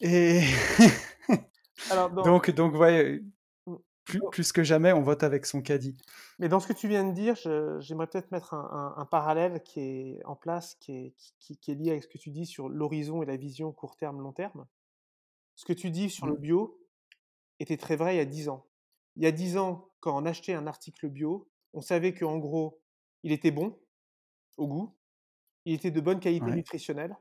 Et 0.00 0.42
donc, 2.24 2.50
donc, 2.50 2.74
ouais, 2.74 3.22
plus, 4.04 4.52
que 4.52 4.62
jamais, 4.62 4.92
on 4.92 5.02
vote 5.02 5.22
avec 5.22 5.46
son 5.46 5.62
caddie. 5.62 5.96
Mais 6.38 6.48
dans 6.48 6.60
ce 6.60 6.66
que 6.66 6.72
tu 6.72 6.88
viens 6.88 7.04
de 7.04 7.12
dire, 7.12 7.36
j'aimerais 7.80 8.06
peut-être 8.06 8.30
mettre 8.30 8.54
un, 8.54 9.06
parallèle 9.10 9.62
qui 9.62 9.80
est 9.80 10.24
en 10.24 10.36
place, 10.36 10.76
qui 10.76 10.92
est, 10.92 11.14
qui, 11.38 11.70
est, 11.70 11.74
lié 11.74 11.90
avec 11.90 12.02
ce 12.02 12.08
que 12.08 12.18
tu 12.18 12.30
dis 12.30 12.46
sur 12.46 12.68
l'horizon 12.68 13.22
et 13.22 13.26
la 13.26 13.36
vision 13.36 13.72
court 13.72 13.96
terme, 13.96 14.20
long 14.20 14.32
terme. 14.32 14.66
Ce 15.54 15.64
que 15.64 15.72
tu 15.72 15.90
dis 15.90 16.10
sur 16.10 16.26
le 16.26 16.34
mmh. 16.34 16.40
bio 16.40 16.80
était 17.60 17.76
très 17.76 17.96
vrai 17.96 18.14
il 18.14 18.18
y 18.18 18.20
a 18.20 18.24
10 18.24 18.48
ans. 18.48 18.66
Il 19.16 19.22
y 19.22 19.26
a 19.26 19.32
10 19.32 19.56
ans, 19.56 19.88
quand 20.00 20.20
on 20.20 20.26
achetait 20.26 20.54
un 20.54 20.66
article 20.66 21.08
bio, 21.08 21.48
on 21.72 21.80
savait 21.80 22.12
qu'en 22.12 22.38
gros, 22.38 22.80
il 23.22 23.32
était 23.32 23.52
bon 23.52 23.78
au 24.56 24.66
goût, 24.66 24.94
il 25.64 25.74
était 25.74 25.90
de 25.90 26.00
bonne 26.00 26.20
qualité 26.20 26.50
nutritionnelle, 26.50 27.16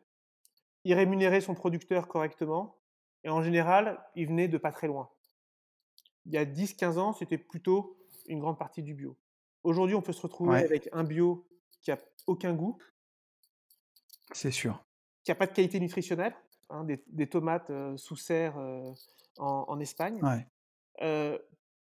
il 0.83 0.93
rémunérait 0.93 1.41
son 1.41 1.55
producteur 1.55 2.07
correctement, 2.07 2.77
et 3.23 3.29
en 3.29 3.41
général, 3.41 4.03
il 4.15 4.27
venait 4.27 4.47
de 4.47 4.57
pas 4.57 4.71
très 4.71 4.88
loin. 4.88 5.09
Il 6.26 6.34
y 6.34 6.38
a 6.38 6.45
10-15 6.45 6.97
ans, 6.97 7.13
c'était 7.13 7.38
plutôt 7.38 7.97
une 8.28 8.39
grande 8.39 8.57
partie 8.57 8.82
du 8.82 8.93
bio. 8.93 9.17
Aujourd'hui, 9.63 9.95
on 9.95 10.01
peut 10.01 10.13
se 10.13 10.21
retrouver 10.21 10.57
avec 10.57 10.89
un 10.91 11.03
bio 11.03 11.47
qui 11.82 11.91
a 11.91 11.99
aucun 12.28 12.53
goût. 12.53 12.78
C'est 14.32 14.51
sûr. 14.51 14.84
Qui 15.24 15.32
n'a 15.32 15.36
pas 15.36 15.47
de 15.47 15.53
qualité 15.53 15.80
nutritionnelle. 15.80 16.36
Hein, 16.69 16.86
des, 16.86 17.28
tomates 17.28 17.71
sous 17.97 18.15
serre 18.15 18.57
en, 19.38 19.80
Espagne. 19.80 20.19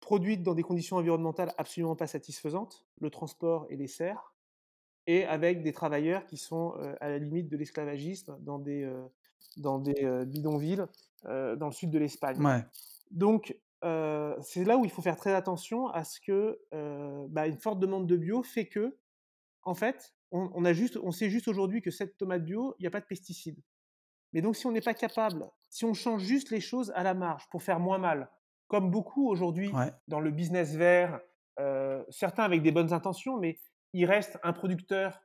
produites 0.01 0.43
dans 0.43 0.55
des 0.55 0.63
conditions 0.63 0.97
environnementales 0.97 1.53
absolument 1.57 1.97
pas 1.97 2.07
satisfaisantes, 2.07 2.85
le 3.01 3.09
transport 3.09 3.67
et 3.71 3.77
les 3.77 3.87
serres, 3.87 4.35
et 5.07 5.25
avec 5.25 5.63
des 5.63 5.73
travailleurs 5.73 6.27
qui 6.27 6.37
sont 6.37 6.75
à 7.01 7.09
la 7.09 7.19
limite 7.19 7.49
de 7.49 7.57
l'esclavagisme 7.57 8.37
dans 8.41 8.59
des, 8.59 8.93
dans 9.57 9.79
des 9.79 10.25
bidonvilles 10.27 10.85
dans 11.25 11.67
le 11.67 11.73
sud 11.73 11.91
de 11.91 11.99
l'Espagne. 11.99 12.67
Donc, 13.11 13.57
c'est 13.83 14.65
là 14.65 14.77
où 14.79 14.85
il 14.85 14.91
faut 14.91 15.03
faire 15.03 15.17
très 15.17 15.35
attention 15.35 15.89
à 15.89 16.05
ce 16.05 16.21
que 16.21 16.59
bah, 17.29 17.47
une 17.47 17.59
forte 17.59 17.81
demande 17.81 18.07
de 18.07 18.17
bio 18.17 18.43
fait 18.43 18.69
que, 18.69 18.99
en 19.63 19.75
fait, 19.75 20.15
on, 20.31 20.65
a 20.65 20.73
juste, 20.73 20.99
on 21.03 21.13
sait 21.13 21.31
juste 21.31 21.49
aujourd'hui 21.49 21.81
que 21.81 21.91
cette 21.91 22.17
tomate 22.17 22.45
bio, 22.45 22.75
il 22.79 22.83
n'y 22.83 22.87
a 22.87 22.91
pas 22.91 23.01
de 23.01 23.07
pesticides. 23.07 23.63
Mais 24.33 24.43
donc, 24.43 24.57
si 24.57 24.67
on 24.67 24.73
n'est 24.73 24.81
pas 24.81 24.95
capable, 24.95 25.49
si 25.71 25.85
on 25.85 25.95
change 25.95 26.23
juste 26.23 26.51
les 26.51 26.61
choses 26.61 26.93
à 26.97 27.03
la 27.05 27.15
marge 27.15 27.49
pour 27.51 27.63
faire 27.63 27.79
moins 27.79 27.99
mal, 27.99 28.31
comme 28.67 28.91
beaucoup 28.91 29.29
aujourd'hui 29.29 29.71
dans 30.09 30.21
le 30.21 30.31
business 30.31 30.75
vert, 30.75 31.21
certains 32.11 32.43
avec 32.43 32.63
des 32.63 32.73
bonnes 32.73 32.93
intentions, 32.93 33.39
mais 33.39 33.61
il 33.93 34.07
reste 34.07 34.39
un 34.43 34.53
producteur 34.53 35.21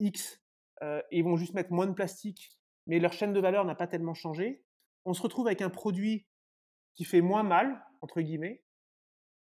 X 0.00 0.40
et 0.82 1.18
ils 1.18 1.24
vont 1.24 1.36
juste 1.36 1.54
mettre 1.54 1.72
moins 1.72 1.86
de 1.86 1.92
plastique, 1.92 2.58
mais 2.86 2.98
leur 2.98 3.12
chaîne 3.12 3.32
de 3.32 3.40
valeur 3.40 3.64
n'a 3.64 3.74
pas 3.74 3.86
tellement 3.86 4.14
changé. 4.14 4.64
On 5.04 5.12
se 5.12 5.22
retrouve 5.22 5.46
avec 5.46 5.60
un 5.60 5.70
produit 5.70 6.26
qui 6.94 7.04
fait 7.04 7.20
moins 7.20 7.42
mal, 7.42 7.84
entre 8.04 8.20
guillemets, 8.20 8.62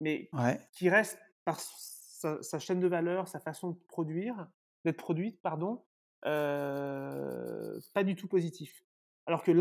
mais 0.01 0.29
qui 0.73 0.89
reste 0.89 1.19
par 1.45 1.59
sa, 1.59 2.59
chaîne 2.59 2.79
de 2.79 2.87
valeur, 2.87 3.27
sa 3.27 3.39
façon 3.39 3.69
de 3.69 3.77
produire, 3.87 4.49
d'être 4.83 4.97
produite, 4.97 5.39
pardon, 5.41 5.85
pas 6.23 8.03
du 8.03 8.15
tout 8.15 8.27
positif. 8.27 8.83
Alors 9.27 9.43
que 9.43 9.51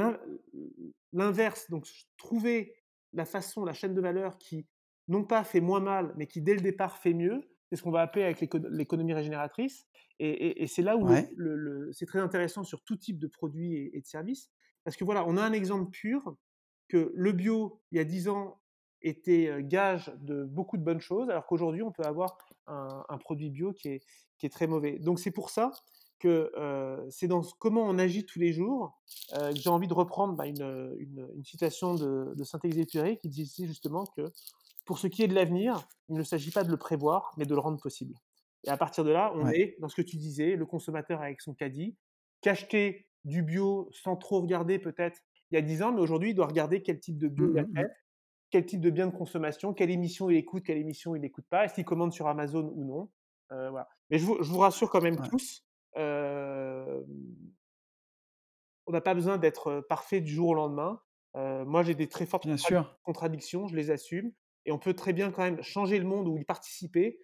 l'inverse, 1.13 1.69
donc 1.69 1.87
trouver 2.17 2.75
la 3.13 3.27
façon, 3.27 3.67
la 3.67 3.75
chaîne 3.75 3.95
de 3.95 4.01
valeur 4.01 4.39
qui 4.39 4.67
non 5.09 5.25
pas 5.25 5.45
fait 5.45 5.61
moins 5.61 5.81
mal, 5.81 6.15
mais 6.17 6.27
qui 6.27 6.41
dès 6.41 6.55
le 6.55 6.61
départ 6.61 6.97
fait 6.97 7.13
mieux, 7.13 7.43
c'est 7.69 7.77
ce 7.77 7.83
qu'on 7.83 7.91
va 7.91 8.01
appeler 8.01 8.25
avec 8.25 8.41
l'économie 8.41 9.13
régénératrice. 9.13 9.87
Et, 10.19 10.67
c'est 10.67 10.83
là 10.83 10.97
où 10.97 11.07
c'est 11.93 12.07
très 12.07 12.21
intéressant 12.21 12.65
sur 12.65 12.83
tout 12.83 12.97
type 12.97 13.19
de 13.19 13.27
produits 13.27 13.75
et, 13.75 13.99
et, 13.99 14.01
de 14.01 14.07
services. 14.07 14.51
Parce 14.85 14.97
que 14.97 15.05
voilà, 15.05 15.27
on 15.27 15.37
a 15.37 15.43
un 15.43 15.53
exemple 15.53 15.91
pur 15.91 16.35
que 16.89 17.13
le 17.15 17.33
bio, 17.33 17.83
il 17.93 17.99
y 17.99 18.01
a 18.01 18.05
10 18.05 18.29
ans, 18.29 18.59
était 19.03 19.51
gage 19.61 20.13
de 20.21 20.45
beaucoup 20.45 20.77
de 20.77 20.83
bonnes 20.83 21.01
choses, 21.01 21.31
alors 21.31 21.47
qu'aujourd'hui, 21.47 21.83
on 21.83 21.93
peut 21.93 22.05
avoir 22.05 22.37
un, 22.67 23.19
produit 23.19 23.51
bio 23.51 23.73
qui 23.73 23.89
est, 23.89 24.03
qui 24.39 24.47
est 24.47 24.51
très 24.51 24.67
mauvais. 24.67 24.99
Donc 24.99 25.21
c'est 25.21 25.31
pour 25.31 25.51
ça 25.51 25.71
que 26.19 26.53
c'est 27.11 27.29
dans 27.29 27.43
comment 27.59 27.83
on 27.83 27.99
agit 27.99 28.27
tous 28.27 28.39
les 28.39 28.53
jours 28.53 28.99
que 29.31 29.55
j'ai 29.55 29.71
envie 29.71 29.87
de 29.87 29.95
reprendre 29.95 30.35
bah, 30.35 30.47
une, 30.47 30.97
une, 30.99 31.45
citation 31.45 31.95
de, 31.95 32.35
de 32.35 32.45
Saint-Exupéry 32.45 33.19
qui 33.19 33.29
disait 33.29 33.67
justement 33.67 34.05
que 34.05 34.33
pour 34.85 34.99
ce 34.99 35.07
qui 35.07 35.23
est 35.23 35.29
de 35.29 35.35
l'avenir, 35.35 35.87
il 36.09 36.17
ne 36.17 36.23
s'agit 36.23 36.51
pas 36.51 36.65
de 36.65 36.71
le 36.71 36.79
prévoir, 36.79 37.35
mais 37.37 37.45
de 37.45 37.55
le 37.55 37.61
rendre 37.61 37.79
possible. 37.79 38.15
Et 38.65 38.71
à 38.71 38.77
partir 38.77 39.05
de 39.05 39.11
là, 39.11 39.33
on 39.35 39.47
est 39.49 39.77
dans 39.81 39.89
ce 39.89 39.95
que 39.95 40.03
tu 40.03 40.17
disais, 40.17 40.57
le 40.57 40.67
consommateur 40.67 41.21
avec 41.21 41.41
son 41.43 41.55
caddie, 41.55 41.95
qu'acheter 42.41 43.07
du 43.25 43.43
bio 43.43 43.91
sans 43.93 44.17
trop 44.17 44.41
regarder 44.41 44.79
peut-être 44.79 45.21
il 45.51 45.57
y 45.57 45.59
a 45.59 45.63
10 45.63 45.83
ans, 45.83 45.93
mais 45.93 46.01
aujourd'hui, 46.01 46.31
il 46.31 46.35
doit 46.35 46.47
regarder 46.47 46.83
quel 46.83 47.01
type 47.01 47.19
de 47.19 47.29
bio 47.29 47.49
mmh, 47.49 47.59
il 47.59 47.63
mmh, 47.63 47.77
achète, 47.77 47.93
quel 48.51 48.67
type 48.67 48.81
de 48.81 48.91
bien 48.91 49.07
de 49.07 49.15
consommation, 49.15 49.75
quelle 49.75 49.91
émission 49.91 50.31
il 50.31 50.37
écoute, 50.37 50.65
quelle 50.65 50.79
émission 50.79 51.15
il 51.15 51.21
n'écoute 51.21 51.47
pas, 51.51 51.65
est-ce 51.65 51.75
qu'il 51.75 51.85
commande 51.85 52.13
sur 52.13 52.27
Amazon 52.27 52.73
ou 52.75 52.85
non. 52.85 53.11
Euh, 53.53 53.71
voilà. 53.71 53.89
Mais 54.11 54.19
je 54.19 54.25
vous, 54.25 54.43
je 54.43 54.51
vous, 54.51 54.59
rassure 54.59 54.91
quand 54.91 55.01
même 55.01 55.21
tous, 55.29 55.65
euh, 55.97 57.03
on 58.87 58.93
n'a 58.93 59.01
pas 59.01 59.15
besoin 59.15 59.39
d'être 59.39 59.85
parfait 59.89 60.21
du 60.21 60.33
jour 60.33 60.51
au 60.51 60.55
lendemain. 60.55 61.01
Euh, 61.37 61.65
moi, 61.65 61.83
j'ai 61.83 61.95
des 61.95 62.09
très 62.09 62.27
fortes 62.27 62.47
bien 62.47 62.57
contradictions, 63.03 63.69
je 63.69 63.77
les 63.77 63.91
assume, 63.91 64.33
et 64.65 64.73
on 64.73 64.79
peut 64.79 64.95
très 64.95 65.13
bien 65.13 65.31
quand 65.31 65.43
même 65.43 65.63
changer 65.63 65.99
le 65.99 66.07
monde 66.07 66.27
ou 66.29 66.39
y 66.39 66.45
participer 66.45 67.19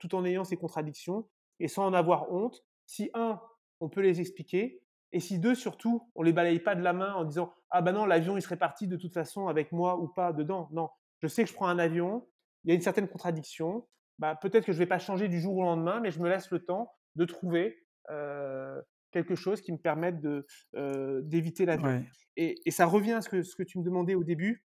tout 0.00 0.14
en 0.16 0.24
ayant 0.24 0.44
ces 0.44 0.56
contradictions 0.56 1.28
et 1.60 1.68
sans 1.68 1.86
en 1.86 1.94
avoir 1.94 2.32
honte. 2.32 2.64
Si 2.86 3.10
un, 3.14 3.40
on 3.80 3.88
peut 3.88 4.00
les 4.00 4.20
expliquer, 4.20 4.82
et 5.12 5.20
si 5.20 5.38
deux, 5.38 5.54
surtout, 5.54 6.10
on 6.14 6.22
les 6.22 6.32
balaye 6.32 6.60
pas 6.60 6.74
de 6.74 6.82
la 6.82 6.92
main 6.92 7.14
en 7.14 7.24
disant 7.24 7.52
ah 7.70 7.82
ben 7.82 7.92
non 7.92 8.04
l'avion 8.04 8.36
il 8.36 8.42
serait 8.42 8.56
parti 8.56 8.86
de 8.86 8.96
toute 8.96 9.14
façon 9.14 9.48
avec 9.48 9.72
moi 9.72 9.98
ou 9.98 10.08
pas 10.08 10.32
dedans. 10.32 10.68
Non, 10.72 10.90
je 11.22 11.28
sais 11.28 11.44
que 11.44 11.48
je 11.48 11.54
prends 11.54 11.68
un 11.68 11.78
avion, 11.78 12.26
il 12.64 12.68
y 12.68 12.72
a 12.72 12.74
une 12.74 12.82
certaine 12.82 13.08
contradiction. 13.08 13.86
Bah, 14.18 14.34
peut-être 14.34 14.64
que 14.64 14.72
je 14.72 14.78
vais 14.78 14.86
pas 14.86 14.98
changer 14.98 15.28
du 15.28 15.40
jour 15.40 15.56
au 15.56 15.62
lendemain, 15.62 16.00
mais 16.00 16.10
je 16.10 16.20
me 16.20 16.28
laisse 16.28 16.50
le 16.50 16.64
temps 16.64 16.92
de 17.16 17.24
trouver 17.24 17.84
quelque 19.10 19.34
chose 19.34 19.60
qui 19.60 19.72
me 19.72 19.78
permette 19.78 20.20
de 20.20 20.46
d'éviter 21.22 21.66
l'avion. 21.66 22.04
Et, 22.36 22.54
et, 22.64 22.70
ça 22.70 22.86
revient 22.86 23.12
à 23.12 23.20
ce 23.20 23.28
que, 23.28 23.42
ce 23.42 23.56
que 23.56 23.62
tu 23.62 23.78
me 23.78 23.84
demandais 23.84 24.14
au 24.14 24.24
début. 24.24 24.64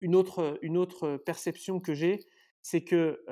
Une 0.00 0.14
autre, 0.14 0.58
une 0.62 0.76
autre 0.76 1.16
perception 1.16 1.80
que 1.80 1.94
j'ai, 1.94 2.20
c'est 2.62 2.82
que 2.84 3.24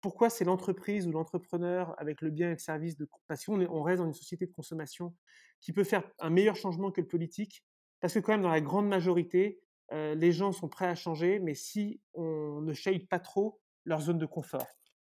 pourquoi 0.00 0.30
c'est 0.30 0.44
l'entreprise 0.44 1.06
ou 1.06 1.12
l'entrepreneur 1.12 1.94
avec 1.98 2.20
le 2.20 2.30
bien 2.30 2.48
et 2.48 2.52
le 2.52 2.58
service 2.58 2.96
de 2.96 3.08
parce 3.28 3.44
qu'on 3.44 3.60
on 3.60 3.82
reste 3.82 4.00
dans 4.00 4.06
une 4.06 4.14
société 4.14 4.46
de 4.46 4.52
consommation 4.52 5.14
qui 5.60 5.72
peut 5.72 5.84
faire 5.84 6.02
un 6.18 6.30
meilleur 6.30 6.56
changement 6.56 6.90
que 6.90 7.00
le 7.00 7.06
politique? 7.06 7.64
Parce 8.00 8.14
que 8.14 8.18
quand 8.18 8.32
même 8.32 8.42
dans 8.42 8.50
la 8.50 8.60
grande 8.60 8.88
majorité 8.88 9.60
les 9.90 10.32
gens 10.32 10.52
sont 10.52 10.68
prêts 10.68 10.86
à 10.86 10.94
changer 10.94 11.38
mais 11.38 11.54
si 11.54 12.00
on 12.14 12.60
ne 12.62 12.72
shade 12.72 13.06
pas 13.08 13.18
trop 13.18 13.60
leur 13.84 14.00
zone 14.00 14.18
de 14.18 14.26
confort. 14.26 14.66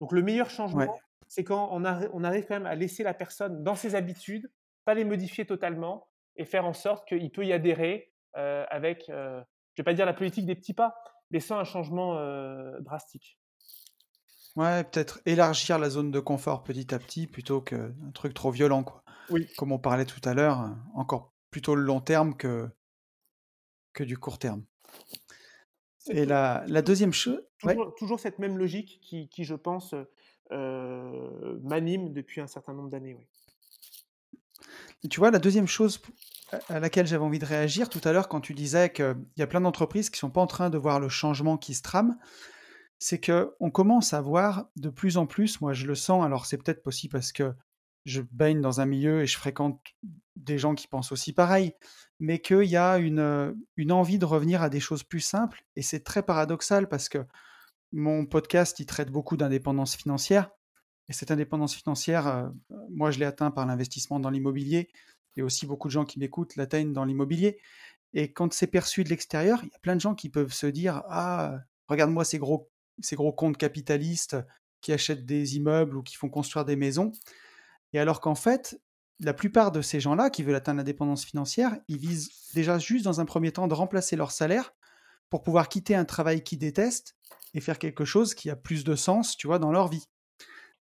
Donc 0.01 0.11
le 0.11 0.21
meilleur 0.21 0.49
changement 0.49 0.93
c'est 1.27 1.43
quand 1.43 1.69
on, 1.71 1.83
on, 2.13 2.23
arrive 2.23 2.45
quand 2.45 2.55
même 2.55 2.65
à 2.65 2.75
laisser 2.75 3.03
la 3.03 3.13
personne 3.13 3.63
dans 3.63 3.75
ses 3.75 3.95
habitudes 3.95 4.51
pas 4.83 4.93
les 4.93 5.05
modifier 5.05 5.45
totalement 5.45 6.07
et 6.35 6.45
faire 6.45 6.65
en 6.65 6.73
sorte 6.73 7.07
qu'il 7.07 7.31
peut 7.31 7.45
y 7.45 7.53
adhérer 7.53 8.11
avec 8.33 9.05
je 9.07 9.81
vais 9.81 9.83
pas 9.83 9.93
dire 9.93 10.05
la 10.05 10.13
politique 10.13 10.45
des 10.45 10.55
petits 10.55 10.73
pas 10.73 10.95
mais 11.31 11.39
sans 11.39 11.57
un 11.57 11.63
changement 11.63 12.15
drastique 12.81 13.39
Ouais, 14.55 14.83
peut-être 14.85 15.19
élargir 15.25 15.77
la 15.79 15.89
zone 15.89 16.11
de 16.11 16.19
confort 16.19 16.63
petit 16.63 16.93
à 16.93 16.99
petit 16.99 17.27
plutôt 17.27 17.61
qu'un 17.61 17.91
truc 18.13 18.33
trop 18.33 18.51
violent, 18.51 18.83
quoi. 18.83 19.03
Oui. 19.29 19.47
Comme 19.57 19.71
on 19.71 19.79
parlait 19.79 20.05
tout 20.05 20.21
à 20.23 20.33
l'heure, 20.33 20.75
encore 20.93 21.33
plutôt 21.51 21.75
le 21.75 21.81
long 21.81 21.99
terme 21.99 22.35
que, 22.37 22.69
que 23.93 24.03
du 24.03 24.17
court 24.17 24.37
terme. 24.37 24.63
Et 26.07 26.25
la, 26.25 26.63
la 26.67 26.81
deuxième 26.81 27.13
chose. 27.13 27.41
Toujours, 27.97 28.19
cette 28.19 28.37
même 28.39 28.57
logique 28.57 28.99
qui, 29.01 29.27
qui 29.27 29.43
je 29.43 29.55
pense, 29.55 29.95
euh, 30.51 31.59
m'anime 31.63 32.13
depuis 32.13 32.39
un 32.41 32.47
certain 32.47 32.73
nombre 32.73 32.89
d'années. 32.89 33.15
Oui. 33.15 35.09
tu 35.09 35.19
vois, 35.19 35.31
la 35.31 35.39
deuxième 35.39 35.67
chose 35.67 35.99
à 36.69 36.79
laquelle 36.79 37.07
j'avais 37.07 37.23
envie 37.23 37.39
de 37.39 37.45
réagir 37.45 37.89
tout 37.89 38.01
à 38.03 38.11
l'heure 38.11 38.29
quand 38.29 38.41
tu 38.41 38.53
disais 38.53 38.91
qu'il 38.91 39.15
y 39.37 39.41
a 39.41 39.47
plein 39.47 39.61
d'entreprises 39.61 40.11
qui 40.11 40.17
ne 40.17 40.19
sont 40.19 40.29
pas 40.29 40.41
en 40.41 40.47
train 40.47 40.69
de 40.69 40.77
voir 40.77 40.99
le 40.99 41.09
changement 41.09 41.57
qui 41.57 41.73
se 41.73 41.81
trame, 41.81 42.17
c'est 42.99 43.19
que 43.19 43.53
on 43.59 43.71
commence 43.71 44.13
à 44.13 44.21
voir 44.21 44.69
de 44.75 44.89
plus 44.89 45.17
en 45.17 45.25
plus, 45.25 45.61
moi 45.61 45.73
je 45.73 45.85
le 45.85 45.95
sens, 45.95 46.25
alors 46.25 46.45
c'est 46.45 46.57
peut-être 46.57 46.83
possible 46.83 47.13
parce 47.13 47.31
que 47.31 47.53
je 48.05 48.21
baigne 48.21 48.61
dans 48.61 48.81
un 48.81 48.85
milieu 48.85 49.21
et 49.21 49.27
je 49.27 49.37
fréquente 49.37 49.81
des 50.35 50.57
gens 50.57 50.75
qui 50.75 50.87
pensent 50.87 51.11
aussi 51.11 51.33
pareil, 51.33 51.73
mais 52.19 52.39
qu'il 52.39 52.63
y 52.63 52.77
a 52.77 52.97
une, 52.97 53.55
une 53.77 53.91
envie 53.91 54.19
de 54.19 54.25
revenir 54.25 54.61
à 54.61 54.69
des 54.69 54.79
choses 54.79 55.03
plus 55.03 55.21
simples, 55.21 55.63
et 55.75 55.81
c'est 55.81 56.03
très 56.03 56.23
paradoxal 56.23 56.87
parce 56.87 57.09
que 57.09 57.25
mon 57.91 58.25
podcast, 58.25 58.79
il 58.79 58.85
traite 58.85 59.09
beaucoup 59.09 59.37
d'indépendance 59.37 59.95
financière, 59.95 60.51
et 61.07 61.13
cette 61.13 61.31
indépendance 61.31 61.75
financière, 61.75 62.27
euh, 62.27 62.49
moi 62.89 63.11
je 63.11 63.19
l'ai 63.19 63.25
atteint 63.25 63.51
par 63.51 63.65
l'investissement 63.65 64.19
dans 64.19 64.29
l'immobilier, 64.29 64.89
et 65.37 65.41
aussi 65.41 65.65
beaucoup 65.65 65.87
de 65.87 65.93
gens 65.93 66.05
qui 66.05 66.19
m'écoutent 66.19 66.55
l'atteignent 66.55 66.93
dans 66.93 67.05
l'immobilier, 67.05 67.59
et 68.13 68.31
quand 68.31 68.53
c'est 68.53 68.67
perçu 68.67 69.03
de 69.03 69.09
l'extérieur, 69.09 69.59
il 69.63 69.69
y 69.69 69.75
a 69.75 69.79
plein 69.79 69.95
de 69.95 70.01
gens 70.01 70.15
qui 70.15 70.29
peuvent 70.29 70.53
se 70.53 70.67
dire, 70.67 71.03
ah, 71.09 71.59
regarde-moi 71.87 72.23
ces 72.23 72.37
gros 72.37 72.71
ces 73.01 73.15
gros 73.15 73.33
comptes 73.33 73.57
capitalistes 73.57 74.37
qui 74.81 74.93
achètent 74.93 75.25
des 75.25 75.55
immeubles 75.55 75.97
ou 75.97 76.03
qui 76.03 76.15
font 76.15 76.29
construire 76.29 76.65
des 76.65 76.75
maisons. 76.75 77.11
Et 77.93 77.99
alors 77.99 78.21
qu'en 78.21 78.35
fait, 78.35 78.79
la 79.19 79.33
plupart 79.33 79.71
de 79.71 79.81
ces 79.81 79.99
gens-là 79.99 80.29
qui 80.29 80.43
veulent 80.43 80.55
atteindre 80.55 80.77
l'indépendance 80.77 81.25
financière, 81.25 81.77
ils 81.87 81.97
visent 81.97 82.29
déjà 82.53 82.77
juste 82.77 83.05
dans 83.05 83.21
un 83.21 83.25
premier 83.25 83.51
temps 83.51 83.67
de 83.67 83.73
remplacer 83.73 84.15
leur 84.15 84.31
salaire 84.31 84.73
pour 85.29 85.41
pouvoir 85.41 85.69
quitter 85.69 85.95
un 85.95 86.05
travail 86.05 86.43
qu'ils 86.43 86.59
détestent 86.59 87.15
et 87.53 87.61
faire 87.61 87.79
quelque 87.79 88.05
chose 88.05 88.35
qui 88.35 88.49
a 88.49 88.55
plus 88.55 88.83
de 88.83 88.95
sens, 88.95 89.37
tu 89.37 89.47
vois, 89.47 89.59
dans 89.59 89.71
leur 89.71 89.87
vie. 89.87 90.07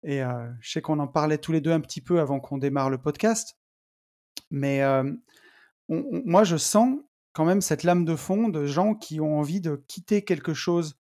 Et 0.05 0.23
euh, 0.23 0.49
je 0.61 0.73
sais 0.73 0.83
qu'on 0.83 0.99
en 0.99 1.09
parlait 1.09 1.39
tous 1.39 1.53
les 1.53 1.61
deux 1.61 1.73
un 1.73 1.81
petit 1.81 2.01
peu 2.01 2.21
avant 2.21 2.41
qu'on 2.41 2.59
démarre 2.59 2.91
le 2.91 2.99
podcast, 2.99 3.57
mais 4.51 4.83
euh, 4.83 5.13
moi 5.89 6.45
je 6.45 6.57
sens 6.57 6.99
quand 7.33 7.45
même 7.45 7.61
cette 7.61 7.83
lame 7.83 8.05
de 8.05 8.17
fond 8.17 8.49
de 8.49 8.67
gens 8.67 8.95
qui 8.95 9.21
ont 9.21 9.39
envie 9.39 9.61
de 9.61 9.83
quitter 9.87 10.23
quelque 10.25 10.55
chose 10.55 10.99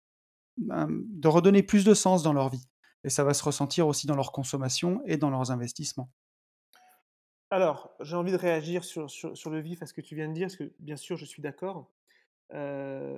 de 0.59 1.29
redonner 1.29 1.63
plus 1.63 1.85
de 1.85 1.95
sens 1.95 2.23
dans 2.23 2.33
leur 2.33 2.49
vie. 2.49 2.67
Et 3.05 3.11
ça 3.11 3.25
va 3.25 3.35
se 3.35 3.45
ressentir 3.45 3.87
aussi 3.87 4.07
dans 4.07 4.17
leur 4.17 4.33
consommation 4.33 5.01
et 5.07 5.17
dans 5.17 5.31
leurs 5.31 5.51
investissements. 5.51 6.11
Alors, 7.51 7.95
j'ai 8.01 8.17
envie 8.17 8.33
de 8.33 8.37
réagir 8.37 8.85
sur, 8.85 9.11
sur, 9.11 9.51
le 9.51 9.61
vif 9.61 9.83
à 9.83 9.87
ce 9.87 9.95
que 9.95 10.03
tu 10.03 10.15
viens 10.15 10.29
de 10.29 10.35
dire, 10.35 10.49
parce 10.49 10.57
que 10.57 10.71
bien 10.81 10.97
sûr, 10.97 11.17
je 11.17 11.25
suis 11.25 11.41
d'accord. 11.41 11.91
Euh, 12.53 13.17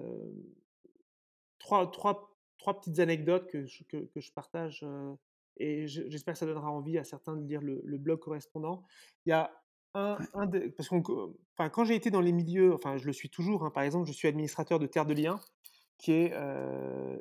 trois, 1.59 1.91
trois, 1.91 2.37
trois, 2.59 2.79
petites 2.79 3.01
anecdotes 3.01 3.49
que 3.49 3.67
je, 3.67 3.83
que, 3.85 4.09
je 4.15 4.33
partage, 4.33 4.85
euh, 4.85 5.15
et 5.57 5.89
j'espère 5.89 6.35
que 6.35 6.39
ça 6.39 6.47
donnera 6.47 6.71
envie 6.71 6.97
à 6.97 7.05
certains 7.05 7.37
de 7.37 7.45
lire 7.45 7.61
le, 7.61 7.99
blog 7.99 8.21
correspondant. 8.21 8.85
Il 9.27 9.31
y 9.31 9.33
a 9.33 9.51
un, 9.95 10.17
un 10.35 10.49
parce 10.77 10.89
enfin, 10.93 11.69
quand 11.69 11.85
j'ai 11.85 11.97
été 11.97 12.13
dans 12.13 12.21
les 12.21 12.33
milieux, 12.33 12.73
enfin, 12.73 12.97
je 12.99 13.07
le 13.07 13.13
suis 13.13 13.31
toujours, 13.31 13.65
hein, 13.65 13.71
par 13.71 13.83
exemple, 13.83 14.07
je 14.07 14.13
suis 14.13 14.29
administrateur 14.29 14.79
de 14.79 14.87
Terre 14.87 15.07
de 15.07 15.15
Liens, 15.15 15.41
qui 16.01 16.13
est 16.13 16.35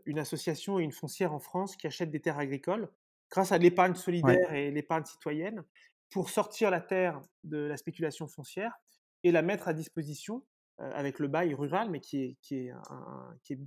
une 0.06 0.20
association 0.20 0.80
et 0.80 0.84
une 0.84 0.94
foncière 0.94 1.34
en 1.34 1.40
France 1.40 1.76
qui 1.76 1.86
achète 1.86 2.12
des 2.12 2.22
terres 2.22 2.40
agricoles 2.40 2.90
grâce 3.30 3.52
à 3.52 3.58
l'épargne 3.58 3.94
solidaire 3.94 4.54
et 4.54 4.72
l'épargne 4.72 5.04
citoyenne 5.06 5.64
pour 6.10 6.30
sortir 6.30 6.72
la 6.72 6.80
terre 6.80 7.22
de 7.44 7.58
la 7.58 7.78
spéculation 7.78 8.28
foncière 8.28 8.80
et 9.24 9.32
la 9.32 9.42
mettre 9.42 9.68
à 9.68 9.74
disposition 9.74 10.44
avec 10.78 11.20
le 11.20 11.28
bail 11.28 11.54
rural, 11.54 11.90
mais 11.90 12.00
qui 12.00 12.24
est, 12.24 12.38
qui 12.42 12.56
est, 12.56 12.74
qui 13.44 13.54
est 13.54 13.60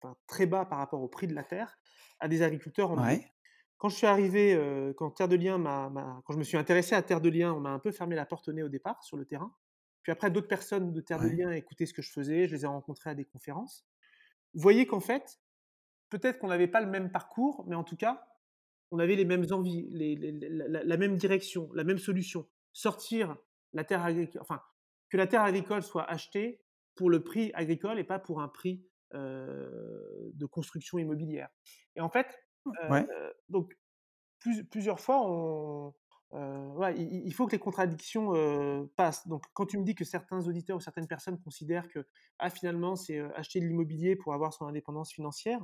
enfin, 0.00 0.16
très 0.26 0.46
bas 0.46 0.64
par 0.64 0.78
rapport 0.78 1.02
au 1.02 1.08
prix 1.08 1.26
de 1.26 1.34
la 1.34 1.44
terre, 1.44 1.78
à 2.18 2.26
des 2.26 2.40
agriculteurs 2.40 2.90
en. 2.90 3.04
Ouais. 3.04 3.30
Quand 3.76 3.90
je 3.90 3.96
suis 3.96 4.06
arrivé, 4.06 4.58
quand 4.96 5.10
Terre 5.10 5.28
de 5.28 5.36
Liens 5.36 5.58
m'a 5.58 6.22
quand 6.24 6.32
je 6.32 6.38
me 6.38 6.44
suis 6.44 6.56
intéressé 6.56 6.94
à 6.94 7.02
Terre 7.02 7.20
de 7.20 7.28
Liens, 7.28 7.52
on 7.52 7.60
m'a 7.60 7.72
un 7.72 7.78
peu 7.78 7.92
fermé 7.92 8.16
la 8.16 8.24
porte 8.24 8.48
au 8.48 8.54
nez 8.54 8.62
au 8.62 8.70
départ 8.70 9.04
sur 9.04 9.18
le 9.18 9.26
terrain. 9.26 9.54
Puis 10.02 10.12
après 10.12 10.30
d'autres 10.30 10.48
personnes 10.48 10.94
de 10.94 11.00
Terre 11.02 11.20
de. 11.20 11.28
Liens 11.28 11.52
écoutaient 11.52 11.84
ce 11.84 11.92
que 11.92 12.00
je 12.00 12.10
faisais, 12.10 12.48
je 12.48 12.54
les 12.54 12.64
ai 12.64 12.66
rencontrés 12.66 13.10
à 13.10 13.14
des 13.14 13.26
conférences. 13.26 13.84
Vous 14.56 14.62
voyez 14.62 14.86
qu'en 14.88 15.00
fait, 15.00 15.40
peut-être 16.10 16.38
qu'on 16.38 16.48
n'avait 16.48 16.68
pas 16.68 16.80
le 16.80 16.88
même 16.88 17.10
parcours, 17.12 17.64
mais 17.68 17.76
en 17.76 17.84
tout 17.84 17.96
cas, 17.96 18.26
on 18.90 18.98
avait 18.98 19.16
les 19.16 19.24
mêmes 19.24 19.46
envies, 19.52 19.88
les 19.90 20.16
les 20.16 20.32
les 20.32 20.48
la 20.50 20.96
même 20.96 21.16
direction, 21.16 21.70
la 21.74 21.84
même 21.84 21.98
solution. 21.98 22.48
Sortir 22.72 23.36
la 23.72 23.84
terre 23.84 24.04
agricole 24.04 24.40
enfin, 24.42 24.62
que 25.10 25.16
la 25.16 25.26
terre 25.26 25.42
agricole 25.42 25.82
soit 25.82 26.04
achetée 26.10 26.64
pour 26.94 27.10
le 27.10 27.22
prix 27.24 27.50
agricole 27.54 27.98
et 27.98 28.04
pas 28.04 28.18
pour 28.20 28.40
un 28.42 28.48
prix, 28.48 28.86
heu, 29.14 30.30
de 30.34 30.46
construction 30.46 30.98
immobilière. 30.98 31.50
Et 31.96 32.00
en 32.00 32.10
fait, 32.10 32.38
heu, 32.66 32.72
Ouais. 32.88 33.06
donc 33.48 33.78
plus 34.40 34.64
plusieurs 34.64 35.00
fois 35.00 35.20
on 35.24 35.94
voilà, 36.32 36.96
il 36.96 37.32
faut 37.32 37.46
que 37.46 37.52
les 37.52 37.58
contradictions, 37.58 38.34
heu, 38.34 38.90
passent. 38.96 39.26
Donc 39.28 39.44
quand 39.54 39.66
tu 39.66 39.78
me 39.78 39.84
dis 39.84 39.94
que 39.94 40.04
certains 40.04 40.46
auditeurs 40.46 40.76
ou 40.76 40.80
certaines 40.80 41.06
personnes 41.06 41.38
considèrent 41.40 41.88
que, 41.88 42.06
ah 42.38 42.50
finalement 42.50 42.96
c'est, 42.96 43.18
heu, 43.18 43.30
acheter 43.36 43.60
de 43.60 43.66
l'immobilier 43.66 44.16
pour 44.16 44.34
avoir 44.34 44.52
son 44.52 44.66
indépendance 44.66 45.12
financière. 45.12 45.60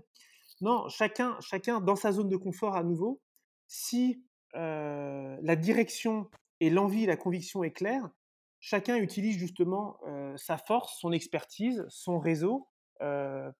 Non, 0.60 0.88
chacun 0.88 1.36
chacun 1.40 1.80
dans 1.80 1.96
sa 1.96 2.12
zone 2.12 2.28
de 2.28 2.36
confort 2.36 2.76
à 2.76 2.84
nouveau, 2.84 3.20
si, 3.66 4.24
la 4.54 5.56
direction 5.56 6.30
et 6.60 6.70
l'envie, 6.70 7.06
la 7.06 7.16
conviction 7.16 7.64
est 7.64 7.72
claire, 7.72 8.08
chacun 8.60 8.96
utilise 8.96 9.38
justement, 9.38 9.98
sa 10.36 10.58
force, 10.58 10.98
son 11.00 11.12
expertise, 11.12 11.84
son 11.88 12.18
réseau, 12.18 12.68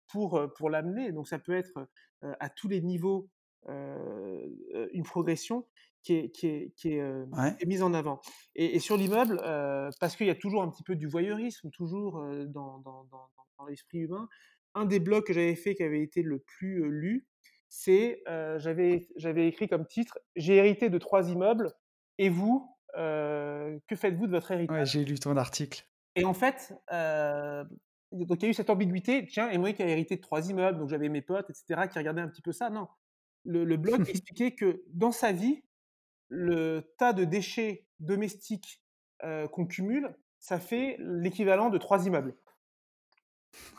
pour, 0.09 0.41
pour 0.57 0.71
l'amener. 0.71 1.13
Donc 1.13 1.29
ça 1.29 1.39
peut 1.39 1.57
être, 1.57 1.89
à 2.23 2.49
tous 2.51 2.69
les 2.69 2.81
niveaux, 2.81 3.29
une 3.69 5.03
progression 5.05 5.67
qui 6.03 6.15
est 6.15 6.31
qui 6.31 6.47
est 6.49 6.73
qui 6.77 6.95
est, 6.95 7.01
heu, 7.01 7.27
Ouais. 7.31 7.57
qui 7.59 7.65
est 7.65 7.67
mise 7.67 7.83
en 7.83 7.95
avant. 7.95 8.21
Et 8.55 8.77
et 8.77 8.79
sur 8.81 8.97
l'immeuble, 8.97 9.41
heu, 9.45 9.91
parce 10.01 10.17
qu'il 10.17 10.27
y 10.27 10.31
a 10.31 10.35
toujours 10.35 10.63
un 10.63 10.71
petit 10.71 10.83
peu 10.85 10.97
du 10.97 11.07
voyeurisme, 11.09 11.71
toujours, 11.71 12.21
heu, 12.23 12.47
dans 12.47 12.79
dans 12.81 13.05
dans 13.05 13.29
dans 13.37 13.47
dans 13.59 13.67
l'esprit 13.67 13.99
humain, 14.01 14.29
un 14.75 14.85
des 14.87 15.01
blogs 15.01 15.25
que 15.25 15.33
j'avais 15.33 15.55
fait 15.57 15.75
qui 15.75 15.83
avait 15.83 16.03
été 16.03 16.23
le 16.23 16.39
plus, 16.41 16.89
lu, 16.91 17.29
c'est, 17.69 18.23
j'avais 18.59 19.09
j'avais 19.17 19.47
écrit 19.49 19.69
comme 19.69 19.87
titre: 19.87 20.19
«J'ai 20.37 20.57
hérité 20.57 20.91
de 20.91 20.99
3 20.99 21.31
immeubles 21.31 21.73
et 22.19 22.29
vous, 22.29 22.77
que 22.95 23.97
faites-vous 23.97 24.27
de 24.27 24.33
votre 24.33 24.51
Ouais, 24.69 24.85
héritage?» 24.85 24.87
j'ai 24.87 25.05
lu 25.05 25.21
ton 25.21 25.37
article. 25.37 25.89
et 26.15 26.25
en 26.25 26.35
fait, 26.35 26.73
donc 28.13 28.43
il 28.43 28.43
y 28.43 28.47
a 28.47 28.49
eu 28.51 28.55
cette 28.55 28.71
ambiguïté, 28.71 29.27
tiens 29.27 29.51
et 29.51 29.59
moi 29.59 29.73
qui 29.73 29.83
a 29.83 29.89
hérité 29.89 30.17
de 30.17 30.21
3 30.21 30.49
immeubles, 30.51 30.79
donc 30.79 30.89
j'avais 30.91 31.09
mes 31.09 31.23
potes 31.23 31.49
et 31.51 31.55
cetera 31.55 31.89
qui 31.89 31.99
regardaient 31.99 32.21
un 32.21 32.29
petit 32.29 32.43
peu 32.43 32.53
ça. 32.53 32.71
Non, 32.71 32.89
le 33.45 33.65
le 33.65 33.77
blog 33.77 34.05
expliquait 34.09 34.55
que 34.55 34.85
dans 34.93 35.13
sa 35.13 35.33
vie, 35.33 35.65
le 36.33 36.95
tas 36.97 37.13
de 37.13 37.25
déchets 37.25 37.87
domestiques, 38.01 38.83
qu'on 39.53 39.67
cumule, 39.67 40.17
ça 40.41 40.59
fait 40.59 40.97
l'équivalent 40.99 41.71
de 41.71 41.79
3 41.79 42.07
immeubles. 42.07 42.35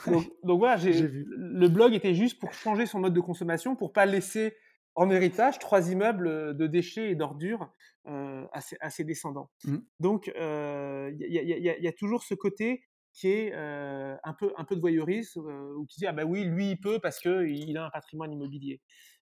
Donc 0.07 0.23
donc 0.43 0.59
voilà, 0.59 0.77
vu. 0.77 1.25
le 1.27 1.67
blog 1.67 1.93
était 1.93 2.13
juste 2.13 2.39
pour 2.39 2.53
changer 2.53 2.85
son 2.85 2.99
mode 2.99 3.13
de 3.13 3.19
consommation, 3.19 3.75
pour 3.75 3.91
pas 3.91 4.05
laisser 4.05 4.55
en 4.95 5.09
héritage 5.09 5.59
3 5.59 5.91
immeubles, 5.91 6.55
de 6.55 6.67
déchets 6.67 7.09
et 7.09 7.15
d'ordures, 7.15 7.73
à 8.05 8.61
ses 8.61 8.77
à 8.79 8.89
ses 8.89 9.03
descendants. 9.03 9.49
Mmh. 9.65 9.77
Donc 9.99 10.27
il 10.27 11.15
y 11.19 11.39
a 11.39 11.41
il 11.41 11.49
y 11.49 11.53
a 11.53 11.57
il 11.57 11.63
y 11.63 11.69
a 11.69 11.77
il 11.77 11.83
y 11.83 11.87
a 11.87 11.93
toujours 11.93 12.23
ce 12.23 12.35
côté 12.35 12.83
qui 13.13 13.27
est, 13.27 13.53
un 13.53 14.33
peu 14.37 14.53
un 14.57 14.63
peu 14.63 14.75
de 14.75 14.81
voyeurisme, 14.81 15.45
où 15.77 15.85
tu 15.87 15.99
dis: 15.99 16.07
«Ah 16.07 16.13
bah 16.13 16.23
oui, 16.23 16.45
lui 16.45 16.71
il 16.71 16.79
peut 16.79 16.99
parce 17.01 17.19
qu'il 17.19 17.77
a 17.77 17.85
un 17.85 17.89
patrimoine 17.89 18.31
immobilier». 18.31 18.81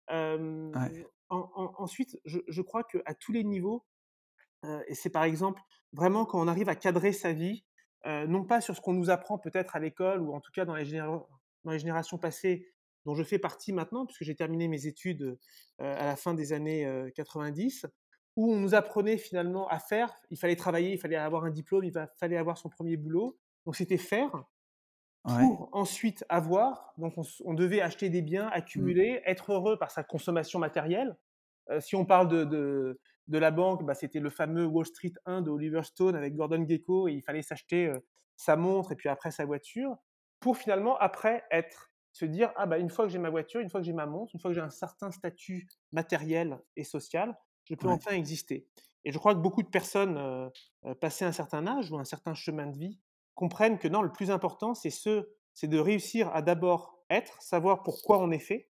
Ouais. 0.09 1.05
En 1.29 1.49
en 1.55 1.73
ensuite, 1.77 2.19
je 2.25 2.39
je 2.47 2.61
crois 2.61 2.83
qu'à 2.83 3.13
tous 3.15 3.31
les 3.33 3.43
niveaux, 3.43 3.85
Heu 4.65 4.83
et 4.87 4.95
c'est 4.95 5.09
par 5.09 5.23
exemple, 5.23 5.61
vraiment 5.93 6.25
quand 6.25 6.41
on 6.41 6.47
arrive 6.47 6.69
à 6.69 6.75
cadrer 6.75 7.13
sa 7.13 7.33
vie, 7.33 7.65
heu, 8.05 8.25
non 8.27 8.45
pas 8.45 8.61
sur 8.61 8.75
ce 8.75 8.81
qu'on 8.81 8.93
nous 8.93 9.09
apprend 9.09 9.37
peut-être 9.39 9.75
à 9.75 9.79
l'école 9.79 10.21
ou 10.21 10.33
en 10.33 10.41
tout 10.41 10.51
cas 10.51 10.65
dans 10.65 10.75
les 10.75 10.85
dans 11.63 11.71
les 11.71 11.79
générations 11.79 12.17
passées, 12.17 12.73
dont 13.05 13.15
je 13.15 13.23
fais 13.23 13.39
partie 13.39 13.73
maintenant 13.73 14.05
puisque 14.05 14.23
j'ai 14.23 14.35
terminé 14.35 14.67
mes 14.67 14.85
études, 14.87 15.21
heu, 15.23 15.39
à 15.79 16.05
la 16.05 16.15
fin 16.15 16.33
des 16.33 16.53
années, 16.53 16.85
heu, 16.85 17.11
90, 17.15 17.85
où 18.35 18.51
on 18.53 18.59
nous 18.59 18.75
apprenait 18.75 19.17
finalement 19.17 19.67
à 19.67 19.79
faire. 19.79 20.13
Il 20.29 20.37
fallait 20.37 20.55
travailler, 20.55 20.93
il 20.93 20.99
fallait 20.99 21.15
avoir 21.15 21.43
un 21.45 21.51
diplôme, 21.51 21.83
il 21.85 21.93
fallait 22.19 22.37
avoir 22.37 22.57
son 22.57 22.69
premier 22.69 22.97
boulot. 22.97 23.37
Donc 23.65 23.75
c'était 23.75 23.97
faire 23.97 24.43
Ouais. 25.25 25.47
pour 25.47 25.69
ensuite 25.73 26.25
avoir. 26.29 26.93
Donc 26.97 27.15
on 27.45 27.53
devait 27.53 27.81
acheter 27.81 28.09
des 28.09 28.21
biens, 28.21 28.47
Mmh. 28.75 28.93
accumuler, 28.93 29.21
être 29.25 29.53
heureux 29.53 29.77
par 29.77 29.91
sa 29.91 30.03
consommation 30.03 30.59
matérielle. 30.59 31.17
Heu, 31.71 31.81
si 31.81 31.95
on 31.95 32.05
parle 32.05 32.27
de 32.29 32.43
de 32.45 32.99
de 33.27 33.37
la 33.37 33.51
banque, 33.51 33.85
bah, 33.85 33.93
c'était 33.95 34.19
le 34.21 34.29
fameux 34.29 34.65
Wall 34.65 34.85
Street 34.85 35.13
1 35.25 35.41
de 35.41 35.49
Oliver 35.51 35.83
Stone 35.83 36.15
avec 36.15 36.35
Gordon 36.35 36.65
Gekko 36.67 37.07
et 37.09 37.13
il 37.13 37.21
fallait 37.23 37.41
s'acheter, 37.43 37.87
heu, 37.87 38.05
sa 38.37 38.55
montre 38.57 38.93
et 38.93 38.95
puis 38.95 39.09
après 39.09 39.31
sa 39.31 39.45
voiture, 39.45 39.97
pour 40.39 40.57
finalement 40.57 40.97
après 40.97 41.43
être 41.51 41.91
se 42.13 42.25
dire: 42.25 42.51
«Ah 42.55 42.65
bah, 42.65 42.77
une 42.79 42.89
fois 42.89 43.05
que 43.05 43.11
j'ai 43.11 43.19
ma 43.19 43.29
voiture, 43.29 43.61
une 43.61 43.69
fois 43.69 43.81
que 43.81 43.85
j'ai 43.85 43.93
ma 43.93 44.05
montre, 44.07 44.31
une 44.35 44.39
fois 44.41 44.51
que 44.51 44.55
j'ai 44.55 44.61
un 44.61 44.69
certain 44.69 45.11
statut 45.11 45.67
matériel 45.91 46.59
et 46.75 46.83
social, 46.83 47.37
je 47.65 47.75
peux 47.75 47.87
Ouais. 47.87 47.97
enfin 47.97 48.11
exister» 48.13 48.67
et 49.05 49.11
je 49.11 49.17
crois 49.19 49.33
que 49.35 49.39
beaucoup 49.39 49.63
de 49.63 49.69
personnes, 49.69 50.17
heu 50.17 50.49
heu, 50.85 50.95
passé 50.95 51.23
un 51.25 51.31
certain 51.31 51.65
âge 51.67 51.91
ou 51.91 51.97
un 51.99 52.03
certain 52.05 52.33
chemin 52.33 52.67
de 52.67 52.77
vie, 52.77 52.99
comprennent 53.37 53.77
que 53.77 53.87
non, 53.87 54.01
le 54.01 54.11
plus 54.11 54.31
important 54.31 54.73
c'est 54.73 54.89
ce 54.89 55.29
c'est 55.53 55.67
de 55.67 55.79
réussir 55.79 56.29
à 56.35 56.41
d'abord 56.41 57.03
être, 57.09 57.41
savoir 57.41 57.81
pourquoi 57.81 58.19
on 58.19 58.29
est 58.29 58.37
fait, 58.37 58.69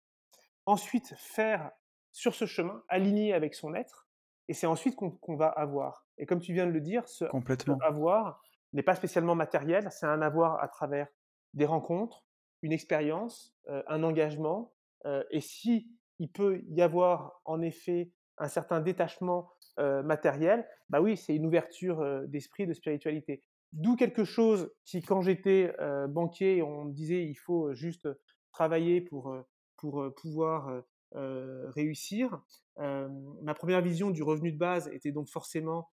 ensuite 0.65 1.13
faire 1.17 1.69
sur 2.11 2.33
ce 2.33 2.45
chemin, 2.45 2.83
aligné 2.87 3.33
avec 3.33 3.53
son 3.53 3.75
être, 3.75 4.07
et 4.47 4.53
c'est 4.53 4.67
ensuite 4.67 4.95
qu'on 4.95 5.35
va 5.35 5.47
avoir. 5.47 6.07
Et 6.17 6.25
comme 6.25 6.39
tu 6.39 6.53
viens 6.53 6.65
de 6.65 6.71
le 6.71 6.81
dire, 6.81 7.07
ce, 7.07 7.25
ce 7.25 7.29
Complètement. 7.29 7.77
avoir 7.81 8.41
n'est 8.73 8.83
pas 8.83 8.95
spécialement 8.95 9.35
matériel, 9.35 9.87
c'est 9.91 10.05
un 10.07 10.21
avoir 10.21 10.61
à 10.63 10.67
travers 10.67 11.07
des 11.53 11.65
rencontres, 11.65 12.25
une 12.61 12.71
expérience, 12.71 13.53
euh, 13.69 13.83
un 13.87 14.03
engagement, 14.03 14.73
euh, 15.05 15.23
et 15.31 15.41
si 15.41 15.91
il 16.19 16.31
peut 16.31 16.61
y 16.67 16.81
avoir 16.81 17.41
en 17.45 17.61
effet 17.61 18.11
un 18.37 18.47
certain 18.47 18.81
détachement 18.81 19.51
euh, 19.79 20.03
matériel, 20.03 20.67
bah 20.89 21.01
oui, 21.01 21.15
c'est 21.15 21.35
une 21.35 21.45
ouverture 21.45 22.23
d'esprit, 22.27 22.65
de 22.65 22.73
spiritualité. 22.73 23.43
D'où 23.73 23.95
quelque 23.95 24.25
chose 24.25 24.71
qui, 24.85 25.01
quand 25.01 25.21
j'étais 25.21 25.73
euh, 25.79 26.07
banquier, 26.07 26.61
on 26.61 26.85
me 26.85 26.93
disait 26.93 27.23
il 27.23 27.35
faut 27.35 27.73
juste 27.73 28.09
travailler 28.51 28.99
pour, 28.99 29.33
pour 29.77 30.13
pouvoir 30.15 30.83
euh, 31.15 31.69
réussir. 31.69 32.41
Euh, 32.79 33.07
ma 33.41 33.53
première 33.53 33.81
vision 33.81 34.11
du 34.11 34.23
revenu 34.23 34.51
de 34.51 34.57
base 34.57 34.89
était 34.93 35.11
donc 35.11 35.29
forcément 35.29 35.89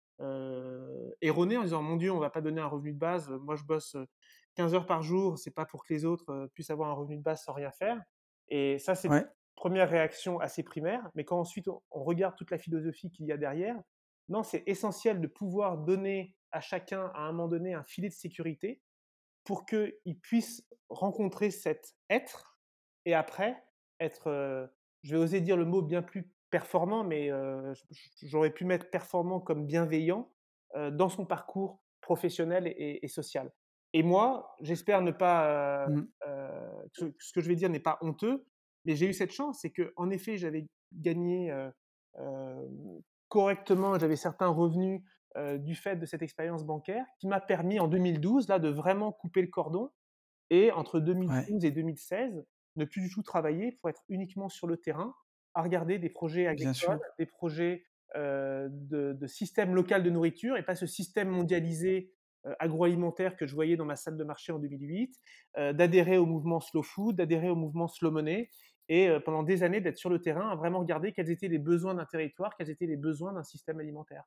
erronée 1.22 1.58
en 1.58 1.64
disant 1.64 1.82
mon 1.82 1.98
Dieu, 1.98 2.10
on 2.10 2.20
va 2.20 2.30
pas 2.30 2.40
donner 2.40 2.62
un 2.62 2.68
revenu 2.68 2.94
de 2.94 2.98
base. 2.98 3.30
Moi, 3.42 3.56
je 3.58 3.64
bosse 3.66 3.98
15 4.56 4.74
heures 4.74 4.86
par 4.86 5.02
jour, 5.02 5.38
c'est 5.38 5.52
pas 5.52 5.66
pour 5.66 5.84
que 5.84 5.94
les 5.94 6.06
autres 6.06 6.50
puissent 6.54 6.70
avoir 6.70 6.90
un 6.90 6.94
revenu 6.94 7.18
de 7.18 7.22
base 7.22 7.44
sans 7.44 7.52
rien 7.52 7.72
faire. 7.72 8.02
Et 8.48 8.80
ça, 8.80 8.96
c'est 8.96 9.10
une 9.10 9.28
première 9.56 9.90
réaction 9.90 10.40
assez 10.40 10.64
primaire. 10.64 11.10
Mais 11.16 11.26
quand 11.26 11.40
ensuite 11.40 11.68
on 11.68 12.04
regarde 12.04 12.36
toute 12.38 12.52
la 12.52 12.58
philosophie 12.58 13.12
qu'il 13.12 13.26
y 13.26 13.34
a 13.34 13.38
derrière, 13.38 13.76
non, 14.30 14.44
c'est 14.44 14.64
essentiel 14.66 15.20
de 15.20 15.28
pouvoir 15.28 15.78
donner 15.78 16.38
à 16.54 16.62
chacun 16.62 17.12
à 17.16 17.22
un 17.24 17.32
moment 17.32 17.50
donné 17.50 17.74
un 17.74 17.84
filet 17.84 18.10
de 18.10 18.14
sécurité 18.14 18.82
pour 19.44 19.66
qu'il 19.66 20.20
puisse 20.22 20.66
rencontrer 20.90 21.52
cet 21.52 21.96
être 22.10 22.58
et 23.06 23.14
après 23.14 23.62
être, 24.00 24.28
euh, 24.28 24.68
je 25.02 25.16
vais 25.16 25.22
oser 25.22 25.42
dire 25.42 25.58
le 25.58 25.66
mot 25.66 25.82
bien 25.82 26.02
plus 26.02 26.32
performant, 26.50 27.04
mais 27.04 27.32
euh, 27.32 27.74
j'aurais 28.22 28.52
pu 28.52 28.64
mettre 28.64 28.90
performant 28.90 29.40
comme 29.40 29.66
bienveillant 29.66 30.32
euh, 30.76 30.92
dans 30.92 31.10
son 31.10 31.26
parcours 31.26 31.82
professionnel 32.00 32.68
et, 32.68 33.00
et 33.04 33.08
social. 33.08 33.52
Et 33.94 34.04
moi, 34.04 34.56
j'espère 34.62 35.02
ne 35.02 35.12
pas, 35.12 35.88
Mmh. 35.88 36.08
que 36.98 37.14
ce 37.20 37.34
que 37.34 37.42
je 37.42 37.48
vais 37.48 37.56
dire 37.56 37.70
n'est 37.70 37.80
pas 37.80 37.98
honteux, 38.02 38.46
mais 38.86 38.96
j'ai 38.96 39.08
eu 39.08 39.14
cette 39.14 39.32
chance, 39.32 39.60
c'est 39.62 39.70
que 39.70 39.94
en 39.96 40.10
effet, 40.10 40.38
j'avais 40.38 40.68
gagné 40.92 41.54
correctement, 43.30 43.98
j'avais 44.00 44.16
certains 44.16 44.48
revenus 44.48 45.02
euh, 45.38 45.58
du 45.58 45.76
fait 45.76 45.96
de 45.98 46.06
cette 46.06 46.22
expérience 46.22 46.64
bancaire 46.66 47.06
qui 47.20 47.28
m'a 47.28 47.40
permis 47.42 47.80
en 47.80 47.88
2012 47.88 48.48
là 48.48 48.60
de 48.60 48.70
vraiment 48.70 49.12
couper 49.12 49.42
le 49.42 49.48
cordon 49.48 49.92
et 50.50 50.72
entre 50.72 51.00
Ouais. 51.28 51.50
2012 51.50 51.66
et 51.66 51.72
2016 51.72 52.46
ne 52.76 52.86
plus 52.86 53.02
du 53.02 53.10
tout 53.10 53.24
travailler 53.24 53.72
pour 53.74 53.90
être 53.90 54.02
uniquement 54.10 54.50
sur 54.50 54.68
le 54.68 54.78
terrain 54.78 55.16
à 55.54 55.62
regarder 55.62 56.00
des 56.00 56.10
projets 56.10 56.48
agricoles, 56.48 57.00
des 57.20 57.26
projets 57.26 57.86
euh, 58.16 58.68
de, 58.72 59.14
de 59.14 59.28
système 59.28 59.74
local 59.76 60.04
de 60.04 60.10
nourriture 60.10 60.58
et 60.58 60.64
pas 60.64 60.76
ce 60.76 60.86
système 60.88 61.30
mondialisé 61.30 62.14
euh, 62.46 62.54
agroalimentaire 62.60 63.36
que 63.38 63.48
je 63.48 63.56
voyais 63.56 63.76
dans 63.78 63.86
ma 63.86 63.96
salle 63.96 64.18
de 64.18 64.24
marché 64.24 64.52
en 64.52 64.60
2008, 64.60 65.16
euh, 65.58 65.74
d'adhérer 65.74 66.18
au 66.18 66.26
mouvement 66.26 66.60
Slow 66.60 66.84
Food, 66.84 67.16
d'adhérer 67.16 67.50
au 67.50 67.56
mouvement 67.56 67.88
Slow 67.88 68.12
Money 68.12 68.50
et 68.90 69.10
pendant 69.24 69.44
des 69.44 69.64
années 69.64 69.80
d'être 69.80 69.98
sur 69.98 70.10
le 70.10 70.20
terrain 70.20 70.50
à 70.50 70.56
vraiment 70.56 70.80
regarder 70.80 71.14
quels 71.14 71.32
étaient 71.32 71.48
les 71.48 71.58
besoins 71.58 71.96
d'un 71.96 72.06
territoire, 72.06 72.56
quels 72.58 72.70
étaient 72.70 72.86
les 72.86 72.98
besoins 72.98 73.32
d'un 73.34 73.44
système 73.44 73.80
alimentaire. 73.80 74.26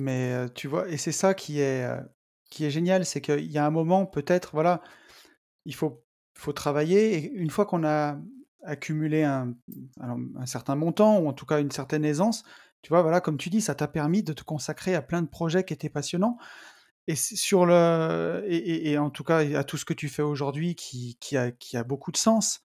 Mais, 0.00 0.48
tu 0.54 0.66
vois? 0.68 0.88
Et 0.88 0.96
c'est 0.96 1.12
ça 1.12 1.34
qui 1.34 1.60
est, 1.60 1.86
qui 2.50 2.64
est 2.64 2.70
génial, 2.70 3.04
c'est 3.04 3.20
qu'il 3.20 3.50
y 3.50 3.58
a 3.58 3.66
un 3.66 3.70
moment 3.70 4.06
peut-être, 4.06 4.50
voilà, 4.54 4.82
il 5.66 5.74
faut 5.74 6.04
faut 6.34 6.52
travailler 6.54 7.14
et 7.16 7.32
une 7.32 7.50
fois 7.50 7.66
qu'on 7.66 7.84
a 7.84 8.18
accumulé 8.64 9.24
un 9.24 9.54
un 10.00 10.46
certain 10.46 10.74
montant 10.76 11.18
ou 11.18 11.28
en 11.28 11.32
tout 11.34 11.46
cas 11.46 11.60
une 11.60 11.70
certaine 11.70 12.04
aisance, 12.04 12.44
tu 12.82 12.88
vois, 12.90 13.02
voilà, 13.02 13.20
comme 13.20 13.36
tu 13.38 13.50
dis, 13.50 13.60
ça 13.60 13.74
t'a 13.74 13.88
permis 13.88 14.22
de 14.22 14.32
te 14.32 14.42
consacrer 14.44 14.94
à 14.94 15.02
plein 15.02 15.22
de 15.22 15.28
projets 15.28 15.64
qui 15.64 15.74
étaient 15.74 15.90
passionnants 15.90 16.38
et 17.08 17.16
sur 17.16 17.66
le 17.66 18.44
et 18.48 18.98
en 18.98 19.10
tout 19.10 19.24
cas 19.24 19.38
à 19.58 19.64
tout 19.64 19.76
ce 19.78 19.84
que 19.84 19.94
tu 19.94 20.08
fais 20.08 20.22
aujourd'hui 20.22 20.74
qui 20.76 21.16
qui 21.20 21.36
a 21.36 21.50
qui 21.52 21.76
a 21.76 21.84
beaucoup 21.84 22.12
de 22.12 22.16
sens 22.18 22.62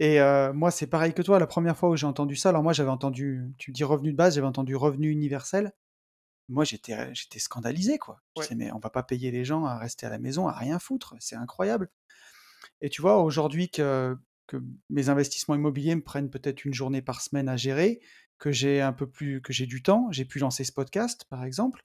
et 0.00 0.20
moi, 0.54 0.70
c'est 0.70 0.86
pareil 0.86 1.12
que 1.12 1.22
toi, 1.22 1.38
la 1.38 1.46
première 1.46 1.76
fois 1.76 1.88
où 1.90 1.96
j'ai 1.96 2.06
entendu 2.06 2.36
ça, 2.36 2.50
alors 2.50 2.62
moi, 2.62 2.72
j'avais 2.72 2.90
entendu 2.90 3.52
tu 3.58 3.72
dis 3.72 3.84
revenu 3.84 4.12
de 4.12 4.16
base, 4.16 4.36
j'avais 4.36 4.46
entendu 4.46 4.76
revenu 4.76 5.10
universel. 5.10 5.72
Moi, 6.48 6.64
j'étais, 6.64 6.94
heu, 6.94 7.10
j'étais 7.14 7.38
scandalisé, 7.40 7.98
quoi. 7.98 8.22
Je 8.36 8.42
Ouais. 8.42 8.48
disais: 8.48 8.54
«Mais 8.56 8.72
on 8.72 8.78
va 8.78 8.90
pas 8.90 9.02
payer 9.02 9.30
les 9.30 9.44
gens 9.44 9.64
à 9.66 9.78
rester 9.78 10.06
à 10.06 10.10
la 10.10 10.18
maison, 10.18 10.48
à 10.48 10.52
rien 10.54 10.78
foutre, 10.78 11.14
c'est 11.20 11.36
incroyable» 11.36 11.90
et 12.82 12.90
tu 12.90 13.02
vois, 13.02 13.22
aujourd'hui 13.22 13.70
que 13.70 14.16
que 14.48 14.58
mes 14.90 15.10
investissements 15.10 15.54
immobiliers 15.56 15.94
me 15.96 16.02
prennent 16.04 16.30
peut-être 16.30 16.64
une 16.64 16.74
journée 16.74 17.02
par 17.02 17.20
semaine 17.22 17.48
à 17.50 17.56
gérer, 17.58 18.00
que 18.38 18.52
j'ai 18.52 18.80
un 18.82 18.92
peu 18.94 19.08
plus 19.10 19.42
que 19.42 19.52
j'ai 19.52 19.66
du 19.66 19.82
temps, 19.82 20.08
j'ai 20.12 20.24
pu 20.26 20.38
lancer 20.40 20.64
ce 20.64 20.72
podcast, 20.72 21.24
par 21.30 21.44
exemple 21.44 21.82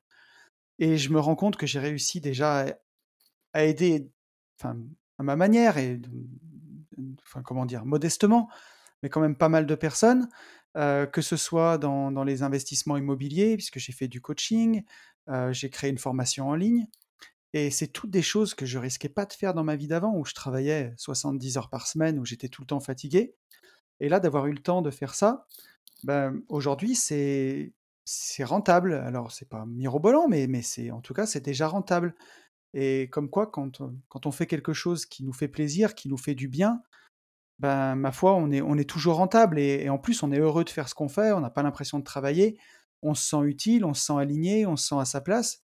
et 0.80 0.98
je 0.98 1.10
me 1.12 1.20
rends 1.20 1.36
compte 1.36 1.58
que 1.58 1.68
j'ai 1.68 1.80
réussi 1.80 2.22
déjà 2.22 2.62
à 2.68 2.74
à 3.54 3.64
aider, 3.66 4.12
enfin, 4.60 4.78
à 5.20 5.24
ma 5.24 5.36
manière 5.38 5.78
et 5.80 6.00
enfin, 7.24 7.42
comment 7.44 7.66
dire? 7.66 7.86
Modestement, 7.86 8.50
mais 9.04 9.10
quand 9.10 9.22
même 9.22 9.38
pas 9.38 9.50
mal 9.50 9.66
de 9.68 9.76
personnes, 9.76 10.30
que 10.76 11.22
ce 11.22 11.38
soit 11.38 11.78
dans 11.78 12.12
dans 12.12 12.24
les 12.24 12.44
investissements 12.44 12.98
immobiliers, 12.98 13.56
puisque 13.56 13.80
j'ai 13.80 13.94
fait 13.94 14.08
du 14.08 14.22
coaching, 14.22 14.84
j'ai 15.52 15.70
créé 15.70 15.90
une 15.90 15.98
formation 15.98 16.50
en 16.50 16.56
ligne 16.56 16.88
et 17.54 17.70
c'est 17.72 17.88
toutes 17.88 18.10
des 18.10 18.24
choses 18.24 18.56
que 18.56 18.66
je 18.66 18.80
risquais 18.80 19.10
pas 19.10 19.26
de 19.26 19.34
faire 19.34 19.54
dans 19.54 19.64
ma 19.64 19.76
vie 19.76 19.88
d'avant, 19.88 20.16
où 20.18 20.26
je 20.26 20.34
travaillais 20.34 20.94
70 20.98 21.58
heures 21.58 21.70
par 21.70 21.88
semaine, 21.88 22.20
où 22.20 22.26
j'étais 22.26 22.50
tout 22.50 22.62
le 22.64 22.68
temps 22.68 22.80
fatigué 22.80 23.36
et 24.00 24.10
là, 24.10 24.20
d'avoir 24.20 24.48
eu 24.48 24.52
le 24.52 24.60
temps 24.62 24.82
de 24.82 24.92
faire 24.92 25.16
ça, 25.16 25.48
ben, 26.04 26.42
aujourd'hui, 26.50 26.96
c'est 26.96 27.74
c'est 28.06 28.44
rentable. 28.44 28.94
Alors 28.96 29.32
c'est 29.32 29.48
pas 29.50 29.66
mirobolant, 29.66 30.28
mais 30.30 30.48
mais 30.48 30.62
c'est 30.62 30.92
en 30.92 31.02
tout 31.02 31.14
cas, 31.14 31.26
c'est 31.26 31.42
déjà 31.42 31.68
rentable 31.68 32.16
et 32.74 33.10
comme 33.12 33.30
quoi 33.30 33.48
quand, 33.48 33.82
quand 34.10 34.26
on 34.28 34.32
fait 34.32 34.48
quelque 34.48 34.74
chose 34.74 35.06
qui 35.06 35.24
nous 35.24 35.34
fait 35.34 35.48
plaisir, 35.50 35.96
qui 35.96 36.10
nous 36.10 36.18
fait 36.18 36.36
du 36.36 36.48
bien, 36.50 36.82
ben, 37.60 37.96
ma 37.96 38.12
foi, 38.12 38.36
on 38.36 38.52
est 38.52 38.62
on 38.62 38.78
est 38.78 38.90
toujours 38.90 39.16
rentable 39.18 39.60
et 39.60 39.84
et 39.84 39.90
en 39.90 39.98
plus, 40.00 40.24
on 40.24 40.32
est 40.32 40.40
heureux 40.40 40.64
de 40.64 40.70
faire 40.70 40.90
ce 40.90 40.96
qu'on 40.96 41.10
fait, 41.10 41.32
on 41.34 41.40
n'a 41.42 41.50
pas 41.50 41.64
l'impression 41.64 42.00
de 42.00 42.04
travailler, 42.04 42.60
on 43.02 43.14
se 43.16 43.28
sent 43.30 43.44
utile, 43.46 43.86
on 43.86 43.94
se 43.94 44.04
sent 44.06 44.14
aligné, 44.20 44.66
on 44.66 44.76
se 44.78 44.88
sent 44.88 45.00
à 45.00 45.06
sa 45.06 45.22
place 45.22 45.64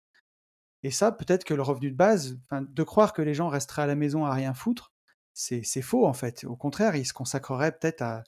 et 0.83 0.91
ça, 0.91 1.13
peut-être 1.13 1.45
que 1.45 1.55
le 1.55 1.63
revenu 1.63 1.91
de 1.91 1.97
base, 1.97 2.39
de 2.51 2.83
croire 2.83 3.13
que 3.13 3.23
les 3.23 3.35
gens 3.35 3.49
resteraient 3.49 3.83
à 3.83 3.87
la 3.87 3.95
maison 3.95 4.25
à 4.25 4.33
rien 4.35 4.55
foutre, 4.55 4.93
c'est 5.35 5.63
c'est 5.63 5.83
faux, 5.83 6.07
en 6.07 6.13
fait. 6.13 6.45
Au 6.45 6.57
contraire, 6.57 6.97
ils 6.97 7.07
se 7.07 7.13
consacreraient 7.13 7.73
peut-être 7.73 8.03
à 8.03 8.25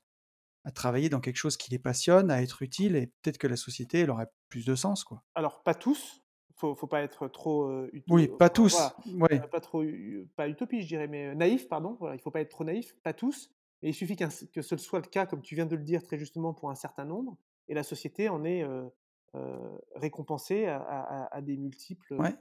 à 0.64 0.70
travailler 0.72 1.10
dans 1.10 1.20
quelque 1.20 1.36
chose 1.36 1.56
qui 1.58 1.70
les 1.70 1.78
passionne, 1.78 2.30
à 2.30 2.42
être 2.42 2.62
utile 2.62 2.96
et 2.96 3.08
peut-être 3.22 3.38
que 3.38 3.46
la 3.46 3.56
société, 3.56 4.00
elle 4.00 4.10
aurait 4.10 4.30
plus 4.48 4.64
de 4.64 4.74
sens, 4.74 5.04
quoi. 5.04 5.22
Alors 5.34 5.62
pas 5.62 5.74
tous, 5.74 6.23
faut 6.56 6.74
faut 6.74 6.86
pas 6.86 7.02
être 7.02 7.28
trop, 7.28 7.68
heu, 7.70 7.90
Oui, 8.08 8.28
pas 8.28 8.48
tous, 8.50 8.92
voilà, 8.92 8.96
ouais. 9.06 9.42
heu, 9.44 9.48
pas 9.50 9.60
trop 9.60 9.82
u 9.82 10.28
pas 10.36 10.48
utopiste, 10.48 10.84
je 10.84 10.88
dirais, 10.88 11.08
mais 11.08 11.26
heu, 11.28 11.34
naïf, 11.34 11.68
pardon, 11.68 11.96
voilà, 12.00 12.14
il 12.16 12.20
faut 12.20 12.30
pas 12.30 12.40
être 12.40 12.50
trop 12.50 12.64
naïf, 12.64 12.94
pas 13.02 13.12
tous 13.14 13.50
et 13.82 13.88
il 13.90 13.94
suffit 13.94 14.16
s 14.20 14.46
que 14.52 14.62
ce 14.62 14.76
soit 14.78 15.00
le 15.00 15.06
cas, 15.08 15.26
comme 15.26 15.42
tu 15.42 15.54
viens 15.54 15.66
de 15.66 15.76
le 15.76 15.82
dire 15.84 16.02
très 16.02 16.18
justement, 16.18 16.54
pour 16.54 16.70
un 16.70 16.74
certain 16.76 17.04
nombre 17.04 17.36
et 17.68 17.74
la 17.74 17.82
société 17.82 18.28
en 18.28 18.44
est, 18.44 18.62
heu, 18.64 18.90
récompensée 19.94 20.66
à 20.66 20.78
à 20.78 21.24
à 21.24 21.36
à 21.36 21.42
des 21.42 21.56
multiples, 21.56 22.14
Ouais, 22.16 22.34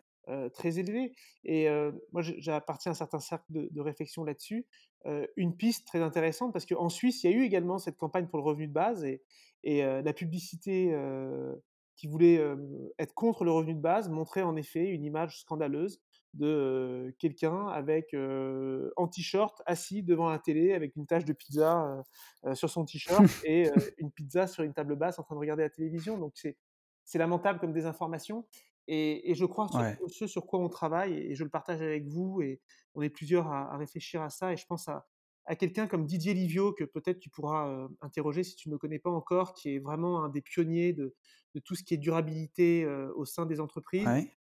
très 0.54 0.80
élevés 0.80 1.14
et 1.44 1.68
moi 2.14 2.22
j'appartiens 2.22 2.92
à 2.92 2.94
un 2.94 2.96
certain 2.96 3.20
cercle 3.20 3.46
de 3.52 3.68
de 3.72 3.82
réflexion 3.82 4.24
là-dessus. 4.24 4.68
Une 5.38 5.56
piste 5.58 5.86
très 5.88 6.02
intéressante 6.02 6.54
parce 6.54 6.66
qu'en 6.66 6.90
Suisse, 6.90 7.24
il 7.24 7.32
y 7.32 7.34
a 7.34 7.38
eu 7.38 7.44
également 7.44 7.78
cette 7.80 7.98
campagne 7.98 8.28
pour 8.28 8.38
le 8.40 8.44
revenu 8.46 8.68
de 8.68 8.74
base 8.74 9.04
et 9.06 9.24
et 9.66 9.82
la 9.84 10.14
publicité, 10.14 10.94
qui 11.96 12.08
voulait, 12.08 12.42
être 13.00 13.14
contre 13.14 13.44
le 13.44 13.52
revenu 13.52 13.76
de 13.76 13.82
base 13.82 14.10
montrait 14.10 14.42
en 14.44 14.56
effet 14.56 14.86
une 14.86 15.04
image 15.04 15.40
scandaleuse 15.40 16.02
de, 16.34 17.16
quelqu'un 17.20 17.68
avec, 17.68 18.14
heu, 18.14 18.92
en 18.98 19.08
t-shirt, 19.08 19.62
assis 19.66 20.04
devant 20.04 20.30
la 20.30 20.40
télé 20.40 20.74
avec 20.74 20.96
une 20.96 21.06
tache 21.06 21.26
de 21.26 21.34
pizza, 21.34 22.04
sur 22.54 22.70
son 22.70 22.86
t-shirt 22.86 23.24
et 23.46 23.70
une 23.98 24.12
pizza 24.12 24.48
sur 24.48 24.64
une 24.64 24.74
table 24.74 24.96
basse 24.96 25.20
en 25.20 25.24
train 25.24 25.36
de 25.36 25.40
regarder 25.40 25.64
la 25.64 25.70
télévision. 25.70 26.18
Donc 26.18 26.34
c'est 26.36 26.58
c'est 27.06 27.20
lamentable 27.20 27.60
comme 27.60 27.74
désinformation 27.74 28.46
et 28.88 29.32
et 29.32 29.36
je 29.36 29.46
crois 29.46 29.68
sur 29.68 29.80
ouais, 29.80 29.98
ce 30.08 30.28
sur 30.28 30.46
quoi 30.46 30.60
on 30.60 30.70
travaille 30.70 31.14
et 31.14 31.36
je 31.36 31.44
le 31.44 31.50
partage 31.50 31.82
avec 31.82 32.08
vous 32.08 32.42
et 32.42 32.62
on 32.96 33.02
est 33.02 33.10
plusieurs 33.10 33.48
à 33.48 33.74
à 33.74 33.78
réfléchir 33.78 34.22
à 34.22 34.30
ça 34.30 34.52
et 34.52 34.58
je 34.58 34.66
pense 34.66 34.88
à 34.88 35.06
à 35.46 35.56
quelqu'un 35.56 35.88
comme 35.88 36.06
Didier 36.06 36.34
Livio 36.34 36.74
que 36.74 36.84
peut-être 36.86 37.20
tu 37.20 37.30
pourras, 37.30 37.70
heu, 37.70 37.88
interroger 38.02 38.44
si 38.44 38.56
tu 38.56 38.70
ne 38.70 38.74
le 38.76 38.80
connais 38.80 39.00
pas 39.00 39.12
encore, 39.12 39.54
qui 39.54 39.76
est 39.76 39.80
vraiment 39.80 40.24
un 40.24 40.30
des 40.30 40.42
pionniers 40.42 40.94
de 40.94 41.16
de 41.56 41.60
tout 41.60 41.76
ce 41.76 41.84
qui 41.84 41.94
est 41.96 41.98
durabilité, 41.98 42.84
heu, 42.86 43.12
au 43.16 43.26
sein 43.26 43.46
des 43.46 43.60
entreprises, 43.60 44.12
ouais, 44.12 44.36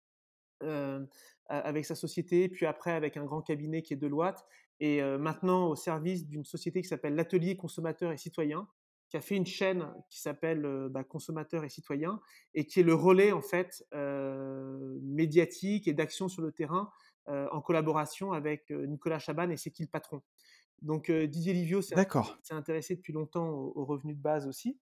a 0.62 1.58
avec 1.60 1.84
sa 1.86 1.94
société, 1.96 2.48
puis 2.48 2.66
après 2.66 2.92
avec 2.92 3.16
un 3.18 3.24
grand 3.26 3.42
cabinet 3.42 3.82
qui 3.82 3.94
est 3.94 3.96
Deloitte 3.98 4.46
et 4.80 5.02
maintenant 5.18 5.68
au 5.70 5.76
service 5.76 6.26
d'une 6.28 6.44
société 6.44 6.82
qui 6.82 6.88
s'appelle 6.88 7.14
l'Atelier 7.16 7.56
consommateurs 7.56 8.12
et 8.12 8.18
citoyens, 8.18 8.68
qui 9.10 9.16
a 9.18 9.20
fait 9.22 9.36
une 9.36 9.46
chaîne 9.46 9.92
qui 10.10 10.20
s'appelle, 10.20 10.88
bah, 10.90 11.04
Consommateurs 11.04 11.64
et 11.64 11.70
citoyens 11.70 12.20
et 12.54 12.66
qui 12.66 12.80
est 12.80 12.84
le 12.84 12.94
relais 12.94 13.32
en 13.32 13.42
fait, 13.42 13.84
médiatique 15.02 15.88
et 15.88 15.94
d'action 15.94 16.28
sur 16.28 16.42
le 16.42 16.52
terrain, 16.52 16.90
en 17.28 17.60
collaboration 17.62 18.32
avec, 18.32 18.70
Nicolas 18.70 19.18
Chaban 19.20 19.50
et 19.50 19.56
C'est 19.58 19.70
qui 19.72 19.82
le 19.84 19.88
patron? 19.90 20.22
Donc 20.82 21.10
Didier 21.10 21.52
Livio 21.52 21.82
s'est 21.82 21.96
intéressé 22.50 22.96
depuis 22.96 23.12
longtemps 23.12 23.48
au 23.48 23.72
au 23.76 23.84
revenu 23.84 24.14
de 24.14 24.20
base 24.20 24.46
aussi 24.46 24.78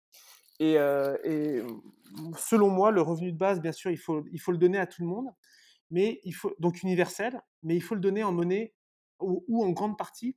et 0.59 0.75
et 0.75 1.63
mmh, 1.63 2.33
selon 2.39 2.71
moi, 2.71 2.91
le 2.91 3.03
revenu 3.03 3.33
de 3.33 3.39
base, 3.39 3.61
bien 3.61 3.73
sûr, 3.73 3.91
il 3.91 3.99
faut 3.99 4.25
il 4.33 4.39
faut 4.41 4.53
le 4.53 4.59
donner 4.59 4.79
à 4.79 4.87
tout 4.87 5.03
le 5.03 5.09
monde, 5.09 5.29
mais 5.91 6.21
il 6.25 6.33
faut 6.33 6.55
donc 6.59 6.83
universel, 6.83 7.41
mais 7.63 7.77
il 7.77 7.81
faut 7.83 7.95
le 7.95 8.01
donner 8.01 8.25
en 8.25 8.33
monnaie 8.33 8.75
ou 9.21 9.45
ou 9.49 9.65
en 9.65 9.71
grande 9.71 9.99
partie 9.99 10.37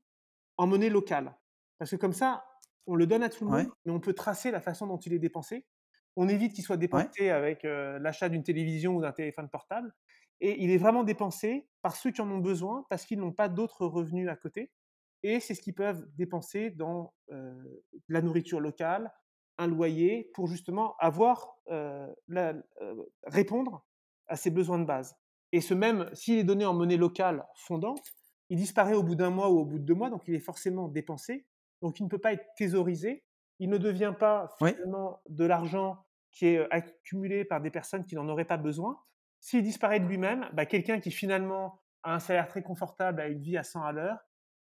en 0.58 0.68
monnaie 0.68 0.90
locale. 0.90 1.38
Parce 1.78 1.92
que 1.92 1.96
comme 1.98 2.14
ça, 2.14 2.46
on 2.88 2.96
le 2.96 3.08
donne 3.08 3.24
à 3.24 3.30
tout 3.30 3.46
le 3.46 3.52
monde, 3.52 3.72
mais 3.86 3.92
on 3.94 4.00
peut 4.02 4.14
tracer 4.14 4.52
la 4.52 4.62
façon 4.62 4.88
dont 4.88 4.98
il 5.00 5.14
est 5.14 5.20
dépensé. 5.20 5.66
On 6.16 6.28
évite 6.30 6.54
qu'il 6.54 6.64
soit 6.64 6.78
ouais, 6.92 7.10
dépensé 7.10 7.30
avec, 7.30 7.64
l'achat 7.64 8.30
d'une 8.30 8.44
télévision 8.44 8.96
ou 8.98 9.02
d'un 9.02 9.14
téléphone 9.14 9.50
portable 9.50 9.94
et 10.42 10.64
il 10.64 10.72
est 10.72 10.78
vraiment 10.78 11.04
dépensé 11.04 11.68
par 11.82 11.96
ceux 11.96 12.12
qui 12.12 12.22
en 12.22 12.30
ont 12.32 12.40
besoin, 12.40 12.86
parce 12.90 13.06
qu'ils 13.06 13.20
n'ont 13.20 13.34
pas 13.34 13.50
d'autres 13.50 13.86
revenus 13.86 14.30
à 14.30 14.36
côté 14.36 14.72
et 15.24 15.40
c'est 15.40 15.54
ce 15.54 15.62
qu'ils 15.62 15.76
peuvent 15.76 16.08
dépenser 16.16 16.70
dans, 16.70 17.14
la 18.08 18.22
nourriture 18.22 18.60
locale, 18.60 19.12
un 19.58 19.68
loyer 19.68 20.32
pour 20.34 20.48
justement 20.48 20.96
avoir, 21.00 21.58
la 22.28 22.54
répondre 23.26 23.86
à 24.28 24.36
ses 24.36 24.50
besoins 24.50 24.80
de 24.80 24.86
base 24.86 25.16
et 25.52 25.62
ce 25.62 25.74
même 25.74 26.10
s'il 26.14 26.38
est 26.38 26.44
donné 26.44 26.66
en 26.66 26.74
monnaie 26.74 26.98
locale 26.98 27.46
fondante, 27.56 28.04
il 28.50 28.58
disparaît 28.58 28.94
au 28.94 29.04
bout 29.04 29.16
d'un 29.16 29.30
mois 29.30 29.50
ou 29.50 29.60
au 29.60 29.66
bout 29.66 29.80
de 29.80 29.84
2 29.84 29.94
mois, 29.94 30.10
donc 30.10 30.28
il 30.28 30.36
est 30.36 30.40
forcément 30.40 30.88
dépensé, 30.88 31.46
donc 31.82 32.00
il 32.00 32.04
ne 32.04 32.10
peut 32.10 32.20
pas 32.20 32.34
être 32.34 32.46
thésaurisé. 32.56 33.24
Il 33.60 33.70
ne 33.70 33.78
devient 33.78 34.14
pas 34.18 34.56
finalement 34.58 35.22
de 35.28 35.46
l'argent 35.46 36.06
qui 36.32 36.48
est, 36.48 36.72
accumulé 36.72 37.46
par 37.46 37.62
des 37.62 37.72
personnes 37.72 38.06
qui 38.06 38.16
n'en 38.16 38.28
auraient 38.30 38.46
pas 38.46 38.58
besoin. 38.58 38.98
S'il 39.40 39.64
disparaît 39.64 40.00
de 40.00 40.06
lui-même, 40.06 40.50
bah, 40.54 40.66
quelqu'un 40.66 41.00
qui 41.00 41.12
finalement 41.12 41.82
a 42.04 42.16
un 42.16 42.20
salaire 42.20 42.48
très 42.48 42.62
confortable, 42.62 43.22
a 43.22 43.28
une 43.28 43.42
vie 43.42 43.58
à 43.58 43.64
100 43.64 43.84
à 43.84 43.92
l'heure, 43.92 44.18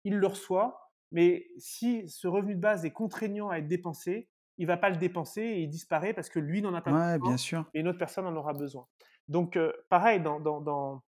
il 0.04 0.16
le 0.16 0.26
reçoit, 0.26 0.90
mais 1.10 1.48
si 1.58 2.08
ce 2.08 2.26
revenu 2.26 2.54
de 2.54 2.60
base 2.60 2.84
est 2.84 2.90
contraignant 2.90 3.50
à 3.50 3.58
être 3.58 3.68
dépensé, 3.68 4.28
il 4.58 4.66
va 4.66 4.76
pas 4.76 4.90
le 4.90 4.96
dépenser 4.96 5.42
et 5.42 5.60
il 5.60 5.68
disparaît 5.68 6.14
parce 6.14 6.28
que 6.28 6.38
lui 6.38 6.62
n'en 6.62 6.74
a 6.74 6.82
pas 6.82 6.92
ouais, 6.92 7.18
besoin 7.18 7.28
bien 7.30 7.36
sûr, 7.36 7.64
et 7.74 7.80
une 7.80 7.88
autre 7.88 7.98
personne 7.98 8.26
en 8.26 8.36
aura 8.36 8.52
besoin. 8.52 8.86
Donc, 9.28 9.58
pareil 9.88 10.20
dans 10.20 10.40
dans 10.40 10.60
dans 10.60 11.02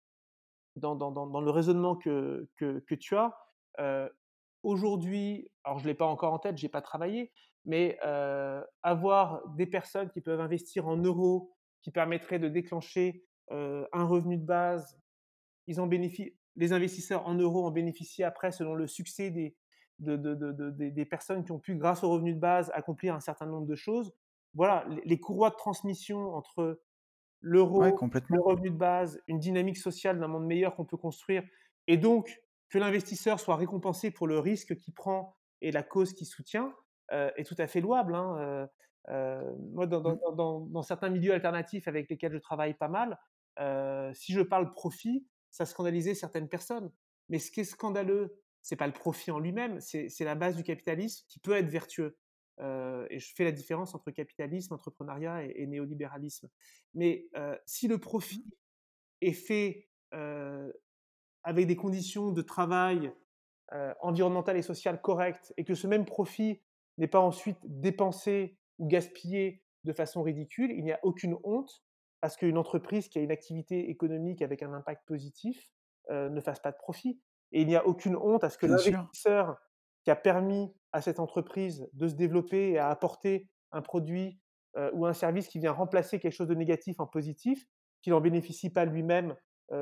dans 0.76 0.96
dans 0.96 1.42
le 1.42 1.52
raisonnement 1.52 1.96
que 1.96 2.50
que 2.58 2.80
que 2.80 2.96
tu 2.96 3.16
as, 3.16 3.36
aujourd'hui, 4.64 5.50
alors 5.64 5.80
je 5.80 5.86
ne 5.86 5.90
l'ai 5.90 5.96
pas 5.96 6.06
encore 6.06 6.34
en 6.34 6.40
tête, 6.40 6.58
j'ai 6.58 6.70
pas 6.70 6.82
travaillé, 6.82 7.32
mais 7.66 7.98
avoir 8.84 9.48
des 9.56 9.66
personnes 9.66 10.10
qui 10.10 10.22
peuvent 10.22 10.42
investir 10.42 10.88
en 10.88 10.98
euros, 10.98 11.52
qui 11.82 11.92
permettraient 11.92 12.40
de 12.40 12.48
déclencher, 12.48 13.26
un 13.50 14.06
revenu 14.06 14.38
de 14.38 14.46
base, 14.46 15.00
ils 15.68 15.80
en 15.82 15.88
bénéficient 15.88 16.38
les 16.56 16.74
investisseurs 16.74 17.28
en 17.28 17.36
euros 17.36 17.66
en 17.66 17.72
bénéficient 17.72 18.24
après 18.24 18.52
selon 18.52 18.76
le 18.76 18.88
succès 18.88 19.30
des 19.32 19.58
de 20.00 20.16
de 20.18 20.36
de 20.36 20.52
de 20.52 20.72
des 20.90 21.06
personnes 21.06 21.44
qui 21.46 21.52
ont 21.52 21.60
pu, 21.60 21.76
grâce 21.76 22.04
au 22.04 22.10
revenu 22.12 22.34
de 22.34 22.40
base, 22.40 22.72
accomplir 22.74 23.16
un 23.16 23.20
certain 23.20 23.46
nombre 23.46 23.68
de 23.68 23.76
choses. 23.76 24.14
Voilà, 24.54 24.86
les 24.90 25.02
les 25.06 25.20
courroies 25.20 25.50
de 25.52 25.56
transmission 25.56 26.34
entre 26.36 26.82
ouais, 27.76 27.92
l'euro, 27.92 28.06
le 28.28 28.40
complètement, 28.40 28.42
revenu 28.42 28.70
de 28.70 28.76
base, 28.78 29.22
une 29.28 29.40
dynamique 29.40 29.78
sociale 29.78 30.20
d'un 30.20 30.28
monde 30.28 30.46
meilleur 30.46 30.76
qu'on 30.76 30.86
peut 30.86 30.98
construire 30.98 31.44
et 31.88 31.98
donc 31.98 32.40
que 32.70 32.78
l'investisseur 32.80 33.40
soit 33.40 33.56
récompensé 33.58 34.12
pour 34.12 34.28
le 34.28 34.40
risque 34.40 34.76
qu'il 34.78 34.94
prend 34.94 35.36
et 35.62 35.72
la 35.72 35.84
cause 35.84 36.14
qu'il 36.14 36.28
soutient, 36.28 36.74
heu, 37.12 37.32
est 37.36 37.44
tout 37.46 37.56
à 37.58 37.68
fait 37.68 37.82
louable, 37.82 38.16
hein, 38.16 38.38
heu 38.40 38.68
heu, 39.14 39.56
moi 39.74 39.88
dans 39.88 40.02
dans 40.02 40.14
mmh, 40.14 40.20
dans 40.36 40.60
dans 40.62 40.84
certains 40.84 41.10
milieux 41.10 41.34
alternatifs 41.34 41.88
avec 41.88 42.10
lesquels 42.10 42.34
je 42.34 42.38
travaille 42.38 42.76
pas 42.76 42.88
mal, 42.88 43.18
si 44.14 44.34
je 44.34 44.42
parle 44.42 44.70
profit, 44.72 45.28
ça 45.52 45.66
scandalisait 45.66 46.16
certaines 46.16 46.50
personnes. 46.50 46.92
Mais 47.30 47.40
ce 47.40 47.52
qui 47.52 47.62
est 47.62 47.66
scandaleux 47.66 48.42
c'est 48.62 48.76
pas 48.76 48.88
le 48.88 48.94
profit 48.94 49.32
en 49.32 49.40
lui-même, 49.40 49.80
c'est 49.82 50.24
la 50.24 50.36
base 50.36 50.56
du 50.56 50.64
capitalisme 50.64 51.26
qui 51.28 51.40
peut 51.40 51.54
être 51.54 51.70
vertueux. 51.70 52.18
Euh, 52.60 53.08
et 53.10 53.20
je 53.20 53.34
fais 53.34 53.44
la 53.44 53.52
différence 53.52 53.96
entre 53.96 54.12
capitalisme, 54.12 54.74
entrepreneuriat 54.74 55.44
et, 55.46 55.66
néolibéralisme. 55.66 56.48
Mais 56.94 57.28
euh, 57.36 57.58
si 57.66 57.88
le 57.88 57.98
profit 57.98 58.46
est 59.22 59.34
fait 59.34 59.90
euh, 60.14 60.72
avec 61.44 61.66
des 61.66 61.76
conditions 61.76 62.32
de 62.32 62.42
travail 62.42 63.12
environnementales 64.02 64.58
et 64.58 64.62
sociales 64.62 65.00
correctes, 65.00 65.54
et 65.56 65.64
que 65.64 65.76
ce 65.76 65.88
même 65.88 66.04
profit 66.04 66.62
n'est 66.98 67.08
pas 67.08 67.22
ensuite 67.22 67.58
dépensé 67.64 68.58
ou 68.80 68.88
gaspillé 68.90 69.64
de 69.86 69.94
façon 69.94 70.24
ridicule, 70.24 70.72
il 70.72 70.84
n'y 70.84 70.92
a 70.92 71.00
aucune 71.04 71.38
honte 71.46 71.82
à 72.22 72.30
ce 72.30 72.38
qu'une 72.38 72.58
entreprise 72.58 73.08
qui 73.10 73.20
a 73.20 73.22
une 73.22 73.32
activité 73.32 73.90
économique 73.90 74.42
avec 74.42 74.64
un 74.64 74.74
impact 74.74 75.08
positif 75.08 75.72
ne 76.10 76.40
fasse 76.42 76.60
pas 76.60 76.72
de 76.72 76.78
profit. 76.78 77.22
Et 77.52 77.62
il 77.62 77.68
n'y 77.68 77.76
a 77.76 77.86
aucune 77.86 78.16
honte 78.16 78.44
à 78.44 78.50
ce 78.50 78.58
que 78.58 78.66
l'investisseur 78.66 79.58
qui 80.04 80.12
a 80.12 80.16
permis 80.16 80.74
à 80.94 81.02
cette 81.02 81.20
entreprise 81.20 81.90
de 81.94 82.08
se 82.08 82.16
développer 82.16 82.72
et 82.72 82.78
à 82.78 82.90
apporter 82.90 83.50
un 83.72 83.82
produit 83.82 84.40
ou 84.94 85.06
un 85.06 85.14
service 85.14 85.48
qui 85.48 85.60
vient 85.60 85.72
remplacer 85.72 86.20
quelque 86.20 86.34
chose 86.34 86.48
de 86.48 86.56
négatif 86.56 87.00
en 87.00 87.08
positif, 87.08 87.66
qu'il 88.02 88.14
n'en 88.14 88.22
bénéficie 88.22 88.72
pas 88.72 88.86
lui-même 88.86 89.36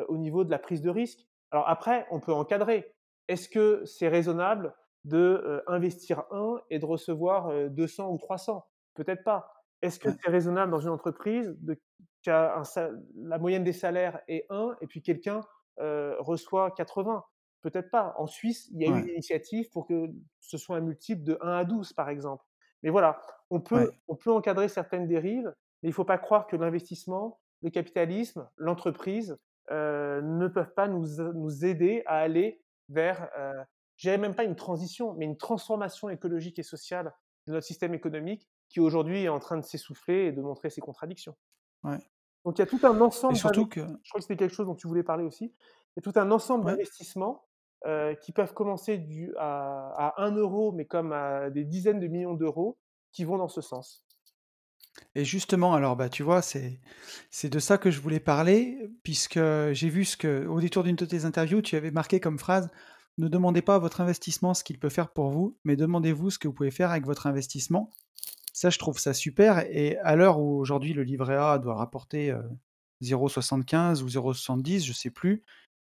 au 0.08 0.18
niveau 0.18 0.44
de 0.44 0.52
la 0.52 0.60
prise 0.60 0.82
de 0.82 0.90
risque. 0.90 1.20
Alors 1.52 1.68
après, 1.70 2.08
on 2.12 2.20
peut 2.20 2.34
encadrer. 2.34 2.96
Est-ce 3.28 3.50
que 3.50 3.84
c'est 3.86 4.08
raisonnable 4.08 4.76
de 5.04 5.64
investir 5.68 6.24
un 6.32 6.60
et 6.70 6.80
de 6.80 6.86
recevoir 6.86 7.70
200 7.70 8.10
ou 8.10 8.18
300 8.18 8.66
Peut-être 8.96 9.24
pas. 9.24 9.59
Est-ce 9.82 10.00
que 10.00 10.10
c'est 10.12 10.30
raisonnable 10.30 10.72
dans 10.72 10.80
une 10.80 10.90
entreprise 10.90 11.56
de, 11.60 11.80
la 12.26 13.38
moyenne 13.40 13.64
des 13.64 13.74
salaires 13.74 14.20
est 14.28 14.46
1 14.50 14.76
et 14.82 14.88
puis 14.88 15.02
quelqu'un 15.02 15.42
reçoit 15.78 16.72
80 16.72 17.24
Peut-être 17.62 17.90
pas. 17.90 18.14
En 18.18 18.28
Suisse, 18.28 18.70
il 18.72 18.82
y 18.82 18.86
a 18.86 18.90
eu 18.90 19.02
une 19.02 19.10
initiative 19.10 19.70
pour 19.72 19.86
que 19.86 20.10
ce 20.40 20.58
soit 20.58 20.78
un 20.78 20.82
multiple 20.82 21.24
de 21.24 21.38
1 21.42 21.50
à 21.50 21.66
12, 21.66 21.94
par 21.94 22.10
exemple. 22.10 22.46
Mais 22.84 22.90
voilà, 22.90 23.22
on 23.50 23.60
peut, 23.60 23.92
on 24.08 24.16
peut 24.16 24.32
encadrer 24.32 24.70
certaines 24.70 25.08
dérives, 25.08 25.54
mais 25.82 25.90
il 25.90 25.92
ne 25.92 25.94
faut 25.94 26.06
pas 26.06 26.18
croire 26.18 26.48
que 26.48 26.56
l'investissement, 26.56 27.40
le 27.62 27.70
capitalisme, 27.70 28.50
l'entreprise 28.56 29.38
euh, 29.72 30.22
ne 30.22 30.48
peuvent 30.48 30.74
pas 30.74 30.88
nous, 30.88 31.06
nous 31.34 31.66
aider 31.66 32.04
à 32.06 32.20
aller 32.20 32.62
vers, 32.88 33.30
euh, 33.38 33.62
je 33.98 34.08
dirais 34.08 34.18
même 34.18 34.36
pas 34.36 34.46
une 34.46 34.56
transition, 34.56 35.14
mais 35.16 35.26
une 35.26 35.38
transformation 35.38 36.10
écologique 36.10 36.60
et 36.60 36.64
sociale 36.64 37.14
de 37.50 37.54
notre 37.56 37.66
système 37.66 37.94
économique 37.94 38.48
qui 38.70 38.80
aujourd'hui 38.80 39.24
est 39.24 39.30
en 39.30 39.40
train 39.40 39.58
de 39.58 39.64
s'essouffler 39.64 40.28
et 40.28 40.32
de 40.32 40.42
montrer 40.42 40.70
ses 40.70 40.82
contradictions. 40.82 41.36
Donc 41.84 42.58
il 42.58 42.60
y 42.60 42.62
a 42.62 42.68
tout 42.68 42.80
un 42.84 43.02
ensemble. 43.02 43.36
surtout 43.36 43.68
que... 43.68 43.82
Je 43.82 44.10
crois 44.10 44.20
que 44.20 44.22
c'était 44.22 44.38
quelque 44.38 44.54
chose 44.54 44.68
dont 44.68 44.76
tu 44.76 44.88
voulais 44.88 45.04
parler 45.04 45.24
aussi. 45.24 45.46
Il 45.46 46.04
y 46.06 46.08
a 46.08 46.12
tout 46.12 46.18
un 46.20 46.30
ensemble 46.32 46.66
d'investissements 46.66 47.44
euh, 47.88 48.14
qui 48.16 48.32
peuvent 48.32 48.54
commencer 48.54 48.98
du, 48.98 49.34
à, 49.38 49.92
à 49.98 50.24
1 50.24 50.36
euro, 50.36 50.72
mais 50.72 50.86
comme 50.86 51.12
à 51.12 51.50
des 51.50 51.66
dizaines 51.66 52.00
de 52.00 52.08
millions 52.08 52.36
d'euros, 52.36 52.78
qui 53.12 53.24
vont 53.24 53.38
dans 53.38 53.48
ce 53.48 53.62
sens. 53.62 54.06
Et 55.16 55.26
justement, 55.26 55.74
alors 55.74 55.96
bah 55.96 56.10
tu 56.10 56.24
vois, 56.24 56.42
c'est 56.42 56.80
c'est 57.30 57.50
de 57.50 57.60
ça 57.60 57.78
que 57.78 57.90
je 57.90 58.02
voulais 58.02 58.20
parler, 58.20 58.92
puisque 59.04 59.40
j'ai 59.72 59.90
vu 59.90 60.06
ce 60.06 60.18
que, 60.18 60.46
au 60.46 60.60
détour 60.60 60.84
d'une 60.84 60.96
de 60.96 61.06
tes 61.06 61.26
interviews, 61.26 61.62
tu 61.62 61.76
avais 61.76 61.92
marqué 61.92 62.20
comme 62.20 62.38
phrase 62.38 62.70
Ne 63.20 63.28
demandez 63.28 63.62
pas 63.62 63.76
à 63.76 63.80
votre 63.80 64.00
investissement 64.00 64.54
ce 64.54 64.64
qu'il 64.64 64.80
peut 64.80 64.88
faire 64.88 65.12
pour 65.12 65.30
vous, 65.30 65.58
mais 65.66 65.76
demandez-vous 65.76 66.30
ce 66.30 66.40
que 66.40 66.48
vous 66.48 66.54
pouvez 66.54 66.72
faire 66.72 66.92
avec 66.92 67.06
votre 67.06 67.28
investissement. 67.28 67.92
Ça, 68.54 68.70
je 68.70 68.80
trouve 68.80 68.98
ça 68.98 69.14
super. 69.14 69.60
Et 69.70 69.98
à 69.98 70.16
l'heure 70.16 70.40
où 70.40 70.58
aujourd'hui 70.58 70.94
le 70.94 71.04
livret 71.04 71.36
A 71.36 71.60
doit 71.60 71.76
rapporter 71.76 72.34
0,75 73.04 74.04
ou 74.04 74.08
0,70, 74.08 74.86
je 74.86 74.94
sais 74.94 75.10
plus, 75.10 75.44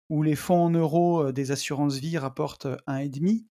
où 0.10 0.22
les 0.22 0.36
fonds 0.36 0.66
en 0.66 0.70
euros 0.72 1.32
des 1.32 1.52
assurances 1.52 1.96
vie 1.96 2.18
rapportent 2.18 2.68
1,5, 2.88 3.46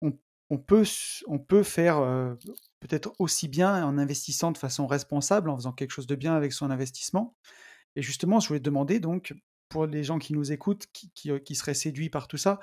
on, 0.00 0.18
on, 0.48 0.58
peut, 0.58 1.62
faire 1.62 1.98
peut-être 2.80 3.12
aussi 3.18 3.48
bien 3.48 3.84
en 3.84 3.98
investissant 3.98 4.50
de 4.50 4.56
façon 4.56 4.86
responsable, 4.86 5.50
en 5.50 5.56
faisant 5.56 5.72
quelque 5.72 5.90
chose 5.90 6.06
de 6.06 6.14
bien 6.14 6.34
avec 6.34 6.54
son 6.54 6.70
investissement. 6.70 7.36
Et 7.96 8.02
justement, 8.02 8.40
je 8.40 8.48
voulais 8.48 8.60
demander, 8.60 8.98
donc, 8.98 9.34
pour 9.68 9.86
les 9.86 10.04
gens 10.04 10.18
qui 10.18 10.32
nous 10.32 10.52
écoutent, 10.52 10.86
qui, 10.92 11.54
seraient 11.54 11.74
séduits 11.74 12.10
par 12.10 12.28
tout 12.28 12.36
ça, 12.36 12.60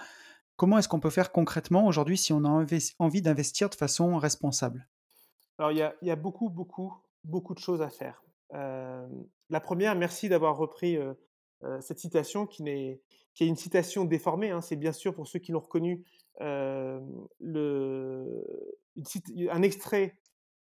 comment 0.56 0.78
est-ce 0.78 0.88
qu'on 0.88 1.00
peut 1.00 1.10
faire 1.10 1.32
concrètement 1.32 1.86
aujourd'hui 1.86 2.18
si 2.18 2.34
on 2.34 2.44
a 2.46 2.66
envie 3.00 3.22
d'investir 3.22 3.70
de 3.70 3.76
façon 3.76 4.18
responsable? 4.18 4.88
Alors, 5.58 5.72
il 5.72 5.78
y 5.78 5.82
a, 5.82 5.94
y 6.02 6.12
a, 6.12 6.16
beaucoup, 6.16 6.50
beaucoup, 6.50 6.94
beaucoup 7.24 7.54
de 7.54 7.60
choses 7.60 7.82
à 7.82 7.90
faire. 7.90 8.24
la 8.52 9.60
première, 9.62 9.96
merci 9.96 10.30
d'avoir 10.30 10.58
repris 10.58 10.98
cette 11.82 12.00
citation 12.00 12.48
qui 12.48 12.68
est 12.70 13.02
une 13.40 13.56
citation 13.56 14.06
déformée. 14.06 14.52
Hein, 14.52 14.62
c'est 14.62 14.76
bien 14.76 14.92
sûr 14.92 15.14
pour 15.14 15.28
ceux 15.28 15.40
qui 15.40 15.52
l'ont 15.52 15.60
reconnu 15.60 16.04
euh, 16.40 17.00
le, 17.40 18.44
un 19.50 19.62
extrait 19.62 20.18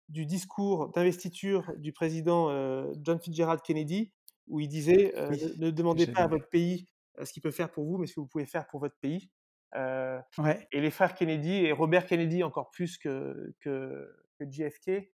du 0.08 0.26
discours 0.26 0.90
d'investiture 0.90 1.72
du 1.78 1.94
président 1.94 2.50
euh, 2.50 2.92
John 3.02 3.20
Fitzgerald 3.20 3.62
Kennedy, 3.62 4.12
où 4.48 4.60
il 4.60 4.68
disait 4.68 5.14
euh, 5.18 5.30
ne, 5.58 5.70
demandez 5.70 6.08
pas 6.08 6.22
à 6.22 6.28
votre 6.28 6.50
pays 6.50 6.88
ce 7.22 7.32
qu'il 7.34 7.44
peut 7.44 7.52
faire 7.52 7.72
pour 7.72 7.86
vous, 7.86 7.98
mais 7.98 8.08
ce 8.08 8.16
que 8.16 8.20
vous 8.20 8.28
pouvez 8.28 8.46
faire 8.46 8.68
pour 8.68 8.80
votre 8.80 8.98
pays. 9.02 9.30
Et 9.76 10.82
les 10.82 10.92
frères 10.92 11.14
Kennedy 11.14 11.66
et 11.66 11.72
Robert 11.72 12.06
Kennedy 12.06 12.44
encore 12.44 12.72
plus 12.72 12.98
que, 12.98 13.54
que, 13.60 14.08
que 14.40 14.46
JFK, 14.50 15.12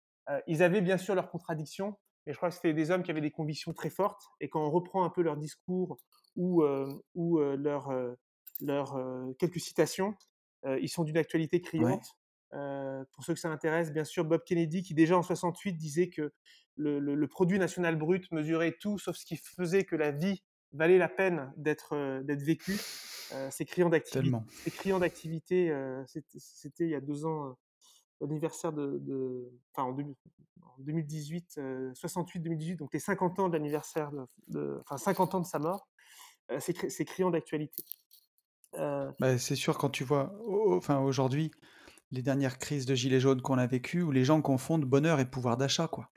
ils 0.47 0.63
avaient 0.63 0.81
bien 0.81 0.97
sûr 0.97 1.15
leurs 1.15 1.29
contradictions, 1.29 1.97
mais 2.25 2.33
je 2.33 2.37
crois 2.37 2.49
que 2.49 2.55
c'était 2.55 2.73
des 2.73 2.91
hommes 2.91 3.03
qui 3.03 3.11
avaient 3.11 3.21
des 3.21 3.31
convictions 3.31 3.73
très 3.73 3.89
fortes. 3.89 4.23
Et 4.39 4.49
quand 4.49 4.65
on 4.65 4.69
reprend 4.69 5.03
un 5.03 5.09
peu 5.09 5.21
leur 5.21 5.37
discours 5.37 5.97
ou, 6.35 6.63
leur, 6.63 7.89
quelques 9.39 9.59
citations, 9.59 10.15
ils 10.65 10.89
sont 10.89 11.03
d'une 11.03 11.17
actualité 11.17 11.61
criante. 11.61 12.05
pour 12.51 13.23
ceux 13.23 13.33
que 13.33 13.39
ça 13.39 13.49
intéresse, 13.49 13.91
bien 13.91 14.03
sûr, 14.03 14.25
Bob 14.25 14.43
Kennedy, 14.45 14.83
qui 14.83 14.93
déjà 14.93 15.17
en 15.17 15.23
68 15.23 15.73
disait 15.73 16.09
que 16.09 16.33
le, 16.75 16.99
le, 16.99 17.27
produit 17.27 17.59
national 17.59 17.97
brut 17.97 18.31
mesurait 18.31 18.75
tout 18.79 18.97
sauf 18.97 19.15
ce 19.15 19.25
qui 19.25 19.35
faisait 19.37 19.83
que 19.83 19.95
la 19.95 20.11
vie 20.11 20.41
valait 20.73 20.97
la 20.97 21.09
peine 21.09 21.51
d'être 21.57 22.21
d'être 22.23 22.43
vécue. 22.43 22.77
c'est 23.49 23.65
criant 23.65 23.89
d'activité. 23.89 24.37
C'est 24.63 24.71
criant 24.71 24.99
d'activité. 24.99 25.73
C'était 26.05 26.85
il 26.85 26.89
y 26.89 26.95
a 26.95 27.01
deux 27.01 27.25
ans 27.25 27.57
l'anniversaire 28.21 28.71
de, 28.71 28.99
de, 29.01 29.51
enfin 29.73 29.89
en, 29.89 29.97
2018, 30.79 31.59
68-2018, 31.93 32.77
donc 32.77 32.93
les 32.93 32.99
50 32.99 33.39
ans 33.39 33.49
de 33.49 33.53
l'anniversaire 33.53 34.11
de, 34.47 34.79
enfin 34.81 34.97
50 34.97 35.35
ans 35.35 35.39
de 35.41 35.45
sa 35.45 35.59
mort. 35.59 35.87
Euh, 36.51 36.59
c'est 36.59 37.05
criant 37.05 37.29
d'actualité. 37.29 37.83
Euh 38.75 39.11
bah, 39.19 39.37
c'est 39.37 39.55
sûr 39.55 39.77
quand 39.77 39.89
tu 39.89 40.03
vois, 40.03 40.33
enfin 40.47 40.99
aujourd'hui, 40.99 41.51
les 42.11 42.21
dernières 42.21 42.57
crises 42.57 42.85
de 42.85 42.95
gilets 42.95 43.19
jaunes 43.19 43.41
qu'on 43.41 43.57
a 43.57 43.67
vécues, 43.67 44.01
où 44.01 44.11
les 44.11 44.23
gens 44.23 44.41
confondent 44.41 44.85
bonheur 44.85 45.19
et 45.19 45.29
pouvoir 45.29 45.57
d'achat, 45.57 45.87
quoi. 45.87 46.09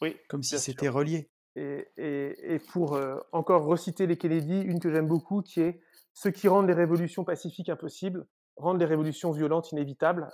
Oui. 0.00 0.16
Comme 0.28 0.42
si 0.42 0.58
c'était 0.58 0.88
relié. 0.88 1.30
Et, 1.56 1.88
et, 1.96 2.54
et 2.54 2.58
pour 2.58 2.94
euh, 2.94 3.18
encore 3.32 3.64
reciter 3.64 4.06
les 4.06 4.16
Kennedy, 4.16 4.60
une 4.60 4.80
que 4.80 4.90
j'aime 4.90 5.08
beaucoup, 5.08 5.42
qui 5.42 5.60
est 5.60 5.80
ce 6.14 6.28
qui 6.28 6.48
rendent 6.48 6.68
les 6.68 6.74
révolutions 6.74 7.24
pacifiques 7.24 7.68
impossibles, 7.68 8.26
rendent 8.56 8.80
les 8.80 8.86
révolutions 8.86 9.30
violentes 9.30 9.72
inévitables. 9.72 10.28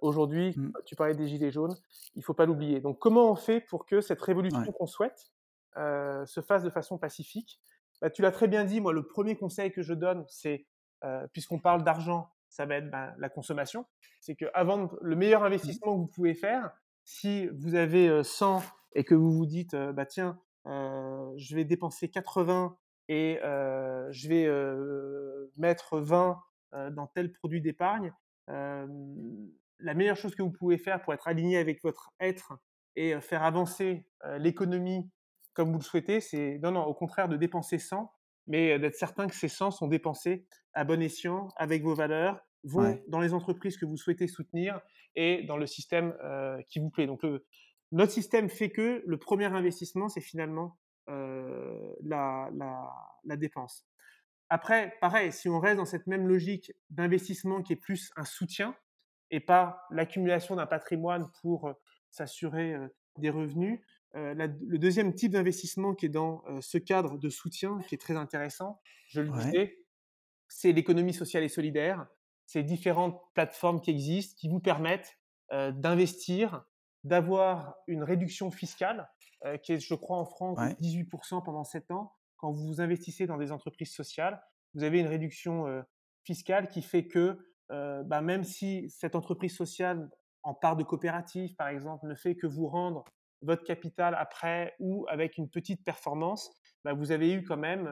Aujourd'hui, 0.00 0.54
mmh. 0.56 0.72
tu 0.86 0.96
parlais 0.96 1.14
des 1.14 1.26
gilets 1.26 1.50
jaunes, 1.50 1.74
il 2.14 2.24
faut 2.24 2.32
pas 2.32 2.46
l'oublier. 2.46 2.80
Donc, 2.80 2.98
comment 2.98 3.30
on 3.30 3.34
fait 3.34 3.60
pour 3.60 3.84
que 3.84 4.00
cette 4.00 4.22
révolution 4.22 4.72
qu'on 4.72 4.86
souhaite 4.86 5.32
se 5.76 6.40
fasse 6.40 6.62
de 6.62 6.70
façon 6.70 6.98
pacifique? 6.98 7.60
Bah, 8.00 8.10
tu 8.10 8.22
l'as 8.22 8.30
très 8.30 8.48
bien 8.48 8.64
dit, 8.64 8.80
moi, 8.80 8.92
le 8.92 9.06
premier 9.06 9.36
conseil 9.36 9.72
que 9.72 9.82
je 9.82 9.92
donne, 9.92 10.24
c'est, 10.28 10.66
euh, 11.04 11.26
puisqu'on 11.32 11.58
parle 11.58 11.82
d'argent, 11.82 12.30
ça 12.48 12.64
va 12.64 12.76
être 12.76 12.90
bah, 12.90 13.12
la 13.18 13.28
consommation. 13.28 13.86
C'est 14.20 14.36
que 14.36 14.46
avant 14.54 14.90
le 15.00 15.16
meilleur 15.16 15.42
mmh 15.42 15.46
investissement 15.46 15.94
que 15.94 16.00
vous 16.00 16.12
pouvez 16.14 16.34
faire, 16.34 16.70
si 17.04 17.48
vous 17.48 17.74
avez 17.74 18.22
100 18.22 18.62
et 18.94 19.04
que 19.04 19.14
vous 19.14 19.32
vous 19.32 19.46
dites, 19.46 19.74
bah 19.74 20.06
tiens, 20.06 20.38
je 20.66 21.54
vais 21.54 21.64
dépenser 21.64 22.08
80 22.08 22.76
et 23.08 23.38
je 23.42 24.28
vais 24.28 24.48
mettre 25.56 25.98
20 25.98 26.40
dans 26.92 27.06
tel 27.08 27.32
produit 27.32 27.60
d'épargne, 27.60 28.12
la 28.46 29.94
meilleure 29.94 30.16
chose 30.16 30.34
que 30.34 30.42
vous 30.42 30.52
pouvez 30.52 30.78
faire 30.78 31.00
pour 31.02 31.14
être 31.14 31.28
aligné 31.28 31.58
avec 31.58 31.82
votre 31.82 32.10
être 32.20 32.58
et 32.96 33.18
faire 33.20 33.42
avancer 33.42 34.06
l'économie 34.38 35.10
comme 35.58 35.72
vous 35.72 35.78
le 35.78 35.84
souhaitez, 35.84 36.20
c'est 36.20 36.60
non, 36.62 36.70
non, 36.70 36.84
au 36.84 36.94
contraire 36.94 37.28
de 37.28 37.36
dépenser 37.36 37.80
100, 37.80 38.12
mais 38.46 38.78
d'être 38.78 38.94
certain 38.94 39.26
que 39.26 39.34
ces 39.34 39.48
100 39.48 39.72
sont 39.72 39.88
dépensés 39.88 40.46
à 40.72 40.84
bon 40.84 41.02
escient, 41.02 41.48
avec 41.56 41.82
vos 41.82 41.96
valeurs, 41.96 42.40
vont 42.62 42.96
dans 43.08 43.18
les 43.18 43.34
entreprises 43.34 43.76
que 43.76 43.84
vous 43.84 43.96
souhaitez 43.96 44.28
soutenir 44.28 44.80
et 45.16 45.42
dans 45.48 45.56
le 45.56 45.66
système 45.66 46.14
euh, 46.22 46.62
qui 46.68 46.78
vous 46.78 46.90
plaît. 46.90 47.08
Donc, 47.08 47.24
notre 47.92 48.12
système 48.12 48.48
fait 48.48 48.70
que 48.70 49.02
le 49.06 49.16
premier 49.18 49.46
investissement, 49.46 50.08
c'est 50.08 50.20
finalement 50.20 50.78
euh, 51.08 51.94
la, 52.02 52.50
la, 52.54 52.92
la, 53.24 53.36
dépense. 53.36 53.86
Après, 54.50 54.94
pareil, 55.00 55.32
si 55.32 55.48
on 55.48 55.58
reste 55.58 55.78
dans 55.78 55.86
cette 55.86 56.06
même 56.06 56.26
logique 56.26 56.72
d'investissement 56.90 57.62
qui 57.62 57.72
est 57.72 57.76
plus 57.76 58.10
un 58.16 58.24
soutien 58.24 58.76
et 59.30 59.40
pas 59.40 59.86
l'accumulation 59.90 60.56
d'un 60.56 60.66
patrimoine 60.66 61.30
pour 61.40 61.70
s'assurer 62.10 62.76
des 63.18 63.30
revenus, 63.30 63.80
euh, 64.16 64.34
le 64.34 64.78
deuxième 64.78 65.14
type 65.14 65.32
d'investissement 65.32 65.94
qui 65.94 66.06
est 66.06 66.10
dans 66.10 66.42
euh, 66.48 66.60
ce 66.60 66.78
cadre 66.78 67.18
de 67.18 67.28
soutien, 67.28 67.78
qui 67.88 67.94
est 67.94 67.98
très 67.98 68.16
intéressant, 68.16 68.80
je 69.08 69.20
le 69.20 69.30
disais, 69.30 69.78
c'est 70.48 70.72
l'économie 70.72 71.12
sociale 71.12 71.44
et 71.44 71.48
solidaire. 71.48 72.06
ces 72.46 72.62
différentes 72.62 73.20
plateformes 73.34 73.80
qui 73.80 73.90
existent, 73.90 74.34
qui 74.38 74.48
vous 74.48 74.60
permettent 74.60 75.18
d'investir, 75.50 76.62
d'avoir 77.04 77.76
une 77.86 78.02
réduction 78.02 78.50
fiscale, 78.50 79.08
qui 79.62 79.72
est, 79.74 79.80
je 79.80 79.94
crois, 79.94 80.18
en 80.18 80.24
France, 80.24 80.58
de 80.58 80.74
18% 80.84 81.44
pendant 81.44 81.64
7 81.64 81.90
ans. 81.92 82.12
Quand 82.36 82.50
vous 82.52 82.80
investissez 82.80 83.26
dans 83.26 83.36
des 83.36 83.52
entreprises 83.52 83.92
sociales, 83.92 84.42
vous 84.74 84.82
avez 84.82 85.00
une 85.00 85.06
réduction 85.06 85.84
fiscale 86.24 86.68
qui 86.68 86.82
fait 86.82 87.06
que 87.06 87.38
bah, 87.70 88.20
même 88.20 88.44
si 88.44 88.90
cette 88.90 89.14
entreprise 89.14 89.56
sociale 89.56 90.10
en 90.42 90.54
part 90.54 90.76
de 90.76 90.84
coopérative, 90.84 91.54
par 91.56 91.68
exemple, 91.68 92.06
ne 92.06 92.14
fait 92.14 92.36
que 92.36 92.46
vous 92.46 92.66
rendre 92.66 93.04
votre 93.42 93.64
capital 93.64 94.14
après 94.18 94.74
ou 94.80 95.06
avec 95.08 95.36
une 95.38 95.48
petite 95.48 95.84
performance, 95.84 96.50
bah, 96.84 96.92
vous 96.94 97.12
avez 97.12 97.32
eu 97.32 97.44
quand 97.44 97.56
même. 97.56 97.88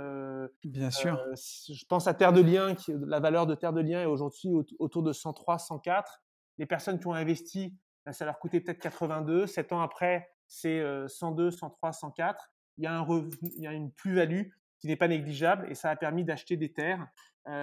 Bien 0.64 0.90
sûr. 0.90 1.20
je 1.34 1.84
pense 1.86 2.07
à 2.07 2.14
Terre 2.14 2.32
de 2.32 2.40
Liens, 2.40 2.74
qui, 2.74 2.92
la 3.07 3.20
valeur 3.20 3.46
de 3.46 3.54
Terre 3.54 3.72
de 3.72 3.80
Liens 3.80 4.02
est 4.02 4.07
aujourd'hui 4.07 4.50
autour 4.78 5.02
de 5.02 5.12
103, 5.12 5.59
104. 5.59 6.22
Les 6.59 6.66
personnes 6.66 6.98
qui 6.98 7.07
ont 7.07 7.12
investi, 7.12 7.76
ça 8.12 8.24
leur 8.24 8.38
coûtait 8.38 8.61
peut-être 8.61 8.78
82. 8.78 9.46
Sept 9.46 9.72
ans 9.72 9.80
après, 9.80 10.30
c'est 10.46 10.82
102, 11.09 11.50
103, 11.50 11.92
104. 11.92 12.50
Il 12.78 12.84
y 12.84 12.86
a, 12.86 12.92
un 12.92 13.07
il 13.42 13.62
y 13.62 13.66
a 13.66 13.72
une 13.72 13.90
plus-value 13.90 14.48
qui 14.78 14.86
n'est 14.86 14.96
pas 14.96 15.09
négligeable 15.09 15.66
et 15.70 15.74
ça 15.74 15.90
a 15.90 15.96
permis 15.96 16.24
d'acheter 16.24 16.57
des 16.57 16.72
terres 16.72 17.07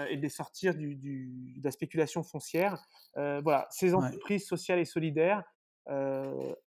et 0.10 0.18
de 0.18 0.22
les 0.22 0.30
sortir 0.30 0.76
du, 0.76 0.96
de 0.96 1.64
la 1.64 1.72
spéculation 1.72 2.24
foncière. 2.24 2.84
voilà, 3.16 3.68
ces 3.70 3.94
entreprises 3.94 4.48
sociales 4.48 4.80
et 4.80 4.86
solidaires 4.86 5.44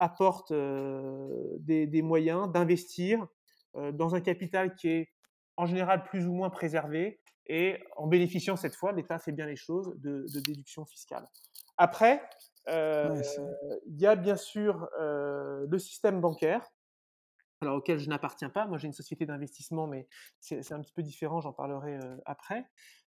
apportent 0.01 0.53
des, 0.53 1.87
des, 1.87 2.03
moyens 2.03 2.51
d'investir 2.51 3.27
dans 3.75 4.15
un 4.15 4.21
capital 4.21 4.75
qui 4.75 4.89
est 4.89 5.13
en 5.57 5.67
général 5.67 6.03
plus 6.05 6.27
ou 6.27 6.33
moins 6.33 6.51
préservé 6.51 7.21
et 7.47 7.83
en 7.97 8.07
bénéficiant 8.07 8.57
cette 8.57 8.75
fois, 8.75 8.93
l'État 8.93 9.19
fait 9.19 9.33
bien 9.33 9.47
les 9.47 9.57
choses, 9.57 9.95
de, 9.99 10.27
de 10.33 10.41
déduction 10.41 10.85
fiscale. 10.85 11.29
Après, 11.77 12.23
il 12.69 13.99
y 14.01 14.07
a 14.07 14.17
bien 14.17 14.37
sûr 14.37 14.89
le 14.99 15.79
système 15.79 16.21
bancaire, 16.21 16.67
alors 17.61 17.77
auquel 17.77 17.99
je 17.99 18.09
n'appartiens 18.09 18.51
pas. 18.51 18.67
Moi, 18.67 18.79
j'ai 18.79 18.89
une 18.89 18.93
société 18.93 19.25
d'investissement, 19.27 19.87
mais 19.87 20.09
c'est 20.41 20.73
un 20.73 20.81
petit 20.81 20.93
peu 20.93 21.03
différent, 21.03 21.41
j'en 21.41 21.53
parlerai 21.53 21.99
après. 22.27 22.65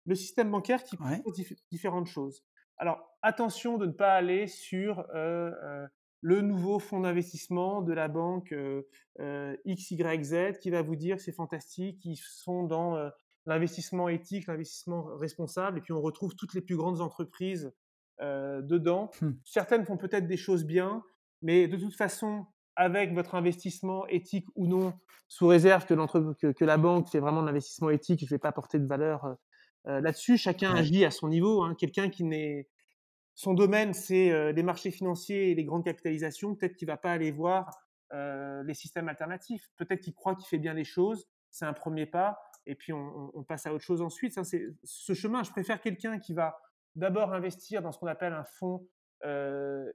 Le 0.05 0.15
système 0.15 0.51
bancaire 0.51 0.83
qui 0.83 0.97
propose 0.97 1.53
différentes 1.71 2.07
choses. 2.07 2.43
Alors, 2.77 2.99
attention 3.21 3.77
de 3.77 3.85
ne 3.85 3.91
pas 3.91 4.13
aller 4.13 4.47
sur 4.47 5.05
le 5.13 6.41
nouveau 6.41 6.79
fonds 6.79 7.01
d'investissement 7.01 7.81
de 7.81 7.93
la 7.93 8.07
banque 8.07 8.53
XYZ 9.19 10.57
qui 10.61 10.69
va 10.69 10.81
vous 10.81 10.95
dire 10.95 11.17
que 11.17 11.21
c'est 11.23 11.31
fantastique, 11.31 11.99
qu'ils 11.99 12.17
sont 12.17 12.63
dans 12.63 13.11
l'investissement 13.45 14.07
éthique, 14.07 14.47
l'investissement 14.47 15.03
responsable, 15.17 15.79
et 15.79 15.81
puis 15.81 15.91
on 15.93 16.01
retrouve 16.01 16.33
toutes 16.35 16.53
les 16.53 16.61
plus 16.61 16.77
grandes 16.77 17.01
entreprises 17.01 17.73
dedans. 18.19 19.11
Mmh. 19.21 19.31
Certaines 19.43 19.85
font 19.85 19.97
peut-être 19.97 20.27
des 20.27 20.37
choses 20.37 20.65
bien, 20.65 21.03
mais 21.41 21.67
de 21.67 21.77
toute 21.77 21.95
façon, 21.95 22.45
avec 22.75 23.13
votre 23.13 23.35
investissement 23.35 24.07
éthique 24.07 24.47
ou 24.55 24.67
non, 24.67 24.93
sous 25.27 25.47
réserve 25.47 25.85
que, 25.85 26.51
que, 26.51 26.65
la 26.65 26.77
banque 26.77 27.09
fait 27.09 27.19
vraiment 27.19 27.41
de 27.41 27.47
l'investissement 27.47 27.89
éthique, 27.89 28.21
je 28.21 28.25
ne 28.25 28.29
vais 28.29 28.39
pas 28.39 28.49
apporter 28.49 28.79
de 28.79 28.85
valeur 28.85 29.35
là-dessus. 29.85 30.37
Chacun 30.37 30.73
agit 30.73 31.05
à 31.05 31.11
son 31.11 31.27
niveau. 31.27 31.63
Hein. 31.63 31.75
Quelqu'un 31.75 32.09
qui 32.09 32.23
n'est 32.23 32.67
son 33.35 33.53
domaine, 33.53 33.93
c'est 33.93 34.53
les 34.53 34.63
marchés 34.63 34.91
financiers 34.91 35.51
et 35.51 35.55
les 35.55 35.65
grandes 35.65 35.83
capitalisations. 35.83 36.55
Peut-être 36.55 36.75
qu'il 36.75 36.87
ne 36.87 36.93
va 36.93 36.97
pas 36.97 37.11
aller 37.11 37.31
voir 37.31 37.69
les 38.11 38.73
systèmes 38.73 39.09
alternatifs. 39.09 39.69
Peut-être 39.77 40.01
qu'il 40.01 40.13
croit 40.13 40.35
qu'il 40.35 40.47
fait 40.47 40.59
bien 40.59 40.73
les 40.73 40.83
choses. 40.83 41.27
C'est 41.49 41.65
un 41.65 41.73
premier 41.73 42.05
pas. 42.05 42.39
Et 42.65 42.75
puis 42.75 42.93
on, 42.93 43.43
passe 43.47 43.65
à 43.65 43.73
autre 43.73 43.83
chose 43.83 44.01
ensuite. 44.01 44.33
Ça, 44.33 44.43
c'est 44.43 44.65
ce 44.83 45.13
chemin. 45.13 45.43
Je 45.43 45.51
préfère 45.51 45.81
quelqu'un 45.81 46.19
qui 46.19 46.33
va 46.33 46.57
d'abord 46.95 47.33
investir 47.33 47.81
dans 47.81 47.91
ce 47.91 47.99
qu'on 47.99 48.07
appelle 48.07 48.33
un 48.33 48.43
fonds 48.43 48.87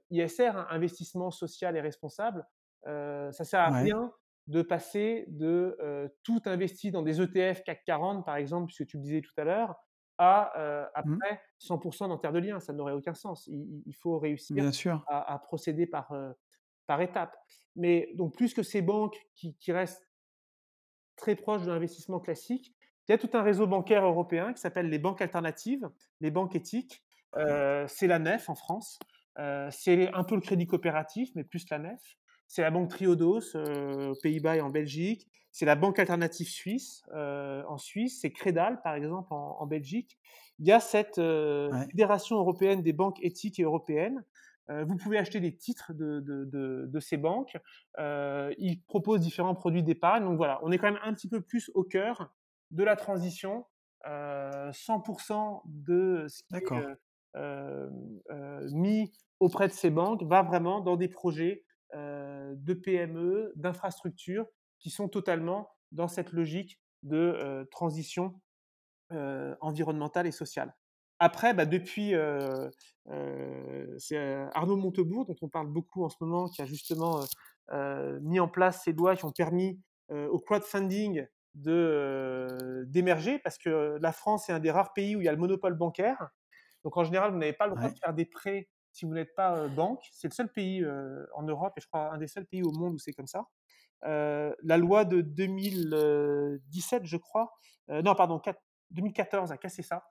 ISR, 0.09 0.55
un 0.55 0.67
investissement 0.69 1.31
social 1.31 1.75
et 1.77 1.81
responsable. 1.81 2.45
ça 2.85 3.43
sert 3.43 3.59
à 3.59 3.69
rien 3.69 4.11
de 4.47 4.63
passer 4.63 5.25
de 5.27 5.77
tout 6.23 6.41
investi 6.45 6.91
dans 6.91 7.03
des 7.03 7.21
ETF 7.21 7.63
CAC 7.63 7.83
40, 7.85 8.25
par 8.25 8.37
exemple, 8.37 8.67
puisque 8.67 8.87
tu 8.87 8.97
le 8.97 9.03
disais 9.03 9.21
tout 9.21 9.33
à 9.37 9.43
l'heure, 9.43 9.75
à 10.17 10.51
mmh. 10.55 10.89
après 10.95 11.41
100% 11.61 12.09
dans 12.09 12.17
Terre 12.17 12.33
de 12.33 12.39
Liens. 12.39 12.59
Ça 12.59 12.73
n'aurait 12.73 12.93
aucun 12.93 13.13
sens. 13.13 13.47
Il, 13.47 13.93
faut 13.93 14.19
réussir 14.19 14.55
À, 15.07 15.39
procéder 15.39 15.85
par, 15.87 16.11
par 16.87 17.01
étapes. 17.01 17.35
Mais 17.75 18.11
donc, 18.15 18.35
plus 18.35 18.53
que 18.53 18.63
ces 18.63 18.81
banques 18.81 19.17
qui, 19.35 19.71
restent 19.71 20.09
très 21.15 21.35
proches 21.35 21.63
de 21.63 21.71
l'investissement 21.71 22.19
classique, 22.19 22.75
il 23.09 23.13
y 23.13 23.15
a 23.15 23.17
tout 23.17 23.35
un 23.35 23.41
réseau 23.41 23.65
bancaire 23.65 24.05
européen 24.05 24.53
qui 24.53 24.61
s'appelle 24.61 24.87
les 24.87 24.99
banques 24.99 25.19
alternatives, 25.19 25.89
les 26.21 26.29
banques 26.29 26.55
éthiques. 26.55 27.03
c'est 27.33 28.07
la 28.07 28.19
NEF 28.19 28.49
en 28.49 28.55
France. 28.55 28.99
c'est 29.71 30.13
un 30.13 30.23
peu 30.23 30.35
le 30.35 30.41
crédit 30.41 30.67
coopératif, 30.67 31.31
mais 31.33 31.43
plus 31.43 31.67
la 31.71 31.79
NEF. 31.79 31.99
C'est 32.47 32.61
la 32.61 32.69
banque 32.69 32.89
Triodos 32.89 33.55
aux 33.55 34.13
Pays-Bas 34.21 34.57
et 34.57 34.61
en 34.61 34.69
Belgique. 34.69 35.27
C'est 35.51 35.65
la 35.65 35.75
banque 35.75 35.97
alternative 35.97 36.47
suisse 36.47 37.03
en 37.11 37.79
Suisse. 37.79 38.19
C'est 38.21 38.29
Credal, 38.29 38.79
par 38.83 38.93
exemple, 38.93 39.29
en, 39.31 39.65
Belgique. 39.65 40.19
Il 40.59 40.67
y 40.67 40.71
a 40.71 40.79
cette 40.79 41.15
fédération 41.89 42.37
européenne 42.37 42.83
des 42.83 42.93
banques 42.93 43.17
éthiques 43.23 43.59
et 43.59 43.63
européennes. 43.63 44.23
vous 44.67 44.97
pouvez 44.97 45.17
acheter 45.17 45.39
des 45.39 45.55
titres 45.55 45.93
de, 45.95 46.19
de, 46.21 46.99
ces 46.99 47.17
banques. 47.17 47.57
ils 47.97 48.83
proposent 48.87 49.21
différents 49.21 49.55
produits 49.55 49.81
d'épargne. 49.81 50.25
Donc 50.25 50.37
voilà, 50.37 50.59
on 50.61 50.71
est 50.71 50.77
quand 50.77 50.91
même 50.91 51.01
un 51.03 51.15
petit 51.15 51.27
peu 51.27 51.41
plus 51.41 51.71
au 51.73 51.83
cœur 51.83 52.31
de 52.71 52.83
la 52.83 52.95
transition. 52.95 53.65
100% 54.05 55.61
de 55.65 56.25
ce 56.29 56.41
qui 56.43 56.55
est 56.55 56.61
mis 58.71 59.11
auprès 59.39 59.67
de 59.67 59.73
ces 59.73 59.89
banques 59.89 60.23
va 60.23 60.41
vraiment 60.41 60.79
dans 60.79 60.95
des 60.95 61.09
projets 61.09 61.63
de 61.93 62.73
PME, 62.73 63.51
d'infrastructures 63.55 64.45
qui 64.79 64.89
sont 64.89 65.09
totalement 65.09 65.69
dans 65.91 66.07
cette 66.07 66.31
logique 66.31 66.79
de 67.03 67.67
transition 67.71 68.39
environnementale 69.11 70.27
et 70.27 70.31
sociale. 70.31 70.73
Après, 71.19 71.53
bah, 71.53 71.65
depuis, 71.65 72.13
c'est 73.97 74.17
Arnaud 74.53 74.77
Montebourg, 74.77 75.25
dont 75.25 75.35
on 75.41 75.49
parle 75.49 75.67
beaucoup 75.67 76.05
en 76.05 76.09
ce 76.09 76.15
moment, 76.21 76.47
qui 76.47 76.61
a 76.61 76.65
justement 76.65 77.19
mis 78.21 78.39
en 78.39 78.47
place 78.47 78.83
ces 78.85 78.93
lois 78.93 79.17
qui 79.17 79.25
ont 79.25 79.33
permis 79.33 79.81
au 80.09 80.39
crowdfunding 80.39 81.27
d'émerger, 81.55 83.39
parce 83.39 83.57
que 83.57 83.97
la 84.01 84.11
France 84.11 84.49
est 84.49 84.53
un 84.53 84.59
des 84.59 84.71
rares 84.71 84.93
pays 84.93 85.15
où 85.15 85.21
il 85.21 85.25
y 85.25 85.27
a 85.27 85.31
le 85.31 85.37
monopole 85.37 85.75
bancaire. 85.75 86.29
Donc 86.83 86.95
en 86.97 87.03
général, 87.03 87.31
vous 87.31 87.37
n'avez 87.37 87.53
pas 87.53 87.67
le 87.67 87.75
droit 87.75 87.89
de 87.89 87.97
faire 87.97 88.13
des 88.13 88.25
prêts 88.25 88.69
si 88.91 89.05
vous 89.05 89.13
n'êtes 89.13 89.35
pas 89.35 89.67
banque. 89.67 90.01
C'est 90.11 90.27
le 90.27 90.33
seul 90.33 90.51
pays 90.51 90.85
en 91.35 91.43
Europe 91.43 91.73
et 91.77 91.81
je 91.81 91.87
crois 91.87 92.13
un 92.13 92.17
des 92.17 92.27
seuls 92.27 92.45
pays 92.45 92.63
au 92.63 92.71
monde 92.71 92.95
où 92.95 92.99
c'est 92.99 93.13
comme 93.13 93.27
ça. 93.27 93.45
la 94.01 94.77
loi 94.77 95.05
de 95.05 95.21
2017, 95.21 97.05
je 97.05 97.17
crois, 97.17 97.51
non, 97.89 98.15
pardon, 98.15 98.41
2014 98.91 99.51
a 99.51 99.57
cassé 99.57 99.83
ça 99.83 100.03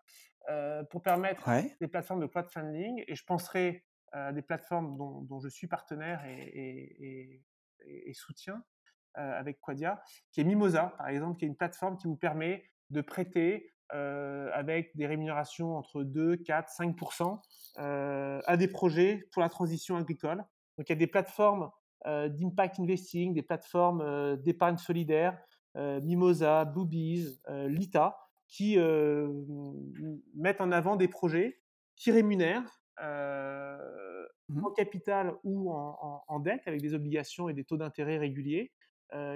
pour 0.91 1.03
permettre 1.03 1.49
des 1.80 1.89
plateformes 1.89 2.20
de 2.20 2.26
crowdfunding. 2.26 3.05
Et 3.07 3.14
je 3.14 3.24
penserai 3.24 3.84
à 4.12 4.32
des 4.32 4.43
plateformes 4.43 4.97
dont, 4.97 5.41
je 5.41 5.49
suis 5.49 5.66
partenaire 5.66 6.24
et, 6.26 7.43
et, 7.80 8.14
soutien 8.14 8.62
avec 9.19 9.61
Quadia, 9.61 10.01
qui 10.33 10.41
est 10.41 10.45
Mimosa, 10.45 10.95
par 10.97 11.09
exemple, 11.09 11.39
qui 11.39 11.45
est 11.45 11.49
une 11.49 11.57
plateforme 11.57 11.97
qui 11.97 12.07
vous 12.07 12.16
permet 12.16 12.64
de 12.91 13.01
prêter 13.01 13.73
avec 13.91 14.95
des 14.97 15.07
rémunérations 15.07 15.77
entre 15.77 16.03
2, 16.03 16.37
4, 16.37 16.71
5% 16.71 18.43
à 18.47 18.57
des 18.57 18.69
projets 18.69 19.29
pour 19.33 19.43
la 19.43 19.49
transition 19.49 19.97
agricole. 19.97 20.45
Donc 20.77 20.89
il 20.89 20.91
y 20.91 20.93
a 20.93 20.97
des 20.97 21.07
plateformes 21.07 21.71
d'impact 22.05 22.81
investing, 22.81 23.35
des 23.35 23.43
plateformes 23.43 24.37
d'épargne 24.43 24.77
solidaire, 24.77 25.39
Mimosa, 25.75 26.64
Boobies, 26.64 27.41
Lita, 27.49 28.19
qui 28.49 28.79
mettent 30.35 30.61
en 30.61 30.73
avant 30.73 30.97
des 30.97 31.09
projets 31.09 31.61
qui 31.97 32.11
rémunèrent 32.11 32.64
mmh 33.01 34.64
en 34.64 34.71
capital 34.71 35.35
ou 35.45 35.71
en, 35.71 36.25
en, 36.27 36.41
dette 36.41 36.62
avec 36.66 36.81
des 36.81 36.95
obligations 36.95 37.51
et 37.51 37.53
des 37.53 37.64
taux 37.64 37.77
d'intérêt 37.77 38.16
réguliers 38.16 38.73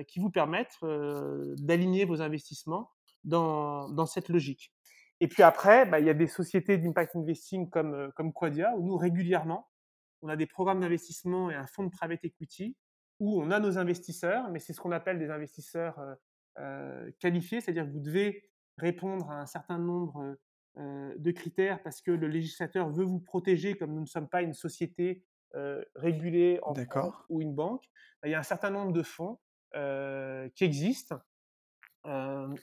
qui 0.07 0.21
vous 0.21 0.31
permettent 0.31 0.79
d'aligner 0.83 2.05
vos 2.05 2.21
investissements 2.21 2.91
dans, 3.25 4.07
cette 4.07 4.29
logique. 4.29 4.73
Et 5.21 5.29
puis 5.29 5.43
après, 5.43 5.87
bah, 5.87 6.01
il 6.01 6.07
y 6.07 6.11
a 6.11 6.15
des 6.15 6.27
sociétés 6.27 6.79
d'impact 6.79 7.15
investing 7.15 7.71
comme, 7.71 7.95
euh, 7.95 8.11
comme 8.17 8.33
Quadia, 8.33 8.75
où 8.77 8.85
nous, 8.85 8.97
régulièrement, 8.97 9.71
on 10.23 10.29
a 10.29 10.37
des 10.37 10.47
programmes 10.47 10.81
d'investissement 10.81 11.51
et 11.51 11.55
un 11.55 11.67
fonds 11.67 11.85
de 11.85 11.91
private 11.91 12.25
equity, 12.25 12.77
où 13.21 13.41
on 13.41 13.51
a 13.51 13.61
nos 13.61 13.79
investisseurs, 13.79 14.51
mais 14.51 14.59
c'est 14.59 14.73
ce 14.73 14.81
qu'on 14.81 14.91
appelle 14.91 15.19
des 15.19 15.31
investisseurs 15.31 15.99
euh, 16.01 16.15
euh, 16.59 17.11
qualifiés, 17.21 17.61
c'est-à-dire 17.61 17.87
que 17.87 17.93
vous 17.93 18.01
devez 18.01 18.51
répondre 18.79 19.31
à 19.31 19.41
un 19.41 19.47
certain 19.47 19.79
nombre 19.79 20.37
de 20.75 21.31
critères 21.33 21.83
parce 21.83 22.01
que 22.01 22.11
le 22.11 22.29
législateur 22.29 22.89
veut 22.89 23.05
vous 23.05 23.21
protéger, 23.21 23.77
comme 23.77 23.93
nous 23.93 24.01
ne 24.01 24.07
sommes 24.07 24.29
pas 24.29 24.41
une 24.41 24.55
société 24.55 25.23
régulée 25.95 26.59
en 26.63 26.75
France 26.75 27.15
ou 27.29 27.43
une 27.43 27.55
banque. 27.55 27.85
Bah, 28.23 28.29
il 28.29 28.31
y 28.31 28.35
a 28.35 28.39
un 28.39 28.43
certain 28.43 28.71
nombre 28.71 28.93
de 28.93 29.03
fonds 29.03 29.39
qui 30.55 30.65
existent 30.65 31.21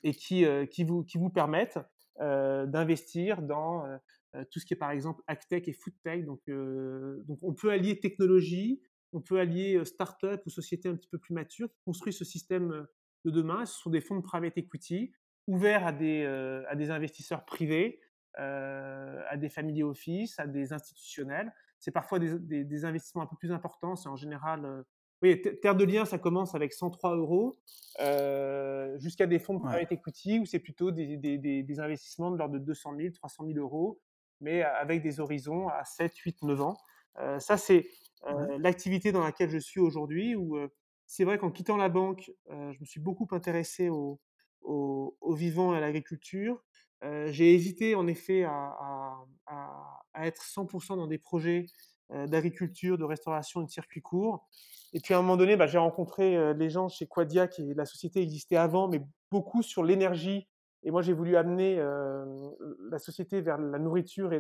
et 0.03 0.13
qui, 0.13 0.45
qui, 0.69 0.83
vous, 0.83 1.03
qui 1.03 1.17
vous 1.17 1.29
permettent 1.29 1.79
d'investir 2.19 3.41
dans 3.41 3.85
tout 4.51 4.59
ce 4.59 4.65
qui 4.65 4.73
est 4.73 4.77
par 4.77 4.91
exemple 4.91 5.23
AgTech 5.27 5.67
et 5.67 5.73
FoodTech. 5.73 6.25
Donc, 6.25 6.41
donc 6.47 7.39
on 7.41 7.53
peut 7.53 7.71
allier 7.71 7.99
technologie, 7.99 8.81
on 9.13 9.21
peut 9.21 9.39
allier 9.39 9.83
start-up 9.85 10.41
ou 10.45 10.49
sociétés 10.49 10.89
un 10.89 10.95
petit 10.95 11.07
peu 11.07 11.17
plus 11.17 11.33
matures 11.33 11.69
qui 11.71 11.79
construisent 11.85 12.17
ce 12.17 12.25
système 12.25 12.85
de 13.25 13.31
demain. 13.31 13.65
Ce 13.65 13.79
sont 13.79 13.89
des 13.89 14.01
fonds 14.01 14.17
de 14.17 14.21
private 14.21 14.57
equity 14.57 15.11
ouverts 15.47 15.85
à 15.87 15.91
des, 15.91 16.25
à 16.67 16.75
des 16.75 16.91
investisseurs 16.91 17.45
privés, 17.45 17.99
à 18.35 19.37
des 19.37 19.49
family 19.49 19.83
office, 19.83 20.39
à 20.39 20.47
des 20.47 20.73
institutionnels. 20.73 21.51
C'est 21.79 21.91
parfois 21.91 22.19
des, 22.19 22.65
des, 22.65 22.85
investissements 22.85 23.23
un 23.23 23.27
peu 23.27 23.37
plus 23.37 23.51
importants. 23.51 23.95
C'est 23.95 24.09
en 24.09 24.17
général 24.17 24.83
oui, 25.21 25.41
Terre 25.61 25.75
de 25.75 25.83
Liens, 25.83 26.05
ça 26.05 26.17
commence 26.17 26.55
avec 26.55 26.73
103 26.73 27.17
euros 27.17 27.59
euh, 27.99 28.97
jusqu'à 28.99 29.27
des 29.27 29.39
fonds 29.39 29.55
de 29.55 29.59
private 29.59 29.91
equity 29.91 30.39
où 30.39 30.45
c'est 30.45 30.59
plutôt 30.59 30.91
des, 30.91 31.17
des, 31.17 31.37
des, 31.37 31.79
investissements 31.79 32.31
de 32.31 32.37
l'ordre 32.37 32.53
de 32.53 32.59
200 32.59 32.95
000, 32.97 33.13
300 33.13 33.45
000 33.47 33.59
euros, 33.59 33.99
mais 34.39 34.63
avec 34.63 35.01
des 35.01 35.19
horizons 35.19 35.67
à 35.67 35.83
7, 35.83 36.15
8, 36.15 36.43
9 36.43 36.61
ans. 36.61 36.77
Euh, 37.17 37.39
ça, 37.39 37.57
c'est 37.57 37.87
euh, 38.27 38.57
l'activité 38.59 39.11
dans 39.11 39.23
laquelle 39.23 39.49
je 39.49 39.57
suis 39.57 39.81
aujourd'hui 39.81 40.35
où 40.35 40.57
c'est 41.05 41.25
vrai 41.25 41.37
qu'en 41.37 41.51
quittant 41.51 41.75
la 41.75 41.89
banque, 41.89 42.31
je 42.49 42.79
me 42.79 42.85
suis 42.85 43.01
beaucoup 43.01 43.27
intéressé 43.31 43.89
au, 43.89 44.21
au, 44.61 45.17
au 45.19 45.33
vivant 45.33 45.73
et 45.73 45.77
à 45.77 45.81
l'agriculture. 45.81 46.63
J'ai 47.01 47.53
hésité 47.53 47.95
en 47.95 48.07
effet 48.07 48.43
à, 48.43 48.51
à, 48.51 49.25
à, 49.47 49.99
à 50.13 50.27
être 50.27 50.43
100% 50.43 50.95
dans 50.97 51.07
des 51.07 51.17
projets 51.17 51.65
d'agriculture, 52.09 52.97
de 52.97 53.03
restauration 53.03 53.61
et 53.61 53.65
de 53.65 53.69
circuits 53.69 54.01
courts. 54.01 54.47
Et 54.93 54.99
puis 54.99 55.13
à 55.13 55.17
un 55.17 55.21
moment 55.21 55.37
donné, 55.37 55.55
bah, 55.55 55.67
j'ai 55.67 55.77
rencontré 55.77 56.35
euh, 56.35 56.53
les 56.53 56.69
gens 56.69 56.89
chez 56.89 57.05
Quadia, 57.07 57.47
qui 57.47 57.73
la 57.75 57.85
société 57.85 58.21
existait 58.21 58.55
avant, 58.55 58.87
mais 58.87 59.01
beaucoup 59.31 59.61
sur 59.61 59.83
l'énergie. 59.83 60.47
Et 60.83 60.91
moi, 60.91 61.01
j'ai 61.01 61.13
voulu 61.13 61.35
amener 61.35 61.77
euh, 61.77 62.25
la 62.89 62.99
société 62.99 63.41
vers 63.41 63.57
la 63.57 63.79
nourriture 63.79 64.33
et, 64.33 64.39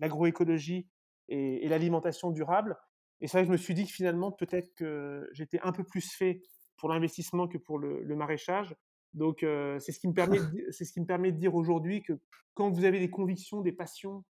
l'agroécologie 0.00 0.88
et, 1.28 1.64
et 1.64 1.68
l'alimentation 1.68 2.30
durable. 2.30 2.76
Et 3.20 3.28
ça, 3.28 3.44
je 3.44 3.50
me 3.50 3.56
suis 3.56 3.74
dit 3.74 3.84
que 3.84 3.92
finalement, 3.92 4.32
peut-être 4.32 4.74
que 4.74 5.28
j'étais 5.32 5.60
un 5.62 5.72
peu 5.72 5.84
plus 5.84 6.12
fait 6.12 6.42
pour 6.76 6.88
l'investissement 6.88 7.46
que 7.48 7.58
pour 7.58 7.78
le, 7.78 8.04
maraîchage. 8.16 8.74
Donc, 9.14 9.42
euh, 9.42 9.78
c'est 9.78 9.92
ce 9.92 10.00
qui 10.00 10.08
me 10.08 10.14
permet, 10.14 10.38
c'est 10.70 10.84
ce 10.84 10.92
qui 10.92 11.00
me 11.00 11.06
permet 11.06 11.32
de 11.32 11.38
dire 11.38 11.54
aujourd'hui 11.54 12.02
que 12.02 12.14
quand 12.54 12.70
vous 12.70 12.84
avez 12.84 12.98
des 12.98 13.10
convictions, 13.10 13.60
des 13.60 13.72
passions 13.72 14.24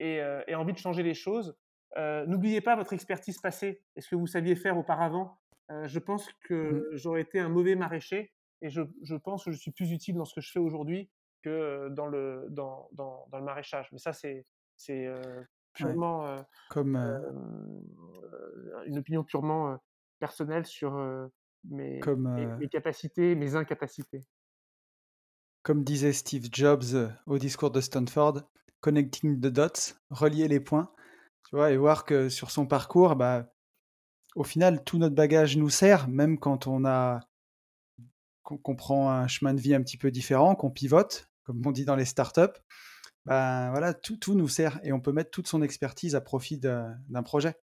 et, 0.00 0.20
et 0.48 0.54
envie 0.54 0.72
de 0.72 0.78
changer 0.78 1.02
les 1.02 1.14
choses, 1.14 1.56
euh, 1.96 2.26
n'oubliez 2.26 2.60
pas 2.60 2.74
votre 2.76 2.92
expertise 2.92 3.38
passée 3.38 3.82
et 3.94 4.00
ce 4.00 4.08
que 4.08 4.16
vous 4.16 4.26
saviez 4.26 4.56
faire 4.56 4.76
auparavant. 4.76 5.38
Euh, 5.70 5.86
je 5.86 5.98
pense 5.98 6.28
que 6.46 6.54
mmh. 6.92 6.96
j'aurais 6.96 7.20
été 7.22 7.38
un 7.38 7.48
mauvais 7.48 7.76
maraîcher 7.76 8.32
et 8.62 8.68
je, 8.68 8.82
je, 9.02 9.14
pense 9.14 9.44
que 9.44 9.52
je 9.52 9.56
suis 9.56 9.70
plus 9.70 9.92
utile 9.92 10.16
dans 10.16 10.24
ce 10.24 10.34
que 10.34 10.40
je 10.40 10.50
fais 10.50 10.58
aujourd'hui 10.58 11.10
que 11.42 11.88
dans 11.90 12.06
le, 12.06 12.46
dans, 12.50 12.88
dans, 12.92 13.26
dans, 13.30 13.38
le 13.38 13.44
maraîchage. 13.44 13.88
Mais 13.92 13.98
ça, 13.98 14.12
c'est 14.12 14.44
euh, 14.90 15.42
purement 15.74 16.36
comme 16.70 16.96
une 18.86 18.98
opinion 18.98 19.22
purement 19.24 19.78
personnelle 20.18 20.64
sur 20.64 20.94
mes, 21.64 22.00
mes, 22.06 22.68
capacités, 22.68 23.34
mes 23.34 23.56
incapacités. 23.56 24.24
Comme 25.62 25.84
disait 25.84 26.12
Steve 26.12 26.48
Jobs 26.50 27.12
au 27.26 27.38
discours 27.38 27.70
de 27.70 27.80
Stanford, 27.80 28.42
connecting 28.84 29.40
the 29.40 29.46
dots, 29.46 29.94
relier 30.10 30.46
les 30.46 30.60
points 30.60 30.92
tu 31.48 31.56
vois, 31.56 31.70
et 31.70 31.76
voir 31.76 32.04
que 32.04 32.28
sur 32.28 32.50
son 32.50 32.66
parcours, 32.66 33.16
bah, 33.16 33.46
au 34.34 34.44
final, 34.44 34.84
tout 34.84 34.98
notre 34.98 35.14
bagage 35.14 35.56
nous 35.56 35.70
sert, 35.70 36.08
même 36.08 36.38
quand 36.38 36.66
on 36.66 36.84
a 36.84 37.20
qu'on 38.42 38.76
prend 38.76 39.10
un 39.10 39.26
chemin 39.26 39.54
de 39.54 39.60
vie 39.60 39.74
un 39.74 39.82
petit 39.82 39.96
peu 39.96 40.10
différent, 40.10 40.54
qu'on 40.54 40.70
pivote, 40.70 41.30
comme 41.44 41.66
on 41.66 41.72
dit 41.72 41.86
dans 41.86 41.96
les 41.96 42.04
startups. 42.04 42.60
Bah, 43.24 43.70
voilà, 43.70 43.94
tout, 43.94 44.18
tout 44.18 44.34
nous 44.34 44.48
sert 44.48 44.78
et 44.82 44.92
on 44.92 45.00
peut 45.00 45.12
mettre 45.12 45.30
toute 45.30 45.48
son 45.48 45.62
expertise 45.62 46.14
à 46.14 46.20
profit 46.20 46.58
d'un 46.58 47.22
projet. 47.24 47.54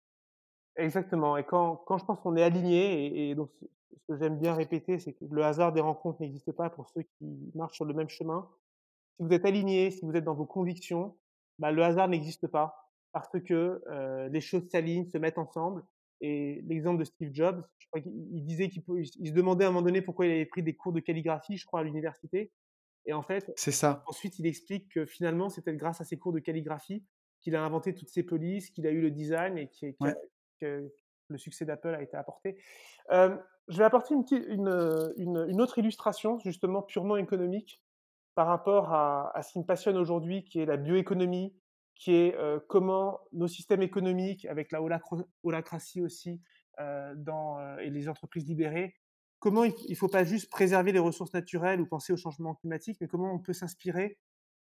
Exactement. 0.77 1.37
Et 1.37 1.43
quand, 1.43 1.75
quand 1.85 1.99
je 1.99 2.05
pense 2.05 2.19
qu'on 2.19 2.35
est 2.35 2.41
aligné, 2.41 3.29
et, 3.29 3.35
donc 3.35 3.51
ce 3.61 4.13
que 4.13 4.17
j'aime 4.17 4.39
bien 4.39 4.55
répéter, 4.55 4.97
c'est 4.97 5.13
que 5.13 5.25
le 5.29 5.43
hasard 5.43 5.71
des 5.71 5.81
rencontres 5.81 6.21
n'existe 6.21 6.51
pas 6.51 6.71
pour 6.71 6.89
ceux 6.89 7.03
qui 7.03 7.51
marchent 7.53 7.75
sur 7.75 7.85
le 7.85 7.93
même 7.93 8.09
chemin. 8.09 8.49
Si 9.15 9.23
vous 9.23 9.33
êtes 9.33 9.45
aligné, 9.45 9.91
si 9.91 10.05
vous 10.05 10.13
êtes 10.13 10.23
dans 10.23 10.33
vos 10.33 10.45
convictions, 10.45 11.15
bah, 11.59 11.71
le 11.71 11.83
hasard 11.83 12.07
n'existe 12.07 12.47
pas 12.47 12.75
parce 13.13 13.39
que 13.41 13.81
euh, 13.87 14.29
les 14.29 14.41
choses 14.41 14.67
s'alignent, 14.69 15.05
se 15.05 15.17
mettent 15.17 15.37
ensemble. 15.37 15.83
Et 16.21 16.61
l'exemple 16.67 16.99
de 16.99 17.03
Steve 17.03 17.31
Jobs, 17.33 17.63
je 17.79 17.87
crois 17.87 18.01
qu'il 18.01 18.45
disait 18.45 18.69
qu'il 18.69 18.83
il 18.87 19.29
se 19.29 19.33
demandait 19.33 19.65
à 19.65 19.67
un 19.67 19.71
moment 19.71 19.85
donné 19.85 20.01
pourquoi 20.01 20.27
il 20.27 20.31
avait 20.31 20.45
pris 20.45 20.63
des 20.63 20.75
cours 20.75 20.93
de 20.93 20.99
calligraphie, 20.99 21.57
je 21.57 21.65
crois, 21.65 21.79
à 21.79 21.83
l'université. 21.83 22.51
Et 23.05 23.13
en 23.13 23.23
fait, 23.23 23.51
c'est 23.55 23.71
ça. 23.71 24.03
Ensuite, 24.07 24.37
il 24.37 24.45
explique 24.45 24.89
que 24.93 25.05
finalement, 25.05 25.49
c'était 25.49 25.75
grâce 25.75 25.99
à 25.99 26.03
ses 26.03 26.17
cours 26.17 26.31
de 26.31 26.39
calligraphie 26.39 27.03
qu'il 27.41 27.55
a 27.55 27.63
inventé 27.63 27.95
toutes 27.95 28.09
ces 28.09 28.23
polices, 28.23 28.69
qu'il 28.69 28.85
a 28.85 28.91
eu 28.91 29.01
le 29.01 29.09
design 29.09 29.57
et 29.57 29.69
que 30.59 30.91
le 31.27 31.37
succès 31.37 31.65
d'Apple 31.65 31.95
a 31.95 32.03
été 32.03 32.15
apporté. 32.15 32.57
Euh, 33.11 33.35
je 33.67 33.77
vais 33.77 33.83
apporter 33.83 34.13
une, 34.13 34.25
une, 34.47 35.13
une, 35.17 35.45
une, 35.49 35.61
autre 35.61 35.79
illustration, 35.79 36.37
justement 36.39 36.83
purement 36.83 37.17
économique, 37.17 37.81
par 38.35 38.47
rapport 38.47 38.93
à, 38.93 39.41
ce 39.43 39.51
qui 39.53 39.59
me 39.59 39.65
passionne 39.65 39.97
aujourd'hui, 39.97 40.43
qui 40.43 40.59
est 40.59 40.65
la 40.65 40.77
bioéconomie, 40.77 41.55
qui 41.95 42.13
est 42.13 42.35
comment 42.67 43.19
nos 43.33 43.47
systèmes 43.47 43.81
économiques, 43.81 44.45
avec 44.45 44.71
la 44.71 44.81
holacratie 45.43 46.01
aussi, 46.01 46.41
et 46.79 47.89
les 47.89 48.09
entreprises 48.09 48.47
libérées, 48.47 48.95
comment 49.41 49.63
il 49.63 49.73
ne 49.89 49.95
faut 49.95 50.07
pas 50.07 50.23
juste 50.23 50.49
préserver 50.49 50.93
les 50.93 50.99
ressources 50.99 51.33
naturelles 51.33 51.81
ou 51.81 51.85
penser 51.85 52.13
au 52.13 52.17
changement 52.17 52.55
climatique, 52.55 52.97
mais 53.01 53.07
comment 53.07 53.33
on 53.33 53.39
peut 53.39 53.53
s'inspirer 53.53 54.17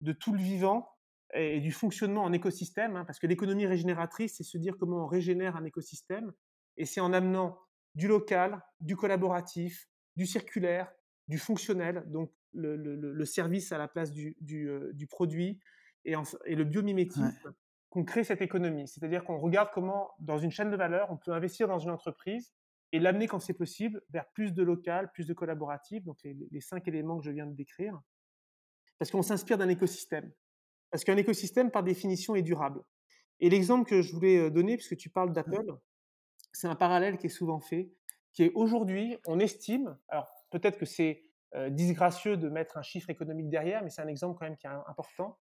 de 0.01 0.13
tout 0.13 0.33
le 0.33 0.41
vivant 0.41 0.89
et, 1.35 1.61
du 1.61 1.71
fonctionnement 1.71 2.23
en 2.23 2.33
écosystème, 2.33 2.97
hein, 2.97 3.05
parce 3.05 3.19
que 3.19 3.27
l'économie 3.27 3.67
régénératrice, 3.67 4.37
c'est 4.37 4.43
se 4.43 4.59
dire 4.59 4.77
comment 4.79 5.05
on 5.05 5.07
régénère 5.07 5.57
un 5.57 5.65
écosystème, 5.65 6.33
et 6.79 6.87
c'est 6.87 7.01
en 7.01 7.13
amenant 7.13 7.59
du 7.95 8.09
local, 8.09 8.63
du 8.81 8.97
collaboratif, 8.97 9.87
du 10.17 10.27
circulaire, 10.27 10.91
du 11.29 11.39
fonctionnel, 11.39 12.03
donc 12.07 12.33
le, 12.55 12.77
le, 12.77 12.97
le 12.97 13.25
service 13.25 13.73
à 13.73 13.79
la 13.79 13.89
place 13.89 14.11
du, 14.11 14.37
du, 14.41 14.71
du 14.93 15.07
produit, 15.07 15.61
et, 16.05 16.15
et 16.47 16.55
le 16.55 16.65
biomimétisme 16.65 17.55
qu'on 17.91 18.05
crée 18.05 18.25
cette 18.25 18.43
économie. 18.43 18.89
C'est-à-dire 18.89 19.25
qu'on 19.25 19.39
regarde 19.39 19.71
comment, 19.73 20.11
dans 20.19 20.39
une 20.39 20.51
chaîne 20.51 20.71
de 20.71 20.77
valeur, 20.77 21.11
on 21.11 21.17
peut 21.17 21.33
investir 21.33 21.69
dans 21.69 21.79
une 21.79 21.91
entreprise 21.91 22.53
et 22.93 22.99
l'amener 22.99 23.27
quand 23.27 23.41
c'est 23.41 23.55
possible 23.55 24.03
vers 24.11 24.29
plus 24.31 24.53
de 24.53 24.63
local, 24.63 25.11
plus 25.13 25.27
de 25.27 25.35
collaboratif, 25.35 26.05
donc 26.05 26.19
les, 26.23 26.61
cinq 26.61 26.87
éléments 26.87 27.19
que 27.19 27.25
je 27.25 27.31
viens 27.31 27.47
de 27.47 27.55
décrire, 27.55 28.01
parce 28.99 29.11
qu'on 29.11 29.23
s'inspire 29.23 29.59
d'un 29.59 29.69
écosystème. 29.69 30.33
Parce 30.91 31.03
qu'un 31.03 31.17
écosystème, 31.17 31.73
par 31.73 31.83
définition, 31.83 32.37
est 32.37 32.43
durable. 32.43 32.83
Et 33.41 33.51
l'exemple 33.51 33.89
que 33.89 34.01
je 34.01 34.13
voulais 34.13 34.39
euh, 34.39 34.51
donner, 34.51 34.77
puisque 34.77 34.97
tu 34.97 35.11
parles 35.11 35.33
d'Apple, 35.33 35.77
c'est 36.53 36.69
un 36.69 36.77
parallèle 36.77 37.19
qui 37.19 37.27
est 37.27 37.31
souvent 37.31 37.59
fait, 37.59 37.91
qui 38.33 38.45
est 38.45 38.53
aujourd'hui, 38.55 39.17
on 39.27 39.41
estime, 39.41 39.99
alors 40.09 40.33
peut-être 40.51 40.79
que 40.79 40.87
c'est 40.87 41.24
euh, 41.24 41.24
disgracieux 41.71 42.37
de 42.37 42.49
mettre 42.49 42.79
un 42.79 42.83
chiffre 42.83 43.11
économique 43.11 43.49
derrière, 43.49 43.83
mais 43.83 43.91
c'est 43.91 44.03
un 44.03 44.09
exemple 44.09 44.39
quand 44.39 44.47
même 44.47 44.57
qui 44.57 44.67
est 44.67 44.71
important. 44.71 45.39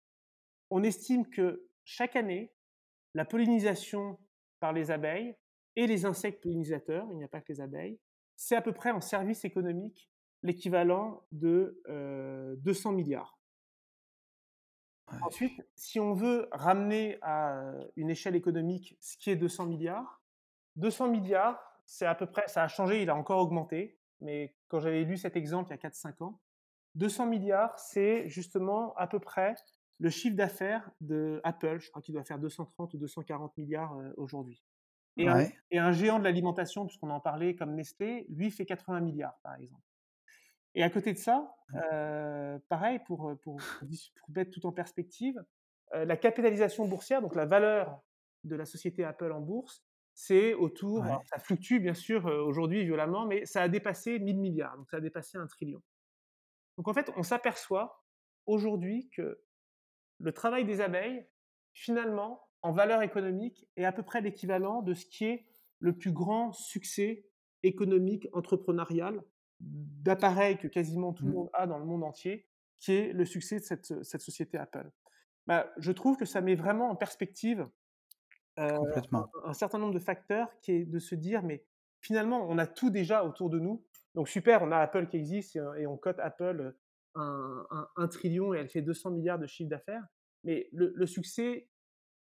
On 0.69 0.83
estime 0.83 1.29
que 1.29 1.67
chaque 1.83 2.15
année, 2.15 2.53
la 3.13 3.25
pollinisation 3.25 4.19
par 4.59 4.73
les 4.73 4.91
abeilles 4.91 5.35
et 5.75 5.87
les 5.87 6.05
insectes 6.05 6.41
pollinisateurs, 6.41 7.07
il 7.11 7.17
n'y 7.17 7.23
a 7.23 7.27
pas 7.27 7.41
que 7.41 7.51
les 7.51 7.61
abeilles, 7.61 7.99
c'est 8.35 8.55
à 8.55 8.61
peu 8.61 8.71
près 8.71 8.91
en 8.91 9.01
service 9.01 9.45
économique 9.45 10.09
l'équivalent 10.43 11.25
de 11.31 11.81
200 12.59 12.91
euh, 12.91 12.95
milliards. 12.95 13.39
Ensuite, 15.21 15.65
si 15.75 15.99
on 15.99 16.13
veut 16.13 16.49
ramener 16.51 17.17
à 17.21 17.73
une 17.95 18.09
échelle 18.09 18.35
économique 18.35 18.97
ce 18.99 19.17
qui 19.17 19.29
est 19.29 19.35
200 19.35 19.65
milliards, 19.67 20.21
200 20.75 21.09
milliards, 21.09 21.59
c'est 21.85 22.05
à 22.05 22.13
peu 22.13 22.25
près, 22.25 22.47
ça 22.47 22.63
a 22.63 22.67
changé, 22.67 23.01
il 23.01 23.09
a 23.09 23.15
encore 23.15 23.39
augmenté, 23.39 23.96
mais 24.21 24.55
quand 24.67 24.79
j'avais 24.79 25.03
lu 25.03 25.17
cet 25.17 25.35
exemple 25.35 25.69
il 25.69 25.73
y 25.81 25.85
a 25.85 25.89
4-5 25.89 26.23
ans, 26.23 26.39
200 26.95 27.27
milliards, 27.27 27.77
c'est 27.79 28.27
justement 28.27 28.95
à 28.95 29.07
peu 29.07 29.19
près 29.19 29.55
le 29.99 30.09
chiffre 30.09 30.35
d'affaires 30.35 30.89
de 31.01 31.41
Apple, 31.43 31.79
je 31.79 31.89
crois 31.89 32.01
qu'il 32.01 32.13
doit 32.13 32.23
faire 32.23 32.39
230 32.39 32.93
ou 32.93 32.97
240 32.97 33.57
milliards 33.57 33.97
euh, 33.97 34.13
aujourd'hui. 34.17 34.63
Et, 35.17 35.27
un 35.79 35.91
géant 35.91 36.19
de 36.19 36.23
l'alimentation, 36.23 36.85
puisqu'on 36.85 37.09
en 37.09 37.19
parlait 37.19 37.55
comme 37.55 37.73
Nestlé, 37.73 38.27
lui 38.29 38.51
fait 38.51 38.65
80 38.65 39.01
milliards, 39.01 39.39
par 39.41 39.55
exemple. 39.55 39.81
Et 40.75 40.83
à 40.83 40.91
côté 40.91 41.11
de 41.11 41.17
ça, 41.17 41.55
euh, 41.91 42.59
pareil, 42.69 42.99
pour, 42.99 43.35
pour, 43.41 43.59
mettre 44.29 44.51
tout 44.51 44.65
en 44.67 44.71
perspective, 44.71 45.43
euh, 45.95 46.05
la 46.05 46.17
capitalisation 46.17 46.87
boursière, 46.87 47.21
donc 47.21 47.35
la 47.35 47.45
valeur 47.45 47.99
de 48.43 48.55
la 48.55 48.65
société 48.65 49.03
Apple 49.03 49.31
en 49.31 49.41
bourse, 49.41 49.83
c'est 50.19 50.55
autour, 50.55 51.05
ça 51.25 51.37
fluctue 51.37 51.77
bien 51.77 51.93
sûr 51.93 52.25
aujourd'hui 52.25 52.83
violemment, 52.83 53.27
mais 53.27 53.45
ça 53.45 53.61
a 53.61 53.67
dépassé 53.67 54.17
1000 54.17 54.39
milliards, 54.39 54.75
donc 54.75 54.89
ça 54.89 54.97
a 54.97 54.99
dépassé 54.99 55.37
un 55.37 55.45
trillion. 55.45 55.79
Donc 56.75 56.87
en 56.87 56.93
fait, 56.95 57.11
on 57.17 57.21
s'aperçoit 57.21 58.03
aujourd'hui 58.47 59.11
que 59.11 59.39
le 60.17 60.31
travail 60.31 60.65
des 60.65 60.81
abeilles, 60.81 61.23
finalement, 61.73 62.49
en 62.63 62.71
valeur 62.71 63.03
économique, 63.03 63.67
est 63.75 63.85
à 63.85 63.91
peu 63.91 64.01
près 64.01 64.21
l'équivalent 64.21 64.81
de 64.81 64.95
ce 64.95 65.05
qui 65.05 65.25
est 65.25 65.45
le 65.77 65.95
plus 65.95 66.11
grand 66.11 66.51
succès 66.51 67.29
économique, 67.61 68.27
entrepreneurial, 68.33 69.21
d'appareils 69.59 70.57
que 70.57 70.67
quasiment 70.67 71.13
tout 71.13 71.25
le 71.25 71.31
mmh. 71.31 71.35
monde 71.35 71.49
a 71.53 71.67
dans 71.67 71.77
le 71.77 71.85
monde 71.85 72.03
entier, 72.03 72.47
qui 72.79 72.93
est 72.93 73.13
le 73.13 73.23
succès 73.23 73.59
de 73.59 73.63
cette, 73.63 74.21
société 74.21 74.57
Apple. 74.57 74.89
bah, 75.45 75.71
je 75.77 75.91
trouve 75.91 76.17
que 76.17 76.25
ça 76.25 76.41
met 76.41 76.55
vraiment 76.55 76.89
en 76.89 76.95
perspective 76.95 77.69
euh, 78.59 78.77
Complètement. 78.77 79.29
un, 79.43 79.49
un 79.49 79.53
certain 79.53 79.77
nombre 79.79 79.93
de 79.93 79.99
facteurs 79.99 80.49
qui 80.61 80.71
est 80.71 80.85
de 80.85 80.99
se 80.99 81.15
dire, 81.15 81.43
mais 81.43 81.63
finalement, 82.01 82.45
on 82.49 82.57
a 82.57 82.67
tout 82.67 82.89
déjà 82.89 83.23
autour 83.25 83.49
de 83.49 83.59
nous. 83.59 83.83
Donc 84.15 84.29
super, 84.29 84.61
on 84.63 84.71
a 84.71 84.77
Apple 84.77 85.07
qui 85.07 85.17
existe 85.17 85.55
et, 85.55 85.61
et 85.79 85.87
on 85.87 85.97
cote 85.97 86.19
Apple 86.19 86.75
un, 87.15 87.65
un- 87.71 87.87
un 87.95 88.07
trillion 88.07 88.53
et 88.53 88.57
elle 88.59 88.69
fait 88.69 88.81
200 88.81 89.11
milliards 89.11 89.39
de 89.39 89.47
chiffre 89.47 89.69
d'affaires. 89.69 90.03
Mais 90.43 90.69
le, 90.71 90.91
le 90.95 91.05
succès, 91.07 91.69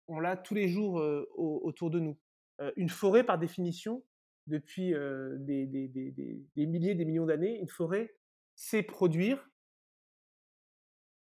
on 0.08 0.18
l'a 0.20 0.36
tous 0.36 0.54
les 0.54 0.68
jours 0.68 1.00
euh, 1.00 1.28
au- 1.34 1.60
autour 1.64 1.90
de 1.90 2.00
nous. 2.00 2.18
Euh, 2.60 2.72
une 2.76 2.88
forêt, 2.88 3.24
par 3.24 3.38
définition, 3.38 4.04
depuis 4.46 4.94
euh, 4.94 5.36
des, 5.38 5.66
des- 5.66 5.88
des- 5.88 6.10
des- 6.10 6.44
des 6.56 6.66
milliers, 6.66 6.94
des 6.94 7.04
millions 7.04 7.26
d'années, 7.26 7.58
une 7.58 7.68
forêt, 7.68 8.14
c'est 8.54 8.82
produire, 8.82 9.46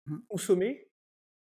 Mm. 0.07 0.17
consommer 0.29 0.90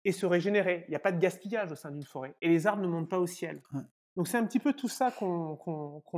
et 0.05 0.13
se 0.13 0.27
régénérer. 0.27 0.85
Il 0.89 0.91
n'y 0.91 0.97
a 0.97 1.01
pas 1.01 1.13
de 1.13 1.19
gaspillage 1.21 1.71
au 1.73 1.77
sein 1.77 1.91
d'une 1.91 2.03
forêt. 2.05 2.35
Et 2.41 2.49
les 2.49 2.67
arbres 2.67 2.83
ne 2.83 2.89
montent 2.89 3.09
pas 3.11 3.19
au 3.21 3.27
ciel. 3.27 3.63
Ouais. 3.73 3.83
Donc 4.17 4.29
c'est 4.29 4.37
un 4.37 4.45
petit 4.47 4.59
peu 4.59 4.73
tout 4.73 4.89
ça 4.89 5.11
qu'on 5.11 5.55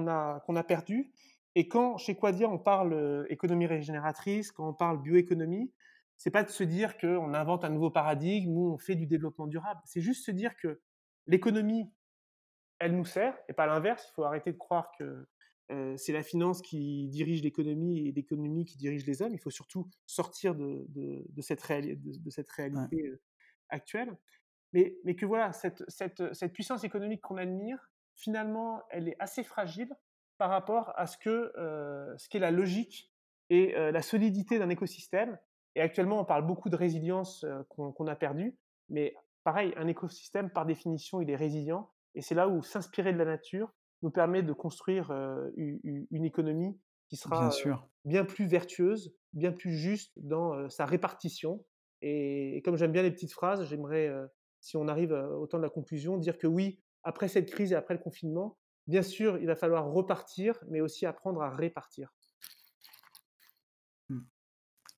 a, 0.09 0.41
qu'on 0.47 0.57
a 0.57 0.65
perdu. 0.65 1.13
Et 1.55 1.69
quand 1.69 1.97
chez 1.99 2.17
Quadia 2.17 2.49
on 2.49 2.59
parle 2.59 2.93
euh, 2.95 3.27
économie 3.31 3.67
régénératrice, 3.67 4.51
quand 4.51 4.69
on 4.69 4.75
parle 4.75 5.01
bioéconomie, 5.01 5.73
c'est 6.17 6.31
pas 6.31 6.43
de 6.43 6.51
se 6.51 6.65
dire 6.65 6.97
qu'on 6.99 7.35
invente 7.35 7.65
un 7.65 7.69
nouveau 7.71 7.91
paradigme 7.91 8.57
ou 8.57 8.73
on 8.73 8.79
fait 8.79 8.97
du 8.97 9.07
développement 9.07 9.47
durable. 9.47 9.81
C'est 9.85 10.01
juste 10.01 10.25
se 10.25 10.31
dire 10.31 10.57
que 10.57 10.81
l'économie, 11.27 11.91
elle 12.79 12.97
nous 12.97 13.05
sert, 13.05 13.37
et 13.49 13.53
pas 13.53 13.67
l'inverse. 13.67 14.09
Il 14.11 14.15
faut 14.15 14.25
arrêter 14.25 14.53
de 14.53 14.59
croire 14.59 14.91
que 14.99 15.27
euh, 15.71 15.97
c'est 15.97 16.13
la 16.13 16.23
finance 16.23 16.61
qui 16.63 17.09
dirige 17.09 17.43
l'économie 17.43 18.09
et 18.09 18.13
l'économie 18.13 18.65
qui 18.65 18.77
dirige 18.77 19.07
les 19.07 19.23
hommes. 19.23 19.33
Il 19.35 19.39
faut 19.41 19.51
surtout 19.51 19.89
sortir 20.07 20.55
de, 20.55 20.85
de- 20.89 21.25
de 21.29 21.43
cette, 21.43 21.63
réali- 21.63 22.01
de- 22.01 22.19
de 22.19 22.31
cette 22.31 22.51
réalité 22.51 23.07
euh, 23.07 23.21
actuelle. 23.75 24.17
Mais, 24.73 24.97
mais 25.05 25.15
que 25.15 25.27
voilà, 25.27 25.53
cette, 25.53 25.85
cette, 25.89 26.35
cette 26.35 26.53
puissance 26.53 26.83
économique 26.85 27.21
qu'on 27.21 27.37
admire, 27.37 27.79
finalement, 28.17 28.83
elle 28.91 29.09
est 29.09 29.17
assez 29.21 29.45
fragile 29.45 29.93
par 30.39 30.51
rapport 30.51 30.93
à 30.97 31.07
ce 31.07 31.17
que 31.19 31.53
euh, 31.57 32.17
ce 32.17 32.29
qu'est 32.29 32.41
la 32.41 32.51
logique 32.51 33.13
et 33.51 33.77
euh, 33.77 33.93
la 33.93 34.03
solidité 34.03 34.59
d'un 34.59 34.71
écosystème. 34.71 35.39
Et 35.77 35.81
actuellement, 35.81 36.21
on 36.21 36.25
parle 36.25 36.47
beaucoup 36.47 36.71
de 36.71 36.77
résilience 36.77 37.45
euh, 37.45 37.63
qu'on 37.69 38.07
a 38.07 38.17
perdue, 38.17 38.57
mais 38.89 39.15
pareil, 39.45 39.75
un 39.77 39.87
écosystème, 39.87 40.51
par 40.51 40.67
définition, 40.67 41.21
il 41.21 41.31
est 41.31 41.37
résilient. 41.37 41.91
Et 42.15 42.23
c'est 42.23 42.35
là 42.35 42.49
où 42.49 42.63
s'inspirer 42.63 43.13
de 43.13 43.19
la 43.19 43.25
nature 43.25 43.73
nous 44.03 44.11
permet 44.11 44.43
de 44.43 44.53
construire 44.53 45.11
euh, 45.11 45.51
u- 45.57 45.81
u- 45.85 46.07
une 46.11 46.25
économie 46.25 46.81
qui 47.09 47.17
sera 47.17 47.39
Bien 47.39 47.49
euh, 47.49 47.51
sûr. 47.51 47.89
bien 48.05 48.25
plus 48.25 48.47
vertueuse, 48.47 49.15
bien 49.33 49.53
plus 49.53 49.73
juste 49.77 50.13
dans 50.17 50.55
euh, 50.55 50.69
sa 50.69 50.85
répartition. 50.87 51.65
Et, 52.07 52.61
comme 52.65 52.77
j'aime 52.77 52.93
bien 52.93 53.03
les 53.03 53.11
petites 53.11 53.33
phrases, 53.33 53.67
j'aimerais, 53.67 54.13
si 54.61 54.77
on 54.77 54.89
arrive 54.89 55.13
au 55.13 55.47
temps 55.47 55.57
de 55.57 55.63
la 55.63 55.71
conclusion, 55.71 56.19
dire 56.19 56.37
que 56.37 56.47
oui, 56.47 56.79
après 57.03 57.29
cette 57.29 57.51
crise 57.51 57.73
et 57.73 57.75
après 57.75 57.95
le 57.95 58.01
confinement, 58.01 58.59
bien 58.87 59.01
sûr, 59.03 59.39
il 59.39 59.47
va 59.47 59.57
falloir 59.57 59.91
repartir, 59.91 60.63
mais 60.69 60.83
aussi 60.83 61.07
apprendre 61.07 61.41
à 61.41 61.49
répartir. 61.49 62.15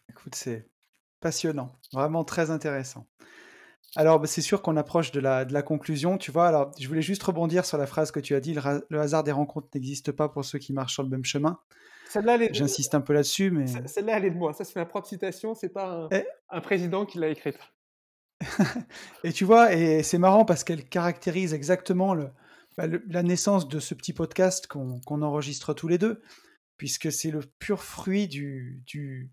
Écoute, 0.08 0.34
c'est 0.34 0.68
passionnant, 1.20 1.78
vraiment 1.92 2.24
très 2.24 2.50
intéressant. 2.50 3.06
Alors, 3.96 4.20
bah, 4.20 4.26
c'est 4.26 4.42
sûr 4.42 4.62
qu'on 4.62 4.76
approche 4.76 5.10
de 5.12 5.20
la, 5.20 5.44
de 5.44 5.52
la 5.52 5.62
conclusion, 5.62 6.18
tu 6.18 6.30
vois. 6.30 6.46
Alors, 6.48 6.70
je 6.78 6.86
voulais 6.88 7.02
juste 7.02 7.22
rebondir 7.22 7.64
sur 7.64 7.78
la 7.78 7.86
phrase 7.86 8.10
que 8.10 8.20
tu 8.20 8.34
as 8.34 8.40
dit, 8.40 8.54
le, 8.54 9.00
hasard 9.00 9.24
des 9.24 9.32
rencontres 9.32 9.68
n'existe 9.74 10.12
pas 10.12 10.28
pour 10.28 10.44
ceux 10.44 10.58
qui 10.58 10.72
marchent 10.72 10.94
sur 10.94 11.02
le 11.02 11.08
même 11.08 11.24
chemin. 11.24 11.58
Celle-là, 12.10 12.38
J'insiste 12.52 12.94
un 12.94 13.00
peu 13.00 13.12
là-dessus, 13.14 13.50
mais... 13.50 13.66
ce- 13.66 13.78
celle-là, 13.86 14.18
elle 14.18 14.26
est 14.26 14.30
de 14.30 14.36
moi. 14.38 14.52
Ça, 14.52 14.64
c'est 14.64 14.76
ma 14.76 14.86
propre 14.86 15.08
citation. 15.08 15.54
C'est 15.54 15.68
pas 15.70 15.86
un, 15.90 16.08
Eh. 16.12 16.24
un 16.50 16.60
président 16.60 17.04
qui 17.06 17.18
l'a 17.18 17.28
écrite. 17.28 17.58
Et 19.24 19.32
tu 19.32 19.44
vois, 19.44 19.72
et 19.72 20.02
c'est 20.02 20.18
marrant 20.18 20.44
parce 20.44 20.62
qu'elle 20.62 20.86
caractérise 20.88 21.54
exactement 21.54 22.14
le, 22.14 22.28
bah, 22.76 22.86
le- 22.86 23.02
la 23.08 23.22
naissance 23.22 23.66
de 23.68 23.80
ce 23.80 23.94
petit 23.94 24.12
podcast 24.12 24.66
qu'on 24.66 25.00
enregistre 25.22 25.72
tous 25.74 25.88
les 25.88 25.98
deux, 25.98 26.20
puisque 26.76 27.10
c'est 27.10 27.30
le 27.30 27.40
pur 27.58 27.82
fruit 27.82 28.28
du, 28.28 28.82
du, 28.86 29.30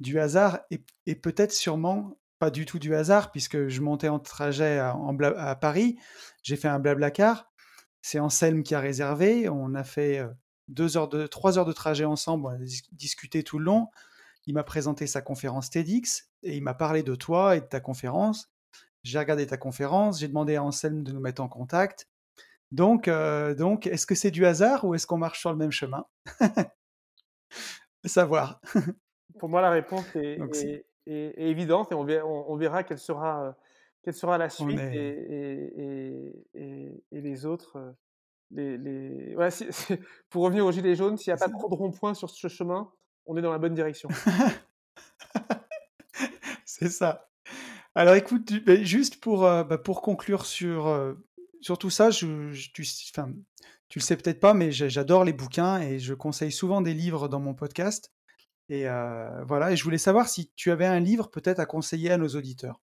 du 0.00 0.18
hasard 0.18 0.60
et, 0.70 0.82
et 1.06 1.14
peut-être 1.14 1.52
sûrement 1.52 2.16
pas 2.40 2.50
du 2.50 2.66
tout 2.66 2.78
du 2.80 2.94
hasard, 2.96 3.30
puisque 3.30 3.68
je 3.68 3.80
montais 3.80 4.08
en 4.08 4.18
trajet 4.18 4.78
à, 4.78 4.96
en 4.96 5.12
bla- 5.12 5.38
à 5.40 5.54
Paris, 5.54 5.96
j'ai 6.42 6.56
fait 6.56 6.68
un 6.68 6.80
blablacar, 6.80 7.52
c'est 8.02 8.18
Anselme 8.18 8.62
qui 8.64 8.74
a 8.74 8.80
réservé, 8.80 9.48
on 9.48 9.74
a 9.74 9.84
fait 9.84 10.18
euh, 10.18 10.28
deux 10.68 10.96
heures 10.96 11.08
de, 11.08 11.26
trois 11.28 11.58
heures 11.58 11.66
de 11.66 11.72
trajet 11.72 12.04
ensemble, 12.06 12.46
on 12.46 12.48
a 12.48 12.56
dis- 12.58 12.82
discuté 12.92 13.44
tout 13.44 13.58
le 13.58 13.64
long, 13.66 13.88
il 14.46 14.54
m'a 14.54 14.64
présenté 14.64 15.06
sa 15.06 15.20
conférence 15.20 15.68
TEDx 15.70 16.30
et 16.42 16.56
il 16.56 16.62
m'a 16.62 16.74
parlé 16.74 17.02
de 17.02 17.14
toi 17.14 17.56
et 17.56 17.60
de 17.60 17.66
ta 17.66 17.78
conférence. 17.78 18.50
J'ai 19.02 19.18
regardé 19.18 19.46
ta 19.46 19.58
conférence, 19.58 20.18
j'ai 20.18 20.28
demandé 20.28 20.56
à 20.56 20.62
Anselme 20.64 21.02
de 21.04 21.12
nous 21.12 21.20
mettre 21.20 21.42
en 21.42 21.48
contact. 21.48 22.08
Donc, 22.72 23.06
euh, 23.08 23.54
donc 23.54 23.86
est-ce 23.86 24.06
que 24.06 24.14
c'est 24.14 24.30
du 24.30 24.46
hasard 24.46 24.84
ou 24.84 24.94
est-ce 24.94 25.06
qu'on 25.06 25.18
marche 25.18 25.40
sur 25.40 25.50
le 25.50 25.56
même 25.58 25.72
chemin? 25.72 26.06
Savoir. 28.04 28.60
Pour 29.38 29.48
moi, 29.48 29.60
la 29.60 29.70
réponse 29.70 30.04
est, 30.14 30.36
Donc, 30.38 30.56
est- 30.56 30.86
évidente 31.36 31.92
et 31.92 31.94
on 31.94 32.04
verra, 32.04 32.26
on- 32.26 32.52
on 32.52 32.56
verra 32.56 32.82
quelle 32.84 32.98
sera, 32.98 33.44
euh, 33.48 33.52
quelle 34.02 34.14
sera 34.14 34.38
la 34.38 34.48
suite 34.48 34.78
est- 34.78 36.32
et, 36.54 37.20
les 37.20 37.46
autres. 37.46 37.76
euh, 37.76 37.92
Les, 38.52 38.78
les... 38.78 39.34
voilà, 39.34 39.50
si- 39.50 39.66
si- 39.72 39.94
pour 40.28 40.44
revenir 40.44 40.64
aux 40.66 40.72
Gilets 40.72 40.96
jaunes, 40.96 41.16
s'il 41.16 41.32
n'y 41.32 41.40
a 41.40 41.44
pas 41.44 41.50
trop 41.52 41.68
de 41.68 41.74
ronds-points 41.74 42.14
sur 42.14 42.30
ce 42.30 42.48
chemin, 42.48 42.90
on 43.26 43.36
est 43.36 43.42
dans 43.42 43.52
la 43.52 43.58
bonne 43.58 43.74
direction. 43.74 44.08
C'est 46.64 46.88
ça. 46.90 47.28
Alors 47.94 48.14
écoute, 48.14 48.52
juste 48.82 49.20
pour, 49.20 49.44
euh, 49.44 49.64
bah, 49.64 49.78
pour 49.78 50.02
conclure 50.02 50.46
sur, 50.46 50.86
euh, 50.86 51.14
sur 51.60 51.78
tout 51.78 51.90
ça, 51.90 52.10
je, 52.10 52.52
je- 52.52 52.70
tu, 52.72 52.84
tu 53.88 53.98
le 53.98 54.02
sais 54.02 54.16
peut-être 54.16 54.40
pas, 54.40 54.54
mais 54.54 54.70
j'adore 54.72 55.24
les 55.24 55.32
bouquins 55.32 55.80
et 55.80 55.98
je 55.98 56.14
conseille 56.14 56.52
souvent 56.52 56.80
des 56.80 56.94
livres 56.94 57.28
dans 57.28 57.40
mon 57.40 57.54
podcast. 57.54 58.12
Et 58.70 58.84
voilà, 59.46 59.72
et 59.72 59.76
je 59.76 59.82
voulais 59.82 59.98
savoir 59.98 60.28
si 60.28 60.52
tu 60.54 60.70
avais 60.70 60.86
un 60.86 61.00
livre 61.00 61.28
peut-être 61.28 61.58
à 61.58 61.66
conseiller 61.66 62.12
à 62.12 62.16
nos 62.16 62.28
auditeurs. 62.28 62.80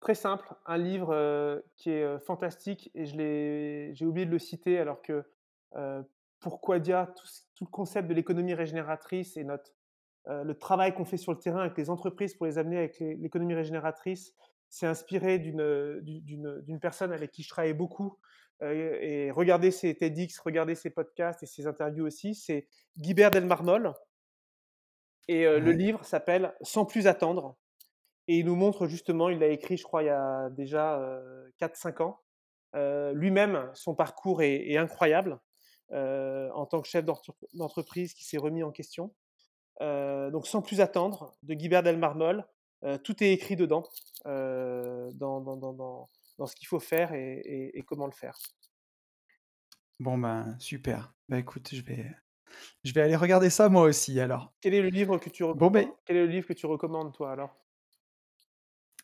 Très 0.00 0.16
simple, 0.16 0.52
un 0.66 0.76
livre 0.76 1.62
qui 1.76 1.90
est 1.90 2.18
fantastique 2.18 2.90
et 2.94 3.06
je 3.06 3.92
j'ai 3.94 4.04
oublié 4.04 4.26
de 4.26 4.32
le 4.32 4.38
citer 4.38 4.78
alors 4.78 5.00
que 5.02 5.24
pour 6.40 6.60
Quadia, 6.60 7.12
tout, 7.16 7.26
le 7.64 7.70
concept 7.70 8.08
de 8.08 8.14
l'économie 8.14 8.54
régénératrice 8.54 9.36
et 9.36 9.44
notre, 9.44 9.70
le 10.26 10.52
travail 10.54 10.92
qu'on 10.92 11.04
fait 11.04 11.16
sur 11.16 11.32
le 11.32 11.38
terrain 11.38 11.60
avec 11.60 11.78
les 11.78 11.88
entreprises 11.88 12.34
pour 12.34 12.46
les 12.46 12.58
amener 12.58 12.78
avec 12.78 12.98
l'économie 12.98 13.54
régénératrice, 13.54 14.34
c'est 14.68 14.86
inspiré 14.86 15.38
d'une, 15.38 16.00
du- 16.02 16.20
d'une, 16.20 16.60
d'une 16.62 16.80
personne 16.80 17.12
avec 17.12 17.30
qui 17.30 17.44
je 17.44 17.48
travaille 17.48 17.74
beaucoup. 17.74 18.18
et 18.60 19.30
regardez 19.30 19.70
ses 19.70 19.94
TEDx, 19.94 20.38
regardez 20.40 20.74
ses 20.74 20.90
podcasts 20.90 21.42
et 21.44 21.46
ses 21.46 21.66
interviews 21.68 22.04
aussi, 22.04 22.34
c'est 22.34 22.66
Guibert 22.98 23.30
Delmarmol. 23.30 23.94
Et 25.28 25.44
euh, 25.46 25.58
le 25.58 25.72
livre 25.72 26.04
s'appelle 26.04 26.54
Sans 26.62 26.84
plus 26.84 27.06
attendre. 27.06 27.56
Et 28.28 28.38
il 28.38 28.46
nous 28.46 28.56
montre 28.56 28.86
justement, 28.86 29.28
il 29.28 29.38
l'a 29.38 29.48
écrit, 29.48 29.76
je 29.76 29.84
crois, 29.84 30.02
il 30.02 30.06
y 30.06 30.10
a 30.10 30.50
déjà 30.50 30.98
euh, 31.00 31.48
4-5 31.60 32.02
ans. 32.02 32.20
Euh, 32.74 33.12
Lui-même, 33.12 33.70
son 33.74 33.94
parcours 33.94 34.42
est, 34.42 34.68
est 34.68 34.76
incroyable 34.76 35.38
en 35.92 36.66
tant 36.66 36.80
que 36.80 36.88
chef 36.88 37.04
d'entre- 37.04 37.36
d'entreprise 37.54 38.12
qui 38.14 38.24
s'est 38.24 38.38
remis 38.38 38.64
en 38.64 38.72
question. 38.72 39.14
Donc, 39.80 40.46
sans 40.48 40.60
plus 40.62 40.80
attendre, 40.80 41.36
de 41.44 41.54
Guibert 41.54 41.84
Delmarmol, 41.84 42.44
tout 43.04 43.22
est 43.22 43.32
écrit 43.32 43.54
dedans, 43.54 43.84
dans, 44.24 45.40
dans, 45.40 45.56
dans, 45.56 45.72
dans, 45.72 46.10
dans 46.38 46.46
ce 46.46 46.56
qu'il 46.56 46.66
faut 46.66 46.80
faire 46.80 47.12
et, 47.14 47.38
et- 47.38 47.78
et 47.78 47.82
comment 47.82 48.06
le 48.06 48.12
faire. 48.12 48.36
Bon 50.00 50.18
ben 50.18 50.56
super. 50.58 51.14
Bah 51.28 51.38
écoute, 51.38 51.68
je 51.72 51.82
vais, 51.82 52.10
je 52.84 52.92
vais 52.92 53.02
aller 53.02 53.16
regarder 53.16 53.50
ça 53.50 53.68
moi 53.68 53.82
aussi 53.82 54.18
alors. 54.20 54.52
Quel 54.60 54.74
est 54.74 54.82
le 54.82 54.88
livre 54.88 55.18
que 55.18 55.30
tu 55.30 55.42
Bon 55.42 55.48
recommandes 55.48 55.72
ben 55.72 55.88
Quel 56.04 56.16
est 56.16 56.26
le 56.26 56.32
livre 56.32 56.46
que 56.46 56.52
tu 56.52 56.66
recommandes, 56.66 57.12
toi, 57.14 57.32
alors? 57.32 57.56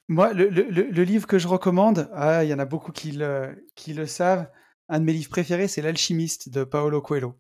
Moi, 0.09 0.33
le, 0.33 0.49
le- 0.49 0.69
le- 0.69 0.91
le 0.91 1.03
livre 1.05 1.27
que 1.27 1.39
je 1.39 1.49
recommande, 1.49 2.11
ah, 2.15 2.45
il 2.45 2.51
y 2.51 2.55
en 2.55 2.59
a 2.59 2.65
beaucoup 2.65 2.93
qui 2.93 3.13
le, 3.13 3.67
qui 3.75 3.95
le 3.95 4.07
savent. 4.07 4.51
Un 4.89 5.01
de 5.01 5.05
mes 5.05 5.13
livres 5.13 5.31
préférés, 5.31 5.69
c'est 5.69 5.81
L'Alchimiste 5.81 6.49
de 6.51 6.65
Paolo 6.65 7.01
Coelho. 7.01 7.39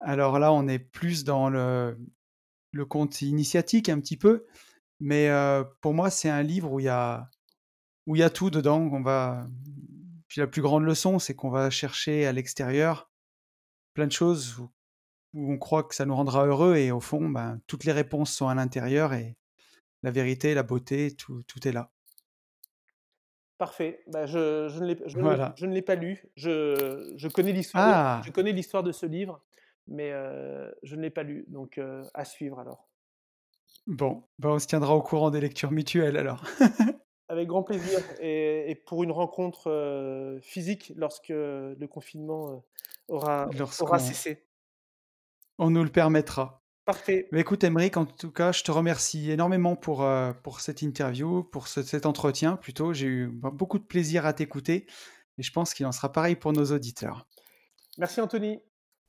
Alors 0.00 0.38
là, 0.38 0.52
on 0.52 0.68
est 0.68 0.78
plus 0.78 1.24
dans 1.24 1.48
le, 1.48 1.96
le 2.72 2.84
conte 2.84 3.22
initiatique 3.22 3.88
un 3.88 4.00
petit 4.00 4.16
peu, 4.16 4.44
mais 5.00 5.28
euh, 5.28 5.64
pour 5.80 5.94
moi, 5.94 6.10
c'est 6.10 6.28
un 6.28 6.42
livre 6.42 6.72
où 6.72 6.80
il 6.80 6.84
y 6.84 6.88
a, 6.88 7.30
où 8.06 8.16
il 8.16 8.18
y 8.20 8.22
a 8.24 8.30
tout 8.30 8.50
dedans. 8.50 8.80
On 8.92 9.02
va, 9.02 9.46
puis 10.28 10.40
la 10.40 10.46
plus 10.46 10.62
grande 10.62 10.84
leçon, 10.84 11.18
c'est 11.18 11.34
qu'on 11.34 11.50
va 11.50 11.70
chercher 11.70 12.26
à 12.26 12.32
l'extérieur 12.32 13.10
plein 13.94 14.06
de 14.06 14.12
choses 14.12 14.56
où, 15.34 15.52
on 15.52 15.58
croit 15.58 15.82
que 15.84 15.94
ça 15.94 16.04
nous 16.06 16.14
rendra 16.14 16.46
heureux 16.46 16.76
et 16.76 16.90
au 16.90 17.00
fond, 17.00 17.28
ben, 17.28 17.60
toutes 17.66 17.84
les 17.84 17.92
réponses 17.92 18.32
sont 18.32 18.48
à 18.48 18.54
l'intérieur 18.54 19.12
et 19.12 19.36
la 20.02 20.10
vérité, 20.10 20.54
la 20.54 20.62
beauté, 20.62 21.14
tout, 21.16 21.42
tout 21.46 21.66
est 21.66 21.72
là. 21.72 21.90
Parfait. 23.58 24.02
Bah, 24.06 24.26
je, 24.26 24.68
je 24.68 24.78
ne 24.80 24.86
l'ai, 24.86 24.96
je 25.06 25.16
ne 25.16 25.16
l'ai- 25.16 25.22
Voilà. 25.22 25.52
je 25.56 25.66
ne 25.66 25.74
l'ai 25.74 25.82
pas 25.82 25.96
lu. 25.96 26.24
Je, 26.36 27.12
je 27.16 27.28
connais 27.28 27.52
l'histoire. 27.52 27.84
Ah. 27.86 28.20
De, 28.20 28.26
je 28.26 28.32
connais 28.32 28.52
l'histoire 28.52 28.84
de 28.84 28.92
ce 28.92 29.04
livre, 29.06 29.42
mais 29.88 30.12
euh, 30.12 30.70
je 30.84 30.94
ne 30.94 31.02
l'ai 31.02 31.10
pas 31.10 31.24
lu. 31.24 31.44
Donc 31.48 31.78
euh, 31.78 32.04
à 32.14 32.24
suivre 32.24 32.60
alors. 32.60 32.88
Bon, 33.88 34.22
ben, 34.38 34.50
on 34.50 34.58
se 34.58 34.66
tiendra 34.66 34.94
au 34.94 35.02
courant 35.02 35.30
des 35.30 35.40
lectures 35.40 35.72
mutuelles 35.72 36.16
alors. 36.16 36.44
Avec 37.30 37.48
grand 37.48 37.62
plaisir 37.62 37.98
et 38.20 38.70
et 38.70 38.74
pour 38.74 39.02
une 39.02 39.10
rencontre, 39.12 39.68
heu, 39.68 40.38
physique 40.40 40.92
lorsque 40.96 41.28
le 41.30 41.86
confinement, 41.86 42.64
aura 43.08 43.50
cessé. 43.98 44.46
On 45.58 45.70
nous 45.70 45.84
le 45.84 45.90
permettra. 45.90 46.62
Parfait. 46.84 47.28
Mais 47.32 47.40
écoute, 47.40 47.62
Aymeric, 47.64 47.98
en 47.98 48.06
tout 48.06 48.30
cas, 48.30 48.50
je 48.50 48.62
te 48.62 48.70
remercie 48.70 49.30
énormément 49.30 49.76
pour, 49.76 50.02
heu, 50.04 50.32
pour 50.42 50.60
cette 50.60 50.80
interview, 50.80 51.42
pour 51.44 51.68
ce 51.68 51.82
cet 51.82 52.06
entretien 52.06 52.56
plutôt. 52.56 52.94
J'ai 52.94 53.06
eu 53.06 53.26
beaucoup 53.28 53.78
de 53.78 53.84
plaisir 53.84 54.24
à 54.24 54.32
t'écouter 54.32 54.86
et 55.36 55.42
je 55.42 55.52
pense 55.52 55.74
qu'il 55.74 55.84
en 55.84 55.92
sera 55.92 56.10
pareil 56.10 56.34
pour 56.34 56.52
nos 56.54 56.72
auditeurs. 56.72 57.28
Merci 57.98 58.20
Anthony. 58.20 58.60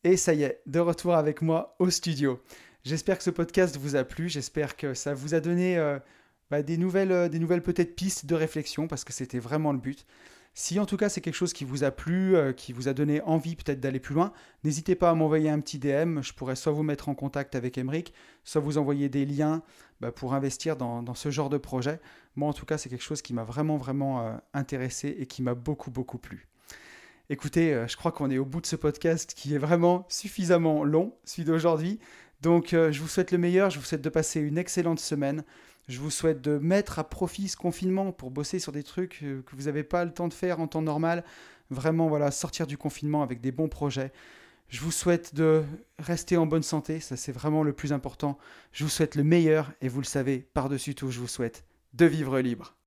Et 0.03 0.17
ça 0.17 0.33
y 0.33 0.43
est, 0.43 0.61
de 0.65 0.79
retour 0.79 1.15
avec 1.15 1.41
moi 1.41 1.75
au 1.79 1.89
studio. 1.89 2.41
J'espère 2.83 3.17
que 3.17 3.23
ce 3.23 3.29
podcast 3.29 3.77
vous 3.77 3.95
a 3.95 4.03
plu, 4.03 4.29
j'espère 4.29 4.77
que 4.77 4.93
ça 4.93 5.13
vous 5.13 5.33
a 5.33 5.41
donné 5.41 5.77
euh, 5.77 5.99
bah, 6.49 6.63
des 6.63 6.77
nouvelles, 6.77 7.11
euh, 7.11 7.29
des 7.29 7.39
nouvelles 7.39 7.61
peut-être 7.61 7.95
pistes 7.95 8.25
de 8.25 8.35
réflexion, 8.35 8.87
parce 8.87 9.03
que 9.03 9.11
c'était 9.11 9.39
vraiment 9.39 9.73
le 9.73 9.79
but. 9.79 10.05
Si 10.61 10.77
en 10.77 10.85
tout 10.85 10.97
cas 10.97 11.07
c'est 11.07 11.21
quelque 11.21 11.35
chose 11.35 11.53
qui 11.53 11.63
vous 11.63 11.85
a 11.85 11.91
plu, 11.91 12.35
euh, 12.35 12.51
qui 12.51 12.73
vous 12.73 12.89
a 12.89 12.93
donné 12.93 13.21
envie 13.21 13.55
peut-être 13.55 13.79
d'aller 13.79 14.01
plus 14.01 14.13
loin, 14.13 14.33
n'hésitez 14.65 14.93
pas 14.93 15.09
à 15.09 15.13
m'envoyer 15.13 15.49
un 15.49 15.61
petit 15.61 15.79
DM, 15.79 16.19
je 16.21 16.33
pourrais 16.33 16.57
soit 16.57 16.73
vous 16.73 16.83
mettre 16.83 17.07
en 17.07 17.15
contact 17.15 17.55
avec 17.55 17.77
Emeric, 17.77 18.13
soit 18.43 18.59
vous 18.59 18.77
envoyer 18.77 19.07
des 19.07 19.25
liens 19.25 19.63
bah, 20.01 20.11
pour 20.11 20.33
investir 20.33 20.75
dans, 20.75 21.15
ce 21.15 21.31
genre 21.31 21.49
de 21.49 21.57
projet. 21.57 22.01
Moi 22.35 22.49
en 22.49 22.51
tout 22.51 22.65
cas 22.65 22.77
c'est 22.77 22.89
quelque 22.89 23.05
chose 23.05 23.21
qui 23.21 23.33
m'a 23.33 23.45
vraiment 23.45 23.77
vraiment 23.77 24.19
euh, 24.19 24.35
intéressé 24.53 25.15
et 25.17 25.27
qui 25.27 25.41
m'a 25.43 25.53
beaucoup 25.53 25.91
beaucoup 25.91 26.17
plu. 26.17 26.49
Écoutez, 27.29 27.73
euh, 27.73 27.87
je 27.87 27.95
crois 27.95 28.11
qu'on 28.11 28.29
est 28.29 28.37
au 28.37 28.43
bout 28.43 28.59
de 28.59 28.67
ce 28.67 28.75
podcast 28.75 29.33
qui 29.33 29.55
est 29.55 29.59
vraiment 29.59 30.05
suffisamment 30.09 30.83
long, 30.83 31.15
celui 31.23 31.45
d'aujourd'hui. 31.45 31.99
Donc 32.41 32.71
je 32.71 32.99
vous 32.99 33.07
souhaite 33.07 33.31
le 33.31 33.37
meilleur, 33.37 33.69
je 33.69 33.79
vous 33.79 33.85
souhaite 33.85 34.01
de 34.01 34.09
passer 34.09 34.41
une 34.41 34.57
excellente 34.57 34.99
semaine. 34.99 35.43
Je 35.89 35.99
vous 35.99 36.11
souhaite 36.11 36.43
de 36.43 36.59
mettre 36.59 36.99
à 36.99 37.03
profit 37.03 37.47
ce 37.47 37.57
confinement 37.57 38.11
pour 38.11 38.29
bosser 38.29 38.59
sur 38.59 38.71
des 38.71 38.83
trucs 38.83 39.21
euh, 39.23 39.41
que 39.41 39.55
vous 39.55 39.63
n'avez 39.63 39.83
pas 39.83 40.05
le 40.05 40.13
temps 40.13 40.27
de 40.27 40.33
faire 40.33 40.59
en 40.59 40.67
temps 40.67 40.83
normal. 40.83 41.23
Vraiment, 41.71 42.07
voilà, 42.07 42.29
sortir 42.29 42.67
du 42.67 42.77
confinement 42.77 43.23
avec 43.23 43.41
des 43.41 43.51
bons 43.51 43.69
projets. 43.69 44.13
Je 44.67 44.81
vous 44.81 44.91
souhaite 44.91 45.33
de 45.33 45.63
rester 45.97 46.37
en 46.37 46.45
bonne 46.45 46.61
santé, 46.61 46.99
ça 46.99 47.17
c'est 47.17 47.31
vraiment 47.31 47.63
le 47.63 47.73
plus 47.73 47.91
important. 47.91 48.37
Je 48.71 48.83
vous 48.83 48.89
souhaite 48.89 49.15
le 49.15 49.23
meilleur 49.23 49.71
et 49.81 49.87
vous 49.87 49.99
le 49.99 50.05
savez, 50.05 50.47
par-dessus 50.53 50.93
tout, 50.93 51.09
je 51.09 51.19
vous 51.19 51.27
souhaite 51.27 51.65
de 51.93 52.05
vivre 52.05 52.39
libre. 52.39 52.78